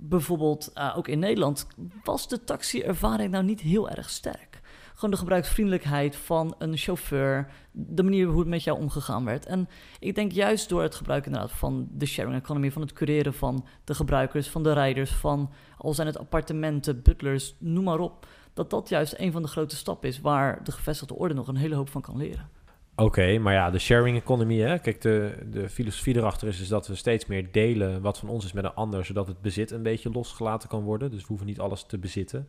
bijvoorbeeld 0.00 0.72
eh, 0.74 0.94
ook 0.96 1.08
in 1.08 1.18
Nederland, 1.18 1.66
was 2.04 2.28
de 2.28 2.44
taxi-ervaring 2.44 3.30
nou 3.30 3.44
niet 3.44 3.60
heel 3.60 3.90
erg 3.90 4.10
sterk. 4.10 4.60
Gewoon 4.94 5.10
de 5.10 5.16
gebruiksvriendelijkheid 5.16 6.16
van 6.16 6.54
een 6.58 6.76
chauffeur, 6.76 7.52
de 7.72 8.02
manier 8.02 8.26
hoe 8.26 8.38
het 8.38 8.48
met 8.48 8.64
jou 8.64 8.78
omgegaan 8.78 9.24
werd. 9.24 9.46
En 9.46 9.68
ik 9.98 10.14
denk 10.14 10.32
juist 10.32 10.68
door 10.68 10.82
het 10.82 10.94
gebruik 10.94 11.26
inderdaad 11.26 11.52
van 11.52 11.88
de 11.90 12.06
sharing 12.06 12.34
economy, 12.34 12.70
van 12.70 12.82
het 12.82 12.92
cureren 12.92 13.34
van 13.34 13.66
de 13.84 13.94
gebruikers, 13.94 14.48
van 14.48 14.62
de 14.62 14.72
rijders, 14.72 15.10
van 15.10 15.50
al 15.78 15.94
zijn 15.94 16.06
het 16.06 16.18
appartementen, 16.18 17.02
butlers, 17.02 17.54
noem 17.58 17.84
maar 17.84 17.98
op, 17.98 18.26
dat 18.54 18.70
dat 18.70 18.88
juist 18.88 19.14
een 19.16 19.32
van 19.32 19.42
de 19.42 19.48
grote 19.48 19.76
stappen 19.76 20.08
is 20.08 20.20
waar 20.20 20.64
de 20.64 20.72
gevestigde 20.72 21.14
orde 21.14 21.34
nog 21.34 21.48
een 21.48 21.56
hele 21.56 21.74
hoop 21.74 21.88
van 21.88 22.00
kan 22.00 22.16
leren. 22.16 22.50
Oké, 22.96 23.38
maar 23.38 23.52
ja, 23.52 23.70
de 23.70 23.78
sharing 23.78 24.16
economy, 24.16 24.58
hè? 24.58 24.78
Kijk, 24.78 25.00
de, 25.00 25.34
de 25.50 25.68
filosofie 25.68 26.16
erachter 26.16 26.48
is, 26.48 26.60
is 26.60 26.68
dat 26.68 26.86
we 26.86 26.94
steeds 26.94 27.26
meer 27.26 27.52
delen 27.52 28.00
wat 28.00 28.18
van 28.18 28.28
ons 28.28 28.44
is 28.44 28.52
met 28.52 28.64
een 28.64 28.74
ander, 28.74 29.04
zodat 29.04 29.26
het 29.26 29.40
bezit 29.40 29.70
een 29.70 29.82
beetje 29.82 30.10
losgelaten 30.10 30.68
kan 30.68 30.82
worden. 30.82 31.10
Dus 31.10 31.20
we 31.20 31.26
hoeven 31.26 31.46
niet 31.46 31.60
alles 31.60 31.82
te 31.82 31.98
bezitten. 31.98 32.48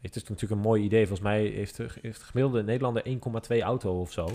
Het 0.00 0.16
is 0.16 0.22
natuurlijk 0.22 0.52
een 0.52 0.68
mooi 0.68 0.82
idee. 0.82 1.06
Volgens 1.06 1.28
mij 1.28 1.44
heeft 1.44 1.76
de, 1.76 1.88
gemiddelde 2.02 2.62
Nederlander 2.62 3.04
1,2 3.52 3.58
auto 3.62 4.00
of 4.00 4.12
zo. 4.12 4.26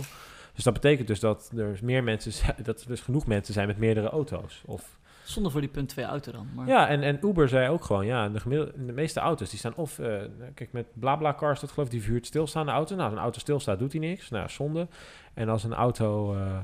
Dus 0.54 0.64
dat 0.64 0.74
betekent 0.74 1.08
dus 1.08 1.20
dat 1.20 1.52
er 1.56 1.80
meer 1.82 2.04
mensen 2.04 2.32
zijn, 2.32 2.56
dat 2.64 2.82
er 2.82 2.88
dus 2.88 3.02
genoeg 3.02 3.26
mensen 3.26 3.54
zijn 3.54 3.68
met 3.68 3.78
meerdere 3.78 4.10
auto's. 4.10 4.64
Of, 4.66 4.98
Zonder 5.28 5.52
voor 5.52 5.62
die 5.62 5.70
punt 5.70 5.90
2 5.90 6.06
auto 6.06 6.32
dan. 6.32 6.48
Maar... 6.56 6.68
ja, 6.68 6.88
en, 6.88 7.02
en 7.04 7.20
Uber 7.26 7.50
zei 7.50 7.70
ook 7.70 7.84
gewoon, 7.84 8.06
ja, 8.06 8.30
de, 8.30 8.72
de 8.76 8.94
meeste 8.94 9.20
auto's 9.20 9.50
die 9.50 9.60
staan 9.60 9.76
of, 9.76 10.00
eh, 10.00 10.22
kijk, 10.54 10.72
met 10.72 10.86
BlaBlaCars, 10.94 11.60
dat 11.60 11.72
geloof 11.72 11.86
ik, 11.86 11.92
die 11.92 12.02
verhuurt 12.02 12.26
stilstaande 12.26 12.72
auto's. 12.72 12.98
Nou, 12.98 13.10
als 13.10 13.18
een 13.18 13.24
auto 13.24 13.40
stilstaat, 13.40 13.80
doet 13.80 13.92
hij 13.92 14.02
niks. 14.02 14.30
Nou, 14.30 14.50
zonde. 14.50 14.88
En 15.34 15.50
als 15.50 15.64
een 15.64 15.74
auto, 15.74 16.36
eh, 16.36 16.62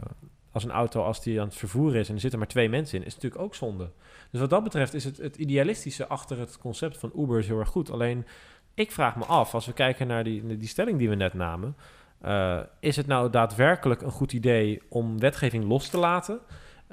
als 0.52 0.64
een 0.64 0.72
auto, 0.72 1.04
als 1.04 1.22
die 1.22 1.40
aan 1.40 1.48
het 1.48 1.56
vervoeren 1.56 2.00
is 2.00 2.08
en 2.08 2.14
er 2.16 2.22
zitten 2.22 2.40
maar 2.40 2.48
twee 2.48 2.70
mensen 2.70 3.00
in, 3.00 3.06
is 3.06 3.14
het 3.14 3.24
natuurlijk 3.24 3.50
ook 3.50 3.56
zonde. 3.56 3.90
Dus 4.32 4.40
wat 4.40 4.50
dat 4.50 4.64
betreft 4.64 4.94
is 4.94 5.04
het, 5.04 5.18
het 5.18 5.36
idealistische 5.36 6.08
achter 6.08 6.40
het 6.40 6.58
concept 6.58 6.98
van 6.98 7.12
Uber 7.18 7.40
is 7.40 7.48
heel 7.48 7.60
erg 7.60 7.70
goed. 7.70 7.92
Alleen, 7.92 8.26
ik 8.74 8.92
vraag 8.92 9.16
me 9.16 9.26
af, 9.26 9.54
als 9.54 9.66
we 9.66 9.74
kijken 9.74 10.08
naar 10.08 10.24
die, 10.24 10.58
die 10.58 10.68
stelling 10.68 10.98
die 10.98 11.10
we 11.10 11.16
net 11.16 11.34
namen, 11.34 11.76
eh, 12.22 12.60
is 12.80 12.96
het 12.96 13.08
nou 13.08 13.30
daadwerkelijk 13.30 14.02
een 14.02 14.12
goed 14.12 14.34
idee 14.34 14.82
om 14.90 15.20
wetgeving 15.20 15.64
los 15.64 15.90
te 15.90 15.98
laten? 15.98 16.40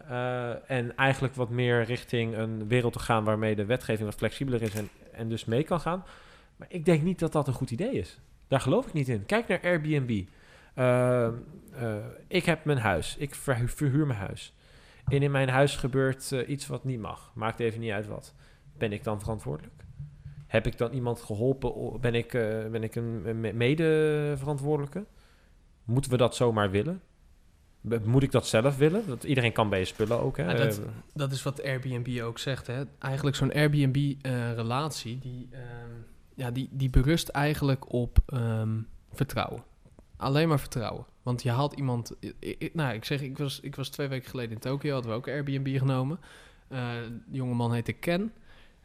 Eh, 0.09 0.70
en 0.70 0.96
eigenlijk 0.96 1.34
wat 1.34 1.51
meer 1.51 1.82
richting 1.84 2.36
een 2.36 2.68
wereld 2.68 2.92
te 2.92 2.98
gaan 2.98 3.24
waarmee 3.24 3.55
de 3.57 3.64
wetgeving 3.64 4.09
wat 4.09 4.18
flexibeler 4.18 4.62
is 4.62 4.74
en, 4.74 4.88
en 5.12 5.28
dus 5.28 5.44
mee 5.44 5.62
kan 5.62 5.80
gaan. 5.80 6.05
Maar 6.57 6.68
ik 6.70 6.84
denk 6.84 7.03
niet 7.03 7.18
dat 7.18 7.32
dat 7.32 7.46
een 7.46 7.53
goed 7.55 7.70
idee 7.70 7.92
is. 7.92 8.18
Daar 8.48 8.61
geloof 8.61 8.86
ik 8.86 8.92
niet 8.92 9.09
in. 9.09 9.26
Kijk 9.26 9.48
naar 9.48 9.61
Airbnb. 9.62 10.24
Eh, 10.74 11.26
eh, 11.26 11.32
ik 12.26 12.44
heb 12.44 12.64
mijn 12.64 12.78
huis. 12.78 13.16
Ik 13.18 13.34
verhu- 13.34 13.68
verhuur 13.68 14.07
mijn 14.07 14.18
huis. 14.18 14.55
En 15.05 15.22
in 15.22 15.30
mijn 15.30 15.48
huis 15.48 15.76
gebeurt 15.76 16.30
iets 16.30 16.66
wat 16.66 16.84
niet 16.84 17.01
mag. 17.01 17.32
Maakt 17.34 17.61
even 17.61 17.80
niet 17.80 17.92
uit 17.92 18.07
wat. 18.07 18.34
Ben 18.78 18.92
ik 18.92 19.05
dan 19.05 19.20
verantwoordelijk? 19.20 19.74
Heb 20.46 20.66
ik 20.66 20.78
dan 20.78 20.92
iemand 20.92 21.20
geholpen? 21.20 22.01
Ben 22.01 22.14
ik, 22.14 22.28
ben 22.70 22.82
ik 22.82 22.94
een 22.94 23.22
een 23.24 23.40
me- 23.40 23.53
mede-verantwoordelijke? 23.53 25.05
Moeten 25.84 26.11
we 26.11 26.16
dat 26.16 26.34
zomaar 26.36 26.70
willen? 26.70 27.01
Moet 28.05 28.22
ik 28.22 28.31
dat 28.33 28.47
zelf 28.47 28.76
willen? 28.76 29.03
Dat 29.07 29.24
iedereen 29.24 29.53
kan 29.53 29.68
bij 29.68 29.78
je 29.78 29.85
spullen 29.85 30.20
ook. 30.20 30.37
Hè? 30.37 30.43
Ja, 30.45 30.55
dat- 30.55 30.78
Eh, 30.78 30.85
Dat 31.14 31.33
is 31.33 31.43
wat 31.43 31.62
Airbnb 31.62 32.20
ook 32.22 32.39
zegt. 32.39 32.66
Hè? 32.66 32.83
Eigenlijk 32.99 33.37
zo'n 33.37 33.53
Airbnb-relatie, 33.53 35.18
die, 35.18 35.49
ehm, 35.51 35.91
ja, 36.35 36.51
die, 36.51 36.68
die 36.72 36.91
berust 36.91 37.28
eigenlijk 37.28 37.93
op 37.93 38.18
ehm, 38.26 38.78
vertrouwen. 39.12 39.62
Alleen 40.16 40.49
maar 40.49 40.61
vertrouwen. 40.61 41.07
Want 41.22 41.43
je 41.43 41.51
haalt 41.51 41.72
iemand... 41.72 42.14
i- 42.20 42.35
i- 42.59 42.70
nou, 42.72 42.95
ik 42.95 43.05
zeg, 43.05 43.20
ik 43.20 43.39
was, 43.39 43.61
ik 43.61 43.76
was 43.76 43.89
twee 43.89 44.09
weken 44.09 44.31
geleden 44.31 44.53
in 44.53 44.59
Tokio, 44.59 44.93
hadden 44.93 45.11
we 45.11 45.16
ook 45.16 45.28
Airbnb 45.28 45.78
genomen. 45.78 46.18
Eh 46.68 46.78
de 47.31 47.37
jongeman 47.37 47.72
heette 47.72 47.93
Ken. 47.93 48.33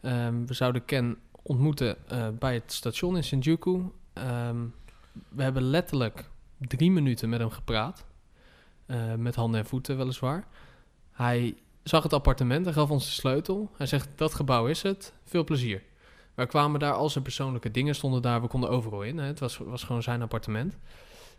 Ehm, 0.01 0.45
we 0.45 0.53
zouden 0.53 0.85
Ken 0.85 1.17
ontmoeten 1.41 1.97
eh, 2.09 2.27
bij 2.39 2.53
het 2.53 2.71
station 2.73 3.15
in 3.15 3.23
Shinjuku. 3.23 3.81
We 5.29 5.43
hebben 5.43 5.63
letterlijk 5.63 6.29
drie 6.59 6.91
minuten 6.91 7.29
met 7.29 7.39
hem 7.39 7.49
gepraat. 7.49 8.05
Eh, 8.85 9.13
met 9.13 9.35
handen 9.35 9.59
en 9.59 9.65
voeten 9.65 9.97
weliswaar. 9.97 10.47
Hij 11.11 11.55
zag 11.83 12.03
het 12.03 12.13
appartement, 12.13 12.65
hij 12.65 12.73
gaf 12.73 12.89
ons 12.89 13.05
de 13.05 13.11
sleutel. 13.11 13.71
Hij 13.77 13.85
zegt, 13.85 14.09
dat 14.15 14.33
gebouw 14.33 14.67
is 14.67 14.81
het, 14.81 15.13
veel 15.23 15.43
plezier. 15.43 15.83
Wij 16.33 16.45
kwamen 16.45 16.79
daar, 16.79 16.93
al 16.93 17.09
zijn 17.09 17.23
persoonlijke 17.23 17.71
dingen 17.71 17.95
stonden 17.95 18.21
daar, 18.21 18.41
we 18.41 18.47
konden 18.47 18.69
overal 18.69 19.01
in. 19.03 19.17
Hè. 19.17 19.25
Het 19.25 19.39
was, 19.39 19.57
was 19.57 19.83
gewoon 19.83 20.03
zijn 20.03 20.21
appartement. 20.21 20.77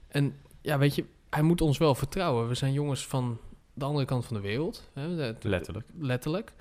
En 0.08 0.36
ja, 0.60 0.78
weet 0.78 0.94
je, 0.94 1.04
hij 1.30 1.42
moet 1.42 1.60
ons 1.60 1.78
wel 1.78 1.94
vertrouwen. 1.94 2.48
We 2.48 2.54
zijn 2.54 2.72
jongens 2.72 3.06
van 3.06 3.38
de 3.74 3.84
andere 3.84 4.04
kant 4.06 4.24
van 4.26 4.36
de 4.36 4.42
wereld. 4.42 4.90
Hè. 4.92 5.06
Letterlijk. 5.40 5.86
Letterlijk. 5.98 6.52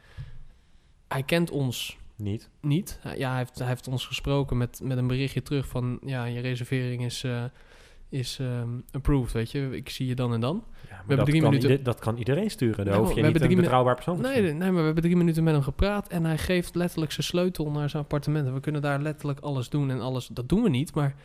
Hij 1.07 1.23
kent 1.23 1.51
ons 1.51 1.97
niet. 2.15 2.49
niet. 2.61 2.97
Hij- 3.01 3.17
Ja, 3.17 3.29
hij 3.29 3.37
heeft, 3.37 3.57
hij 3.59 3.67
heeft 3.67 3.87
ons 3.87 4.05
gesproken 4.05 4.57
met, 4.57 4.79
met 4.83 4.97
een 4.97 5.07
berichtje 5.07 5.41
terug 5.41 5.67
van... 5.67 5.99
ja, 6.05 6.25
je 6.25 6.39
reservering 6.39 7.03
is, 7.05 7.23
eh, 7.23 7.43
is 8.09 8.37
ehm, 8.39 8.69
approved, 8.91 9.31
weet 9.31 9.51
je. 9.51 9.69
Ik 9.75 9.89
zie 9.89 10.07
je 10.07 10.15
dan 10.15 10.33
en 10.33 10.39
dan. 10.39 10.55
Ja, 10.55 10.71
maar 10.89 10.97
hebben 10.97 11.17
dat, 11.17 11.25
drie 11.25 11.41
kan 11.41 11.49
minuten- 11.49 11.69
ieder- 11.69 11.85
dat 11.85 11.99
kan 11.99 12.17
iedereen 12.17 12.49
sturen. 12.49 12.85
Daar 12.85 12.93
Ja, 12.93 12.99
hoef 12.99 13.09
we 13.09 13.15
je 13.15 13.21
hebben 13.21 13.33
niet 13.33 13.41
drie 13.49 13.55
een 13.55 13.61
betrouwbaar 13.63 13.95
persoon 13.95 14.21
Nee, 14.21 14.33
zijn. 14.45 14.57
nee, 14.57 14.69
maar 14.71 14.79
we 14.79 14.85
hebben 14.85 15.03
drie 15.03 15.15
minuten 15.15 15.43
met 15.43 15.53
hem 15.53 15.63
gepraat... 15.63 16.07
en 16.07 16.25
hij 16.25 16.37
geeft 16.37 16.75
letterlijk 16.75 17.11
zijn 17.11 17.25
sleutel 17.25 17.71
naar 17.71 17.89
zijn 17.89 18.03
appartement. 18.03 18.47
En 18.47 18.53
we 18.53 18.59
kunnen 18.59 18.81
daar 18.81 19.01
letterlijk 19.01 19.39
alles 19.39 19.69
doen 19.69 19.89
en 19.89 20.01
alles... 20.01 20.27
Dat 20.27 20.49
doen 20.49 20.63
we 20.63 20.69
niet, 20.69 20.93
maar 20.95 21.15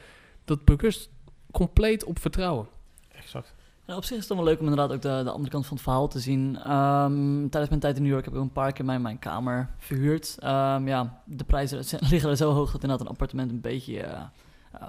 dat 0.44 0.64
berust 0.64 1.10
compleet 1.50 2.04
op 2.04 2.18
vertrouwen. 2.18 2.66
Exact. 3.12 3.54
En 3.86 3.96
op 3.96 4.02
zich 4.04 4.12
is 4.12 4.18
het 4.18 4.28
dan 4.28 4.36
wel 4.36 4.46
leuk 4.46 4.58
om 4.60 4.68
inderdaad 4.68 4.92
ook 4.92 5.02
de, 5.02 5.20
de 5.24 5.30
andere 5.30 5.50
kant 5.50 5.66
van 5.66 5.74
het 5.76 5.84
verhaal 5.84 6.08
te 6.08 6.18
zien. 6.20 6.56
Ehm, 6.56 7.38
tijdens 7.48 7.68
mijn 7.68 7.80
tijd 7.80 7.96
in 7.96 8.02
New 8.02 8.10
York 8.12 8.24
heb 8.24 8.34
ik 8.34 8.40
ook 8.40 8.46
een 8.46 8.52
paar 8.52 8.72
keer 8.72 8.84
mijn, 8.84 9.02
mijn 9.02 9.18
kamer 9.18 9.70
verhuurd. 9.78 10.36
Ehm, 10.38 10.88
ja, 10.88 11.22
de 11.24 11.44
prijzen 11.44 11.78
liggen 12.10 12.30
er 12.30 12.36
zo 12.36 12.52
hoog 12.52 12.72
dat 12.72 12.82
inderdaad 12.82 13.00
een 13.06 13.12
appartement 13.12 13.50
een 13.50 13.60
beetje 13.60 14.00
eh, 14.00 14.88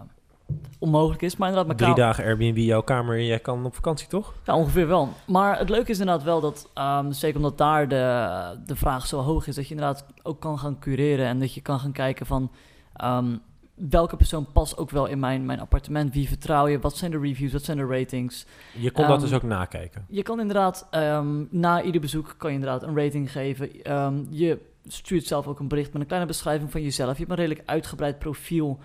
onmogelijk 0.80 1.22
is. 1.22 1.38
Maar 1.38 1.50
inderdaad, 1.50 1.78
mijn 1.78 1.92
Drie 1.92 2.06
dagen 2.06 2.24
Airbnb 2.24 2.58
jouw 2.58 2.82
kamer 2.82 3.18
en 3.18 3.26
jij 3.26 3.40
kan 3.40 3.66
op 3.66 3.76
vakantie, 3.76 4.08
toch? 4.08 4.34
Ja, 4.46 4.56
ongeveer 4.56 4.88
wel. 4.88 5.10
Maar 5.28 5.60
het 5.60 5.70
leuke 5.70 5.92
is 5.92 6.00
inderdaad 6.00 6.24
wel 6.24 6.42
dat, 6.42 6.70
ehm, 6.74 7.12
zeker 7.12 7.38
omdat 7.38 7.58
daar 7.58 7.88
de, 7.88 8.60
de 8.66 8.76
vraag 8.76 9.08
zo 9.08 9.20
hoog 9.20 9.48
is, 9.48 9.56
dat 9.56 9.68
je 9.68 9.76
inderdaad 9.76 10.06
ook 10.24 10.40
kan 10.40 10.60
gaan 10.60 10.80
cureren 10.80 11.26
en 11.26 11.40
dat 11.40 11.54
je 11.54 11.62
kan 11.62 11.80
gaan 11.80 11.92
kijken 11.92 12.26
van 12.26 12.52
ehm, 12.96 13.36
welke 13.90 14.16
persoon 14.16 14.52
past 14.52 14.78
ook 14.78 14.90
wel 14.90 15.06
in 15.06 15.20
mijn, 15.20 15.46
mijn 15.46 15.60
appartement, 15.60 16.14
wie 16.14 16.28
vertrouw 16.28 16.68
je, 16.68 16.80
wat 16.80 16.98
zijn 16.98 17.12
de 17.12 17.20
reviews, 17.20 17.52
wat 17.52 17.64
zijn 17.64 17.78
de 17.78 17.86
ratings. 17.86 18.46
Je 18.80 18.92
kon 18.92 19.08
dat 19.08 19.14
Ehm, 19.14 19.22
dus 19.22 19.34
ook 19.34 19.44
nakijken. 19.44 20.06
Je 20.10 20.24
kan 20.24 20.40
inderdaad 20.40 20.88
na 21.50 21.82
ieder 21.82 22.02
bezoek 22.02 22.36
kan 22.38 22.50
je 22.50 22.60
inderdaad 22.60 22.84
een 22.84 22.98
rating 22.98 23.32
geven. 23.32 23.70
Je 24.30 24.60
stuurt 24.88 25.26
zelf 25.26 25.48
ook 25.48 25.60
een 25.60 25.68
bericht 25.68 25.92
met 25.92 26.02
een 26.02 26.08
kleine 26.08 26.28
beschrijving 26.28 26.72
van 26.72 26.82
jezelf. 26.82 27.12
Je 27.12 27.18
hebt 27.18 27.30
een 27.30 27.46
redelijk 27.46 27.70
uitgebreid 27.70 28.20
profiel 28.20 28.80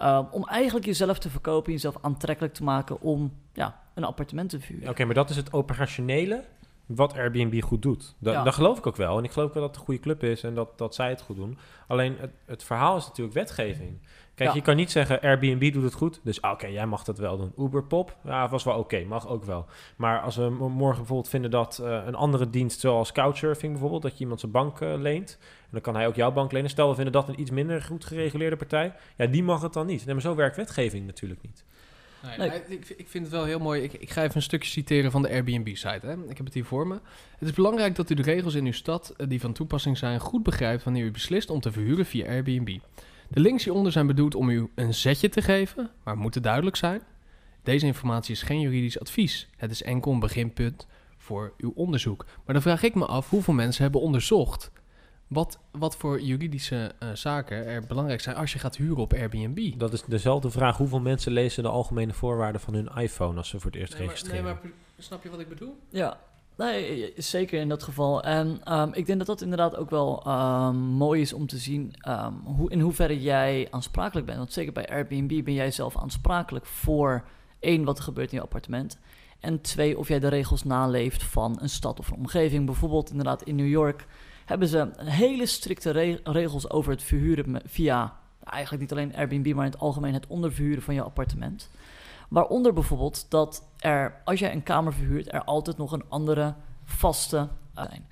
ehm, 0.00 0.24
om 0.30 0.44
eigenlijk 0.44 0.86
jezelf 0.86 1.18
te 1.18 1.30
verkopen, 1.30 1.72
jezelf 1.72 1.96
aantrekkelijk 2.00 2.54
te 2.54 2.64
maken 2.64 3.00
om 3.00 3.32
ja, 3.52 3.80
een 3.94 4.04
appartement 4.04 4.50
te 4.50 4.60
vuren. 4.60 4.88
Oké, 4.88 5.04
maar 5.04 5.14
dat 5.14 5.30
is 5.30 5.36
het 5.36 5.52
operationele 5.52 6.44
wat 6.86 7.14
Airbnb 7.14 7.62
goed 7.62 7.82
doet. 7.82 8.14
Da 8.18 8.32
Ja. 8.32 8.42
Dat 8.42 8.54
geloof 8.54 8.78
ik 8.78 8.86
ook 8.86 8.96
wel. 8.96 9.18
En 9.18 9.24
ik 9.24 9.30
geloof 9.30 9.48
ook 9.48 9.54
wel 9.54 9.62
dat 9.62 9.70
het 9.70 9.80
een 9.80 9.86
goede 9.86 10.00
club 10.00 10.22
is 10.22 10.42
en 10.42 10.54
dat, 10.54 10.78
dat 10.78 10.94
zij 10.94 11.08
het 11.08 11.20
goed 11.20 11.36
doen. 11.36 11.58
Alleen 11.86 12.16
het, 12.18 12.30
het 12.44 12.64
verhaal 12.64 12.96
is 12.96 13.06
natuurlijk 13.06 13.36
wetgeving. 13.36 13.98
Kijk, 14.34 14.48
Ja. 14.48 14.54
je 14.54 14.62
kan 14.62 14.76
niet 14.76 14.90
zeggen 14.90 15.20
Airbnb 15.20 15.72
doet 15.72 15.82
het 15.82 15.94
goed, 15.94 16.20
dus 16.22 16.42
ah, 16.42 16.52
oké, 16.52 16.66
jij 16.66 16.86
mag 16.86 17.04
dat 17.04 17.18
wel 17.18 17.36
doen. 17.36 17.52
Uberpop, 17.58 18.16
ja, 18.24 18.48
was 18.48 18.64
wel 18.64 18.78
oké, 18.78 19.04
mag 19.04 19.28
ook 19.28 19.44
wel. 19.44 19.66
Maar 19.96 20.20
als 20.20 20.36
we 20.36 20.48
morgen 20.50 20.98
bijvoorbeeld 20.98 21.28
vinden 21.28 21.50
dat 21.50 21.78
eh, 21.78 22.02
een 22.06 22.14
andere 22.14 22.50
dienst, 22.50 22.80
zoals 22.80 23.12
Couchsurfing 23.12 23.72
bijvoorbeeld, 23.72 24.02
dat 24.02 24.12
je 24.12 24.20
iemand 24.20 24.40
zijn 24.40 24.52
bank 24.52 24.80
eh, 24.80 24.94
leent, 24.96 25.38
en 25.38 25.59
dan 25.70 25.80
kan 25.80 25.94
hij 25.94 26.06
ook 26.06 26.14
jouw 26.14 26.32
bank 26.32 26.52
lenen. 26.52 26.70
Stel, 26.70 26.88
we 26.88 26.94
vinden 26.94 27.12
dat 27.12 27.28
een 27.28 27.40
iets 27.40 27.50
minder 27.50 27.82
goed 27.82 28.04
gereguleerde 28.04 28.56
partij, 28.56 28.92
ja, 29.16 29.26
die 29.26 29.42
mag 29.42 29.62
het 29.62 29.72
dan 29.72 29.86
niet. 29.86 30.04
Nee, 30.04 30.14
maar 30.14 30.22
zo 30.22 30.34
werkt 30.34 30.56
wetgeving 30.56 31.06
natuurlijk 31.06 31.42
niet. 31.42 31.64
Nee, 32.38 32.50
Ik, 32.68 32.88
ik 32.88 33.08
vind 33.08 33.24
het 33.24 33.34
wel 33.34 33.44
heel 33.44 33.58
mooi. 33.58 33.82
Ik, 33.82 33.92
ik 33.92 34.10
ga 34.10 34.22
even 34.22 34.36
een 34.36 34.42
stukje 34.42 34.70
citeren 34.70 35.10
van 35.10 35.22
de 35.22 35.28
Airbnb-site. 35.28 36.06
hè. 36.06 36.12
Ik 36.12 36.36
heb 36.36 36.44
het 36.46 36.54
hier 36.54 36.64
voor 36.64 36.86
me. 36.86 36.94
Het 37.38 37.48
is 37.48 37.54
belangrijk 37.54 37.94
dat 37.96 38.10
u 38.10 38.14
de 38.14 38.22
regels 38.22 38.54
in 38.54 38.66
uw 38.66 38.72
stad 38.72 39.14
eh, 39.16 39.28
die 39.28 39.40
van 39.40 39.52
toepassing 39.52 39.98
zijn 39.98 40.20
goed 40.20 40.42
begrijpt 40.42 40.84
wanneer 40.84 41.04
u 41.04 41.10
beslist 41.10 41.50
om 41.50 41.60
te 41.60 41.72
verhuren 41.72 42.06
via 42.06 42.26
Airbnb. 42.26 42.78
De 43.28 43.40
links 43.40 43.64
hieronder 43.64 43.92
zijn 43.92 44.06
bedoeld 44.06 44.34
om 44.34 44.48
u 44.48 44.70
een 44.74 44.94
zetje 44.94 45.28
te 45.28 45.42
geven, 45.42 45.90
maar 46.04 46.16
moeten 46.16 46.42
duidelijk 46.42 46.76
zijn. 46.76 47.02
Deze 47.62 47.86
informatie 47.86 48.34
is 48.34 48.42
geen 48.42 48.60
juridisch 48.60 49.00
advies. 49.00 49.48
Het 49.56 49.70
is 49.70 49.82
enkel 49.82 50.12
een 50.12 50.20
beginpunt 50.20 50.86
voor 51.18 51.52
uw 51.58 51.72
onderzoek. 51.74 52.24
Maar 52.44 52.54
dan 52.54 52.62
vraag 52.62 52.82
ik 52.82 52.94
me 52.94 53.06
af 53.06 53.30
hoeveel 53.30 53.54
mensen 53.54 53.82
hebben 53.82 54.00
onderzocht 54.00 54.70
wat, 55.30 55.58
wat 55.70 55.96
voor 55.96 56.20
juridische 56.20 56.92
eh, 56.98 57.08
zaken 57.14 57.66
er 57.66 57.86
belangrijk 57.86 58.20
zijn 58.20 58.36
als 58.36 58.52
je 58.52 58.58
gaat 58.58 58.76
huren 58.76 58.96
op 58.96 59.12
Airbnb. 59.12 59.78
Dat 59.78 59.92
is 59.92 60.02
dezelfde 60.02 60.50
vraag. 60.50 60.76
Hoeveel 60.76 61.00
mensen 61.00 61.32
lezen 61.32 61.62
de 61.62 61.68
algemene 61.68 62.12
voorwaarden 62.12 62.60
van 62.60 62.74
hun 62.74 62.88
iPhone 62.96 63.36
als 63.36 63.48
ze 63.48 63.60
voor 63.60 63.70
het 63.70 63.80
eerst 63.80 63.92
Nee, 63.92 64.02
maar, 64.02 64.10
registreren? 64.10 64.44
nee, 64.44 64.52
maar 64.52 64.72
snap 64.98 65.22
je 65.22 65.30
wat 65.30 65.40
ik 65.40 65.48
bedoel? 65.48 65.76
Ja, 65.88 66.20
nee, 66.56 67.12
zeker 67.16 67.60
in 67.60 67.68
dat 67.68 67.82
geval. 67.82 68.22
En 68.22 68.60
ehm, 68.64 68.90
ik 68.92 69.06
denk 69.06 69.18
dat 69.18 69.26
dat 69.26 69.40
inderdaad 69.40 69.76
ook 69.76 69.90
wel 69.90 70.22
ehm, 70.24 70.76
mooi 70.76 71.20
is 71.20 71.32
om 71.32 71.46
te 71.46 71.58
zien 71.58 71.94
ehm, 72.00 72.32
hoe, 72.44 72.70
in 72.70 72.80
hoeverre 72.80 73.20
jij 73.20 73.68
aansprakelijk 73.70 74.26
bent. 74.26 74.38
Want 74.38 74.52
zeker 74.52 74.72
bij 74.72 74.88
Airbnb 74.88 75.44
ben 75.44 75.54
jij 75.54 75.70
zelf 75.70 75.96
aansprakelijk 75.96 76.66
voor 76.66 77.24
één, 77.60 77.84
wat 77.84 77.98
er 77.98 78.04
gebeurt 78.04 78.30
in 78.30 78.36
je 78.36 78.44
appartement. 78.44 78.98
En 79.40 79.60
twee, 79.60 79.98
of 79.98 80.08
jij 80.08 80.18
de 80.18 80.28
regels 80.28 80.64
naleeft 80.64 81.22
van 81.22 81.58
een 81.60 81.68
stad 81.68 81.98
of 81.98 82.10
een 82.10 82.16
omgeving. 82.16 82.66
Bijvoorbeeld 82.66 83.10
inderdaad 83.10 83.42
in 83.42 83.56
New 83.56 83.68
York 83.68 84.06
hebben 84.50 84.68
ze 84.68 84.90
hele 84.96 85.46
strikte 85.46 85.90
re- 85.90 86.20
regels 86.24 86.70
over 86.70 86.92
het 86.92 87.02
verhuren 87.02 87.60
via 87.64 88.16
eigenlijk 88.44 88.82
niet 88.82 88.92
alleen 88.92 89.16
Airbnb, 89.16 89.54
maar 89.54 89.64
in 89.64 89.70
het 89.70 89.80
algemeen 89.80 90.14
het 90.14 90.26
onderverhuren 90.26 90.82
van 90.82 90.94
je 90.94 91.02
appartement. 91.02 91.70
Waaronder 92.28 92.72
bijvoorbeeld 92.72 93.30
dat 93.30 93.64
er, 93.78 94.20
als 94.24 94.38
jij 94.38 94.52
een 94.52 94.62
kamer 94.62 94.92
verhuurt, 94.92 95.32
er 95.32 95.44
altijd 95.44 95.76
nog 95.76 95.92
een 95.92 96.04
andere 96.08 96.54
vaste 96.84 97.48
zijn. 97.74 98.06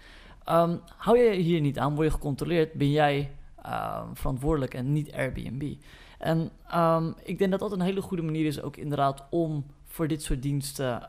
Ehm, 0.45 0.77
hou 0.97 1.19
je 1.19 1.31
hier 1.31 1.61
niet 1.61 1.79
aan, 1.79 1.95
word 1.95 2.07
je 2.07 2.13
gecontroleerd, 2.13 2.73
ben 2.73 2.91
jij 2.91 3.31
uh, 3.67 4.03
verantwoordelijk 4.13 4.75
en 4.75 4.93
niet 4.93 5.13
Airbnb. 5.13 5.75
En 6.19 6.51
um, 6.75 7.15
ik 7.23 7.39
denk 7.39 7.51
dat 7.51 7.61
dat 7.61 7.73
een 7.73 7.81
hele 7.81 8.03
goede 8.03 8.23
manier 8.23 8.47
is 8.47 8.63
ook 8.63 8.77
inderdaad 8.77 9.25
om 9.31 9.67
voor 9.85 10.09
dit 10.09 10.23
soort 10.23 10.43
diensten 10.43 11.09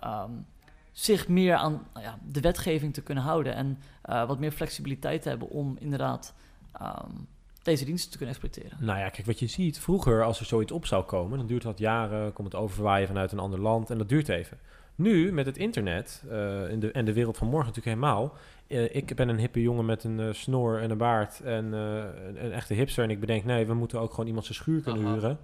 zich 0.99 1.27
meer 1.27 1.55
aan 1.55 1.87
nou 1.93 2.05
ja, 2.05 2.17
de 2.27 2.39
wetgeving 2.41 2.93
te 2.93 3.01
kunnen 3.01 3.23
houden 3.23 3.53
en 3.53 3.79
uh, 4.09 4.27
wat 4.27 4.39
meer 4.39 4.51
flexibiliteit 4.51 5.21
te 5.21 5.29
hebben 5.29 5.49
om 5.49 5.77
inderdaad 5.79 6.33
um, 6.81 7.27
deze 7.61 7.85
diensten 7.85 8.11
te 8.11 8.17
kunnen 8.17 8.35
exploiteren. 8.35 8.85
Nou 8.85 8.99
ja, 8.99 9.09
kijk, 9.09 9.25
wat 9.27 9.39
je 9.39 9.47
ziet, 9.47 9.79
vroeger 9.79 10.23
als 10.23 10.39
er 10.39 10.45
zoiets 10.45 10.71
op 10.71 10.85
zou 10.85 11.03
komen, 11.03 11.37
dan 11.37 11.47
duurt 11.47 11.61
dat 11.61 11.79
jaren, 11.79 12.33
komt 12.33 12.51
het 12.51 12.61
overwaaien 12.61 13.07
vanuit 13.07 13.31
een 13.31 13.39
ander 13.39 13.59
land 13.59 13.89
en 13.89 13.97
dat 13.97 14.09
duurt 14.09 14.29
even. 14.29 14.57
Nu, 14.95 15.31
met 15.31 15.45
het 15.45 15.57
internet 15.57 16.23
eh, 16.29 16.69
in 16.69 16.79
de, 16.79 16.91
en 16.91 17.05
de 17.05 17.13
wereld 17.13 17.37
van 17.37 17.47
morgen 17.47 17.67
natuurlijk 17.67 17.95
helemaal. 17.95 18.33
eh, 18.67 18.95
ik 18.95 19.15
ben 19.15 19.29
een 19.29 19.37
hippe 19.39 19.61
jongen 19.61 19.85
met 19.85 20.03
een 20.03 20.19
eh, 20.19 20.33
snor 20.33 20.81
en 20.81 20.91
een 20.91 20.97
baard 20.97 21.39
en 21.39 21.73
eh, 21.73 22.03
een, 22.27 22.45
een 22.45 22.51
echte 22.51 22.73
hipster. 22.73 23.03
En 23.03 23.09
ik 23.09 23.19
bedenk, 23.19 23.43
nee, 23.45 23.65
we 23.65 23.73
moeten 23.73 23.99
ook 23.99 24.09
gewoon 24.09 24.27
iemand 24.27 24.45
zijn 24.45 24.57
schuur 24.57 24.81
kunnen 24.81 25.05
Aha. 25.05 25.13
huren. 25.13 25.39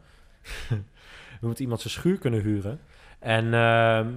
we 1.42 1.46
moeten 1.48 1.64
iemand 1.64 1.82
zijn 1.82 1.94
schuur 1.94 2.18
kunnen 2.18 2.42
huren. 2.42 2.80
En, 3.26 3.54
ehm, 3.54 4.08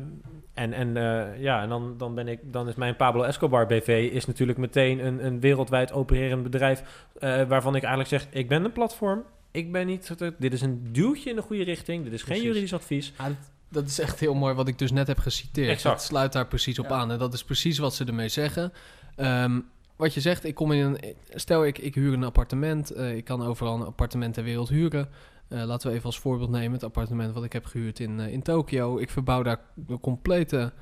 en, 0.54 0.72
en, 0.72 0.96
eh, 0.96 1.40
ja, 1.42 1.62
en 1.62 1.68
dan, 1.68 1.94
dan, 1.98 2.14
ben 2.14 2.28
ik, 2.28 2.38
dan 2.52 2.68
is 2.68 2.74
mijn 2.74 2.96
Pablo 2.96 3.22
Escobar 3.22 3.66
BV 3.66 4.08
is 4.12 4.26
natuurlijk 4.26 4.58
meteen 4.58 5.06
een, 5.06 5.24
een 5.26 5.40
wereldwijd 5.40 5.92
opererend 5.92 6.42
bedrijf. 6.42 6.82
eh, 7.18 7.42
waarvan 7.48 7.74
ik 7.74 7.82
eigenlijk 7.82 8.08
zeg, 8.22 8.26
ik 8.30 8.48
ben 8.48 8.64
een 8.64 8.72
platform. 8.72 9.22
Ik 9.50 9.72
ben 9.72 9.86
niet, 9.86 10.14
dit 10.38 10.52
is 10.52 10.60
een 10.60 10.88
duwtje 10.92 11.30
in 11.30 11.36
de 11.36 11.42
goede 11.42 11.62
richting. 11.64 12.04
Dit 12.04 12.12
is 12.12 12.22
geen 12.22 12.42
juridisch 12.42 12.74
advies. 12.74 13.12
Ja, 13.18 13.24
dat, 13.28 13.36
dat 13.68 13.86
is 13.86 13.98
echt 13.98 14.20
heel 14.20 14.34
mooi 14.34 14.54
wat 14.54 14.68
ik 14.68 14.78
dus 14.78 14.92
net 14.92 15.06
heb 15.06 15.18
geciteerd. 15.18 15.68
Exact. 15.68 15.96
Dat 15.96 16.04
sluit 16.04 16.32
daar 16.32 16.46
precies 16.46 16.78
op 16.78 16.88
Ja. 16.88 16.94
aan. 16.96 17.10
En 17.10 17.18
dat 17.18 17.34
is 17.34 17.44
precies 17.44 17.78
wat 17.78 17.94
ze 17.94 18.04
ermee 18.04 18.28
zeggen. 18.28 18.72
Ehm, 19.16 19.60
wat 19.96 20.14
je 20.14 20.20
zegt, 20.20 20.44
ik 20.44 20.54
kom 20.54 20.72
in 20.72 20.84
een... 20.84 21.14
Stel, 21.34 21.66
ik, 21.66 21.78
ik 21.78 21.94
huur 21.94 22.12
een 22.12 22.24
appartement. 22.24 22.90
eh, 22.90 23.16
ik 23.16 23.24
kan 23.24 23.42
overal 23.42 23.74
een 23.74 23.86
appartement 23.86 24.34
ter 24.34 24.44
wereld 24.44 24.68
huren. 24.68 25.08
Eh, 25.48 25.64
laten 25.64 25.88
we 25.88 25.94
even 25.94 26.06
als 26.06 26.18
voorbeeld 26.18 26.50
nemen 26.50 26.72
het 26.72 26.84
appartement 26.84 27.34
wat 27.34 27.44
ik 27.44 27.52
heb 27.52 27.64
gehuurd 27.64 28.00
in, 28.00 28.20
eh, 28.20 28.32
in 28.32 28.42
Tokio. 28.42 28.98
Ik 28.98 29.10
verbouw 29.10 29.42
daar 29.42 29.60
de 29.74 30.00
complete, 30.00 30.72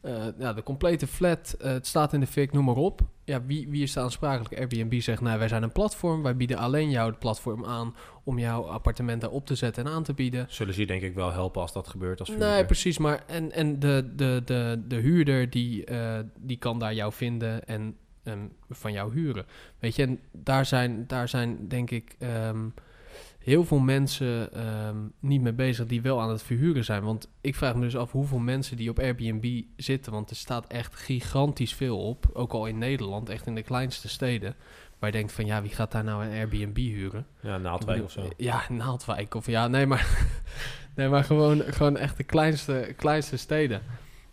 eh, 0.00 0.24
ja, 0.38 0.52
de 0.52 0.62
complete 0.62 1.06
flat. 1.06 1.56
Het 1.58 1.86
staat 1.86 2.12
in 2.12 2.20
de 2.20 2.26
fik, 2.26 2.52
noem 2.52 2.64
maar 2.64 2.74
op. 2.76 3.00
Ja, 3.24 3.44
wie, 3.44 3.68
wie 3.68 3.82
is 3.82 3.92
daar 3.92 4.04
aansprakelijk? 4.04 4.58
Airbnb 4.58 5.00
zegt, 5.00 5.20
nou, 5.20 5.38
wij 5.38 5.48
zijn 5.48 5.62
een 5.62 5.72
platform. 5.72 6.22
Wij 6.22 6.36
bieden 6.36 6.56
alleen 6.58 6.90
jou 6.90 7.10
het 7.10 7.18
platform 7.18 7.64
aan 7.64 7.94
om 8.24 8.38
jouw 8.38 8.66
appartement 8.66 9.20
daar 9.20 9.30
op 9.30 9.46
te 9.46 9.54
zetten 9.54 9.84
en 9.84 9.92
aan 9.92 10.02
te 10.02 10.14
bieden. 10.14 10.46
Zullen 10.48 10.74
ze 10.74 10.80
je 10.80 10.86
denk 10.86 11.02
ik 11.02 11.14
wel 11.14 11.32
helpen 11.32 11.60
als 11.60 11.72
dat 11.72 11.88
gebeurt 11.88 12.20
als 12.20 12.28
Nee, 12.28 12.38
verhuurder. 12.38 12.66
precies. 12.66 12.98
Maar 12.98 13.22
en, 13.26 13.52
en 13.52 13.78
de, 13.78 14.12
de, 14.14 14.42
de, 14.44 14.82
de 14.88 14.96
huurder 14.96 15.50
die, 15.50 15.84
die 16.38 16.56
kan 16.56 16.78
daar 16.78 16.94
jou 16.94 17.12
vinden 17.12 17.66
en 17.66 17.96
ehm, 18.22 18.46
van 18.70 18.92
jou 18.92 19.12
huren. 19.12 19.46
Weet 19.78 19.96
je, 19.96 20.02
en 20.02 20.20
daar 20.32 20.66
zijn, 20.66 21.04
daar 21.06 21.28
zijn 21.28 21.68
denk 21.68 21.90
ik 21.90 22.16
ehm, 22.18 22.68
heel 23.46 23.64
veel 23.64 23.78
mensen 23.78 24.52
ehm, 24.52 24.96
niet 25.20 25.40
mee 25.40 25.52
bezig 25.52 25.86
die 25.86 26.02
wel 26.02 26.20
aan 26.20 26.30
het 26.30 26.42
verhuren 26.42 26.84
zijn. 26.84 27.02
Want 27.02 27.28
ik 27.40 27.54
vraag 27.54 27.74
me 27.74 27.80
dus 27.80 27.96
af 27.96 28.12
hoeveel 28.12 28.38
mensen 28.38 28.76
die 28.76 28.90
op 28.90 28.98
Airbnb 28.98 29.62
zitten. 29.76 30.12
Want 30.12 30.30
er 30.30 30.36
staat 30.36 30.66
echt 30.66 30.94
gigantisch 30.94 31.74
veel 31.74 31.98
op. 31.98 32.30
Ook 32.32 32.52
al 32.52 32.66
in 32.66 32.78
Nederland, 32.78 33.28
echt 33.28 33.46
in 33.46 33.54
de 33.54 33.62
kleinste 33.62 34.08
steden. 34.08 34.54
Waar 34.98 35.10
je 35.10 35.16
denkt 35.16 35.32
van 35.32 35.46
ja, 35.46 35.62
wie 35.62 35.70
gaat 35.70 35.92
daar 35.92 36.04
nou 36.04 36.24
een 36.24 36.30
Airbnb 36.30 36.76
huren? 36.76 37.26
Ja, 37.40 37.58
Naaldwijk 37.58 38.02
of 38.02 38.10
zo. 38.10 38.28
Ja, 38.36 38.62
Naaldwijk 38.68 39.34
of 39.34 39.46
ja, 39.46 39.68
nee, 39.68 39.86
maar, 39.86 40.28
nee, 40.96 41.08
maar 41.08 41.24
gewoon, 41.24 41.60
gewoon 41.60 41.96
echt 41.96 42.16
de 42.16 42.24
kleinste, 42.24 42.94
kleinste 42.96 43.36
steden. 43.36 43.82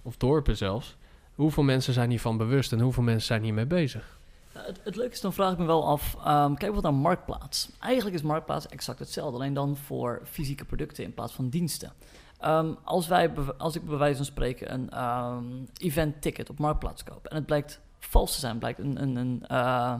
Of 0.01 0.17
dorpen 0.17 0.57
zelfs. 0.57 0.97
Hoeveel 1.35 1.63
mensen 1.63 1.93
zijn 1.93 2.09
hiervan 2.09 2.37
bewust 2.37 2.71
en 2.71 2.79
hoeveel 2.79 3.03
mensen 3.03 3.27
zijn 3.27 3.43
hiermee 3.43 3.65
bezig? 3.65 4.17
Nou, 4.53 4.65
het, 4.83 4.95
leuke 4.95 5.13
is, 5.13 5.21
dan 5.21 5.33
vraag 5.33 5.51
ik 5.51 5.57
me 5.57 5.65
wel 5.65 5.87
af, 5.87 6.15
ehm, 6.23 6.53
kijk 6.53 6.73
wat 6.73 6.83
naar 6.83 6.93
Marktplaats. 6.93 7.69
Eigenlijk 7.79 8.15
is 8.15 8.21
Marktplaats 8.21 8.67
exact 8.67 8.99
hetzelfde, 8.99 9.35
alleen 9.35 9.53
dan 9.53 9.77
voor 9.77 10.21
fysieke 10.23 10.65
producten 10.65 11.03
in 11.03 11.13
plaats 11.13 11.33
van 11.33 11.49
diensten. 11.49 11.91
Ehm, 12.39 12.73
als, 12.83 13.07
wij, 13.07 13.31
als 13.57 13.75
ik 13.75 13.85
bij 13.85 13.97
wijze 13.97 14.15
van 14.15 14.25
spreken 14.25 14.73
een 14.73 14.89
ehm, 14.89 15.45
event 15.77 16.21
ticket 16.21 16.49
op 16.49 16.59
Marktplaats 16.59 17.03
koop 17.03 17.25
en 17.25 17.35
het 17.35 17.45
blijkt 17.45 17.81
vals 17.99 18.33
te 18.33 18.39
zijn, 18.39 18.57
blijkt 18.57 18.79
een, 18.79 19.01
een, 19.01 19.15
een 19.15 19.45
eh, 19.47 19.93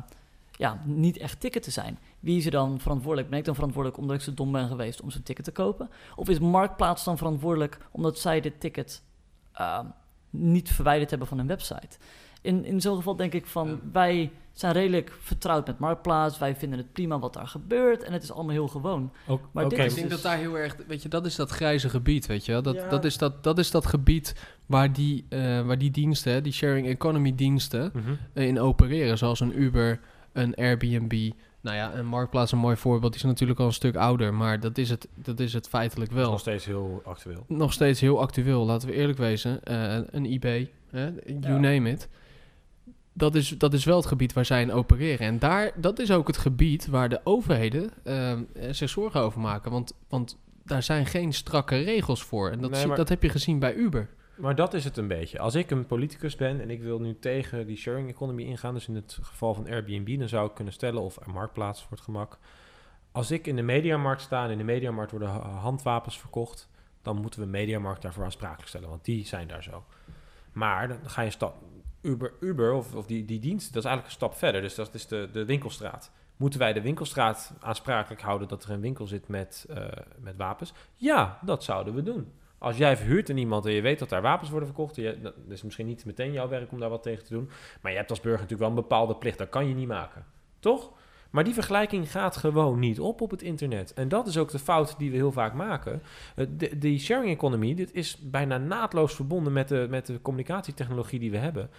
ja, 0.51 0.81
niet 0.85 1.17
echt 1.17 1.39
ticket 1.39 1.63
te 1.63 1.71
zijn. 1.71 1.99
Wie 2.19 2.37
is 2.37 2.45
er 2.45 2.51
dan 2.51 2.79
verantwoordelijk? 2.79 3.29
Ben 3.29 3.39
ik 3.39 3.45
dan 3.45 3.55
verantwoordelijk 3.55 4.01
omdat 4.01 4.15
ik 4.15 4.21
zo 4.21 4.33
dom 4.33 4.51
ben 4.51 4.67
geweest 4.67 5.01
om 5.01 5.11
zo'n 5.11 5.23
ticket 5.23 5.45
te 5.45 5.51
kopen? 5.51 5.89
Of 6.15 6.29
is 6.29 6.39
Marktplaats 6.39 7.03
dan 7.03 7.17
verantwoordelijk 7.17 7.77
omdat 7.91 8.19
zij 8.19 8.41
dit 8.41 8.59
ticket 8.59 9.03
niet 10.29 10.71
verwijderd 10.71 11.09
hebben 11.09 11.27
van 11.27 11.37
hun 11.37 11.47
website? 11.47 11.97
In, 12.43 12.65
in 12.65 12.81
zo'n 12.81 12.95
geval 12.95 13.15
denk 13.15 13.33
ik 13.33 13.45
van, 13.45 13.67
Ja. 13.67 13.77
wij 13.91 14.31
zijn 14.53 14.73
redelijk 14.73 15.11
vertrouwd 15.19 15.67
met 15.67 15.79
Marktplaats. 15.79 16.37
Wij 16.39 16.55
vinden 16.55 16.77
het 16.79 16.91
prima 16.93 17.19
wat 17.19 17.33
daar 17.33 17.47
gebeurt 17.47 18.03
en 18.03 18.13
het 18.13 18.23
is 18.23 18.31
allemaal 18.31 18.51
heel 18.53 18.67
gewoon. 18.67 19.11
Ook, 19.27 19.41
Maar 19.51 19.63
dit 19.63 19.73
oké, 19.73 19.81
is 19.83 19.89
Ik 19.89 19.95
denk 19.97 20.09
dus- 20.09 20.21
dat 20.21 20.31
daar 20.31 20.39
heel 20.41 20.57
erg, 20.57 20.75
weet 20.87 21.01
je, 21.03 21.09
dat 21.09 21.25
is 21.25 21.35
dat 21.35 21.49
grijze 21.49 21.89
gebied, 21.89 22.25
weet 22.25 22.45
je 22.45 22.51
wel. 22.51 22.61
Dat, 22.61 22.75
Ja. 22.75 22.89
dat, 22.89 23.05
is 23.05 23.17
dat, 23.17 23.43
dat 23.43 23.57
is 23.59 23.71
dat 23.71 23.85
gebied 23.85 24.35
waar 24.65 24.93
die, 24.93 25.25
eh, 25.29 25.61
waar 25.61 25.77
die 25.77 25.91
diensten, 25.91 26.43
die 26.43 26.53
sharing 26.53 26.87
economy 26.87 27.35
diensten, 27.35 27.91
Mhm. 27.93 28.13
eh, 28.33 28.47
in 28.47 28.59
opereren. 28.59 29.17
Zoals 29.17 29.39
een 29.39 29.61
Uber, 29.61 29.99
een 30.33 30.55
Airbnb. 30.55 31.31
Nou 31.61 31.75
ja, 31.75 31.93
een 31.95 32.05
Marktplaats, 32.05 32.51
een 32.51 32.57
mooi 32.57 32.75
voorbeeld, 32.75 33.11
die 33.13 33.21
is 33.21 33.27
natuurlijk 33.27 33.59
al 33.59 33.65
een 33.65 33.73
stuk 33.73 33.95
ouder, 33.95 34.33
maar 34.33 34.59
dat 34.59 34.77
is 34.77 34.89
het, 34.89 35.07
dat 35.15 35.39
is 35.39 35.53
het 35.53 35.67
feitelijk 35.69 36.11
wel. 36.11 36.29
nog 36.31 36.39
steeds 36.39 36.65
heel 36.65 37.01
actueel. 37.05 37.45
nog 37.47 37.73
steeds 37.73 37.99
heel 37.99 38.19
actueel. 38.21 38.65
Laten 38.65 38.87
we 38.87 38.93
eerlijk 38.95 39.17
wezen. 39.17 39.63
Eh, 39.63 39.97
een 40.11 40.25
eBay, 40.25 40.71
hè, 40.89 41.03
you 41.25 41.39
Ja. 41.39 41.57
name 41.57 41.89
it. 41.89 42.09
Dat 43.13 43.35
is, 43.35 43.49
dat 43.49 43.73
is 43.73 43.85
wel 43.85 43.97
het 43.97 44.05
gebied 44.05 44.33
waar 44.33 44.45
zij 44.45 44.61
in 44.61 44.71
opereren. 44.71 45.27
En 45.27 45.39
daar, 45.39 45.71
dat 45.75 45.99
is 45.99 46.11
ook 46.11 46.27
het 46.27 46.37
gebied 46.37 46.87
waar 46.87 47.09
de 47.09 47.21
overheden 47.23 47.91
ehm, 48.03 48.43
eh, 48.53 48.71
zich 48.71 48.89
zorgen 48.89 49.21
over 49.21 49.39
maken. 49.41 49.71
Want, 49.71 49.93
want 50.09 50.37
daar 50.65 50.83
zijn 50.83 51.05
geen 51.05 51.33
strakke 51.33 51.75
regels 51.81 52.23
voor. 52.23 52.49
En 52.49 52.61
dat, 52.61 52.69
Nee, 52.69 52.79
zie- 52.79 52.87
maar- 52.87 52.97
dat 52.97 53.09
heb 53.09 53.23
je 53.23 53.29
gezien 53.29 53.59
bij 53.59 53.73
Uber. 53.73 54.09
Maar 54.35 54.55
dat 54.55 54.73
is 54.73 54.83
het 54.83 54.97
een 54.97 55.07
beetje. 55.07 55.39
Als 55.39 55.55
ik 55.55 55.71
een 55.71 55.85
politicus 55.85 56.35
ben 56.35 56.61
en 56.61 56.69
ik 56.69 56.81
wil 56.81 56.99
nu 56.99 57.17
tegen 57.19 57.67
die 57.67 57.77
sharing 57.77 58.09
economy 58.09 58.43
ingaan, 58.43 58.73
dus 58.73 58.87
in 58.87 58.95
het 58.95 59.17
geval 59.21 59.53
van 59.53 59.67
Airbnb, 59.67 60.19
dan 60.19 60.27
zou 60.29 60.47
ik 60.47 60.53
kunnen 60.55 60.73
stellen, 60.73 61.01
of 61.01 61.17
een 61.25 61.33
marktplaats 61.33 61.81
voor 61.81 61.91
het 61.91 62.01
gemak. 62.01 62.37
Als 63.11 63.31
ik 63.31 63.47
in 63.47 63.55
de 63.55 63.61
mediamarkt 63.61 64.21
sta 64.21 64.43
en 64.45 64.51
in 64.51 64.57
de 64.57 64.63
mediamarkt 64.63 65.11
worden 65.11 65.29
ha- 65.29 65.49
handwapens 65.49 66.19
verkocht, 66.19 66.69
dan 67.01 67.21
moeten 67.21 67.39
we 67.39 67.45
mediamarkt 67.45 68.01
daarvoor 68.01 68.23
aansprakelijk 68.23 68.67
stellen, 68.67 68.89
want 68.89 69.05
die 69.05 69.25
zijn 69.25 69.47
daar 69.47 69.63
zo. 69.63 69.83
Maar 70.51 70.87
dan 70.87 70.97
ga 71.05 71.21
je 71.21 71.29
stap, 71.29 71.55
Uber, 72.03 72.33
Uber 72.39 72.73
of, 72.73 73.05
die, 73.05 73.25
die 73.25 73.39
dienst, 73.39 73.73
dat 73.73 73.83
is 73.83 73.89
eigenlijk 73.89 74.05
een 74.05 74.27
stap 74.27 74.35
verder. 74.35 74.61
Dus 74.61 74.75
dat 74.75 74.93
is 74.93 75.07
de, 75.07 75.29
de 75.31 75.45
winkelstraat. 75.45 76.11
Moeten 76.37 76.59
wij 76.59 76.73
de 76.73 76.81
winkelstraat 76.81 77.53
aansprakelijk 77.59 78.21
houden 78.21 78.47
dat 78.47 78.63
er 78.63 78.69
een 78.69 78.81
winkel 78.81 79.07
zit 79.07 79.27
met, 79.27 79.65
eh, 79.69 79.87
met 80.19 80.37
wapens? 80.37 80.73
Ja, 80.95 81.39
dat 81.41 81.63
zouden 81.63 81.93
we 81.93 82.03
doen. 82.03 82.31
Als 82.57 82.77
jij 82.77 82.97
verhuurt 82.97 83.29
aan 83.29 83.37
iemand 83.37 83.65
en 83.65 83.71
je 83.71 83.81
weet 83.81 83.99
dat 83.99 84.09
daar 84.09 84.21
wapens 84.21 84.49
worden 84.49 84.67
verkocht, 84.67 84.95
je, 84.95 85.17
dat 85.21 85.33
is 85.47 85.63
misschien 85.63 85.85
niet 85.85 86.05
meteen 86.05 86.31
jouw 86.31 86.47
werk 86.47 86.71
om 86.71 86.79
daar 86.79 86.89
wat 86.89 87.03
tegen 87.03 87.23
te 87.23 87.33
doen. 87.33 87.49
Maar 87.81 87.91
je 87.91 87.97
hebt 87.97 88.09
als 88.09 88.21
burger 88.21 88.41
natuurlijk 88.41 88.69
wel 88.69 88.77
een 88.77 88.87
bepaalde 88.87 89.15
plicht. 89.15 89.37
Dat 89.37 89.49
kan 89.49 89.67
je 89.67 89.75
niet 89.75 89.87
maken. 89.87 90.25
Toch? 90.59 90.91
Maar 91.33 91.43
die 91.43 91.53
vergelijking 91.53 92.11
gaat 92.11 92.37
gewoon 92.37 92.79
niet 92.79 92.99
op 92.99 93.21
op 93.21 93.31
het 93.31 93.41
internet. 93.41 93.93
En 93.93 94.07
dat 94.07 94.27
is 94.27 94.37
ook 94.37 94.51
de 94.51 94.59
fout 94.59 94.95
die 94.97 95.09
we 95.11 95.15
heel 95.15 95.31
vaak 95.31 95.53
maken. 95.53 96.01
Eh, 96.35 96.45
de, 96.57 96.77
die 96.77 96.99
sharing 96.99 97.31
economy, 97.31 97.75
dit 97.75 97.93
is 97.93 98.17
bijna 98.21 98.57
naadloos 98.57 99.15
verbonden 99.15 99.53
met 99.53 99.67
de, 99.67 99.87
met 99.89 100.05
de 100.05 100.21
communicatietechnologie 100.21 101.19
die 101.19 101.31
we 101.31 101.37
hebben. 101.37 101.69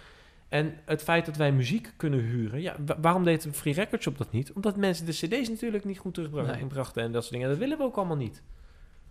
En 0.49 0.73
het 0.85 1.03
feit 1.03 1.25
dat 1.25 1.35
wij 1.35 1.51
muziek 1.51 1.93
kunnen 1.97 2.19
huren, 2.19 2.61
ja, 2.61 2.75
wa- 2.85 2.97
waarom 3.01 3.23
deed 3.23 3.47
Free 3.51 3.73
Records 3.73 4.03
Shop 4.03 4.17
dat 4.17 4.31
niet? 4.31 4.53
Omdat 4.53 4.77
mensen 4.77 5.05
de 5.05 5.11
cd's 5.11 5.49
natuurlijk 5.49 5.85
niet 5.85 5.97
goed 5.99 6.13
terugbrachten 6.13 7.03
en 7.03 7.11
dat 7.11 7.21
soort 7.21 7.33
dingen. 7.33 7.49
Dat 7.49 7.57
willen 7.57 7.77
we 7.77 7.83
ook 7.83 7.95
allemaal 7.97 8.15
niet. 8.17 8.41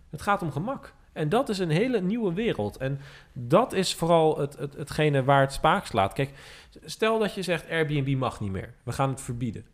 Het 0.09 0.21
gaat 0.21 0.41
om 0.41 0.51
gemak. 0.51 0.93
En 1.13 1.29
dat 1.29 1.49
is 1.49 1.59
een 1.59 1.69
hele 1.69 2.01
nieuwe 2.01 2.33
wereld. 2.33 2.77
En 2.77 2.99
dat 3.33 3.73
is 3.73 3.95
vooral 3.95 4.39
het, 4.39 4.57
het, 4.57 4.73
hetgene 4.73 5.23
waar 5.23 5.41
het 5.41 5.53
spaak 5.53 5.85
slaat. 5.85 6.13
Kijk, 6.13 6.31
stel 6.85 7.19
dat 7.19 7.33
je 7.33 7.41
zegt 7.41 7.69
Airbnb 7.69 8.15
mag 8.17 8.39
niet 8.39 8.51
meer. 8.51 8.73
We 8.83 8.91
gaan 8.91 9.09
het 9.09 9.21
verbieden. 9.21 9.65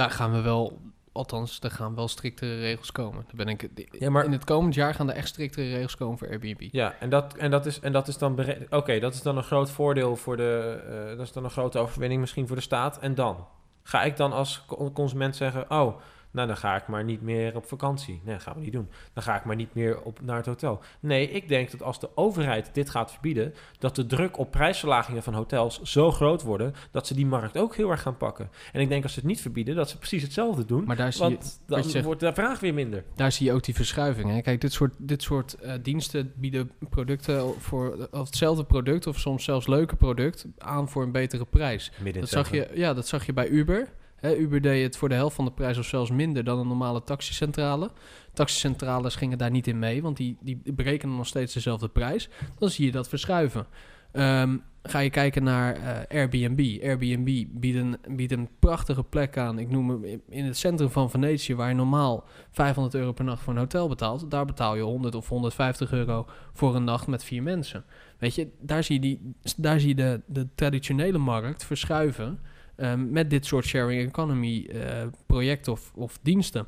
Daar 0.00 0.10
gaan 0.10 0.32
we 0.32 0.40
wel, 0.40 0.78
althans, 1.12 1.58
er 1.60 1.70
gaan 1.70 1.94
wel 1.94 2.08
striktere 2.08 2.58
regels 2.60 2.92
komen. 2.92 3.24
Daar 3.26 3.44
ben 3.46 3.48
ik, 3.48 3.68
Ja, 3.90 4.10
maar- 4.10 4.24
In 4.24 4.32
het 4.32 4.44
komend 4.44 4.74
jaar 4.74 4.94
gaan 4.94 5.10
er 5.10 5.16
echt 5.16 5.28
striktere 5.28 5.70
regels 5.70 5.96
komen 5.96 6.18
voor 6.18 6.28
Airbnb. 6.28 6.68
Ja, 6.72 6.94
en 7.00 7.10
dat, 7.10 7.34
en 7.34 7.50
dat, 7.50 7.66
is, 7.66 7.80
en 7.80 7.92
dat 7.92 8.08
is 8.08 8.18
dan... 8.18 8.34
bere- 8.34 8.66
Oké, 8.70 8.98
dat 8.98 9.14
is 9.14 9.22
dan 9.22 9.36
een 9.36 9.42
groot 9.42 9.70
voordeel 9.70 10.16
voor 10.16 10.36
de... 10.36 10.80
eh, 11.10 11.16
dat 11.16 11.26
is 11.26 11.32
dan 11.32 11.44
een 11.44 11.50
grote 11.50 11.78
overwinning 11.78 12.20
misschien 12.20 12.46
voor 12.46 12.56
de 12.56 12.62
staat. 12.62 12.98
En 12.98 13.14
dan? 13.14 13.46
Ga 13.82 14.02
ik 14.02 14.16
dan 14.16 14.32
als 14.32 14.64
co- 14.66 14.90
consument 14.92 15.36
zeggen... 15.36 15.70
Oh, 15.70 16.00
nou 16.30 16.46
dan 16.46 16.56
ga 16.56 16.76
ik 16.76 16.86
maar 16.86 17.04
niet 17.04 17.22
meer 17.22 17.56
op 17.56 17.66
vakantie. 17.66 18.20
Nee, 18.24 18.34
dat 18.34 18.42
gaan 18.42 18.54
we 18.54 18.60
niet 18.60 18.72
doen. 18.72 18.88
Dan 19.12 19.22
ga 19.22 19.36
ik 19.36 19.44
maar 19.44 19.56
niet 19.56 19.74
meer 19.74 20.02
op, 20.02 20.20
naar 20.22 20.36
het 20.36 20.46
hotel. 20.46 20.80
Nee, 21.00 21.30
ik 21.30 21.48
denk 21.48 21.70
dat 21.70 21.82
als 21.82 22.00
de 22.00 22.08
overheid 22.14 22.70
dit 22.72 22.90
gaat 22.90 23.10
verbieden... 23.12 23.54
dat 23.78 23.96
de 23.96 24.06
druk 24.06 24.38
op 24.38 24.50
prijsverlagingen 24.50 25.22
van 25.22 25.34
hotels 25.34 25.82
zo 25.82 26.10
groot 26.10 26.42
worden... 26.42 26.74
dat 26.90 27.06
ze 27.06 27.14
die 27.14 27.26
markt 27.26 27.58
ook 27.58 27.76
heel 27.76 27.90
erg 27.90 28.02
gaan 28.02 28.16
pakken. 28.16 28.50
En 28.72 28.80
ik 28.80 28.88
denk 28.88 29.02
als 29.02 29.12
ze 29.12 29.18
het 29.18 29.28
niet 29.28 29.40
verbieden... 29.40 29.74
dat 29.74 29.90
ze 29.90 29.98
precies 29.98 30.22
hetzelfde 30.22 30.64
doen. 30.64 30.84
Maar 30.84 30.96
daar 30.96 31.12
zie, 31.12 31.24
je, 31.24 31.30
want 31.30 31.60
dan 31.66 31.76
wat 31.76 31.86
je 31.86 31.92
zegt- 31.92 32.04
wordt 32.04 32.20
de 32.20 32.32
vraag 32.32 32.60
weer 32.60 32.74
minder. 32.74 33.04
daar 33.14 33.32
zie 33.32 33.46
je 33.46 33.52
ook 33.52 33.64
die 33.64 33.74
verschuiving. 33.74 34.30
Hè? 34.30 34.40
Kijk, 34.40 34.60
dit 34.60 34.72
soort, 34.72 34.92
dit 34.98 35.22
soort 35.22 35.54
eh, 35.54 35.74
diensten 35.82 36.32
bieden 36.36 36.70
producten 36.90 37.54
voor 37.60 38.08
of 38.10 38.26
hetzelfde 38.26 38.64
product... 38.64 39.06
of 39.06 39.18
soms 39.18 39.44
zelfs 39.44 39.66
leuke 39.66 39.96
product 39.96 40.46
aan 40.58 40.88
voor 40.88 41.02
een 41.02 41.12
betere 41.12 41.44
prijs. 41.44 41.92
Midden 42.02 42.22
Dat 42.22 42.30
zag, 42.30 42.50
je, 42.50 42.68
ja, 42.74 42.94
dat 42.94 43.08
zag 43.08 43.26
je 43.26 43.32
bij 43.32 43.48
Uber. 43.48 43.88
Uber 44.22 44.60
deed 44.60 44.82
het 44.82 44.96
voor 44.96 45.08
de 45.08 45.14
helft 45.14 45.36
van 45.36 45.44
de 45.44 45.52
prijs 45.52 45.78
of 45.78 45.84
zelfs 45.86 46.10
minder 46.10 46.44
dan 46.44 46.58
een 46.58 46.68
normale 46.68 47.04
taxicentrale. 47.04 47.90
Taxicentrales 48.32 49.14
gingen 49.14 49.38
daar 49.38 49.50
niet 49.50 49.66
in 49.66 49.78
mee, 49.78 50.02
want 50.02 50.16
die, 50.16 50.36
die 50.40 50.60
berekenen 50.74 51.16
nog 51.16 51.26
steeds 51.26 51.54
dezelfde 51.54 51.88
prijs. 51.88 52.28
Dan 52.58 52.70
zie 52.70 52.86
je 52.86 52.92
dat 52.92 53.08
verschuiven. 53.08 53.66
Ehm, 54.12 54.56
ga 54.82 54.98
je 54.98 55.10
kijken 55.10 55.42
naar 55.42 55.74
eh, 55.76 56.18
Airbnb. 56.18 56.82
Airbnb 56.82 57.44
biedt 57.50 58.32
een, 58.32 58.48
prachtige 58.58 59.02
plek 59.04 59.36
aan. 59.36 59.58
Ik 59.58 59.70
noem 59.70 59.90
hem 59.90 60.04
in- 60.04 60.22
in 60.28 60.44
het 60.44 60.56
centrum 60.56 60.90
van 60.90 61.10
Venetië, 61.10 61.54
waar 61.54 61.68
je 61.68 61.74
normaal 61.74 62.24
500 62.50 62.94
euro 62.94 63.12
per 63.12 63.24
nacht 63.24 63.42
voor 63.42 63.52
een 63.52 63.58
hotel 63.58 63.88
betaalt. 63.88 64.30
Daar 64.30 64.44
betaal 64.44 64.76
je 64.76 64.82
100 64.82 65.14
of 65.14 65.28
150 65.28 65.92
euro 65.92 66.26
voor 66.52 66.74
een 66.74 66.84
nacht 66.84 67.06
met 67.06 67.24
vier 67.24 67.42
mensen. 67.42 67.84
Weet 68.18 68.34
je, 68.34 68.48
daar 68.60 68.84
zie 68.84 68.94
je, 68.94 69.00
die, 69.00 69.34
daar 69.56 69.80
zie 69.80 69.88
je 69.88 69.94
de, 69.94 70.20
de 70.26 70.46
traditionele 70.54 71.18
markt 71.18 71.64
verschuiven 71.64 72.38
ehm, 72.80 73.10
met 73.10 73.30
dit 73.30 73.46
soort 73.46 73.64
sharing 73.64 74.08
economy 74.08 74.66
eh, 74.66 75.06
projecten 75.26 75.72
of, 75.72 75.92
of 75.94 76.18
diensten. 76.22 76.66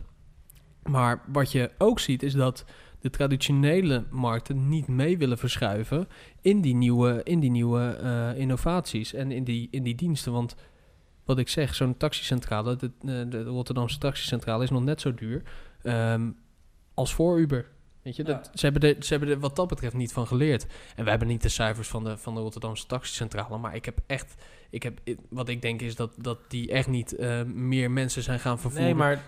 Maar 0.82 1.22
wat 1.26 1.52
je 1.52 1.70
ook 1.78 2.00
ziet 2.00 2.22
is 2.22 2.32
dat 2.32 2.64
de 3.00 3.10
traditionele 3.10 4.04
markten 4.10 4.68
niet 4.68 4.88
mee 4.88 5.18
willen 5.18 5.38
verschuiven 5.38 6.08
in 6.40 6.60
die 6.60 6.74
nieuwe, 6.74 7.20
in 7.24 7.40
die 7.40 7.50
nieuwe 7.50 7.98
eh, 8.02 8.38
innovaties 8.38 9.14
en 9.14 9.30
in 9.30 9.44
die, 9.44 9.68
in 9.70 9.82
die 9.82 9.94
diensten. 9.94 10.32
Want 10.32 10.56
wat 11.24 11.38
ik 11.38 11.48
zeg, 11.48 11.74
zo'n 11.74 11.96
taxicentrale, 11.96 12.76
de, 12.76 13.28
de, 13.28 13.42
Rotterdamse 13.42 13.98
taxicentrale 13.98 14.62
is 14.62 14.70
nog 14.70 14.84
net 14.84 15.00
zo 15.00 15.14
duur 15.14 15.42
ehm, 15.82 16.30
als 16.94 17.14
voor 17.14 17.38
Uber. 17.38 17.70
Weet 18.02 18.16
je, 18.16 18.22
dat, 18.22 18.50
ze, 18.54 18.64
hebben 18.66 18.88
er, 18.88 19.04
ze 19.04 19.10
hebben 19.10 19.30
er 19.30 19.38
wat 19.38 19.56
dat 19.56 19.68
betreft 19.68 19.94
niet 19.94 20.12
van 20.12 20.26
geleerd. 20.26 20.66
En 20.96 21.04
we 21.04 21.10
hebben 21.10 21.28
niet 21.28 21.42
de 21.42 21.48
cijfers 21.48 21.88
van 21.88 22.04
de, 22.04 22.16
van 22.16 22.34
de 22.34 22.40
Rotterdamse 22.40 22.86
taxicentrale, 22.86 23.58
maar 23.58 23.74
ik 23.74 23.84
heb 23.84 23.98
echt, 24.06 24.34
ik 24.70 24.82
heb, 24.82 24.98
wat 25.28 25.48
ik 25.48 25.62
denk 25.62 25.80
is 25.80 25.96
dat, 25.96 26.12
dat 26.16 26.38
die 26.48 26.70
echt 26.70 26.88
niet 26.88 27.16
eh, 27.16 27.42
meer 27.42 27.90
mensen 27.90 28.22
zijn 28.22 28.40
gaan 28.40 28.58
vervoeren. 28.58 28.86
Nee, 28.86 28.94
maar... 28.94 29.22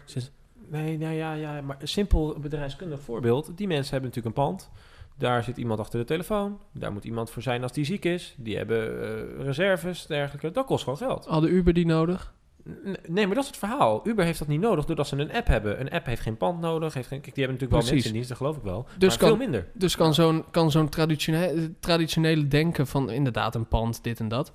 Nee, 0.68 0.98
nou 0.98 1.14
ja, 1.14 1.32
ja, 1.32 1.60
maar 1.60 1.76
een 1.80 1.88
simpel 1.88 2.38
bedrijfskundig 2.40 3.00
voorbeeld. 3.00 3.56
Die 3.56 3.66
mensen 3.66 3.92
hebben 3.92 4.08
natuurlijk 4.10 4.36
een 4.36 4.44
pand. 4.44 4.70
Daar 5.18 5.42
zit 5.42 5.56
iemand 5.56 5.80
achter 5.80 5.98
de 5.98 6.04
telefoon. 6.04 6.60
Daar 6.72 6.92
moet 6.92 7.04
iemand 7.04 7.30
voor 7.30 7.42
zijn 7.42 7.62
als 7.62 7.72
die 7.72 7.84
ziek 7.84 8.04
is. 8.04 8.34
Die 8.38 8.56
hebben 8.56 9.02
eh, 9.02 9.44
reserves, 9.44 10.06
dergelijke. 10.06 10.50
Dat 10.50 10.66
kost 10.66 10.84
gewoon 10.84 10.98
geld. 10.98 11.26
Hadden 11.26 11.52
Uber 11.52 11.72
die 11.72 11.86
nodig? 11.86 12.34
Nee, 13.08 13.26
maar 13.26 13.34
dat 13.34 13.44
is 13.44 13.50
het 13.50 13.58
verhaal. 13.58 14.00
Uber 14.08 14.24
heeft 14.24 14.38
dat 14.38 14.48
niet 14.48 14.60
nodig 14.60 14.84
doordat 14.84 15.06
ze 15.08 15.16
een 15.16 15.32
app 15.32 15.46
hebben. 15.46 15.80
Een 15.80 15.90
app 15.90 16.06
heeft 16.06 16.22
geen 16.22 16.36
pand 16.36 16.60
nodig. 16.60 16.94
Heeft 16.94 17.08
geen, 17.08 17.20
kijk, 17.20 17.34
die 17.34 17.44
hebben 17.44 17.60
natuurlijk 17.62 17.82
wel 17.86 17.90
mensen 17.92 18.06
in 18.08 18.12
dienst, 18.12 18.28
dat 18.28 18.38
geloof 18.38 18.56
ik 18.56 18.62
wel. 18.62 18.86
Dus 18.98 19.08
maar 19.08 19.18
kan- 19.18 19.28
veel 19.28 19.36
minder. 19.36 19.66
Dus 19.72 19.96
kan 19.96 20.14
zo'n, 20.14 20.44
kan 20.50 20.70
zo'n 20.70 20.88
traditionele, 20.88 21.72
traditionele 21.80 22.48
denken 22.48 22.86
van 22.86 23.10
inderdaad 23.10 23.54
een 23.54 23.68
pand, 23.68 24.02
dit 24.02 24.20
en 24.20 24.28
dat, 24.28 24.52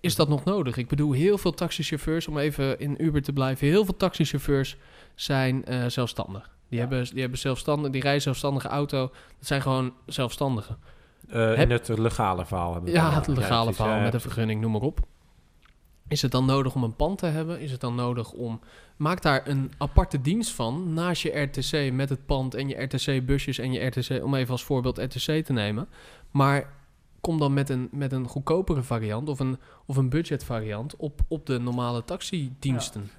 is 0.00 0.16
dat 0.16 0.28
nog 0.28 0.44
nodig? 0.44 0.76
Ik 0.76 0.88
bedoel, 0.88 1.12
heel 1.12 1.38
veel 1.38 1.52
taxichauffeurs, 1.54 2.28
om 2.28 2.38
even 2.38 2.78
in 2.78 3.04
Uber 3.04 3.22
te 3.22 3.32
blijven, 3.32 3.66
heel 3.66 3.84
veel 3.84 3.96
taxichauffeurs 3.96 4.76
zijn 5.14 5.64
eh, 5.64 5.84
zelfstandig. 5.86 6.50
Die, 6.68 6.78
hebben, 6.80 7.04
die 7.04 7.20
hebben 7.20 7.38
zelfstandig, 7.38 7.90
die 7.90 8.02
rijden 8.02 8.22
zelfstandige 8.22 8.68
auto. 8.68 9.00
Dat 9.38 9.46
zijn 9.46 9.62
gewoon 9.62 9.92
zelfstandigen. 10.06 10.76
In 11.28 11.70
het 11.70 11.88
legale 11.88 12.46
verhaal 12.46 12.72
hebben 12.72 12.90
we 12.92 12.96
Ja, 12.98 13.10
het 13.14 13.26
legale 13.26 13.72
verhaal 13.72 14.00
met 14.00 14.14
een 14.14 14.20
vergunning, 14.20 14.60
noem 14.60 14.72
maar 14.72 14.80
op. 14.80 15.00
Is 16.08 16.22
het 16.22 16.30
dan 16.30 16.44
nodig 16.44 16.74
om 16.74 16.82
een 16.82 16.96
pand 16.96 17.18
te 17.18 17.26
hebben? 17.26 17.60
Is 17.60 17.70
het 17.70 17.80
dan 17.80 17.94
nodig 17.94 18.32
om... 18.32 18.60
Maak 18.96 19.22
daar 19.22 19.48
een 19.48 19.72
aparte 19.78 20.20
dienst 20.20 20.52
van 20.52 20.92
naast 20.92 21.22
je 21.22 21.40
RTC 21.40 21.92
met 21.92 22.08
het 22.08 22.26
pand 22.26 22.54
en 22.54 22.68
je 22.68 22.82
RTC-busjes 22.82 23.58
en 23.58 23.72
je 23.72 23.86
RTC... 23.86 24.24
Om 24.24 24.34
even 24.34 24.52
als 24.52 24.64
voorbeeld 24.64 24.98
RTC 24.98 25.44
te 25.44 25.52
nemen. 25.52 25.88
Maar 26.30 26.72
kom 27.20 27.38
dan 27.38 27.52
met 27.52 27.68
een, 27.68 27.88
met 27.92 28.12
een 28.12 28.28
goedkopere 28.28 28.82
variant 28.82 29.28
of 29.28 29.40
een, 29.40 29.58
of 29.86 29.96
een 29.96 30.08
budgetvariant 30.08 30.96
op, 30.96 31.20
op 31.28 31.46
de 31.46 31.58
normale 31.58 32.04
taxidiensten. 32.04 33.10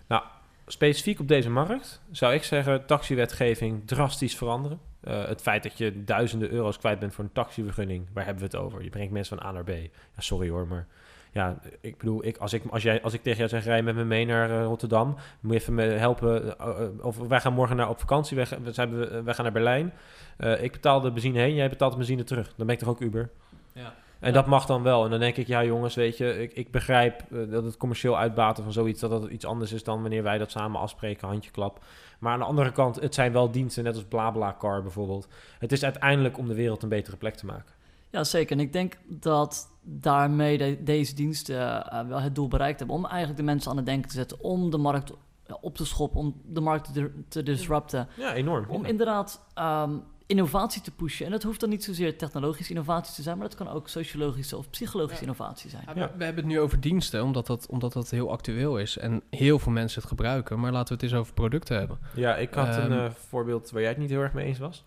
Specifiek 0.68 1.20
op 1.20 1.28
deze 1.28 1.50
markt 1.50 2.02
zou 2.12 2.34
ik 2.34 2.44
zeggen 2.44 2.86
taxiwetgeving 2.86 3.82
drastisch 3.86 4.36
veranderen. 4.36 4.80
Eh, 5.00 5.26
het 5.26 5.42
feit 5.42 5.64
dat 5.64 5.78
je 5.78 6.04
duizenden 6.04 6.52
euro's 6.52 6.78
kwijt 6.78 7.00
bent 7.00 7.14
voor 7.14 7.24
een 7.24 7.32
taxivergunning, 7.32 8.08
waar 8.14 8.26
hebben 8.26 8.44
we 8.44 8.58
het 8.58 8.66
over? 8.66 8.84
Je 8.84 8.90
brengt 8.90 9.14
mensen 9.14 9.38
van 9.38 9.48
A 9.48 9.52
naar 9.52 9.64
B. 9.64 9.70
Ja, 9.70 9.90
sorry 10.18 10.50
hoor, 10.50 10.68
maar 10.68 10.88
ja, 11.36 11.58
ik 11.82 11.98
bedoel, 11.98 12.26
ik, 12.26 12.38
als, 12.38 12.54
ik, 12.54 12.62
als, 12.70 12.84
jij, 12.84 13.02
als 13.02 13.14
ik 13.14 13.22
tegen 13.24 13.38
jou 13.38 13.50
zeg, 13.50 13.64
rij 13.64 13.82
met 13.84 13.96
me 13.96 14.04
mee 14.04 14.26
naar 14.26 14.50
eh, 14.50 14.64
Rotterdam, 14.66 15.16
moet 15.40 15.54
je 15.54 15.60
even 15.60 15.74
me 15.74 15.84
helpen. 15.84 16.58
eh, 16.60 16.70
eh, 16.70 17.06
of 17.06 17.18
wij 17.18 17.40
gaan 17.40 17.54
morgen 17.54 17.76
naar, 17.76 17.90
op 17.90 18.00
vakantie, 18.00 18.36
wij, 18.38 18.46
gaan- 18.46 18.64
we 18.64 19.22
wij 19.24 19.34
gaan 19.34 19.44
naar 19.44 19.54
Berlijn. 19.54 19.94
Eh, 20.38 20.64
ik 20.64 20.72
betaal 20.72 21.02
de 21.02 21.12
benzine 21.12 21.40
heen, 21.40 21.54
jij 21.56 21.70
betaalt 21.70 21.92
de 21.92 21.98
benzine 21.98 22.24
terug. 22.24 22.54
Dan 22.56 22.66
ben 22.66 22.76
ik 22.76 22.82
toch 22.82 22.90
ook 22.90 23.00
Uber? 23.02 23.30
Ja. 23.74 23.94
En 24.20 24.34
dat 24.34 24.46
mag 24.46 24.66
dan 24.66 24.84
wel. 24.84 25.04
En 25.04 25.10
dan 25.10 25.20
denk 25.20 25.36
ik, 25.38 25.48
ja 25.48 25.64
jongens, 25.64 25.96
weet 25.96 26.18
je, 26.18 26.42
ik, 26.42 26.54
ik 26.54 26.72
begrijp 26.72 27.22
eh, 27.32 27.38
dat 27.50 27.64
het 27.64 27.78
commercieel 27.78 28.18
uitbaten 28.18 28.64
van 28.64 28.74
zoiets, 28.74 29.00
dat 29.00 29.10
dat 29.10 29.30
iets 29.30 29.46
anders 29.46 29.72
is 29.72 29.84
dan 29.84 30.02
wanneer 30.02 30.24
wij 30.24 30.38
dat 30.38 30.52
samen 30.52 30.80
afspreken, 30.82 31.28
handjeklap. 31.28 31.80
Maar 32.20 32.34
aan 32.34 32.40
de 32.40 32.46
andere 32.46 32.72
kant, 32.72 32.96
het 33.02 33.14
zijn 33.14 33.32
wel 33.32 33.52
diensten, 33.52 33.84
net 33.84 33.96
als 33.96 34.04
BlaBlaCar 34.04 34.82
bijvoorbeeld. 34.82 35.28
Het 35.60 35.72
is 35.72 35.84
uiteindelijk 35.84 36.38
om 36.38 36.48
de 36.48 36.56
wereld 36.56 36.84
een 36.84 36.90
betere 36.90 37.18
plek 37.18 37.36
te 37.36 37.46
maken. 37.46 37.74
Ja, 38.10 38.24
zeker. 38.24 38.56
En 38.58 38.62
ik 38.64 38.74
denk 38.74 38.98
dat 39.08 39.68
daarmee 39.82 40.58
de- 40.58 40.84
deze 40.84 41.16
diensten 41.16 41.90
eh, 41.92 42.08
wel 42.08 42.20
het 42.20 42.36
doel 42.36 42.48
bereikt 42.48 42.80
hebben 42.80 42.98
om 42.98 43.06
eigenlijk 43.06 43.38
de 43.38 43.44
mensen 43.46 43.72
aan 43.72 43.78
het 43.78 43.86
denken 43.86 44.10
te 44.10 44.16
zetten, 44.16 44.40
om 44.44 44.70
de 44.70 44.78
markt 44.78 45.12
eh, 45.46 45.56
op 45.62 45.76
te 45.78 45.86
schoppen, 45.86 46.20
om 46.20 46.42
de 46.46 46.62
markt 46.62 46.94
te, 46.94 47.12
te 47.28 47.44
disrupten, 47.44 48.08
Ja, 48.18 48.34
enorm. 48.34 48.66
om 48.70 48.82
Ja. 48.82 48.88
inderdaad 48.88 49.42
ehm, 49.54 49.92
innovatie 50.28 50.82
te 50.82 50.92
pushen. 50.92 51.26
En 51.26 51.32
dat 51.32 51.44
hoeft 51.44 51.60
dan 51.60 51.70
niet 51.70 51.84
zozeer 51.84 52.18
technologische 52.18 52.72
innovatie 52.74 53.16
te 53.16 53.22
zijn, 53.22 53.38
maar 53.38 53.48
dat 53.48 53.58
kan 53.58 53.68
ook 53.70 53.88
sociologische 53.90 54.58
of 54.58 54.70
psychologische 54.70 55.24
Ja. 55.24 55.32
innovatie 55.32 55.70
zijn. 55.70 55.84
Ja, 55.88 55.94
we, 55.94 56.00
Ja. 56.00 56.12
we 56.18 56.24
hebben 56.24 56.44
het 56.44 56.54
nu 56.54 56.60
over 56.60 56.80
diensten, 56.80 57.24
omdat 57.24 57.48
dat, 57.48 57.68
omdat 57.70 57.94
dat 57.94 58.10
heel 58.10 58.32
actueel 58.32 58.78
is. 58.80 58.98
En 58.98 59.22
heel 59.30 59.60
veel 59.60 59.72
mensen 59.72 60.00
het 60.00 60.10
gebruiken. 60.10 60.60
Maar 60.60 60.72
laten 60.72 60.88
we 60.88 60.94
het 61.04 61.12
eens 61.12 61.20
over 61.22 61.34
producten 61.34 61.78
hebben. 61.78 61.98
Ja, 62.16 62.36
ik 62.36 62.54
had 62.54 62.68
een 62.76 62.92
Ehm, 62.92 63.06
eh, 63.06 63.12
voorbeeld 63.12 63.70
waar 63.72 63.82
jij 63.82 63.90
het 63.90 64.00
niet 64.00 64.10
heel 64.10 64.22
erg 64.22 64.34
mee 64.34 64.46
eens 64.46 64.60
was. 64.60 64.84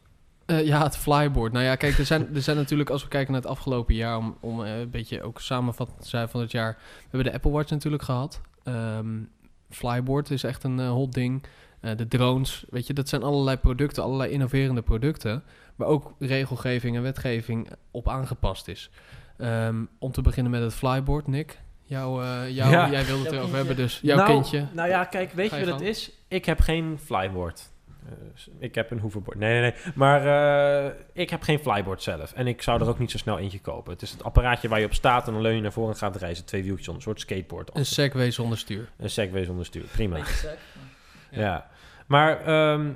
Eh, 0.49 0.67
ja, 0.67 0.83
het 0.83 0.97
flyboard. 0.97 1.53
Nou 1.53 1.65
ja, 1.65 1.75
kijk, 1.77 1.99
er 1.99 2.07
zijn, 2.07 2.35
er 2.35 2.43
zijn 2.43 2.57
natuurlijk, 2.57 2.91
als 2.91 3.03
we 3.03 3.09
kijken 3.09 3.33
naar 3.33 3.41
het 3.41 3.51
afgelopen 3.51 3.95
jaar, 3.95 4.17
om, 4.17 4.37
om 4.41 4.65
eh, 4.65 4.79
een 4.79 4.91
beetje 4.91 5.23
ook 5.23 5.41
samenvattend 5.41 6.01
te 6.01 6.09
zijn 6.09 6.29
van 6.29 6.41
het 6.41 6.51
jaar. 6.51 6.77
We 6.79 7.07
hebben 7.11 7.25
de 7.25 7.33
Apple 7.33 7.51
Watch 7.51 7.71
natuurlijk 7.71 8.03
gehad. 8.03 8.41
Ehm, 8.65 9.19
flyboard 9.71 10.31
is 10.31 10.43
echt 10.43 10.65
een 10.65 10.81
eh, 10.81 10.91
hot 10.91 11.13
ding. 11.13 11.43
Eh, 11.81 11.97
de 11.97 12.09
drones, 12.09 12.65
weet 12.71 12.87
je, 12.87 12.93
dat 12.93 13.09
zijn 13.09 13.23
allerlei 13.23 13.57
producten, 13.57 14.03
allerlei 14.03 14.31
innoverende 14.31 14.83
producten, 14.83 15.43
waar 15.77 15.89
ook 15.89 16.15
regelgeving 16.19 16.97
en 16.97 17.03
wetgeving 17.03 17.69
op 17.91 18.09
aangepast 18.09 18.69
is. 18.69 18.91
Ehm, 19.39 19.85
om 19.99 20.13
te 20.13 20.23
beginnen 20.23 20.53
met 20.53 20.63
het 20.63 20.75
flyboard, 20.75 21.27
Nick. 21.27 21.61
Jouw, 21.83 22.23
eh, 22.23 22.51
jouw, 22.51 22.71
Ja. 22.71 22.91
Jij 22.91 23.05
wilde 23.05 23.25
het 23.25 23.33
erover 23.33 23.57
hebben, 23.57 23.77
dus 23.77 24.01
jouw 24.03 24.17
nou, 24.17 24.29
kindje. 24.31 24.67
Nou 24.73 24.89
ja, 24.89 25.05
kijk, 25.05 25.33
weet 25.33 25.51
Ga 25.51 25.57
je 25.57 25.65
je 25.65 25.71
wat 25.71 25.81
het 25.81 25.89
is? 25.89 26.11
Ik 26.29 26.45
heb 26.45 26.61
geen 26.61 26.99
flyboard. 27.05 27.71
Eh, 28.07 28.13
ik 28.59 28.75
heb 28.75 28.91
een 28.91 28.99
hoverboard. 28.99 29.39
Nee, 29.39 29.61
nee, 29.61 29.61
nee. 29.61 29.93
Maar 29.95 30.27
eh, 30.87 30.93
ik 31.13 31.31
heb 31.31 31.43
geen 31.43 31.59
flyboard 31.59 32.03
zelf. 32.03 32.33
En 32.33 32.47
ik 32.47 32.63
zou 32.63 32.81
er 32.81 32.89
ook 32.89 32.99
niet 32.99 33.11
zo 33.11 33.19
snel 33.19 33.39
eentje 33.39 33.61
kopen. 33.61 33.93
Het 33.93 34.03
is 34.03 34.11
het 34.11 34.25
apparaatje 34.25 34.69
waar 34.69 34.81
je 34.81 34.87
op 34.87 34.95
staat 34.95 35.27
en 35.27 35.33
dan 35.33 35.43
leun 35.43 35.55
je 35.55 35.61
naar 35.61 35.73
voren 35.73 35.93
en 35.93 35.99
gaat 35.99 36.17
reizen. 36.17 36.45
Twee 36.45 36.63
wieltjes 36.63 36.95
een 36.95 37.01
soort 37.01 37.21
skateboard. 37.21 37.71
Een 37.73 37.87
Segway 37.87 38.31
zonder 38.31 38.59
stuur. 38.59 38.89
Een 38.97 39.11
Segway 39.11 39.45
zonder 39.45 39.67
stuur. 39.67 39.85
Prima. 39.93 40.19
Ja. 41.31 41.71
Maar 42.07 42.41
ehm, 42.45 42.91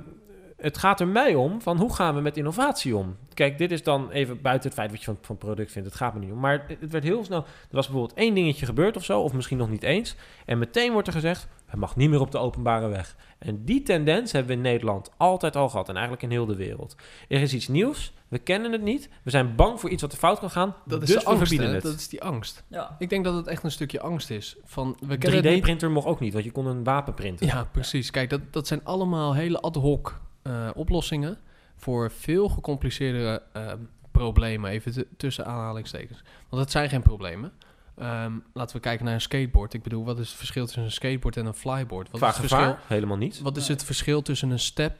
het 0.63 0.77
gaat 0.77 0.99
er 0.99 1.07
mij 1.07 1.35
om 1.35 1.61
van 1.61 1.77
hoe 1.77 1.93
gaan 1.93 2.15
we 2.15 2.21
met 2.21 2.37
innovatie 2.37 2.95
om? 2.95 3.17
Kijk, 3.33 3.57
dit 3.57 3.71
is 3.71 3.83
dan 3.83 4.11
even 4.11 4.41
buiten 4.41 4.69
het 4.69 4.77
feit 4.79 4.91
wat 4.91 4.99
je 4.99 5.05
van, 5.05 5.17
van 5.21 5.35
het 5.35 5.45
product 5.45 5.71
vindt. 5.71 5.87
Het 5.87 5.97
gaat 5.97 6.13
me 6.13 6.19
niet 6.19 6.31
om. 6.31 6.39
Maar 6.39 6.65
het, 6.67 6.79
het 6.79 6.91
werd 6.91 7.03
heel 7.03 7.23
snel. 7.23 7.39
Er 7.39 7.75
was 7.75 7.87
bijvoorbeeld 7.87 8.19
één 8.19 8.33
dingetje 8.33 8.65
gebeurd 8.65 8.95
of 8.95 9.03
zo, 9.03 9.21
of 9.21 9.33
misschien 9.33 9.57
nog 9.57 9.69
niet 9.69 9.83
eens. 9.83 10.15
En 10.45 10.59
meteen 10.59 10.91
wordt 10.91 11.07
er 11.07 11.13
gezegd: 11.13 11.47
het 11.65 11.79
mag 11.79 11.95
niet 11.95 12.09
meer 12.09 12.19
op 12.19 12.31
de 12.31 12.37
openbare 12.37 12.87
weg. 12.87 13.15
En 13.39 13.65
die 13.65 13.83
tendens 13.83 14.31
hebben 14.31 14.51
we 14.51 14.57
in 14.57 14.71
Nederland 14.71 15.11
altijd 15.17 15.55
al 15.55 15.69
gehad. 15.69 15.89
En 15.89 15.93
eigenlijk 15.93 16.23
in 16.23 16.29
heel 16.29 16.45
de 16.45 16.55
wereld. 16.55 16.95
Er 17.27 17.41
is 17.41 17.53
iets 17.53 17.67
nieuws. 17.67 18.13
We 18.27 18.39
kennen 18.39 18.71
het 18.71 18.81
niet. 18.81 19.09
We 19.23 19.29
zijn 19.29 19.55
bang 19.55 19.79
voor 19.79 19.89
iets 19.89 20.01
wat 20.01 20.11
er 20.11 20.17
fout 20.17 20.39
kan 20.39 20.49
gaan. 20.49 20.75
Dat 20.85 21.01
is 21.01 21.07
dus 21.07 21.17
de 21.17 21.23
we 21.23 21.29
angst, 21.29 21.47
verbieden 21.47 21.67
hè? 21.67 21.73
het. 21.73 21.83
Dat 21.83 21.95
is 21.95 22.09
die 22.09 22.23
angst. 22.23 22.63
Ja. 22.67 22.95
Ik 22.99 23.09
denk 23.09 23.23
dat 23.23 23.35
het 23.35 23.47
echt 23.47 23.63
een 23.63 23.71
stukje 23.71 24.01
angst 24.01 24.29
is. 24.29 24.55
Van, 24.63 24.97
we 24.99 25.17
kennen 25.17 25.43
het 25.43 25.53
niet. 25.53 25.61
3D-printer 25.63 25.91
mocht 25.91 26.07
ook 26.07 26.19
niet, 26.19 26.33
want 26.33 26.45
je 26.45 26.51
kon 26.51 26.65
een 26.65 26.83
wapen 26.83 27.13
printen. 27.13 27.47
Ja, 27.47 27.67
precies. 27.71 28.11
Kijk, 28.11 28.29
dat, 28.29 28.41
dat 28.51 28.67
zijn 28.67 28.83
allemaal 28.83 29.35
hele 29.35 29.59
ad 29.59 29.75
hoc 29.75 30.21
eh, 30.43 30.69
oplossingen 30.73 31.37
voor 31.75 32.11
veel 32.11 32.49
gecompliceerdere 32.49 33.41
ehm, 33.53 33.77
problemen, 34.11 34.71
even 34.71 35.05
tussen 35.17 35.45
aanhalingstekens. 35.45 36.21
Want 36.49 36.61
het 36.61 36.71
zijn 36.71 36.89
geen 36.89 37.01
problemen. 37.01 37.51
Ehm, 37.97 38.31
laten 38.53 38.75
we 38.75 38.81
kijken 38.81 39.05
naar 39.05 39.13
een 39.13 39.21
skateboard. 39.21 39.73
Ik 39.73 39.83
bedoel, 39.83 40.05
wat 40.05 40.19
is 40.19 40.27
het 40.27 40.37
verschil 40.37 40.65
tussen 40.65 40.83
een 40.83 40.91
skateboard 40.91 41.37
en 41.37 41.45
een 41.45 41.53
flyboard? 41.53 42.11
Wat 42.11 42.19
Qua 42.19 42.29
is 42.29 42.37
het 42.37 42.43
gevaar 42.45 42.65
verschil, 42.67 42.85
helemaal 42.87 43.17
niet. 43.17 43.39
wat 43.39 43.57
is 43.57 43.67
het 43.67 43.83
verschil 43.83 44.21
tussen 44.21 44.49
een 44.49 44.59
step, 44.59 44.99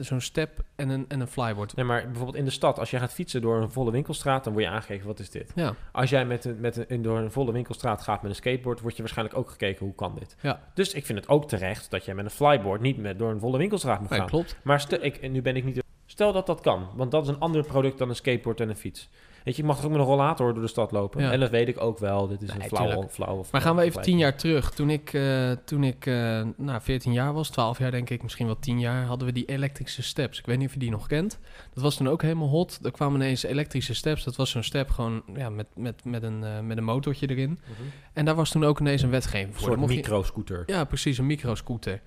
zo'n 0.00 0.20
step 0.20 0.64
en 0.76 0.88
een, 0.88 1.04
en 1.08 1.20
een 1.20 1.26
flyboard? 1.26 1.76
Nee, 1.76 1.84
maar 1.84 2.04
bijvoorbeeld 2.04 2.36
in 2.36 2.44
de 2.44 2.50
stad, 2.50 2.78
als 2.78 2.90
jij 2.90 3.00
gaat 3.00 3.12
fietsen 3.12 3.40
door 3.40 3.62
een 3.62 3.70
volle 3.70 3.90
winkelstraat, 3.90 4.44
dan 4.44 4.52
word 4.52 4.64
je 4.64 4.70
aangekeken, 4.70 5.06
wat 5.06 5.18
is 5.18 5.30
dit? 5.30 5.52
Ja, 5.54 5.74
Als 5.92 6.10
jij 6.10 6.26
met 6.26 6.44
een, 6.44 6.60
met 6.60 6.90
een, 6.90 7.02
door 7.02 7.18
een 7.18 7.30
volle 7.30 7.52
winkelstraat 7.52 8.02
gaat 8.02 8.22
met 8.22 8.30
een 8.30 8.36
skateboard, 8.36 8.80
word 8.80 8.96
je 8.96 9.02
waarschijnlijk 9.02 9.38
ook 9.38 9.50
gekeken, 9.50 9.86
hoe 9.86 9.94
kan 9.94 10.14
dit? 10.18 10.36
Ja. 10.40 10.60
Dus 10.74 10.92
ik 10.92 11.06
vind 11.06 11.18
het 11.18 11.28
ook 11.28 11.48
terecht 11.48 11.90
dat 11.90 12.04
jij 12.04 12.14
met 12.14 12.24
een 12.24 12.30
flyboard 12.30 12.80
niet 12.80 12.98
met, 12.98 13.18
door 13.18 13.30
een 13.30 13.40
volle 13.40 13.58
winkelstraat 13.58 14.00
moet 14.00 14.10
nee, 14.10 14.18
gaan. 14.18 14.28
klopt. 14.28 14.56
Maar 14.62 14.80
stel, 14.80 15.02
ik, 15.02 15.30
nu 15.30 15.42
ben 15.42 15.56
ik 15.56 15.64
niet... 15.64 15.80
Stel 16.06 16.32
dat 16.32 16.46
dat 16.46 16.60
kan, 16.60 16.88
want 16.94 17.10
dat 17.10 17.22
is 17.22 17.28
een 17.28 17.40
ander 17.40 17.64
product 17.64 17.98
dan 17.98 18.08
een 18.08 18.16
skateboard 18.16 18.60
en 18.60 18.68
een 18.68 18.76
fiets. 18.76 19.08
Weet 19.44 19.56
je, 19.56 19.62
ik 19.62 19.68
mag 19.68 19.76
toch 19.76 19.84
ook 19.84 19.90
met 19.90 20.00
een 20.00 20.06
rollator 20.06 20.52
door 20.52 20.62
de 20.62 20.68
stad 20.68 20.92
lopen? 20.92 21.22
Ja. 21.22 21.32
En 21.32 21.40
dat 21.40 21.50
weet 21.50 21.68
ik 21.68 21.80
ook 21.80 21.98
wel. 21.98 22.28
Dit 22.28 22.42
is 22.42 22.48
Nee, 22.52 22.62
een 22.62 22.68
flauwe, 22.68 23.08
flauwe, 23.08 23.44
Maar 23.52 23.60
gaan 23.60 23.76
we 23.76 23.82
even 23.82 24.02
tien 24.02 24.18
jaar 24.18 24.36
terug. 24.36 24.70
Toen 24.70 24.90
ik, 24.90 25.12
eh, 25.12 25.50
toen 25.64 25.84
ik 25.84 26.06
eh, 26.06 26.42
nou, 26.56 26.80
14 26.80 27.12
jaar 27.12 27.32
was, 27.32 27.50
12 27.50 27.78
jaar 27.78 27.90
denk 27.90 28.10
ik, 28.10 28.22
misschien 28.22 28.46
wel 28.46 28.58
10 28.58 28.80
jaar, 28.80 29.04
hadden 29.04 29.26
we 29.26 29.32
die 29.32 29.44
elektrische 29.44 30.02
steps. 30.02 30.38
Ik 30.38 30.46
weet 30.46 30.58
niet 30.58 30.66
of 30.66 30.72
je 30.72 30.78
die 30.78 30.90
nog 30.90 31.06
kent. 31.06 31.38
Dat 31.74 31.82
was 31.82 31.96
toen 31.96 32.08
ook 32.08 32.22
helemaal 32.22 32.48
hot. 32.48 32.78
Er 32.82 32.90
kwamen 32.90 33.20
ineens 33.20 33.42
elektrische 33.42 33.94
steps. 33.94 34.24
Dat 34.24 34.36
was 34.36 34.50
zo'n 34.50 34.62
step 34.62 34.90
gewoon 34.90 35.22
ja, 35.34 35.50
met, 35.50 35.66
met, 35.74 36.04
met, 36.04 36.22
een, 36.22 36.44
eh, 36.44 36.60
met 36.60 36.76
een 36.76 36.84
motortje 36.84 37.26
erin. 37.26 37.50
Mhm. 37.62 37.82
En 38.12 38.24
daar 38.24 38.34
was 38.34 38.50
toen 38.50 38.64
ook 38.64 38.80
ineens 38.80 39.02
een 39.02 39.10
wetgeving 39.10 39.48
Een 39.48 39.54
voor. 39.54 39.62
soort 39.66 39.78
mocht 39.78 39.90
je- 39.92 39.96
micro-scooter. 39.98 40.62
ja, 40.66 40.84
precies, 40.84 41.18
een 41.18 41.26
microscooter. 41.26 42.00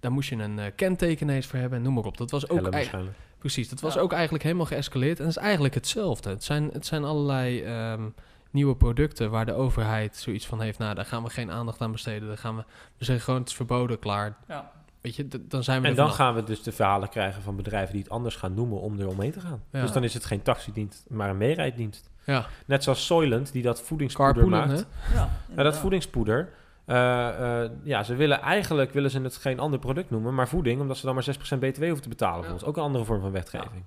Daar 0.00 0.12
moest 0.12 0.28
je 0.28 0.36
een 0.36 0.60
kenteken 0.74 1.28
ineens 1.28 1.46
voor 1.46 1.58
hebben 1.58 1.78
en 1.78 1.84
noem 1.84 1.94
maar 1.94 2.04
op. 2.04 2.16
Dat 2.16 2.30
was 2.30 2.48
ook 2.48 2.72
Helm. 2.74 3.08
Precies, 3.42 3.68
dat 3.68 3.80
was 3.80 3.94
Ja. 3.94 4.00
ook 4.00 4.12
eigenlijk 4.12 4.44
helemaal 4.44 4.66
geëscaleerd. 4.66 5.18
En 5.20 5.26
het 5.26 5.36
is 5.36 5.42
eigenlijk 5.42 5.74
hetzelfde. 5.74 6.30
Het 6.30 6.44
zijn, 6.44 6.70
het 6.72 6.86
zijn 6.86 7.04
allerlei 7.04 7.62
ehm, 7.62 8.02
nieuwe 8.50 8.76
producten 8.76 9.30
waar 9.30 9.46
de 9.46 9.52
overheid 9.54 10.16
zoiets 10.16 10.46
van 10.46 10.60
heeft. 10.60 10.78
Nou, 10.78 10.94
daar 10.94 11.04
gaan 11.04 11.22
we 11.22 11.30
geen 11.30 11.50
aandacht 11.50 11.80
aan 11.80 11.92
besteden. 11.92 12.28
Daar 12.28 12.38
gaan 12.38 12.56
we, 12.56 12.64
we 12.98 13.04
zeggen 13.04 13.24
gewoon, 13.24 13.40
het 13.40 13.48
is 13.48 13.54
verboden, 13.54 13.98
klaar. 13.98 14.36
Ja. 14.48 14.70
Weet 15.00 15.16
je, 15.16 15.28
dan 15.48 15.64
zijn 15.64 15.82
we 15.82 15.88
En 15.88 15.94
dan 15.94 16.04
vanaf. 16.10 16.20
gaan 16.20 16.34
we 16.34 16.44
dus 16.44 16.62
de 16.62 16.72
verhalen 16.72 17.08
krijgen 17.08 17.42
van 17.42 17.56
bedrijven 17.56 17.92
die 17.94 18.02
het 18.02 18.12
anders 18.12 18.36
gaan 18.36 18.54
noemen 18.54 18.80
om 18.80 19.00
er 19.00 19.08
omheen 19.08 19.32
te 19.32 19.40
gaan. 19.40 19.62
Ja. 19.70 19.80
Dus 19.80 19.92
dan 19.92 20.04
is 20.04 20.14
het 20.14 20.24
geen 20.24 20.42
taxidienst, 20.42 21.04
maar 21.08 21.30
een 21.30 21.36
meerijddienst. 21.36 22.10
Ja, 22.24 22.46
Net 22.66 22.82
zoals 22.82 23.06
Soylent, 23.06 23.52
die 23.52 23.62
dat 23.62 23.82
voedingspoeder 23.82 24.34
carpoolen, 24.34 24.68
maakt. 24.68 24.86
hè? 25.00 25.14
Ja, 25.14 25.30
Maar 25.54 25.64
dat 25.64 25.76
voedingspoeder, 25.76 26.48
eh, 26.92 27.62
eh, 27.64 27.70
ja, 27.82 28.02
ze 28.02 28.14
willen 28.14 28.40
eigenlijk 28.40 28.92
willen 28.92 29.10
ze 29.10 29.20
het 29.20 29.36
geen 29.36 29.58
ander 29.58 29.78
product 29.78 30.10
noemen, 30.10 30.34
maar 30.34 30.48
voeding, 30.48 30.80
omdat 30.80 30.96
ze 30.96 31.06
dan 31.06 31.14
maar 31.14 31.24
6% 31.24 31.58
btw 31.58 31.82
hoeven 31.84 32.02
te 32.02 32.08
betalen. 32.08 32.38
Ja. 32.40 32.44
voor 32.44 32.52
ons. 32.52 32.64
Ook 32.64 32.76
een 32.76 32.82
andere 32.82 33.04
vorm 33.04 33.20
van 33.20 33.30
wetgeving. 33.30 33.84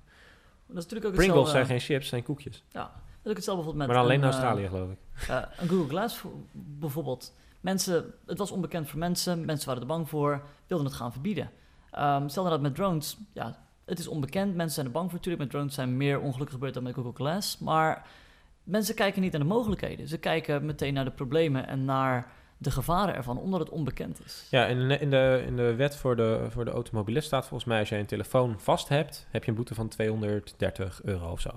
Dat 0.66 0.76
is 0.76 0.82
natuurlijk 0.82 1.06
ook 1.06 1.14
Pringles 1.14 1.50
zijn 1.50 1.66
geen 1.66 1.80
chips, 1.80 2.08
zijn 2.08 2.22
koekjes. 2.22 2.64
Ja, 2.70 2.80
dat 2.80 2.90
is 3.22 3.30
ook 3.30 3.36
hetzelfde 3.36 3.64
bijvoorbeeld 3.64 3.76
met... 3.76 3.86
maar 3.86 3.96
alleen 3.96 4.18
in 4.18 4.22
een, 4.22 4.28
eh, 4.28 4.34
Australië, 4.34 4.68
geloof 4.68 4.90
ik. 4.90 4.98
Een 5.56 5.68
Google 5.68 5.88
Glass 5.88 6.16
voor- 6.16 6.32
bijvoorbeeld. 6.52 7.34
Mensen, 7.60 8.14
het 8.26 8.38
was 8.38 8.50
onbekend 8.50 8.88
voor 8.88 8.98
mensen, 8.98 9.44
mensen 9.44 9.66
waren 9.66 9.82
er 9.82 9.88
bang 9.88 10.08
voor, 10.08 10.42
wilden 10.66 10.86
het 10.86 10.96
gaan 10.96 11.12
verbieden. 11.12 11.50
Ehm 11.90 12.28
stel 12.28 12.42
nou 12.42 12.54
dat 12.54 12.64
met 12.64 12.74
drones, 12.74 13.16
ja, 13.32 13.58
het 13.84 13.98
is 13.98 14.08
onbekend, 14.08 14.54
mensen 14.54 14.74
zijn 14.74 14.86
er 14.86 14.92
bang 14.92 15.04
voor. 15.04 15.14
Natuurlijk, 15.18 15.42
met 15.42 15.52
drones 15.52 15.74
zijn 15.74 15.96
meer 15.96 16.20
ongelukken 16.20 16.54
gebeurd 16.54 16.74
dan 16.74 16.82
met 16.82 16.94
Google 16.94 17.12
Glass. 17.14 17.58
Maar 17.58 18.06
mensen 18.62 18.94
kijken 18.94 19.22
niet 19.22 19.32
naar 19.32 19.40
de 19.40 19.46
mogelijkheden. 19.46 20.08
Ze 20.08 20.18
kijken 20.18 20.66
meteen 20.66 20.94
naar 20.94 21.04
de 21.04 21.10
problemen 21.10 21.66
en 21.66 21.84
naar 21.84 22.32
de 22.58 22.70
gevaren 22.70 23.14
ervan, 23.14 23.38
omdat 23.38 23.60
het 23.60 23.70
onbekend 23.70 24.20
is. 24.24 24.46
Ja, 24.50 24.66
in 24.66 24.88
de, 24.88 24.98
in 24.98 25.10
de, 25.10 25.42
in 25.46 25.56
de 25.56 25.74
wet 25.74 25.96
voor 25.96 26.16
de, 26.16 26.46
voor 26.48 26.64
de 26.64 26.70
automobilist 26.70 27.26
staat 27.26 27.46
volgens 27.46 27.64
mij... 27.68 27.78
als 27.78 27.88
jij 27.88 27.98
een 27.98 28.06
telefoon 28.06 28.60
vast 28.60 28.88
hebt, 28.88 29.26
heb 29.30 29.44
je 29.44 29.50
een 29.50 29.56
boete 29.56 29.74
van 29.74 29.88
230 29.88 31.00
euro 31.04 31.30
of 31.30 31.40
zo. 31.40 31.50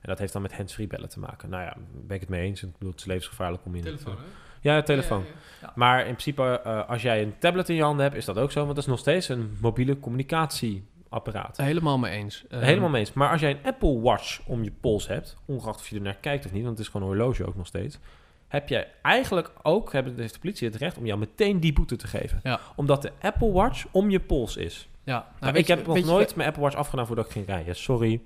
En 0.00 0.08
dat 0.12 0.18
heeft 0.18 0.32
dan 0.32 0.42
met 0.42 0.56
hands-free 0.56 0.86
bellen 0.86 1.08
te 1.08 1.18
maken. 1.18 1.48
Nou 1.48 1.62
ja, 1.62 1.76
ben 2.06 2.14
ik 2.14 2.20
het 2.20 2.30
mee 2.30 2.42
eens. 2.42 2.62
Ik 2.62 2.72
bedoel, 2.72 2.90
het 2.90 3.00
is 3.00 3.06
levensgevaarlijk 3.06 3.64
om 3.64 3.74
in... 3.74 3.82
Telefoon, 3.82 4.16
hè? 4.16 4.22
Ja, 4.60 4.82
telefoon. 4.82 5.20
Ja, 5.20 5.26
ja, 5.26 5.66
ja. 5.66 5.72
Maar 5.74 5.98
in 5.98 6.04
principe, 6.04 6.60
eh, 6.64 6.88
als 6.88 7.02
jij 7.02 7.22
een 7.22 7.38
tablet 7.38 7.68
in 7.68 7.74
je 7.74 7.82
handen 7.82 8.04
hebt, 8.04 8.16
is 8.16 8.24
dat 8.24 8.38
ook 8.38 8.52
zo. 8.52 8.62
Want 8.62 8.74
dat 8.74 8.84
is 8.84 8.90
nog 8.90 8.98
steeds 8.98 9.28
een 9.28 9.56
mobiele 9.60 9.98
communicatieapparaat. 10.00 11.56
Helemaal 11.56 11.98
mee 11.98 12.12
eens. 12.12 12.44
Ehm, 12.48 12.62
Helemaal 12.62 12.88
mee 12.88 13.00
eens. 13.00 13.12
Maar 13.12 13.30
als 13.30 13.40
jij 13.40 13.50
een 13.50 13.64
Apple 13.64 14.00
Watch 14.00 14.40
om 14.46 14.64
je 14.64 14.72
pols 14.80 15.08
hebt, 15.08 15.36
ongeacht 15.44 15.80
of 15.80 15.88
je 15.88 15.96
er 15.96 16.02
naar 16.02 16.16
kijkt 16.20 16.44
of 16.46 16.52
niet, 16.52 16.64
want 16.64 16.78
het 16.78 16.86
is 16.86 16.92
gewoon 16.92 17.08
een 17.08 17.16
horloge 17.16 17.46
ook 17.46 17.56
nog 17.56 17.66
steeds, 17.66 17.98
heb 18.48 18.68
jij 18.68 18.88
eigenlijk 19.02 19.52
ook, 19.62 19.92
hebben 19.92 20.16
de 20.16 20.30
politie 20.40 20.68
het 20.68 20.76
recht 20.76 20.98
om 20.98 21.06
jou 21.06 21.18
meteen 21.18 21.60
die 21.60 21.72
boete 21.72 21.96
te 21.96 22.06
geven. 22.06 22.40
Ja. 22.42 22.60
Omdat 22.76 23.02
de 23.02 23.12
Apple 23.20 23.52
Watch 23.52 23.84
om 23.90 24.10
je 24.10 24.20
pols 24.20 24.56
is. 24.56 24.88
Ja, 25.04 25.12
nou, 25.12 25.24
Nou, 25.40 25.56
ik 25.56 25.66
je- 25.66 25.74
heb 25.74 25.86
nog 25.86 25.98
je- 25.98 26.04
nooit 26.04 26.34
mijn 26.36 26.48
Apple 26.48 26.62
Watch 26.62 26.76
afgedaan 26.76 27.06
voordat 27.06 27.24
ik 27.26 27.30
ging 27.32 27.46
rijden. 27.46 27.76
Sorry. 27.76 28.20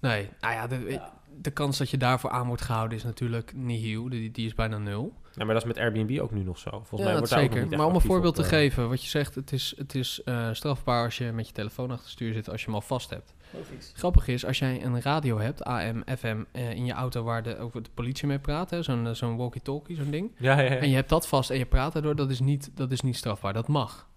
Nee, 0.00 0.28
nou 0.40 0.54
ja, 0.54 0.66
de, 0.66 1.00
de 1.40 1.50
kans 1.50 1.78
dat 1.78 1.90
je 1.90 1.96
daarvoor 1.96 2.30
aan 2.30 2.46
wordt 2.46 2.62
gehouden 2.62 2.96
is 2.98 3.04
natuurlijk 3.04 3.52
nihil. 3.54 4.08
Die, 4.08 4.30
die 4.30 4.46
is 4.46 4.54
bijna 4.54 4.78
nul. 4.78 5.12
Ja, 5.34 5.44
maar 5.44 5.54
dat 5.54 5.62
is 5.62 5.68
met 5.68 5.78
Airbnb 5.78 6.20
ook 6.20 6.30
nu 6.30 6.42
nog 6.42 6.58
zo. 6.58 6.70
Volgens 6.70 6.90
ja, 6.90 6.96
mij 6.96 7.06
dat 7.12 7.18
wordt 7.18 7.30
daar 7.30 7.38
ook 7.38 7.44
nog 7.44 7.52
zeker. 7.52 7.62
niet 7.62 7.72
echt 7.72 7.80
Maar 7.80 7.90
om 7.90 7.94
een 7.94 8.00
voorbeeld 8.08 8.38
op, 8.38 8.44
te 8.44 8.50
eh, 8.50 8.56
geven, 8.56 8.88
wat 8.88 9.02
je 9.02 9.08
zegt, 9.08 9.34
het 9.34 9.52
is, 9.52 9.74
het 9.76 9.94
is 9.94 10.22
eh, 10.24 10.48
strafbaar 10.52 11.04
als 11.04 11.18
je 11.18 11.32
met 11.32 11.46
je 11.46 11.52
telefoon 11.52 11.90
achter 11.90 12.04
het 12.04 12.12
stuur 12.12 12.32
zit 12.32 12.50
als 12.50 12.60
je 12.60 12.66
hem 12.66 12.74
al 12.74 12.80
vast 12.80 13.10
hebt. 13.10 13.34
Logisch. 13.54 13.92
Grappig 13.94 14.28
is, 14.28 14.46
als 14.46 14.58
jij 14.58 14.84
een 14.84 15.00
radio 15.02 15.38
hebt, 15.38 15.64
AM, 15.64 16.02
FM, 16.18 16.42
eh, 16.52 16.70
in 16.70 16.84
je 16.84 16.92
auto 16.92 17.22
waar 17.22 17.42
de, 17.42 17.58
ook 17.58 17.72
de 17.72 17.90
politie 17.94 18.26
mee 18.26 18.38
praat, 18.38 18.70
hè, 18.70 18.82
zo'n 18.82 19.06
eh, 19.06 19.12
zo'n 19.14 19.36
walkie-talkie, 19.36 19.96
zo'n 19.96 20.10
ding. 20.10 20.30
Ja, 20.38 20.60
ja, 20.60 20.72
ja. 20.72 20.76
En 20.76 20.88
je 20.88 20.94
hebt 20.94 21.08
dat 21.08 21.28
vast 21.28 21.50
en 21.50 21.58
je 21.58 21.66
praat 21.66 21.92
daardoor, 21.92 22.16
dat 22.16 22.30
is 22.30 22.40
niet, 22.40 22.70
dat 22.74 22.90
is 22.92 23.00
niet 23.00 23.16
strafbaar. 23.16 23.52
Dat 23.52 23.68
mag. 23.68 24.08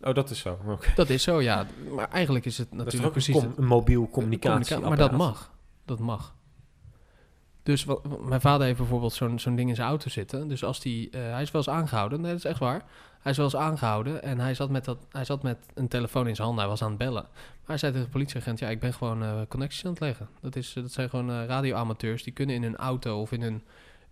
Oh, 0.00 0.14
dat 0.14 0.30
is 0.30 0.38
zo. 0.38 0.58
Oké. 0.66 0.88
Dat 0.94 1.08
is 1.08 1.22
zo, 1.22 1.40
ja. 1.42 1.66
Maar 1.94 2.08
eigenlijk 2.10 2.44
is 2.44 2.58
het 2.58 2.68
Dat 2.70 2.86
is 2.86 2.92
toch 2.92 3.02
natuurlijk 3.02 3.12
precies... 3.12 3.34
een, 3.34 3.40
com- 3.40 3.50
het- 3.50 3.58
een 3.58 3.66
mobiel 3.66 4.08
communica- 4.10 4.48
communicatie. 4.48 4.84
Maar 4.88 4.96
dat 4.96 5.12
mag. 5.12 5.52
Dat 5.84 5.98
mag. 5.98 6.34
Dus 7.62 7.84
wat, 7.84 8.22
mijn 8.28 8.40
vader 8.40 8.66
heeft 8.66 8.78
bijvoorbeeld 8.78 9.12
zo'n 9.12 9.38
zo'n 9.38 9.56
ding 9.56 9.68
in 9.68 9.74
zijn 9.74 9.88
auto 9.88 10.08
zitten. 10.08 10.48
Dus 10.48 10.64
als 10.64 10.80
die, 10.80 11.10
eh, 11.10 11.20
hij 11.20 11.42
is 11.42 11.50
wel 11.50 11.60
eens 11.66 11.70
aangehouden. 11.70 12.20
Nee, 12.20 12.30
dat 12.30 12.38
is 12.38 12.44
echt 12.50 12.58
waar. 12.58 12.84
Hij 13.28 13.36
is 13.36 13.42
wel 13.42 13.60
eens 13.60 13.70
aangehouden 13.70 14.22
en 14.22 14.38
hij 14.40 14.54
zat, 14.54 14.70
met 14.70 14.84
dat, 14.84 14.98
hij 15.10 15.24
zat 15.24 15.42
met 15.42 15.58
een 15.74 15.88
telefoon 15.88 16.28
in 16.28 16.34
zijn 16.34 16.46
handen. 16.46 16.64
Hij 16.64 16.72
was 16.72 16.82
aan 16.82 16.88
het 16.88 16.98
bellen. 16.98 17.26
Maar 17.32 17.66
hij 17.66 17.78
zei 17.78 17.92
tegen 17.92 18.06
de 18.06 18.12
politieagent, 18.12 18.58
ja, 18.58 18.68
ik 18.68 18.80
ben 18.80 18.94
gewoon 18.94 19.22
eh, 19.22 19.32
connecties 19.48 19.84
aan 19.84 19.90
het 19.90 20.00
leggen. 20.00 20.28
Dat, 20.40 20.56
is, 20.56 20.72
dat 20.72 20.92
zijn 20.92 21.08
gewoon 21.10 21.30
eh, 21.30 21.44
radioamateurs. 21.46 22.22
Die 22.22 22.32
kunnen 22.32 22.54
in 22.54 22.62
hun 22.62 22.76
auto 22.76 23.20
of 23.20 23.32
in 23.32 23.42
hun, 23.42 23.62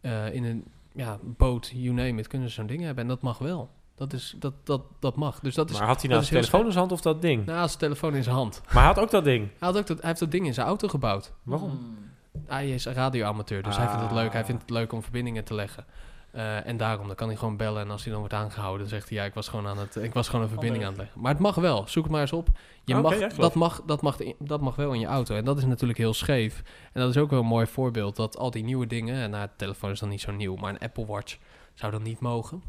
eh, 0.01 0.35
in 0.35 0.45
een 0.45 0.65
ja, 0.93 1.19
boot, 1.23 1.71
you 1.75 1.95
name 1.95 2.21
it, 2.21 2.27
kunnen 2.27 2.49
ze 2.49 2.55
zo'n 2.55 2.67
ding 2.67 2.83
hebben. 2.83 3.03
En 3.03 3.09
dat 3.09 3.21
mag 3.21 3.39
wel. 3.39 3.71
Dat, 3.95 4.13
is, 4.13 4.37
dat, 4.39 4.53
dat, 4.65 4.83
dat 5.01 5.17
mag. 5.17 5.41
Dus 5.41 5.55
dat 5.55 5.71
is... 5.71 5.79
Maar 5.79 5.87
had 5.87 6.01
hij 6.01 6.11
nou 6.11 6.23
zijn 6.23 6.41
telefoon 6.41 6.65
in 6.65 6.73
zijn 6.73 6.79
hand 6.79 6.93
of 6.93 7.01
dat 7.01 7.23
ding? 7.23 7.47
Nou, 7.47 7.67
zijn 7.67 7.79
telefoon 7.79 8.15
in 8.15 8.23
zijn 8.23 8.37
hand. 8.37 8.61
Maar 8.65 8.75
hij 8.75 8.93
had 8.93 8.99
ook 8.99 9.11
dat 9.11 9.25
ding. 9.25 9.49
Hij, 9.59 9.69
had 9.69 9.77
ook 9.77 9.87
dat, 9.87 9.99
hij 9.99 10.09
heeft 10.09 10.21
dat 10.21 10.31
ding 10.31 10.47
in 10.47 10.55
zijn 10.55 10.67
auto 10.67 10.89
gebouwd. 10.89 11.33
Waarom? 11.43 11.97
Hij 12.47 12.71
is 12.71 12.85
een 12.85 12.95
radioamateur, 12.95 13.63
dus 13.63 13.77
hij 13.77 13.89
vindt 13.89 14.03
het 14.03 14.13
leuk. 14.13 14.33
Hij 14.33 14.41
Ah. 14.41 14.47
vindt 14.47 14.63
het 14.63 14.71
leuk 14.71 14.93
om 14.93 15.03
verbindingen 15.03 15.45
te 15.45 15.55
leggen. 15.55 15.85
Eh, 16.37 16.67
en 16.67 16.77
daarom, 16.77 17.07
dan 17.07 17.17
kan 17.17 17.29
hij 17.29 17.37
gewoon 17.37 17.57
bellen. 17.57 17.83
En 17.83 17.91
als 17.91 18.03
hij 18.03 18.11
dan 18.11 18.21
wordt 18.21 18.35
aangehouden, 18.35 18.81
dan 18.81 18.89
zegt 18.89 19.09
hij... 19.09 19.19
Ja, 19.19 19.25
ik 19.25 19.35
was 19.35 19.49
gewoon, 19.49 19.67
aan 19.67 19.79
het, 19.79 19.97
ik 19.97 20.13
was 20.13 20.29
gewoon 20.29 20.45
een 20.45 20.51
verbinding 20.51 20.85
aan 20.85 20.89
het 20.89 20.99
leggen. 20.99 21.21
Maar 21.21 21.33
het 21.33 21.41
mag 21.41 21.55
wel. 21.55 21.89
Zoek 21.89 22.03
het 22.03 22.13
maar 22.13 22.21
eens 22.21 22.33
op. 22.33 22.49
Je 22.85 22.95
mag, 22.95 23.19
dat, 23.19 23.55
mag, 23.55 23.83
dat, 23.87 24.03
mag, 24.03 24.19
dat 24.39 24.61
mag 24.61 24.77
wel 24.77 24.93
in 24.93 25.01
je 25.01 25.07
auto. 25.07 25.37
En 25.37 25.45
dat 25.45 25.59
is 25.59 25.65
natuurlijk 25.65 25.99
heel 25.99 26.15
scheef. 26.15 26.63
En 26.93 27.01
dat 27.01 27.11
is 27.11 27.17
ook 27.17 27.31
wel 27.31 27.41
een 27.41 27.47
mooi 27.47 27.67
voorbeeld. 27.67 28.17
Dat 28.17 28.37
al 28.37 28.51
die 28.51 28.65
nieuwe 28.65 28.87
dingen... 28.87 29.23
En 29.23 29.31
nou, 29.31 29.47
de 29.47 29.53
telefoon 29.57 29.91
is 29.91 30.01
dan 30.01 30.09
niet 30.09 30.21
zo 30.21 30.33
nieuw. 30.33 30.57
Maar 30.57 30.71
een 30.71 30.79
Apple 30.79 31.07
Watch 31.07 31.37
zou 31.75 31.93
dan 31.93 32.03
niet 32.03 32.21
mogen. 32.21 32.63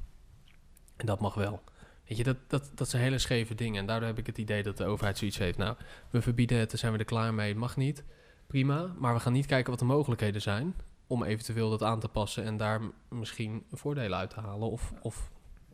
En 0.95 1.05
dat 1.05 1.19
mag 1.19 1.33
wel. 1.33 1.61
Weet 2.07 2.17
je, 2.17 2.23
dat, 2.23 2.37
dat, 2.47 2.71
dat 2.75 2.89
zijn 2.89 3.03
hele 3.03 3.17
scheve 3.17 3.55
dingen. 3.55 3.79
En 3.79 3.85
daardoor 3.85 4.07
heb 4.07 4.17
ik 4.17 4.25
het 4.25 4.37
idee 4.37 4.63
dat 4.63 4.77
de 4.77 4.85
overheid 4.85 5.17
zoiets 5.17 5.37
heeft. 5.37 5.57
Nou, 5.57 5.75
we 6.09 6.21
verbieden 6.21 6.57
het, 6.57 6.69
dan 6.69 6.79
zijn 6.79 6.91
we 6.91 6.97
er 6.97 7.05
klaar 7.05 7.33
mee. 7.33 7.49
Het 7.49 7.57
mag 7.57 7.77
niet. 7.77 8.03
Prima. 8.47 8.93
Maar 8.97 9.13
we 9.13 9.19
gaan 9.19 9.33
niet 9.33 9.45
kijken 9.45 9.69
wat 9.69 9.79
de 9.79 9.85
mogelijkheden 9.85 10.41
zijn. 10.41 10.75
Om 11.07 11.23
eventueel 11.23 11.69
dat 11.69 11.83
aan 11.83 11.99
te 11.99 12.07
passen 12.07 12.43
en 12.43 12.57
daar 12.57 12.81
misschien 13.09 13.63
voordelen 13.71 14.17
uit 14.17 14.29
te 14.29 14.39
halen. 14.39 14.69
Of, 14.71 14.93
of 15.01 15.29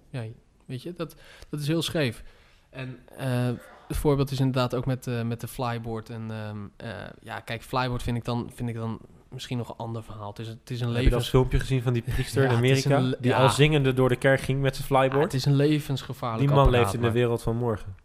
ja, 0.09 0.23
weet 0.65 0.81
je, 0.81 0.93
dat, 0.93 1.15
dat 1.49 1.59
is 1.59 1.67
heel 1.67 1.81
scheef. 1.81 2.23
En 2.69 2.99
eh, 3.17 3.49
het 3.87 3.97
voorbeeld 3.97 4.31
is 4.31 4.39
inderdaad 4.39 4.75
ook 4.75 4.85
met, 4.85 5.07
eh, 5.07 5.21
met 5.21 5.41
de 5.41 5.47
flyboard. 5.47 6.09
En 6.09 6.31
ehm, 6.31 6.57
eh, 6.77 7.07
ja, 7.21 7.39
kijk, 7.39 7.63
flyboard 7.63 8.03
vind 8.03 8.17
ik 8.17 8.25
dan, 8.25 8.51
vind 8.53 8.69
ik 8.69 8.75
dan 8.75 8.99
misschien 9.29 9.57
nog 9.57 9.69
een 9.69 9.75
ander 9.77 10.03
verhaal. 10.03 10.29
Het 10.29 10.39
is, 10.39 10.47
het 10.47 10.69
is 10.69 10.81
een 10.81 10.87
Heb 10.87 10.95
je 10.95 11.01
dat 11.03 11.11
levens... 11.11 11.29
filmpje 11.29 11.59
gezien 11.59 11.81
van 11.81 11.93
die 11.93 12.01
priester 12.01 12.43
Ja, 12.43 12.49
in 12.49 12.55
Amerika? 12.55 12.97
een 12.97 13.15
die 13.19 13.31
ja. 13.31 13.37
al 13.41 13.49
zingende 13.49 13.93
door 13.93 14.09
de 14.09 14.15
kerk 14.15 14.41
ging 14.41 14.61
met 14.61 14.75
zijn 14.75 14.87
Ja, 14.89 14.95
flyboard? 14.99 15.23
het 15.23 15.33
is 15.33 15.45
een 15.45 15.55
levensgevaarlijk 15.55 16.47
die 16.47 16.55
man 16.55 16.65
apparaat, 16.65 16.81
leeft 16.81 16.93
in 16.93 17.01
de 17.01 17.11
wereld 17.11 17.41
van 17.41 17.55
morgen. 17.55 17.95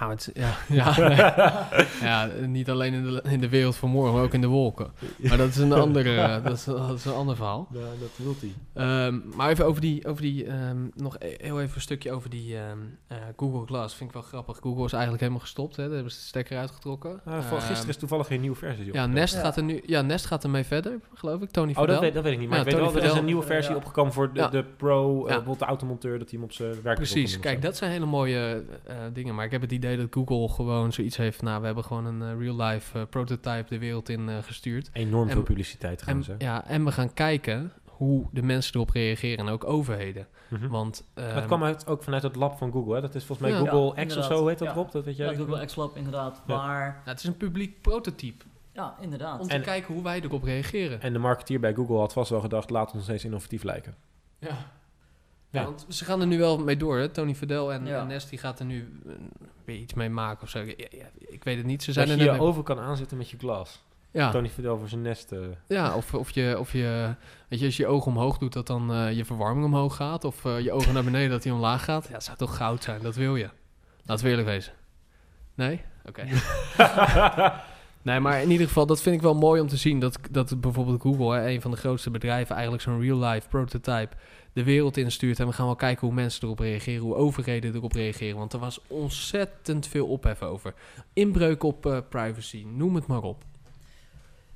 Ja, 0.00 0.08
het, 0.08 0.30
ja, 0.34 0.54
ja, 0.68 1.08
nee. 1.08 1.86
ja, 2.08 2.28
niet 2.46 2.70
alleen 2.70 2.92
in 2.92 3.02
de, 3.04 3.22
in 3.28 3.40
de 3.40 3.48
wereld 3.48 3.76
van 3.76 3.90
morgen, 3.90 4.14
maar 4.14 4.22
ook 4.22 4.32
in 4.34 4.40
de 4.40 4.46
wolken. 4.46 4.90
Maar 5.18 5.36
dat 5.36 5.48
is 5.48 5.56
een, 5.56 5.72
andere, 5.72 6.20
eh, 6.20 6.44
dat 6.44 6.52
is, 6.52 6.64
dat 6.64 6.98
is 6.98 7.04
een 7.04 7.12
ander 7.12 7.36
verhaal. 7.36 7.68
Ja, 7.72 7.80
dat 8.00 8.10
wilt 8.16 8.40
hij. 8.40 8.52
Ehm, 8.74 9.18
maar 9.36 9.50
even 9.50 9.66
over 9.66 9.80
die, 9.80 10.06
over 10.06 10.22
die 10.22 10.46
ehm, 10.46 10.76
nog 10.94 11.16
e- 11.18 11.34
heel 11.38 11.60
even 11.60 11.74
een 11.74 11.80
stukje 11.80 12.12
over 12.12 12.30
die 12.30 12.56
ehm, 12.56 12.78
eh, 13.06 13.16
Google 13.36 13.66
Glass. 13.66 13.94
Vind 13.94 14.08
ik 14.08 14.14
wel 14.14 14.24
grappig. 14.24 14.58
Google 14.62 14.84
is 14.84 14.92
eigenlijk 14.92 15.20
helemaal 15.22 15.42
gestopt. 15.42 15.76
Hè? 15.76 15.82
Daar 15.84 15.92
hebben 15.94 16.12
ze 16.12 16.18
de 16.18 16.24
stekker 16.24 16.58
uitgetrokken. 16.58 17.20
Ah, 17.24 17.40
van 17.40 17.60
gisteren 17.60 17.88
is 17.88 17.96
toevallig 17.96 18.26
geen 18.26 18.40
nieuwe 18.40 18.56
versie. 18.56 18.92
ja. 18.92 19.06
Nest 19.06 19.34
Ja. 19.34 19.40
gaat 19.40 19.56
er 19.56 19.62
nu, 19.62 19.82
ja, 19.86 20.00
Nest 20.02 20.26
gaat 20.26 20.44
ermee 20.44 20.64
verder, 20.64 21.00
geloof 21.14 21.40
ik. 21.42 21.50
Tony 21.50 21.74
Oh, 21.76 21.86
dat 21.86 22.00
weet, 22.00 22.14
dat 22.14 22.22
weet 22.22 22.32
ik 22.32 22.38
niet. 22.38 22.48
Maar 22.48 22.58
Ja, 22.58 22.64
ik 22.64 22.70
weet 22.70 22.80
Tony 22.80 22.92
wel, 22.94 23.02
er 23.02 23.10
is 23.10 23.16
een 23.18 23.24
nieuwe 23.24 23.42
versie 23.42 23.70
Ja. 23.72 23.76
opgekomen 23.78 24.12
voor 24.12 24.32
de, 24.32 24.40
Ja. 24.40 24.48
de 24.48 24.64
pro, 24.76 25.18
Ja. 25.18 25.24
bijvoorbeeld 25.24 25.58
de 25.58 25.64
automonteur, 25.64 26.18
dat 26.18 26.30
hij 26.30 26.38
hem 26.38 26.48
op 26.48 26.52
zijn 26.54 26.82
werk 26.82 26.96
Precies, 26.96 27.40
kijk, 27.40 27.62
dat 27.62 27.76
zijn 27.76 27.90
hele 27.90 28.06
mooie 28.06 28.64
eh, 28.86 28.96
dingen. 29.12 29.34
Maar 29.34 29.44
ik 29.44 29.50
heb 29.50 29.60
het 29.60 29.72
idee 29.72 29.80
dat 29.82 30.06
Google 30.10 30.48
gewoon 30.48 30.92
zoiets 30.92 31.16
heeft. 31.16 31.42
Nou, 31.42 31.60
we 31.60 31.66
hebben 31.66 31.84
gewoon 31.84 32.04
een 32.06 32.22
eh, 32.22 32.38
real-life 32.46 32.98
eh, 32.98 33.04
prototype 33.10 33.64
de 33.68 33.78
wereld 33.78 34.08
in 34.08 34.28
eh, 34.28 34.36
gestuurd. 34.42 34.90
Enorm 34.92 35.26
En- 35.28 35.34
veel 35.34 35.42
publiciteit 35.42 36.02
gaan 36.02 36.16
En, 36.16 36.24
ze. 36.24 36.34
ja, 36.38 36.66
en 36.66 36.84
we 36.84 36.92
gaan 36.92 37.14
kijken 37.14 37.72
hoe 37.84 38.26
de 38.32 38.42
mensen 38.42 38.74
erop 38.74 38.90
reageren. 38.90 39.46
En 39.46 39.52
ook 39.52 39.64
overheden. 39.64 40.26
Mhm. 40.48 40.68
Want, 40.68 41.04
dat 41.14 41.24
ehm, 41.24 41.46
kwam 41.46 41.64
uit, 41.64 41.86
ook 41.86 42.02
vanuit 42.02 42.22
het 42.22 42.36
lab 42.36 42.58
van 42.58 42.72
Google. 42.72 42.94
Hè? 42.94 43.00
Dat 43.00 43.14
is 43.14 43.24
volgens 43.24 43.48
mij 43.50 43.58
Ja. 43.62 43.66
Google 43.68 43.84
Ja, 43.86 43.90
X 43.90 43.94
of 43.94 44.00
inderdaad. 44.02 44.38
zo 44.38 44.46
heet 44.46 44.58
dat 44.58 44.68
Ja. 44.68 44.74
Rob. 44.74 44.90
Dat 44.90 45.04
weet 45.04 45.16
jij. 45.16 45.30
Ja, 45.30 45.36
Google 45.36 45.64
X-Lab 45.64 45.96
inderdaad, 45.96 46.42
Ja. 46.46 46.56
maar 46.56 46.84
nou, 46.86 46.94
het 47.04 47.18
is 47.18 47.24
een 47.24 47.36
publiek 47.36 47.80
prototype. 47.82 48.44
ja, 48.72 48.94
inderdaad. 49.00 49.40
Om 49.40 49.48
te 49.48 49.54
En- 49.54 49.62
kijken 49.62 49.94
hoe 49.94 50.02
wij 50.02 50.20
erop 50.20 50.42
reageren. 50.42 51.00
En 51.00 51.12
de 51.12 51.18
marketeer 51.18 51.60
bij 51.60 51.74
Google 51.74 51.96
had 51.98 52.12
vast 52.12 52.30
wel 52.30 52.40
gedacht, 52.40 52.70
laat 52.70 52.92
ons 52.94 53.02
steeds 53.02 53.24
innovatief 53.24 53.62
lijken. 53.62 53.94
Ja. 54.38 54.56
Ja. 55.52 55.64
Want 55.64 55.86
ze 55.88 56.04
gaan 56.04 56.20
er 56.20 56.26
nu 56.26 56.38
wel 56.38 56.58
mee 56.58 56.76
door. 56.76 56.98
Hè? 56.98 57.08
Tony 57.08 57.34
Fadell 57.34 57.68
en, 57.68 57.86
Ja. 57.86 58.00
en 58.00 58.06
Nest 58.06 58.28
die 58.30 58.38
gaat 58.38 58.58
er 58.58 58.64
nu 58.64 59.00
eh, 59.06 59.12
weer 59.64 59.76
iets 59.76 59.94
mee 59.94 60.08
maken 60.10 60.42
of 60.42 60.48
zo. 60.48 60.58
Ja, 60.58 60.74
ik 61.18 61.44
weet 61.44 61.56
het 61.56 61.66
niet. 61.66 61.82
Ze 61.82 61.92
zijn 61.92 62.06
dat 62.06 62.14
er 62.16 62.20
je 62.20 62.26
net 62.26 62.34
je 62.34 62.40
mee- 62.40 62.50
over 62.50 62.62
kan 62.62 62.78
aanzetten 62.78 63.16
met 63.16 63.30
je 63.30 63.36
glas. 63.38 63.82
Ja, 64.10 64.30
Tony 64.30 64.48
Fidel 64.48 64.78
voor 64.78 64.88
zijn 64.88 65.02
nest. 65.02 65.32
eh. 65.32 65.38
ja 65.68 65.94
of, 65.96 66.14
of, 66.14 66.30
je, 66.30 66.56
of 66.58 66.72
je, 66.72 67.14
weet 67.48 67.58
je, 67.60 67.66
als 67.66 67.76
je 67.76 67.82
je 67.82 67.88
ogen 67.88 68.12
omhoog 68.12 68.38
doet, 68.38 68.52
dat 68.52 68.66
dan 68.66 68.92
eh, 68.92 69.12
je 69.12 69.24
verwarming 69.24 69.64
omhoog 69.66 69.96
gaat. 69.96 70.24
Of 70.24 70.42
je 70.42 70.72
ogen 70.72 70.94
naar 70.94 71.04
beneden, 71.04 71.30
dat 71.30 71.42
die 71.42 71.52
omlaag 71.52 71.84
gaat. 71.84 72.08
Ja, 72.10 72.20
zou 72.20 72.36
toch 72.36 72.56
goud 72.56 72.82
zijn, 72.82 73.02
dat 73.02 73.14
wil 73.16 73.36
je. 73.36 73.48
Laten 74.04 74.24
we 74.24 74.30
eerlijk 74.30 74.48
wezen. 74.48 74.72
Nee? 75.54 75.80
Oké. 76.08 76.24
nee, 78.02 78.20
maar 78.20 78.42
in 78.42 78.50
ieder 78.50 78.66
geval, 78.66 78.86
dat 78.86 79.02
vind 79.02 79.16
ik 79.16 79.22
wel 79.22 79.34
mooi 79.34 79.60
om 79.60 79.68
te 79.68 79.76
zien. 79.76 79.98
Dat, 80.00 80.18
dat 80.30 80.60
bijvoorbeeld 80.60 81.00
Google, 81.00 81.34
hè, 81.36 81.48
een 81.50 81.60
van 81.60 81.70
de 81.70 81.76
grootste 81.76 82.10
bedrijven, 82.10 82.52
eigenlijk 82.54 82.82
zo'n 82.84 83.00
real-life 83.00 83.48
prototype 83.48 84.16
de 84.52 84.64
wereld 84.64 84.96
instuurt. 84.96 85.40
En 85.40 85.46
we 85.46 85.52
gaan 85.52 85.66
wel 85.66 85.76
kijken 85.76 86.06
hoe 86.06 86.14
mensen 86.16 86.42
erop 86.42 86.58
reageren, 86.58 87.02
hoe 87.02 87.14
overheden 87.14 87.74
erop 87.74 87.92
reageren. 87.92 88.36
Want 88.38 88.52
er 88.52 88.58
was 88.58 88.80
ontzettend 88.86 89.86
veel 89.86 90.06
ophef 90.06 90.42
over. 90.42 90.74
Inbreuk 91.12 91.62
op 91.62 91.86
eh, 91.86 91.98
privacy, 92.08 92.64
noem 92.66 92.94
het 92.94 93.06
maar 93.06 93.22
op. 93.22 93.44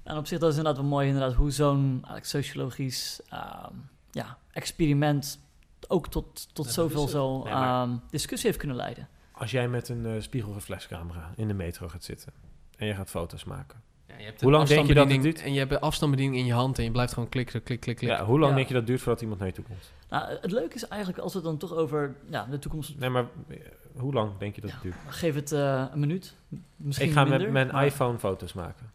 En 0.02 0.16
op 0.16 0.26
zich 0.26 0.38
dat 0.38 0.50
is 0.52 0.56
inderdaad 0.56 0.80
wel 0.82 0.90
mooi 0.90 1.06
inderdaad, 1.08 1.34
hoe 1.34 1.50
zo'n 1.50 1.90
eigenlijk 1.92 2.24
sociologisch 2.26 3.20
ehm, 3.28 3.72
ja, 4.10 4.38
experiment 4.50 5.40
ook 5.88 6.08
tot, 6.08 6.48
tot 6.54 6.64
Ja, 6.66 6.70
zoveel 6.72 7.08
zo 7.08 7.42
Nee, 7.44 7.52
maar- 7.52 7.82
ehm, 7.88 7.96
discussie 8.10 8.46
heeft 8.46 8.58
kunnen 8.60 8.76
leiden. 8.76 9.08
Als 9.32 9.50
jij 9.50 9.68
met 9.68 9.88
een 9.88 10.22
spiegelreflexcamera 10.22 11.32
in 11.36 11.48
de 11.48 11.54
metro 11.54 11.88
gaat 11.88 12.04
zitten 12.04 12.32
en 12.76 12.86
je 12.86 12.94
gaat 12.94 13.10
foto's 13.10 13.44
maken. 13.44 13.82
Ja, 14.08 14.18
je 14.18 14.24
hebt 14.24 14.40
Hoe 14.40 14.50
een 14.50 14.56
lang 14.56 14.68
denk 14.68 14.86
je 14.86 14.94
dat 14.94 15.10
het 15.10 15.22
duurt? 15.22 15.42
En 15.42 15.52
je 15.52 15.58
hebt 15.58 15.72
een 15.72 15.80
afstandsbediening 15.80 16.40
in 16.40 16.46
je 16.46 16.52
hand 16.52 16.78
en 16.78 16.84
je 16.84 16.90
blijft 16.90 17.12
gewoon 17.12 17.28
klikken, 17.28 17.62
klik, 17.62 17.80
klik, 17.80 17.96
klik. 17.96 18.10
Ja, 18.10 18.24
hoe 18.24 18.38
lang 18.38 18.50
Ja. 18.50 18.56
denk 18.56 18.68
je 18.68 18.72
dat 18.72 18.82
het 18.82 18.90
duurt 18.90 19.02
voordat 19.02 19.22
iemand 19.22 19.38
naar 19.38 19.48
je 19.48 19.54
toe 19.54 19.64
komt? 19.64 19.92
Nou, 20.08 20.38
het 20.40 20.52
leuke 20.52 20.74
is 20.74 20.88
eigenlijk 20.88 21.22
als 21.22 21.32
we 21.32 21.38
het 21.38 21.48
dan 21.48 21.56
toch 21.56 21.74
over 21.74 22.14
ja, 22.30 22.46
de 22.50 22.58
toekomst... 22.58 22.98
Nee, 22.98 23.10
maar 23.10 23.26
eh, 23.48 23.56
hoe 23.96 24.12
lang 24.12 24.30
denk 24.38 24.54
je 24.54 24.60
dat 24.60 24.70
het 24.70 24.82
duurt? 24.82 24.96
Geef 25.08 25.34
het 25.34 25.52
eh, 25.52 25.84
een 25.92 26.00
minuut, 26.00 26.34
misschien 26.76 27.08
Ik 27.08 27.12
ga 27.12 27.22
minder, 27.22 27.40
met 27.40 27.52
mijn 27.52 27.66
maar, 27.66 27.84
iPhone 27.84 28.18
foto's 28.18 28.52
maken. 28.52 28.90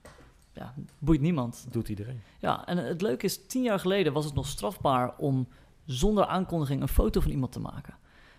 Ja, 0.53 0.73
boeit 0.99 1.21
niemand. 1.21 1.67
Doet 1.71 1.89
iedereen. 1.89 2.21
Ja, 2.39 2.67
en 2.67 2.77
het 2.77 3.01
leuke 3.01 3.25
is, 3.25 3.45
tien 3.45 3.63
jaar 3.63 3.79
geleden 3.79 4.13
was 4.13 4.25
het 4.25 4.33
nog 4.33 4.47
strafbaar 4.47 5.17
om 5.17 5.47
zonder 5.85 6.25
aankondiging 6.25 6.81
een 6.81 6.87
foto 6.87 7.21
van 7.21 7.31
iemand 7.31 7.51
te 7.51 7.59
maken. 7.59 7.93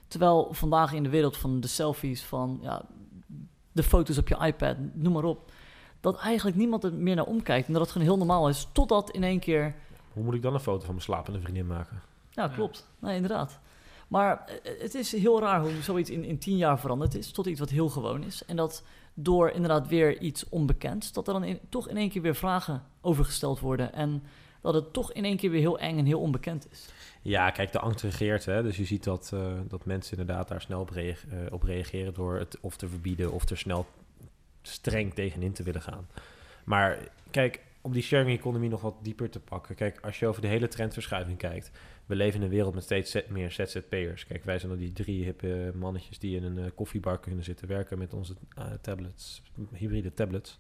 Terwijl 0.09 0.49
vandaag 0.51 0.93
in 0.93 1.03
de 1.03 1.09
wereld 1.09 1.37
van 1.37 1.61
de 1.61 1.69
selfies, 1.69 2.23
van 2.23 2.59
ja, 2.63 2.85
de 3.73 3.83
foto's 3.83 4.19
op 4.19 4.29
je 4.29 4.37
iPad, 4.47 4.77
noem 4.93 5.13
maar 5.13 5.25
op, 5.25 5.51
dat 6.03 6.17
eigenlijk 6.19 6.57
niemand 6.57 6.85
er 6.85 6.93
meer 6.93 7.15
naar 7.17 7.25
omkijkt 7.25 7.67
en 7.67 7.73
dat 7.73 7.83
het 7.83 7.91
gewoon 7.91 8.07
heel 8.07 8.17
normaal 8.17 8.49
is, 8.49 8.69
totdat 8.73 9.11
in 9.11 9.25
één 9.25 9.39
keer 9.41 9.75
Hoe 10.13 10.25
moet 10.25 10.35
ik 10.35 10.43
dan 10.43 10.55
een 10.55 10.61
foto 10.61 10.81
van 10.85 10.95
mijn 10.95 11.01
slapende 11.07 11.41
vriendin 11.41 11.67
maken? 11.67 12.01
Ja, 12.31 12.49
klopt. 12.49 12.89
Nee, 12.99 13.15
inderdaad. 13.17 13.59
Maar 14.09 14.45
eh, 14.63 14.73
het 14.83 14.95
is 14.95 15.13
heel 15.13 15.41
raar 15.41 15.61
hoe 15.61 15.83
zoiets 15.83 16.11
in, 16.11 16.25
in 16.25 16.39
tien 16.39 16.57
jaar 16.57 16.79
veranderd 16.81 17.15
is 17.15 17.31
tot 17.33 17.47
iets 17.47 17.61
wat 17.61 17.71
heel 17.71 17.89
gewoon 17.89 18.23
is. 18.23 18.45
En 18.45 18.57
dat 18.57 18.83
door 19.15 19.51
inderdaad 19.51 19.89
weer 19.89 20.19
iets 20.21 20.49
onbekends, 20.49 21.13
dat 21.13 21.27
er 21.27 21.33
dan 21.33 21.45
in- 21.45 21.59
toch 21.69 21.89
in 21.89 21.97
één 21.97 22.09
keer 22.11 22.23
weer 22.23 22.35
vragen 22.35 22.83
over 23.01 23.25
gesteld 23.25 23.61
worden. 23.61 23.93
En 23.93 24.23
dat 24.61 24.75
het 24.75 24.93
toch 24.93 25.13
in 25.13 25.25
één 25.25 25.37
keer 25.37 25.51
weer 25.51 25.61
heel 25.61 25.79
eng 25.79 25.99
en 25.99 26.05
heel 26.07 26.21
onbekend 26.21 26.67
is. 26.71 26.89
Ja, 27.23 27.51
kijk, 27.51 27.73
de 27.73 27.79
angst 27.79 28.03
regeert. 28.03 28.45
Hè? 28.45 28.63
Dus 28.63 28.77
je 28.77 28.85
ziet 28.85 29.05
dat, 29.05 29.31
eh, 29.35 29.41
dat 29.69 29.85
mensen 29.85 30.19
inderdaad 30.19 30.49
daar 30.49 30.61
snel 30.61 30.81
op, 30.81 30.91
reage- 30.91 31.27
eh, 31.31 31.53
op 31.53 31.63
reageren 31.63 32.15
door 32.15 32.39
het 32.39 32.59
of 32.61 32.77
te 32.77 32.89
verbieden 32.89 33.33
of 33.33 33.49
er 33.51 33.59
snel 33.59 33.87
streng 34.63 35.15
tegenin 35.15 35.53
te 35.53 35.63
willen 35.63 35.83
gaan. 35.83 36.07
Maar 36.65 36.99
kijk, 37.31 37.61
om 37.81 37.93
die 37.93 38.03
sharing 38.03 38.39
economy 38.39 38.67
nog 38.67 38.81
wat 38.81 38.95
dieper 39.03 39.31
te 39.31 39.41
pakken. 39.41 39.75
Kijk, 39.75 39.99
als 40.03 40.19
je 40.19 40.27
over 40.27 40.43
de 40.43 40.49
hele 40.49 40.69
trendverschuiving 40.69 41.39
kijkt. 41.39 41.71
We 42.07 42.15
leven 42.15 42.39
in 42.39 42.45
een 42.45 42.53
wereld 42.53 42.75
met 42.75 42.83
steeds 42.83 43.17
meer 43.29 43.51
ZZP'ers. 43.51 44.27
Kijk, 44.27 44.45
wij 44.45 44.59
zijn 44.59 44.73
al 44.73 44.79
die 44.79 44.93
drie 44.93 45.25
hippe 45.25 45.73
mannetjes 45.75 46.19
die 46.19 46.37
in 46.37 46.45
een 46.45 46.59
eh, 46.59 46.65
koffiebar 46.75 47.19
kunnen 47.21 47.45
zitten 47.45 47.69
werken 47.69 47.99
met 47.99 48.13
onze 48.15 48.35
eh, 48.57 48.65
tablets, 48.81 49.43
hybride 49.73 50.15
tablets. 50.15 50.59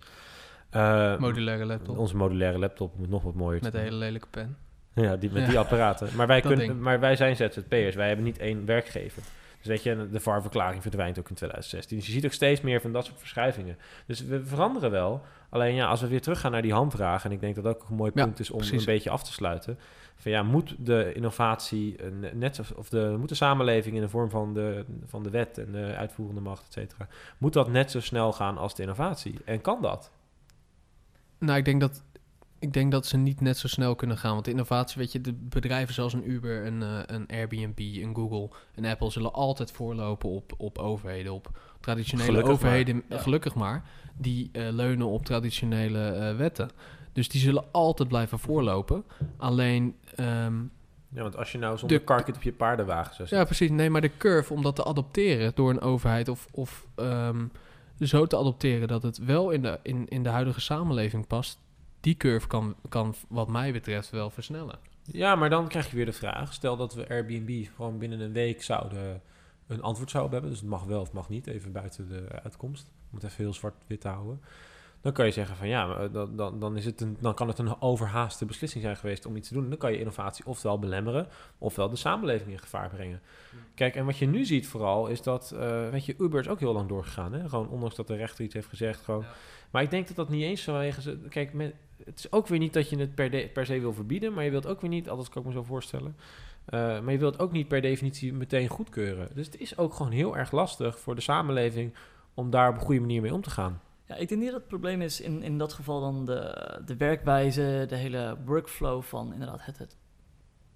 Eh, 0.71 1.19
Modulaire 1.19 1.65
laptop. 1.65 1.99
Onze 1.99 2.17
modulaire 2.17 2.59
laptop 2.59 2.99
moet 2.99 3.09
nog 3.09 3.23
wat 3.23 3.35
mooier. 3.35 3.63
Met 3.63 3.75
een 3.75 3.81
hele 3.81 3.97
lelijke 3.97 4.29
pen. 4.31 4.57
ja, 4.95 5.17
die, 5.17 5.31
met 5.31 5.43
Ja. 5.43 5.49
die 5.49 5.59
apparaten. 5.59 6.17
Maar 6.17 6.27
wij, 6.27 6.41
kunnen, 6.51 6.59
ding. 6.67 6.81
maar 6.81 7.01
wij 7.01 7.17
zijn 7.17 7.37
ZZP'ers. 7.37 7.95
Wij 7.95 8.07
hebben 8.07 8.25
niet 8.25 8.39
één 8.39 8.65
werkgever. 8.67 9.23
Dus 9.63 9.71
weet 9.71 9.83
je, 9.83 10.09
de 10.11 10.21
VAR-verklaring 10.21 10.83
verdwijnt 10.83 11.19
ook 11.19 11.29
in 11.29 11.35
2016. 11.35 11.97
Dus 11.97 12.07
je 12.07 12.13
ziet 12.13 12.25
ook 12.25 12.33
steeds 12.33 12.61
meer 12.61 12.81
van 12.81 12.93
dat 12.93 13.05
soort 13.05 13.19
verschuivingen. 13.19 13.79
Dus 14.07 14.25
we 14.25 14.45
veranderen 14.47 14.91
wel. 14.91 15.23
Alleen 15.49 15.75
ja, 15.75 15.87
als 15.87 16.01
we 16.01 16.07
weer 16.09 16.21
teruggaan 16.21 16.53
naar 16.53 16.63
die 16.63 16.73
hamvraag... 16.73 17.25
en 17.25 17.33
ik 17.33 17.41
denk 17.41 17.55
dat 17.55 17.65
dat 17.65 17.75
ook 17.77 17.89
een 17.89 17.97
mooi 17.97 18.11
Ja, 18.15 18.25
punt 18.25 18.41
is 18.41 18.51
om 18.51 18.59
precies. 18.59 18.79
een 18.79 18.85
beetje 18.93 19.11
af 19.11 19.23
te 19.25 19.33
sluiten... 19.33 19.79
van 20.17 20.33
ja, 20.33 20.43
moet 20.43 20.75
de 20.79 21.13
innovatie, 21.15 21.97
eh, 21.97 22.11
ne- 22.21 22.31
net 22.35 22.61
of 22.77 22.89
de, 22.89 23.15
moet 23.19 23.29
de 23.29 23.35
samenleving 23.35 23.95
in 23.97 24.01
de 24.03 24.09
vorm 24.09 24.31
van 24.31 24.55
de, 24.55 24.85
van 25.07 25.23
de 25.23 25.31
wet... 25.31 25.59
en 25.59 25.73
de 25.73 25.95
uitvoerende 25.97 26.41
macht, 26.41 26.67
et 26.67 26.73
cetera... 26.73 27.09
moet 27.39 27.53
dat 27.53 27.69
net 27.69 27.91
zo 27.91 28.01
snel 28.01 28.33
gaan 28.33 28.59
als 28.59 28.75
de 28.75 28.83
innovatie? 28.83 29.35
En 29.45 29.61
kan 29.61 29.83
dat? 29.83 30.11
Nou, 31.39 31.59
ik 31.59 31.65
denk 31.65 31.81
dat, 31.81 32.03
ik 32.63 32.73
denk 32.73 32.93
dat 32.93 33.07
ze 33.07 33.17
niet 33.17 33.41
net 33.41 33.59
zo 33.59 33.69
snel 33.69 33.95
kunnen 33.95 34.19
gaan. 34.19 34.35
Want 34.35 34.49
innovatie, 34.49 34.99
weet 34.99 35.13
je, 35.13 35.21
de 35.21 35.33
bedrijven 35.33 35.95
zoals 35.95 36.13
een 36.13 36.31
Uber, 36.31 36.67
een, 36.67 36.83
eh, 36.83 36.99
een 37.07 37.27
Airbnb, 37.31 37.79
een 37.79 38.15
Google, 38.15 38.49
een 38.75 38.85
Apple 38.85 39.11
zullen 39.11 39.33
altijd 39.33 39.71
voorlopen 39.71 40.29
op, 40.29 40.53
op 40.57 40.79
overheden, 40.79 41.33
op 41.33 41.51
traditionele 41.81 42.29
Gelukkig 42.29 42.53
overheden, 42.53 43.03
maar. 43.09 43.19
gelukkig 43.19 43.55
maar, 43.55 43.85
die 44.17 44.49
eh, 44.53 44.69
leunen 44.71 45.07
op 45.07 45.25
traditionele 45.25 46.09
eh, 46.09 46.37
wetten. 46.37 46.71
Dus 47.13 47.29
die 47.29 47.41
zullen 47.41 47.65
altijd 47.73 48.09
blijven 48.09 48.39
voorlopen. 48.39 49.05
Alleen, 49.37 49.95
ehm, 50.15 50.55
Ja, 51.15 51.23
want 51.23 51.37
als 51.37 51.53
je 51.53 51.59
nou 51.59 51.79
zonder 51.79 51.99
De- 51.99 52.05
karkit 52.05 52.37
op 52.37 52.43
je 52.43 52.53
paardenwagen 52.53 53.15
zou 53.15 53.29
ja 53.41 53.45
precies, 53.45 53.71
nee, 53.71 53.91
maar 53.91 54.01
de 54.01 54.17
curve 54.17 54.53
om 54.55 54.63
dat 54.63 54.77
te 54.77 54.85
adopteren 54.85 55.53
door 55.55 55.71
een 55.71 55.81
overheid 55.81 56.29
of, 56.29 56.47
of 56.51 56.87
ehm, 56.95 57.45
zo 58.01 58.27
te 58.27 58.37
adopteren 58.37 58.89
dat 58.89 59.03
het 59.03 59.19
wel 59.19 59.51
in 59.51 59.63
de, 59.63 59.79
in, 59.83 60.09
in 60.09 60.23
de 60.23 60.29
huidige 60.29 60.61
samenleving 60.61 61.27
past, 61.27 61.59
die 62.03 62.17
curve 62.17 62.47
kan, 62.47 62.75
kan 62.89 63.15
wat 63.29 63.49
mij 63.49 63.73
betreft 63.73 64.11
wel 64.11 64.31
versnellen. 64.31 64.79
Ja, 65.03 65.35
maar 65.35 65.51
dan 65.51 65.69
krijg 65.69 65.91
je 65.91 65.97
weer 65.97 66.05
de 66.07 66.13
vraag. 66.13 66.53
Stel 66.53 66.77
dat 66.77 66.95
we 66.95 67.09
Airbnb 67.09 67.67
gewoon 67.75 67.99
binnen 67.99 68.21
een 68.21 68.33
week 68.33 68.63
zouden 68.63 69.23
een 69.67 69.83
antwoord 69.83 70.11
zouden 70.11 70.33
hebben. 70.33 70.51
Dus 70.51 70.61
het 70.61 70.69
mag 70.69 70.85
wel 70.85 71.01
of 71.01 71.13
mag 71.13 71.29
niet, 71.29 71.47
even 71.47 71.73
buiten 71.73 72.09
de 72.09 72.27
uitkomst. 72.43 72.91
Om 73.11 73.15
het 73.19 73.25
even 73.25 73.45
heel 73.45 73.55
zwart-wit 73.55 74.01
te 74.01 74.09
houden. 74.09 74.41
Dan 75.01 75.13
kan 75.13 75.27
je 75.27 75.33
zeggen 75.33 75.57
van 75.57 75.69
ja, 75.69 75.97
eh, 75.97 76.13
dan, 76.13 76.37
dan, 76.37 76.61
dan, 76.61 76.77
is 76.77 76.85
het 76.85 77.01
een, 77.01 77.17
dan 77.21 77.35
kan 77.35 77.49
het 77.49 77.59
een 77.59 77.81
overhaaste 77.81 78.45
beslissing 78.45 78.83
zijn 78.85 78.97
geweest 78.97 79.27
om 79.27 79.37
iets 79.37 79.49
te 79.49 79.55
doen. 79.55 79.69
Dan 79.69 79.79
kan 79.79 79.93
je 79.93 79.99
innovatie 79.99 80.47
ofwel 80.47 80.79
belemmeren, 80.79 81.29
ofwel 81.59 81.89
de 81.91 81.97
samenleving 81.97 82.51
in 82.51 82.59
gevaar 82.59 82.89
brengen. 82.89 83.21
Kijk, 83.75 83.97
en 83.97 84.05
wat 84.05 84.17
je 84.19 84.27
nu 84.27 84.45
ziet 84.45 84.69
vooral 84.69 85.07
is 85.07 85.23
dat, 85.23 85.51
eh, 85.53 85.89
weet 85.89 86.05
je, 86.05 86.15
Uber 86.19 86.41
is 86.41 86.49
ook 86.49 86.61
heel 86.61 86.73
lang 86.73 86.89
doorgegaan. 86.89 87.33
Hè? 87.33 87.49
Gewoon 87.49 87.69
ondanks 87.69 87.95
dat 87.95 88.07
de 88.07 88.17
rechter 88.17 88.45
iets 88.45 88.55
heeft 88.55 88.69
gezegd. 88.69 89.01
Gewoon. 89.01 89.25
Maar 89.71 89.83
ik 89.83 89.91
denk 89.91 90.07
dat 90.07 90.17
dat 90.17 90.29
niet 90.29 90.43
eens 90.43 90.63
vanwege... 90.63 91.03
ze- 91.03 91.19
Kijk, 91.29 91.53
met, 91.53 91.75
het 92.05 92.19
is 92.19 92.33
ook 92.33 92.47
weer 92.47 92.59
niet 92.59 92.73
dat 92.73 92.89
je 92.89 92.97
het 92.99 93.15
per, 93.15 93.31
de- 93.31 93.51
per 93.53 93.67
se 93.67 93.81
wil 93.81 93.93
verbieden, 93.93 94.33
maar 94.33 94.45
je 94.45 94.51
wilt 94.51 94.67
ook 94.67 94.81
weer 94.81 94.91
niet, 94.91 95.09
alles 95.09 95.29
kan 95.29 95.43
ik 95.43 95.49
me 95.49 95.55
zo 95.55 95.63
voorstellen, 95.63 96.17
eh, 96.65 97.01
maar 97.01 97.13
je 97.13 97.19
wilt 97.19 97.39
ook 97.39 97.53
niet 97.53 97.69
per 97.69 97.81
definitie 97.81 98.33
meteen 98.33 98.69
goedkeuren. 98.69 99.29
Dus 99.35 99.47
het 99.47 99.59
is 99.59 99.77
ook 99.79 99.95
gewoon 99.95 100.13
heel 100.13 100.37
erg 100.37 100.53
lastig 100.53 100.99
voor 100.99 101.15
de 101.15 101.21
samenleving 101.21 101.95
om 102.35 102.51
daar 102.51 102.69
op 102.69 102.75
een 102.75 102.81
goede 102.81 103.01
manier 103.01 103.23
mee 103.23 103.35
om 103.35 103.43
te 103.43 103.51
gaan. 103.51 103.81
Ja, 104.07 104.15
ik 104.15 104.29
denk 104.29 104.41
niet 104.41 104.51
dat 104.51 104.59
het 104.61 104.69
probleem 104.69 105.01
is 105.01 105.21
in, 105.21 105.43
in 105.43 105.59
dat 105.59 105.73
geval 105.73 106.01
dan 106.01 106.25
de, 106.27 106.69
de 106.87 106.97
werkwijze, 106.97 107.85
de 107.89 107.97
hele 107.97 108.37
workflow 108.45 109.03
van 109.03 109.33
inderdaad 109.33 109.65
het, 109.65 109.79
het 109.79 109.97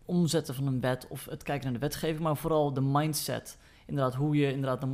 omzetten 0.04 0.54
van 0.54 0.66
een 0.66 0.80
wet 0.80 1.06
of 1.08 1.24
het 1.24 1.42
kijken 1.42 1.64
naar 1.64 1.72
de 1.80 1.86
wetgeving, 1.86 2.20
maar 2.20 2.36
vooral 2.36 2.72
de 2.72 2.80
mindset. 2.80 3.58
Inderdaad, 3.86 4.14
hoe 4.14 4.36
je 4.36 4.52
inderdaad 4.52 4.88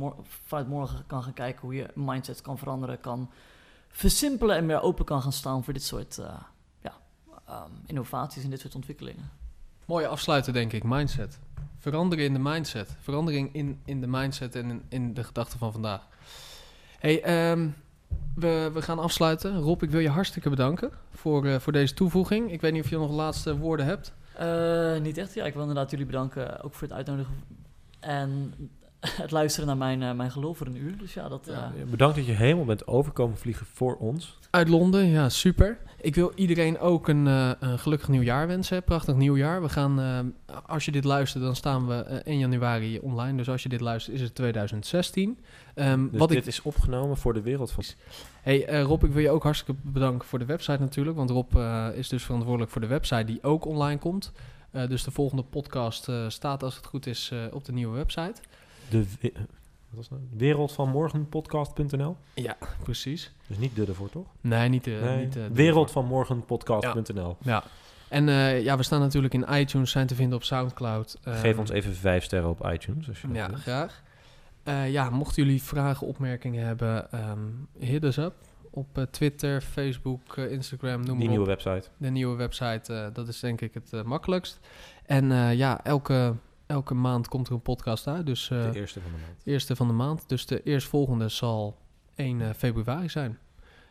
vanuit 0.45 0.67
morgen 0.67 1.03
kan 1.07 1.23
gaan 1.23 1.33
kijken, 1.33 1.61
hoe 1.61 1.75
je 1.75 1.87
mindset 1.95 2.41
kan 2.41 2.57
veranderen, 2.57 2.99
kan 2.99 3.29
versimpelen 3.93 4.55
en 4.55 4.65
meer 4.65 4.81
open 4.81 5.05
kan 5.05 5.21
gaan 5.21 5.33
staan 5.33 5.63
voor 5.63 5.73
dit 5.73 5.83
soort 5.83 6.17
eh, 6.17 6.33
ja, 6.81 6.93
ehm, 7.47 7.71
innovaties 7.85 8.43
en 8.43 8.49
dit 8.49 8.59
soort 8.59 8.75
ontwikkelingen. 8.75 9.31
Mooie 9.85 10.07
afsluiten, 10.07 10.53
denk 10.53 10.73
ik. 10.73 10.83
Mindset. 10.83 11.39
Veranderen 11.77 12.25
in 12.25 12.33
de 12.33 12.39
mindset. 12.39 12.95
Verandering 13.01 13.53
in, 13.53 13.81
in 13.85 14.01
de 14.01 14.07
mindset 14.07 14.55
en 14.55 14.69
in, 14.69 14.83
in 14.89 15.13
de 15.13 15.23
gedachten 15.23 15.59
van 15.59 15.71
vandaag. 15.71 16.07
hey, 16.99 17.23
ehm, 17.23 17.69
we, 18.35 18.69
we 18.73 18.81
gaan 18.81 18.99
afsluiten. 18.99 19.59
Rob, 19.59 19.83
ik 19.83 19.89
wil 19.89 19.99
je 19.99 20.09
hartstikke 20.09 20.49
bedanken 20.49 20.91
voor, 21.13 21.45
eh, 21.45 21.59
voor 21.59 21.73
deze 21.73 21.93
toevoeging. 21.93 22.51
Ik 22.51 22.61
weet 22.61 22.73
niet 22.73 22.83
of 22.83 22.89
je 22.89 22.97
nog 22.97 23.11
laatste 23.11 23.57
woorden 23.57 23.85
hebt. 23.85 24.13
Eh, 24.33 25.01
niet 25.01 25.17
echt, 25.17 25.33
ja. 25.33 25.45
Ik 25.45 25.53
wil 25.53 25.61
inderdaad 25.61 25.91
jullie 25.91 26.05
bedanken, 26.05 26.61
ook 26.63 26.73
voor 26.73 26.87
het 26.87 26.97
uitnodigen 26.97 27.33
en 27.99 28.53
het 29.23 29.31
luisteren 29.31 29.67
naar 29.67 29.77
mijn, 29.77 30.03
eh, 30.03 30.11
mijn 30.13 30.31
gelul 30.31 30.53
voor 30.53 30.67
een 30.67 30.77
uur. 30.77 30.97
Dus 30.97 31.13
ja, 31.13 31.29
dat... 31.29 31.47
eh, 31.47 31.53
Ja, 31.55 31.71
bedankt 31.89 32.15
dat 32.15 32.25
je 32.25 32.31
helemaal 32.31 32.65
bent 32.65 32.87
overkomen 32.87 33.37
vliegen 33.37 33.65
voor 33.73 33.95
ons. 33.95 34.37
Uit 34.49 34.69
Londen, 34.69 35.05
ja, 35.05 35.29
super. 35.29 35.77
Ik 36.01 36.15
wil 36.15 36.31
iedereen 36.35 36.79
ook 36.79 37.07
een, 37.07 37.27
eh, 37.27 37.51
een 37.59 37.79
gelukkig 37.79 38.07
nieuwjaar 38.07 38.47
wensen. 38.47 38.83
Prachtig 38.83 39.15
nieuwjaar. 39.15 39.61
We 39.61 39.69
gaan, 39.69 39.99
eh, 39.99 40.55
als 40.65 40.85
je 40.85 40.91
dit 40.91 41.03
luistert, 41.03 41.43
dan 41.43 41.55
staan 41.55 41.87
we 41.87 41.93
eh, 41.93 42.33
1 42.33 42.39
januari 42.39 42.99
online. 42.99 43.37
Dus 43.37 43.49
als 43.49 43.63
je 43.63 43.69
dit 43.69 43.81
luistert, 43.81 44.15
is 44.15 44.21
het 44.21 44.35
2016. 44.35 45.39
Ehm, 45.75 46.07
Dus 46.09 46.19
wat 46.19 46.31
ik 46.31 46.37
dit 46.37 46.47
is 46.47 46.61
opgenomen 46.61 47.17
voor 47.17 47.33
de 47.33 47.41
wereld 47.41 47.71
van... 47.71 47.83
Hey 48.41 48.81
Rob, 48.81 49.03
ik 49.03 49.11
wil 49.11 49.21
je 49.21 49.29
ook 49.29 49.43
hartstikke 49.43 49.81
bedanken 49.83 50.27
voor 50.27 50.39
de 50.39 50.45
website 50.45 50.79
natuurlijk. 50.79 51.17
Want 51.17 51.29
Rob 51.29 51.55
is 51.95 52.09
dus 52.09 52.23
verantwoordelijk 52.23 52.71
voor 52.71 52.81
de 52.81 52.87
website 52.87 53.25
die 53.25 53.43
ook 53.43 53.65
online 53.65 53.99
komt. 53.99 54.31
Eh, 54.73 54.87
dus 54.87 55.03
de 55.03 55.11
volgende 55.11 55.43
podcast 55.43 56.09
eh, 56.09 56.25
staat 56.27 56.63
als 56.63 56.75
het 56.75 56.85
goed 56.85 57.05
is 57.07 57.29
eh, 57.33 57.39
op 57.51 57.65
de 57.65 57.71
nieuwe 57.71 57.95
website. 57.95 58.41
De, 58.93 59.05
wi- 59.19 59.33
Wat 59.33 59.45
was 59.89 60.09
nou? 60.09 60.21
Wereldvanmorgenpodcast.nl. 60.37 62.17
Ja, 62.33 62.57
precies. 62.83 63.31
Dus 63.47 63.57
niet 63.57 63.75
de 63.75 63.85
ervoor, 63.85 64.09
toch? 64.09 64.25
Nee, 64.41 64.69
niet 64.69 64.83
de... 64.83 64.99
Nee, 65.03 65.25
niet, 65.25 65.35
eh, 65.35 65.43
de- 65.43 65.53
Wereldvanmorgenpodcast.nl. 65.53 67.37
Ja. 67.41 67.63
En 68.07 68.29
eh, 68.29 68.63
ja, 68.63 68.77
we 68.77 68.83
staan 68.83 68.99
natuurlijk 68.99 69.33
in 69.33 69.45
iTunes, 69.51 69.91
zijn 69.91 70.07
te 70.07 70.15
vinden 70.15 70.37
op 70.37 70.43
Soundcloud. 70.43 71.17
Geef 71.21 71.43
Ehm, 71.43 71.59
ons 71.59 71.69
even 71.69 71.95
vijf 71.95 72.23
sterren 72.23 72.49
op 72.49 72.69
iTunes. 72.71 73.07
Als 73.09 73.21
je 73.21 73.27
Ja, 73.31 73.47
wilt. 73.47 73.59
graag. 73.61 74.01
Eh, 74.63 74.91
ja, 74.91 75.09
mochten 75.09 75.43
jullie 75.43 75.63
vragen, 75.63 76.07
opmerkingen 76.07 76.65
hebben, 76.65 77.11
ehm 77.11 77.39
hit 77.79 78.03
us 78.03 78.17
up. 78.17 78.33
Op 78.69 78.97
eh, 78.97 79.03
Twitter, 79.03 79.61
Facebook, 79.61 80.37
eh, 80.37 80.51
Instagram, 80.51 80.95
noem 80.95 81.03
Die 81.05 81.13
maar 81.15 81.27
nieuwe 81.37 81.39
op. 81.41 81.47
website. 81.63 81.89
De 81.97 82.09
nieuwe 82.09 82.35
website, 82.35 82.93
eh, 82.93 83.07
dat 83.13 83.27
is 83.27 83.39
denk 83.39 83.61
ik 83.61 83.73
het 83.73 83.93
eh, 83.93 84.01
makkelijkst. 84.03 84.59
En 85.05 85.31
eh, 85.31 85.53
ja, 85.53 85.83
elke, 85.83 86.33
elke 86.65 86.93
maand 86.93 87.27
komt 87.27 87.47
er 87.47 87.53
een 87.53 87.61
podcast 87.61 88.07
uit. 88.07 88.25
Dus 88.25 88.49
eh 88.49 88.71
de 88.71 88.79
eerste 88.79 88.99
van 89.01 89.11
de 89.11 89.17
maand. 89.17 89.41
eerste 89.43 89.75
van 89.75 89.87
de 89.87 89.93
maand. 89.93 90.23
Dus 90.27 90.45
de 90.45 90.63
eerstvolgende 90.63 91.29
zal 91.29 91.77
1 92.15 92.41
eh, 92.41 92.49
februari 92.57 93.09
zijn. 93.09 93.37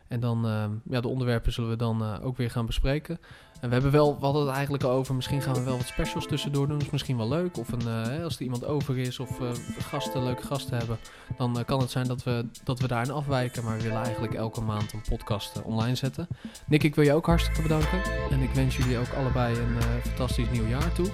En 0.07 0.19
dan, 0.19 0.45
eh, 0.47 0.65
ja, 0.89 1.01
de 1.01 1.07
onderwerpen 1.07 1.53
zullen 1.53 1.69
we 1.69 1.75
dan 1.75 2.03
eh, 2.03 2.25
ook 2.25 2.37
weer 2.37 2.51
gaan 2.51 2.65
bespreken. 2.65 3.19
En 3.61 3.69
we 3.69 3.73
hebben 3.75 3.91
wel, 3.91 4.19
we 4.19 4.25
hadden 4.25 4.41
het 4.45 4.51
eigenlijk 4.53 4.83
al 4.83 4.91
over, 4.91 5.15
misschien 5.15 5.41
gaan 5.41 5.53
we 5.53 5.63
wel 5.63 5.77
wat 5.77 5.85
specials 5.85 6.27
tussendoor 6.27 6.67
doen. 6.67 6.77
Dat 6.77 6.85
is 6.85 6.91
misschien 6.91 7.17
wel 7.17 7.27
leuk. 7.27 7.57
Of 7.57 7.71
een, 7.71 7.87
eh, 8.15 8.23
als 8.23 8.35
er 8.35 8.41
iemand 8.41 8.65
over 8.65 8.97
is 8.97 9.19
of 9.19 9.39
eh, 9.39 9.49
gasten, 9.79 10.23
leuke 10.23 10.43
gasten 10.45 10.77
hebben, 10.77 10.97
dan 11.37 11.59
eh, 11.59 11.65
kan 11.65 11.79
het 11.79 11.91
zijn 11.91 12.07
dat 12.07 12.23
we, 12.23 12.45
dat 12.63 12.79
we 12.79 12.87
daarin 12.87 13.11
afwijken. 13.11 13.63
Maar 13.63 13.77
we 13.77 13.83
willen 13.83 14.01
eigenlijk 14.03 14.33
elke 14.33 14.61
maand 14.61 14.93
een 14.93 15.01
podcast 15.09 15.55
eh, 15.55 15.65
online 15.65 15.95
zetten. 15.95 16.27
Nick, 16.67 16.83
ik 16.83 16.95
wil 16.95 17.03
je 17.03 17.13
ook 17.13 17.25
hartstikke 17.25 17.61
bedanken. 17.61 18.01
En 18.29 18.41
ik 18.41 18.49
wens 18.53 18.77
jullie 18.77 18.97
ook 18.97 19.13
allebei 19.17 19.57
een 19.59 19.77
eh, 19.77 19.85
fantastisch 20.05 20.49
nieuw 20.51 20.67
jaar 20.67 20.93
toe. 20.93 21.07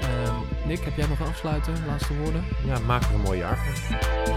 Ehm, 0.00 0.34
Nick, 0.66 0.84
heb 0.84 0.96
jij 0.96 1.06
nog 1.06 1.20
een 1.20 1.26
afsluiter, 1.26 1.72
laatste 1.86 2.14
woorden? 2.16 2.44
Ja, 2.64 2.78
maak 2.78 3.02
er 3.02 3.14
een 3.14 3.20
mooi 3.20 3.38
jaar 3.38 3.58
van. 3.58 4.36